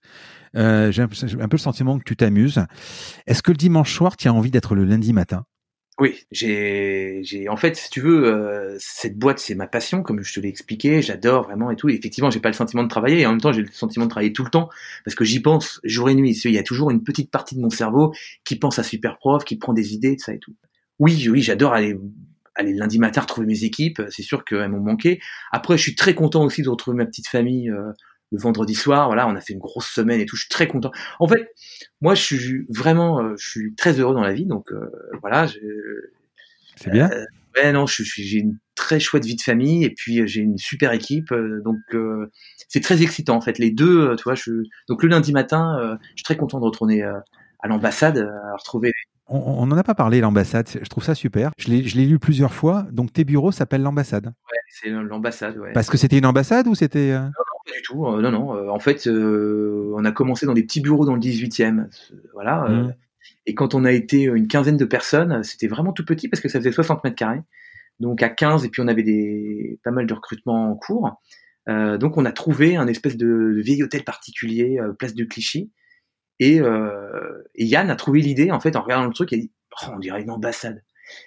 [0.57, 1.17] Euh, j'ai un, peu
[1.53, 2.65] le sentiment que tu t'amuses.
[3.27, 5.45] Est-ce que le dimanche soir, tu as envie d'être le lundi matin?
[6.01, 10.23] Oui, j'ai, j'ai, en fait, si tu veux, euh, cette boîte, c'est ma passion, comme
[10.23, 11.03] je te l'ai expliqué.
[11.03, 11.89] J'adore vraiment et tout.
[11.89, 14.11] effectivement, j'ai pas le sentiment de travailler, et en même temps, j'ai le sentiment de
[14.11, 14.69] travailler tout le temps
[15.05, 16.39] parce que j'y pense jour et nuit.
[16.45, 18.15] Il y a toujours une petite partie de mon cerveau
[18.45, 20.55] qui pense à super prof, qui prend des idées de ça et tout.
[20.99, 21.99] Oui, oui, j'adore aller
[22.55, 24.03] aller lundi matin retrouver mes équipes.
[24.11, 25.21] C'est sûr qu'elles m'ont manqué.
[25.53, 27.71] Après, je suis très content aussi de retrouver ma petite famille.
[27.71, 27.93] Euh,
[28.31, 30.69] le vendredi soir, voilà, on a fait une grosse semaine et tout, je suis très
[30.69, 30.91] content.
[31.19, 31.49] En fait,
[32.01, 35.47] moi, je suis vraiment, euh, je suis très heureux dans la vie, donc euh, voilà.
[36.77, 37.11] C'est bien.
[37.11, 37.25] Euh,
[37.57, 40.93] ouais, non, je, j'ai une très chouette vie de famille et puis j'ai une super
[40.93, 41.33] équipe,
[41.65, 41.79] donc
[42.69, 43.59] c'est très excitant en fait.
[43.59, 47.03] Les deux, tu vois, je, donc le lundi matin, je suis très content de retourner
[47.03, 48.93] à l'ambassade, à retrouver
[49.29, 50.69] on n'en a pas parlé, l'ambassade.
[50.81, 51.51] Je trouve ça super.
[51.59, 52.87] Je l'ai lu plusieurs fois.
[52.91, 54.27] Donc, tes bureaux s'appellent l'ambassade.
[54.27, 55.73] Ouais, c'est l'ambassade, ouais.
[55.73, 57.13] Parce que c'était une ambassade ou c'était.
[57.13, 58.07] Non, non, pas du tout.
[58.07, 58.71] non, non.
[58.71, 61.87] en fait, on a commencé dans des petits bureaux dans le 18e.
[62.33, 62.69] Voilà.
[62.69, 62.95] Mmh.
[63.47, 66.49] et quand on a été une quinzaine de personnes, c'était vraiment tout petit parce que
[66.49, 67.43] ça faisait 60 mètres carrés.
[68.01, 71.21] Donc, à 15, et puis on avait des, pas mal de recrutements en cours.
[71.67, 75.71] donc, on a trouvé un espèce de, vieil hôtel particulier, place de Clichy
[76.43, 79.53] euh, et, Yann a trouvé l'idée, en fait, en regardant le truc, il a dit,
[79.83, 80.83] oh, on dirait une ambassade.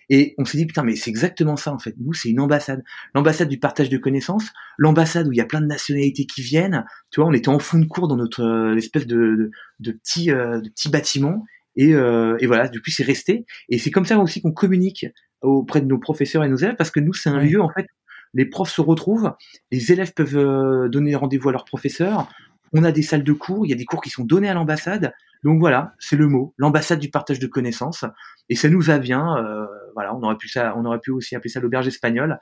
[0.09, 1.95] Et on s'est dit, putain, mais c'est exactement ça, en fait.
[1.97, 2.83] Nous, c'est une ambassade.
[3.15, 6.85] L'ambassade du partage de connaissances, l'ambassade où il y a plein de nationalités qui viennent.
[7.09, 10.31] Tu vois, on était en fond de cours dans notre euh, espèce de, de, petit,
[10.31, 11.43] euh, de petit bâtiment.
[11.75, 13.45] Et, et voilà, depuis, c'est resté.
[13.69, 15.05] Et c'est comme ça aussi qu'on communique
[15.41, 17.87] auprès de nos professeurs et nos élèves, parce que nous, c'est un lieu, en fait,
[18.33, 19.31] les profs se retrouvent,
[19.71, 22.27] les élèves peuvent donner rendez-vous à leurs professeurs,
[22.73, 24.53] on a des salles de cours, il y a des cours qui sont donnés à
[24.53, 25.13] l'ambassade.
[25.43, 28.05] Donc voilà, c'est le mot, l'ambassade du partage de connaissances.
[28.49, 29.37] Et ça nous va bien.
[29.37, 32.37] Euh, voilà, on aurait pu ça, on aurait pu aussi appeler ça l'auberge espagnole.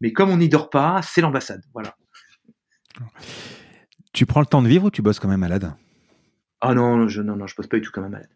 [0.00, 1.62] Mais comme on n'y dort pas, c'est l'ambassade.
[1.72, 1.96] Voilà.
[4.12, 5.72] Tu prends le temps de vivre ou tu bosses quand même malade?
[6.60, 8.30] Ah non, je non non, je pose pas du tout comme un malade.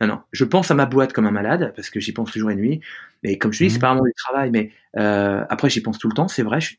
[0.00, 2.50] Non non, je pense à ma boîte comme un malade parce que j'y pense jour
[2.50, 2.80] et nuit.
[3.22, 3.80] Mais comme je te dis, c'est mmh.
[3.80, 6.28] pas vraiment du travail, mais euh, après j'y pense tout le temps.
[6.28, 6.76] C'est vrai, je c'est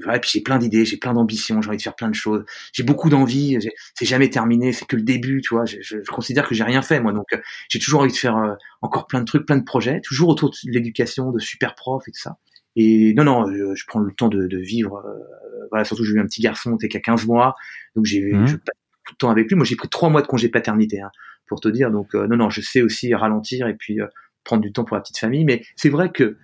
[0.00, 2.44] vrai, puis j'ai plein d'idées, j'ai plein d'ambitions, j'ai envie de faire plein de choses,
[2.72, 3.58] j'ai beaucoup d'envie,
[3.94, 5.64] c'est jamais terminé, c'est que le début, tu vois.
[5.64, 7.38] Je, je, considère que j'ai rien fait moi, donc euh,
[7.68, 10.50] j'ai toujours envie de faire euh, encore plein de trucs, plein de projets, toujours autour
[10.50, 12.38] de l'éducation, de super profs et tout ça.
[12.76, 14.96] Et non, non, je, prends le temps de, de vivre.
[15.06, 17.54] Euh, voilà, surtout j'ai eu un petit garçon, t'es qu'à 15 mois,
[17.94, 18.46] donc j'ai mmh.
[18.46, 18.76] je passe
[19.06, 19.56] tout le temps avec lui.
[19.56, 21.10] Moi, j'ai pris trois mois de congé paternité, hein,
[21.46, 21.90] pour te dire.
[21.90, 23.98] Donc non, non, je sais aussi ralentir et puis
[24.42, 25.44] prendre du temps pour la petite famille.
[25.44, 26.36] Mais c'est vrai que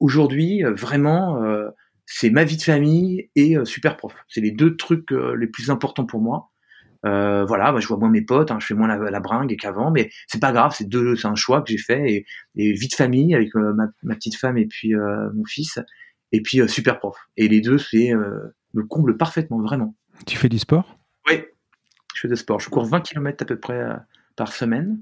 [0.00, 1.40] aujourd'hui, vraiment
[2.06, 4.14] c'est ma vie de famille et euh, super prof.
[4.28, 6.50] C'est les deux trucs euh, les plus importants pour moi.
[7.04, 9.54] Euh, voilà, bah, je vois moins mes potes, hein, je fais moins la, la bringue
[9.56, 12.26] qu'avant, mais c'est pas grave, c'est deux, c'est un choix que j'ai fait et,
[12.56, 15.78] et, vie de famille avec ma, ma, petite femme et puis mon fils
[16.32, 17.16] et puis super prof.
[17.36, 19.94] Et les deux, c'est me comble parfaitement, vraiment.
[20.26, 20.98] Tu fais du sport?
[21.28, 21.44] Oui,
[22.14, 22.58] je fais du sport.
[22.58, 23.86] Je cours 20 km à peu près
[24.34, 25.00] par semaine,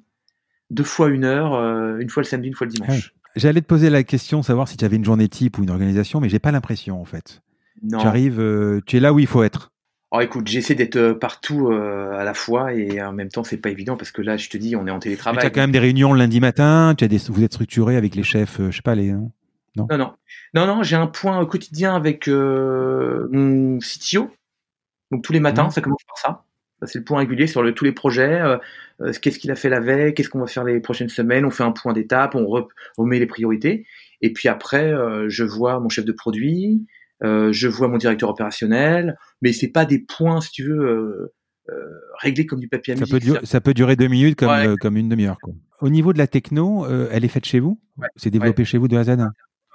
[0.69, 1.55] deux fois une heure,
[1.99, 3.15] une fois le samedi, une fois le dimanche.
[3.37, 6.21] J'allais te poser la question, savoir si tu avais une journée type ou une organisation,
[6.21, 7.43] mais j'ai pas l'impression en fait.
[7.83, 7.99] Non.
[7.99, 9.73] Tu arrives, euh, tu es là où il faut être.
[10.13, 13.57] Alors écoute, j'essaie d'être euh, partout euh, à la fois et en même temps c'est
[13.57, 15.41] pas évident parce que là je te dis on est en télétravail.
[15.41, 17.97] Tu as quand même des réunions le lundi matin, tu as des, vous êtes structuré
[17.97, 19.33] avec les chefs, je sais pas les non?
[19.77, 19.89] Non?
[19.91, 20.15] Non
[20.55, 24.31] non, non j'ai un point quotidien avec mon CTO
[25.11, 25.71] donc tous les matins mmh.
[25.73, 26.44] ça commence par ça
[26.87, 28.41] c'est le point régulier sur le, tous les projets.
[28.41, 28.57] Euh,
[29.01, 31.51] euh, qu'est-ce qu'il a fait la veille Qu'est-ce qu'on va faire les prochaines semaines On
[31.51, 32.47] fait un point d'étape, on
[32.97, 33.87] remet les priorités.
[34.21, 36.87] Et puis après, euh, je vois mon chef de produit,
[37.23, 41.33] je vois mon directeur opérationnel, mais c'est pas des points, si tu veux,
[42.21, 44.99] réglés comme du papier à ça Peut durer, ça peut durer deux minutes comme, comme
[44.99, 45.39] une demi-heure.
[45.81, 47.81] Au niveau de la techno, elle est faite chez vous?
[48.17, 49.09] C'est développé chez vous de A à Z?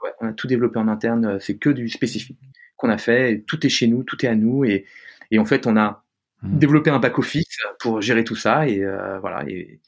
[0.04, 1.40] Ouais, on a tout développé en interne.
[1.40, 2.40] C'est que du spécifique
[2.78, 3.44] qu'on a fait.
[3.48, 4.64] Tout est chez nous, tout est à nous.
[4.64, 4.86] Et,
[5.32, 6.04] et en fait, on a
[6.42, 6.58] Hmm.
[6.58, 9.82] développer un back-office pour gérer tout ça et euh, voilà et,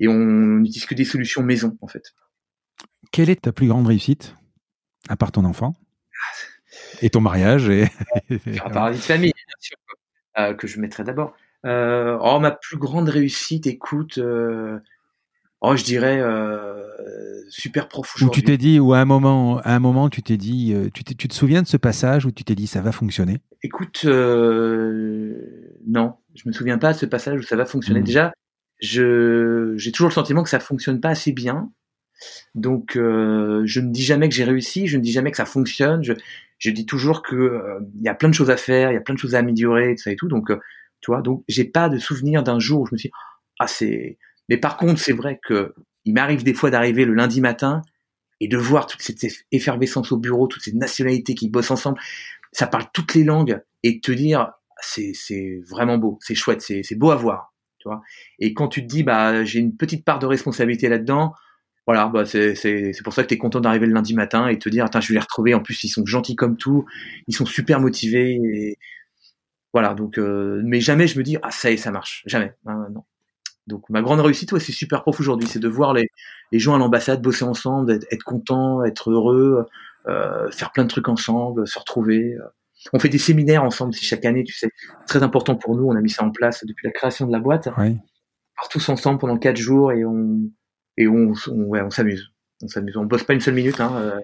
[0.00, 0.18] et on
[0.58, 2.12] n'utilise que des solutions maison en fait.
[3.12, 4.34] Quelle est ta plus grande réussite
[5.08, 5.74] à part ton enfant
[7.02, 7.84] et ton mariage et
[8.64, 9.76] à part la vie de famille bien sûr
[10.38, 11.34] euh, que je mettrai d'abord.
[11.66, 16.20] Euh, oh ma plus grande réussite, écoute, oh je dirais
[17.48, 20.36] super prof Où tu t'es dit, ou à un moment, à un moment, tu t'es
[20.36, 23.38] dit, tu, tu te souviens de ce passage où tu t'es dit, ça va fonctionner?
[23.64, 28.00] Écoute, euh, non, je me souviens pas de ce passage où ça va fonctionner.
[28.00, 28.04] Mmh.
[28.04, 28.32] Déjà,
[28.80, 31.70] je j'ai toujours le sentiment que ça fonctionne pas assez bien.
[32.54, 35.44] Donc, euh, je ne dis jamais que j'ai réussi, je ne dis jamais que ça
[35.44, 36.04] fonctionne.
[36.04, 36.12] Je,
[36.58, 38.96] je dis toujours que euh, il y a plein de choses à faire, il y
[38.96, 40.28] a plein de choses à améliorer, tout ça et tout.
[40.28, 40.50] Donc,
[41.00, 43.14] tu vois, donc j'ai pas de souvenir d'un jour où je me suis dit,
[43.58, 44.18] ah c'est.
[44.48, 47.82] Mais par contre, c'est vrai que il m'arrive des fois d'arriver le lundi matin
[48.40, 51.98] et de voir toute cette effervescence au bureau, toutes ces nationalités qui bossent ensemble
[52.52, 54.52] ça parle toutes les langues et te dire
[54.84, 58.02] c'est vraiment beau, c'est chouette, c'est beau à voir, tu vois.
[58.38, 61.32] Et quand tu te dis bah j'ai une petite part de responsabilité là-dedans,
[61.86, 64.68] voilà, bah c'est pour ça que tu es content d'arriver le lundi matin et te
[64.68, 66.84] dire attends, je vais les retrouver en plus ils sont gentils comme tout,
[67.28, 68.78] ils sont super motivés
[69.72, 72.52] voilà, donc euh, mais jamais je me dis ah ça y est, ça marche, jamais.
[72.64, 73.04] Non.
[73.66, 76.10] Donc ma grande réussite, ouais, c'est super prof aujourd'hui, c'est de voir les,
[76.52, 79.66] les gens à l'ambassade bosser ensemble, être, être content, être heureux,
[80.08, 82.34] euh, faire plein de trucs ensemble, se retrouver.
[82.34, 82.46] Euh.
[82.92, 84.70] On fait des séminaires ensemble, si chaque année, tu sais,
[85.06, 85.84] très important pour nous.
[85.84, 87.68] On a mis ça en place depuis la création de la boîte.
[87.78, 87.90] Oui.
[87.90, 90.40] On part tous ensemble pendant quatre jours et on
[90.96, 92.32] et on, ouais, on s'amuse.
[92.62, 92.96] On s'amuse.
[92.96, 94.20] On bosse pas une seule minute, hein, euh,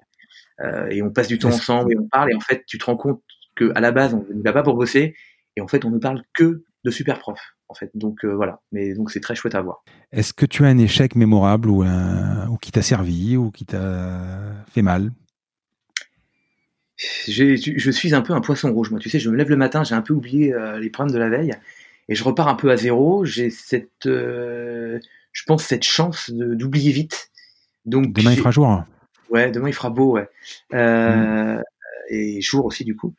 [0.65, 2.33] euh et on passe du temps ensemble et on parle.
[2.33, 3.23] Et en fait, tu te rends compte
[3.57, 5.15] que à la base, on ne va pas pour bosser,
[5.57, 7.55] et en fait, on ne parle que de super profs.
[7.69, 8.61] En fait, donc voilà.
[8.73, 9.83] Mais donc c'est très chouette à voir.
[10.13, 13.67] Est-ce que tu as un échec mémorable ou, un, ou qui t'a servi ou qui
[13.67, 15.11] t'a fait mal?
[16.99, 19.01] Je suis un peu un poisson rouge, moi.
[19.01, 21.19] Tu sais, je me lève le matin, j'ai un peu oublié euh, les problèmes de
[21.19, 21.55] la veille,
[22.09, 23.25] et je repars un peu à zéro.
[23.25, 24.99] J'ai cette, euh,
[25.33, 27.31] je pense, cette chance d'oublier vite.
[27.85, 28.83] Donc demain il fera jour.
[29.31, 30.29] Ouais, demain il fera beau, ouais.
[30.75, 31.63] Euh, mm.
[32.11, 33.15] Et jour aussi du coup.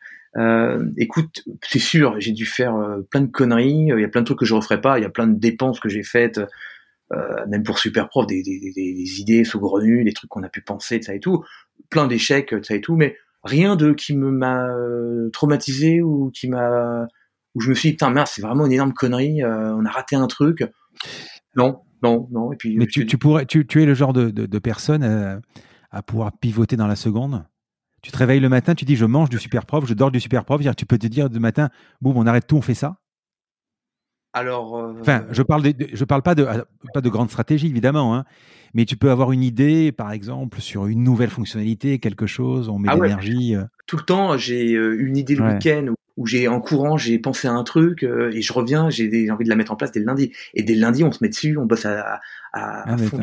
[0.97, 2.76] écoute, c'est sûr, j'ai dû faire
[3.10, 3.91] plein de conneries.
[3.95, 4.99] Il y a plein de trucs que je referai pas.
[4.99, 6.41] Il y a plein de dépenses que j'ai faites.
[7.47, 10.61] même pour super prof, des, des, des, des idées saugrenues, des trucs qu'on a pu
[10.61, 11.45] penser, ça et tout,
[11.89, 16.47] plein d'échecs, ça et tout, mais rien de qui me m'a euh, traumatisé ou qui
[16.47, 17.07] m'a
[17.55, 19.89] où je me suis dit putain merde c'est vraiment une énorme connerie euh, on a
[19.89, 20.63] raté un truc.
[21.55, 24.29] Non non non et puis mais tu, tu, pourrais tu, tu es le genre de,
[24.29, 25.39] de, personne à,
[25.91, 27.45] à, pouvoir pivoter dans la seconde.
[28.01, 30.19] Tu te réveilles le matin tu dis je mange du super prof je dors du
[30.19, 31.69] super prof tu peux te dire de matin
[32.01, 32.97] boum on arrête tout on fait ça
[34.34, 36.45] alors, euh, enfin, je parle, de, je parle pas de
[36.93, 38.26] pas de grande stratégie évidemment, hein,
[38.73, 42.77] mais tu peux avoir une idée, par exemple, sur une nouvelle fonctionnalité, quelque chose, on
[42.80, 43.56] met ah l'énergie.
[43.56, 43.64] Euh.
[43.88, 47.47] Tout le temps, j'ai euh, une idée le week-end où j'ai en courant, j'ai pensé
[47.47, 49.99] à un truc euh, et je reviens, j'ai envie de la mettre en place dès
[49.99, 50.31] le lundi.
[50.53, 52.19] Et dès le lundi, on se met dessus, on bosse à,
[52.53, 53.19] à, ah, fond.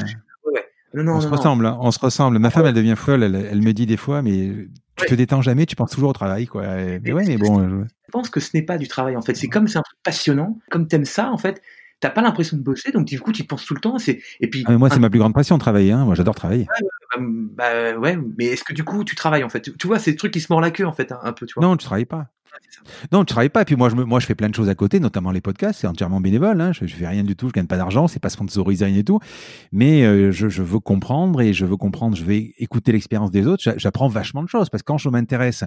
[0.95, 2.39] on se ressemble, hein, on se ressemble.
[2.39, 3.23] Ma femme, elle devient folle.
[3.23, 4.51] Elle, me dit des fois, mais
[4.97, 6.63] tu te détends jamais, tu penses toujours au travail, quoi.
[6.67, 7.87] mais ouais, mais bon.
[7.87, 8.11] Je...
[8.13, 9.35] pense que ce n'est pas du travail, en fait.
[9.35, 11.63] C'est comme c'est un truc passionnant, comme t'aimes ça, en fait
[12.01, 13.99] t'as pas l'impression de bosser, donc du coup, tu penses tout le temps.
[13.99, 14.65] C'est et puis.
[14.67, 15.93] Ah, moi, c'est ma plus grande passion, travailler.
[15.93, 16.05] Hein.
[16.05, 16.67] Moi, j'adore travailler.
[16.69, 19.77] Ouais, bah, bah, ouais, mais est-ce que du coup, tu travailles en fait?
[19.77, 21.55] Tu, vois, c'est le truc qui se mord la queue en fait, un, peu, tu
[21.55, 21.67] vois?
[21.67, 22.27] Non, tu travailles pas.
[23.13, 23.63] Non, tu travailles pas.
[23.63, 25.81] Et puis moi, je, moi, je fais plein de choses à côté, notamment les podcasts.
[25.81, 26.61] C'est entièrement bénévole.
[26.61, 26.73] Hein.
[26.73, 27.49] Je, je fais rien du tout.
[27.49, 28.09] Je gagne pas d'argent.
[28.09, 29.21] C'est pas sponsorisé rien et tout.
[29.73, 32.17] Mais euh, je, je, veux comprendre et je veux comprendre.
[32.17, 33.63] Je vais écouter l'expérience des autres.
[33.77, 35.65] J'apprends vachement de choses parce que quand je m'intéresse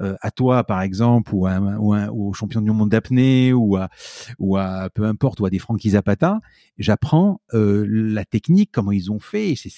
[0.00, 3.76] euh, à toi, par exemple, ou, à, ou, ou au champion du monde d'apnée, ou
[3.76, 3.88] à,
[4.38, 6.40] ou à peu importe, ou à des Francky Zapata,
[6.78, 9.54] j'apprends euh, la technique, comment ils ont fait.
[9.56, 9.70] C'est,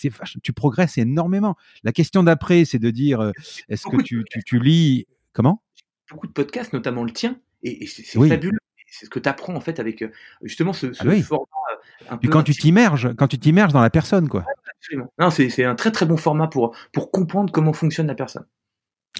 [0.43, 1.57] tu progresses énormément.
[1.85, 3.33] La question d'après, c'est de dire,
[3.69, 5.63] est-ce que tu, tu, tu lis comment?
[6.11, 8.59] Beaucoup de podcasts, notamment le tien, et, c'est fabuleux.
[8.91, 10.11] C'est ce que tu apprends en fait avec euh,
[10.43, 11.47] justement ce, ah format.
[11.73, 14.45] Euh, un peu quand tu t'immerges, quand tu t'immerges dans la personne, quoi.
[14.79, 15.13] absolument.
[15.19, 18.47] Non, c'est un très très bon format pour pour comprendre comment fonctionne la personne.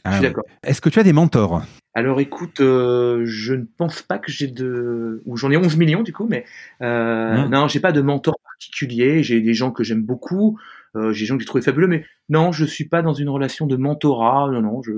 [0.07, 0.45] je suis ah d'accord.
[0.63, 1.63] Est-ce que tu as des mentors?
[1.93, 5.23] Alors écoute, euh, je ne pense pas que j'ai de.
[5.27, 6.47] ou j'en ai 11 millions du coup, mais
[6.81, 7.51] euh, mmh.
[7.51, 9.23] non, j'ai pas de mentor particulier.
[9.23, 10.59] J'ai des gens que j'aime beaucoup,
[10.95, 13.67] j'ai des gens que j'ai trouvé fabuleux, mais non, je suis pas dans une relation
[13.67, 14.51] de mentorat.
[14.51, 14.93] Non, non, je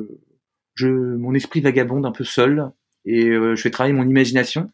[0.81, 2.71] je, mon esprit vagabonde un peu seul
[3.05, 4.71] et euh, je fais travailler mon imagination.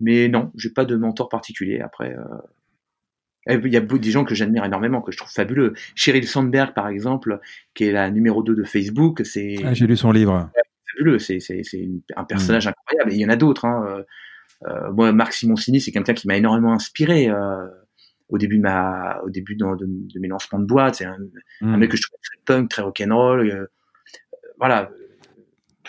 [0.00, 1.80] Mais non, j'ai pas de mentor particulier.
[1.80, 2.24] Après, euh,
[3.48, 5.74] eh, il y a des gens que j'admire énormément, que je trouve fabuleux.
[5.94, 7.40] Sheryl Sandberg, par exemple,
[7.74, 9.56] qui est la numéro 2 de Facebook, c'est.
[9.64, 10.50] Ah, j'ai lu son livre.
[10.92, 11.38] Fabuleux, c'est
[12.16, 12.70] un personnage mm.
[12.70, 13.12] incroyable.
[13.12, 13.66] Et il y en a d'autres.
[13.66, 14.04] Hein.
[14.66, 17.30] Euh, moi, Marc Simoncini, c'est quelqu'un qui m'a énormément inspiré
[18.28, 20.96] au début de ma, au début de, de, mes lancements de boîte.
[20.96, 21.18] C'est un,
[21.60, 21.76] un, mm.
[21.76, 23.68] mec que je trouve très punk, très rock'n'roll.
[24.58, 24.90] voilà,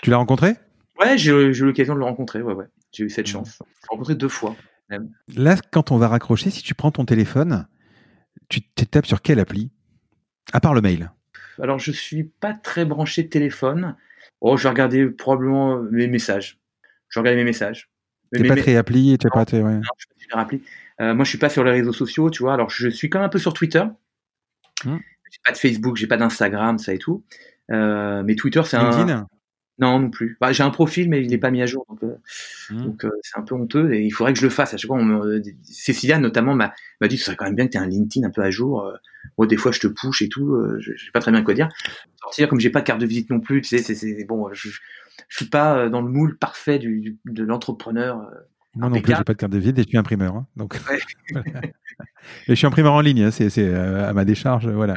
[0.01, 0.55] tu l'as rencontré
[0.99, 2.41] Ouais, j'ai eu l'occasion de le rencontrer.
[2.41, 2.65] Ouais, ouais.
[2.91, 3.59] J'ai eu cette chance.
[3.59, 4.55] J'ai rencontré deux fois.
[4.89, 5.09] Même.
[5.35, 7.67] Là, quand on va raccrocher, si tu prends ton téléphone,
[8.49, 9.71] tu tapes sur quelle appli?
[10.53, 11.11] À part le mail.
[11.61, 13.95] Alors, je suis pas très branché téléphone.
[14.41, 16.59] Oh, je vais regarder probablement mes messages.
[17.09, 17.89] Je vais regarder mes messages.
[18.33, 19.61] Tu pas très appli tu pas très.
[19.61, 19.75] Ouais.
[19.75, 20.61] Non, je suis appli.
[21.01, 22.53] Euh, moi, je suis pas sur les réseaux sociaux, tu vois.
[22.53, 23.83] Alors, je suis quand même un peu sur Twitter.
[24.85, 24.97] Mmh.
[25.31, 27.23] J'ai pas de Facebook, j'ai pas d'Instagram, ça et tout.
[27.71, 29.27] Euh, mais Twitter, c'est un.
[29.79, 30.37] Non, non plus.
[30.39, 32.17] Bah, j'ai un profil, mais il n'est pas mis à jour, donc euh,
[32.69, 32.97] mmh.
[33.03, 34.73] euh, c'est un peu honteux et il faudrait que je le fasse.
[34.73, 36.73] À chaque fois, on Cécilia notamment m'a
[37.07, 38.85] dit ce serait quand même bien que tu aies un LinkedIn un peu à jour.
[38.85, 38.93] Euh.
[39.37, 40.55] Moi, des fois, je te push et tout.
[40.79, 41.69] je, sais pas très bien quoi dire.
[42.19, 44.51] Sortir comme j'ai pas de carte de visite non plus, tu sais, c'est bon.
[44.53, 44.79] Je, je,
[45.29, 48.29] suis pas dans le moule parfait du, de l'entrepreneur.
[48.75, 50.35] Moi non plus, j'ai pas de carte de visite et je suis imprimeur.
[50.35, 50.79] Hein, donc,
[52.47, 54.93] je suis imprimeur en ligne, hein, c'est euh, à ma décharge, voilà.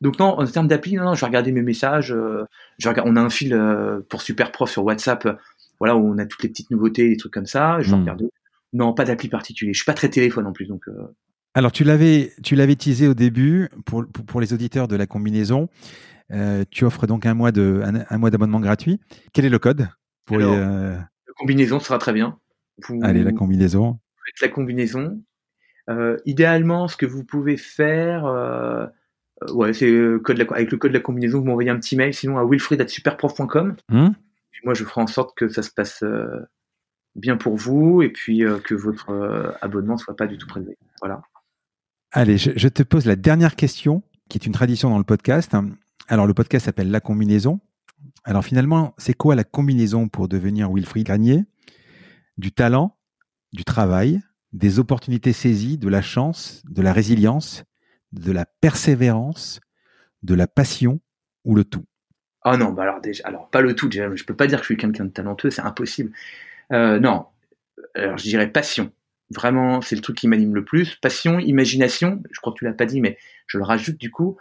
[0.00, 2.12] Donc non, en termes d'appli, non, non, je vais regarder mes messages.
[2.12, 2.44] Euh,
[2.78, 5.40] je regarde, on a un fil euh, pour Superprof sur WhatsApp,
[5.80, 7.80] voilà, où on a toutes les petites nouveautés, des trucs comme ça.
[7.80, 8.00] Je vais hmm.
[8.00, 8.30] regarder.
[8.72, 9.72] Non, pas d'appli particulier.
[9.72, 10.84] Je suis pas très téléphone en plus, donc.
[11.54, 15.68] Alors tu l'avais, tu l'avais teasé au début pour, pour, les auditeurs de la combinaison.
[16.70, 19.00] tu offres donc un mois de un, mois d'abonnement gratuit.
[19.32, 19.88] Quel est le code
[20.26, 21.08] pour La
[21.38, 22.38] combinaison sera très bien.
[23.02, 23.98] Allez, la combinaison.
[24.40, 25.22] La combinaison.
[25.88, 28.86] Euh, idéalement, ce que vous pouvez faire, euh,
[29.42, 31.96] euh ouais, c'est euh, code avec le code de la combinaison, vous m'envoyez un petit
[31.96, 33.76] mail, sinon à wilfried@superprof.com.
[33.92, 34.14] Hum
[34.64, 36.02] moi, je ferai en sorte que ça se passe
[37.14, 40.76] bien pour vous et puis que votre abonnement soit pas du tout prélevé.
[41.00, 41.22] Voilà.
[42.10, 45.54] Allez, je, je, te pose la dernière question, qui est une tradition dans le podcast.
[46.08, 47.60] Alors, le podcast s'appelle La combinaison.
[48.24, 51.44] Alors, finalement, c'est quoi la combinaison pour devenir Wilfried Gagné
[52.38, 52.96] du talent,
[53.52, 54.20] du travail,
[54.52, 57.64] des opportunités saisies, de la chance, de la résilience,
[58.12, 59.60] de la persévérance,
[60.22, 61.00] de la passion
[61.44, 61.84] ou le tout
[62.42, 62.82] Ah non, bah
[63.24, 65.50] alors pas le tout déjà, je peux pas dire que je suis quelqu'un de talentueux,
[65.50, 66.12] c'est impossible.
[66.72, 67.26] Euh, non,
[67.94, 68.92] alors je dirais passion.
[69.30, 70.96] Vraiment, c'est le truc qui m'anime le plus.
[70.96, 74.36] Passion, imagination, je crois que tu l'as pas dit, mais je le rajoute du coup.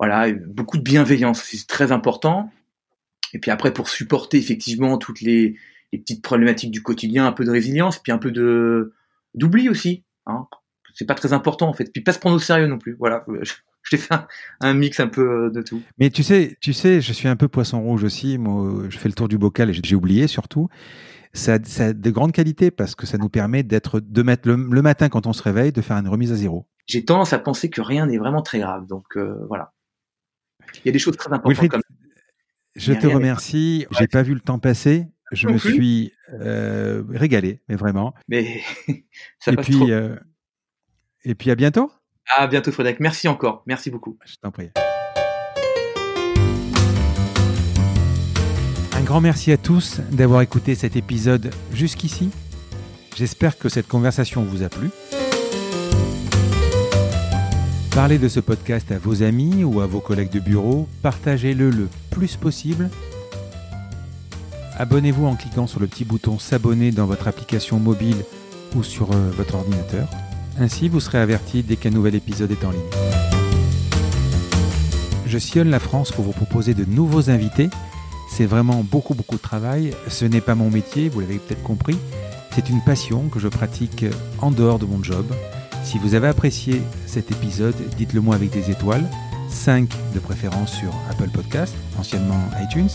[0.00, 2.50] Voilà, beaucoup de bienveillance, c'est très important.
[3.32, 5.56] Et puis après, pour supporter effectivement toutes les,
[5.92, 8.92] les petites problématiques du quotidien, un peu de résilience, puis un peu de
[9.34, 10.04] d'oubli aussi.
[10.26, 10.46] Hein.
[10.94, 11.90] C'est pas très important en fait.
[11.92, 12.96] Puis pas se prendre au sérieux non plus.
[12.98, 13.24] Voilà.
[13.42, 13.54] Je,
[13.90, 14.14] t'ai fait
[14.60, 15.80] un, mix un peu euh, de tout.
[15.98, 18.36] Mais tu sais, tu sais, je suis un peu poisson rouge aussi.
[18.36, 20.68] Moi, je fais le tour du bocal et j'ai oublié surtout.
[21.32, 25.08] Ça, a de grandes qualités parce que ça nous permet d'être, de mettre le, matin
[25.08, 26.66] quand on se réveille, de faire une remise à zéro.
[26.86, 28.86] J'ai tendance à penser que rien n'est vraiment très grave.
[28.86, 29.72] Donc euh, voilà.
[30.76, 31.68] Il y a des choses très importantes.
[31.68, 31.82] comme...
[32.76, 33.86] Je te remercie.
[33.98, 38.14] J'ai pas vu le temps passer je me suis euh, régalé, mais vraiment.
[38.28, 38.60] Mais
[39.38, 40.16] ça et puis, euh,
[41.24, 41.90] et puis à bientôt.
[42.36, 43.00] À bientôt, Frédéric.
[43.00, 43.62] Merci encore.
[43.66, 44.18] Merci beaucoup.
[44.24, 44.70] Je t'en prie.
[49.08, 52.28] grand merci à tous d'avoir écouté cet épisode jusqu'ici.
[53.16, 54.90] J'espère que cette conversation vous a plu.
[57.94, 61.88] Parlez de ce podcast à vos amis ou à vos collègues de bureau, partagez-le le
[62.10, 62.90] plus possible.
[64.78, 68.24] Abonnez-vous en cliquant sur le petit bouton s'abonner dans votre application mobile
[68.76, 70.06] ou sur euh, votre ordinateur.
[70.56, 72.80] Ainsi, vous serez averti dès qu'un nouvel épisode est en ligne.
[75.26, 77.70] Je sillonne la France pour vous proposer de nouveaux invités.
[78.30, 79.94] C'est vraiment beaucoup beaucoup de travail.
[80.06, 81.98] Ce n'est pas mon métier, vous l'avez peut-être compris.
[82.54, 84.04] C'est une passion que je pratique
[84.40, 85.26] en dehors de mon job.
[85.82, 89.08] Si vous avez apprécié cet épisode, dites-le moi avec des étoiles,
[89.50, 92.90] 5 de préférence sur Apple Podcast, anciennement iTunes,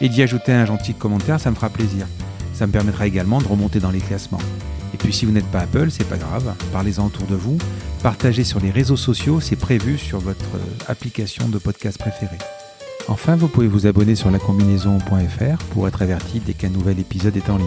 [0.00, 2.06] et d'y ajouter un gentil commentaire, ça me fera plaisir.
[2.54, 4.40] Ça me permettra également de remonter dans les classements.
[4.94, 7.58] Et puis si vous n'êtes pas Apple, c'est pas grave, parlez-en autour de vous,
[8.02, 10.44] partagez sur les réseaux sociaux, c'est prévu sur votre
[10.88, 12.38] application de podcast préférée.
[13.08, 17.50] Enfin, vous pouvez vous abonner sur lacombinaison.fr pour être averti dès qu'un nouvel épisode est
[17.50, 17.66] en ligne.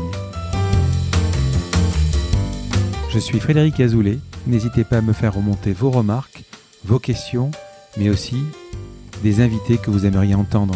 [3.10, 4.20] Je suis Frédéric Azoulay.
[4.48, 6.44] N'hésitez pas à me faire remonter vos remarques,
[6.84, 7.52] vos questions,
[7.98, 8.38] mais aussi
[9.24, 10.76] des invités que vous aimeriez entendre.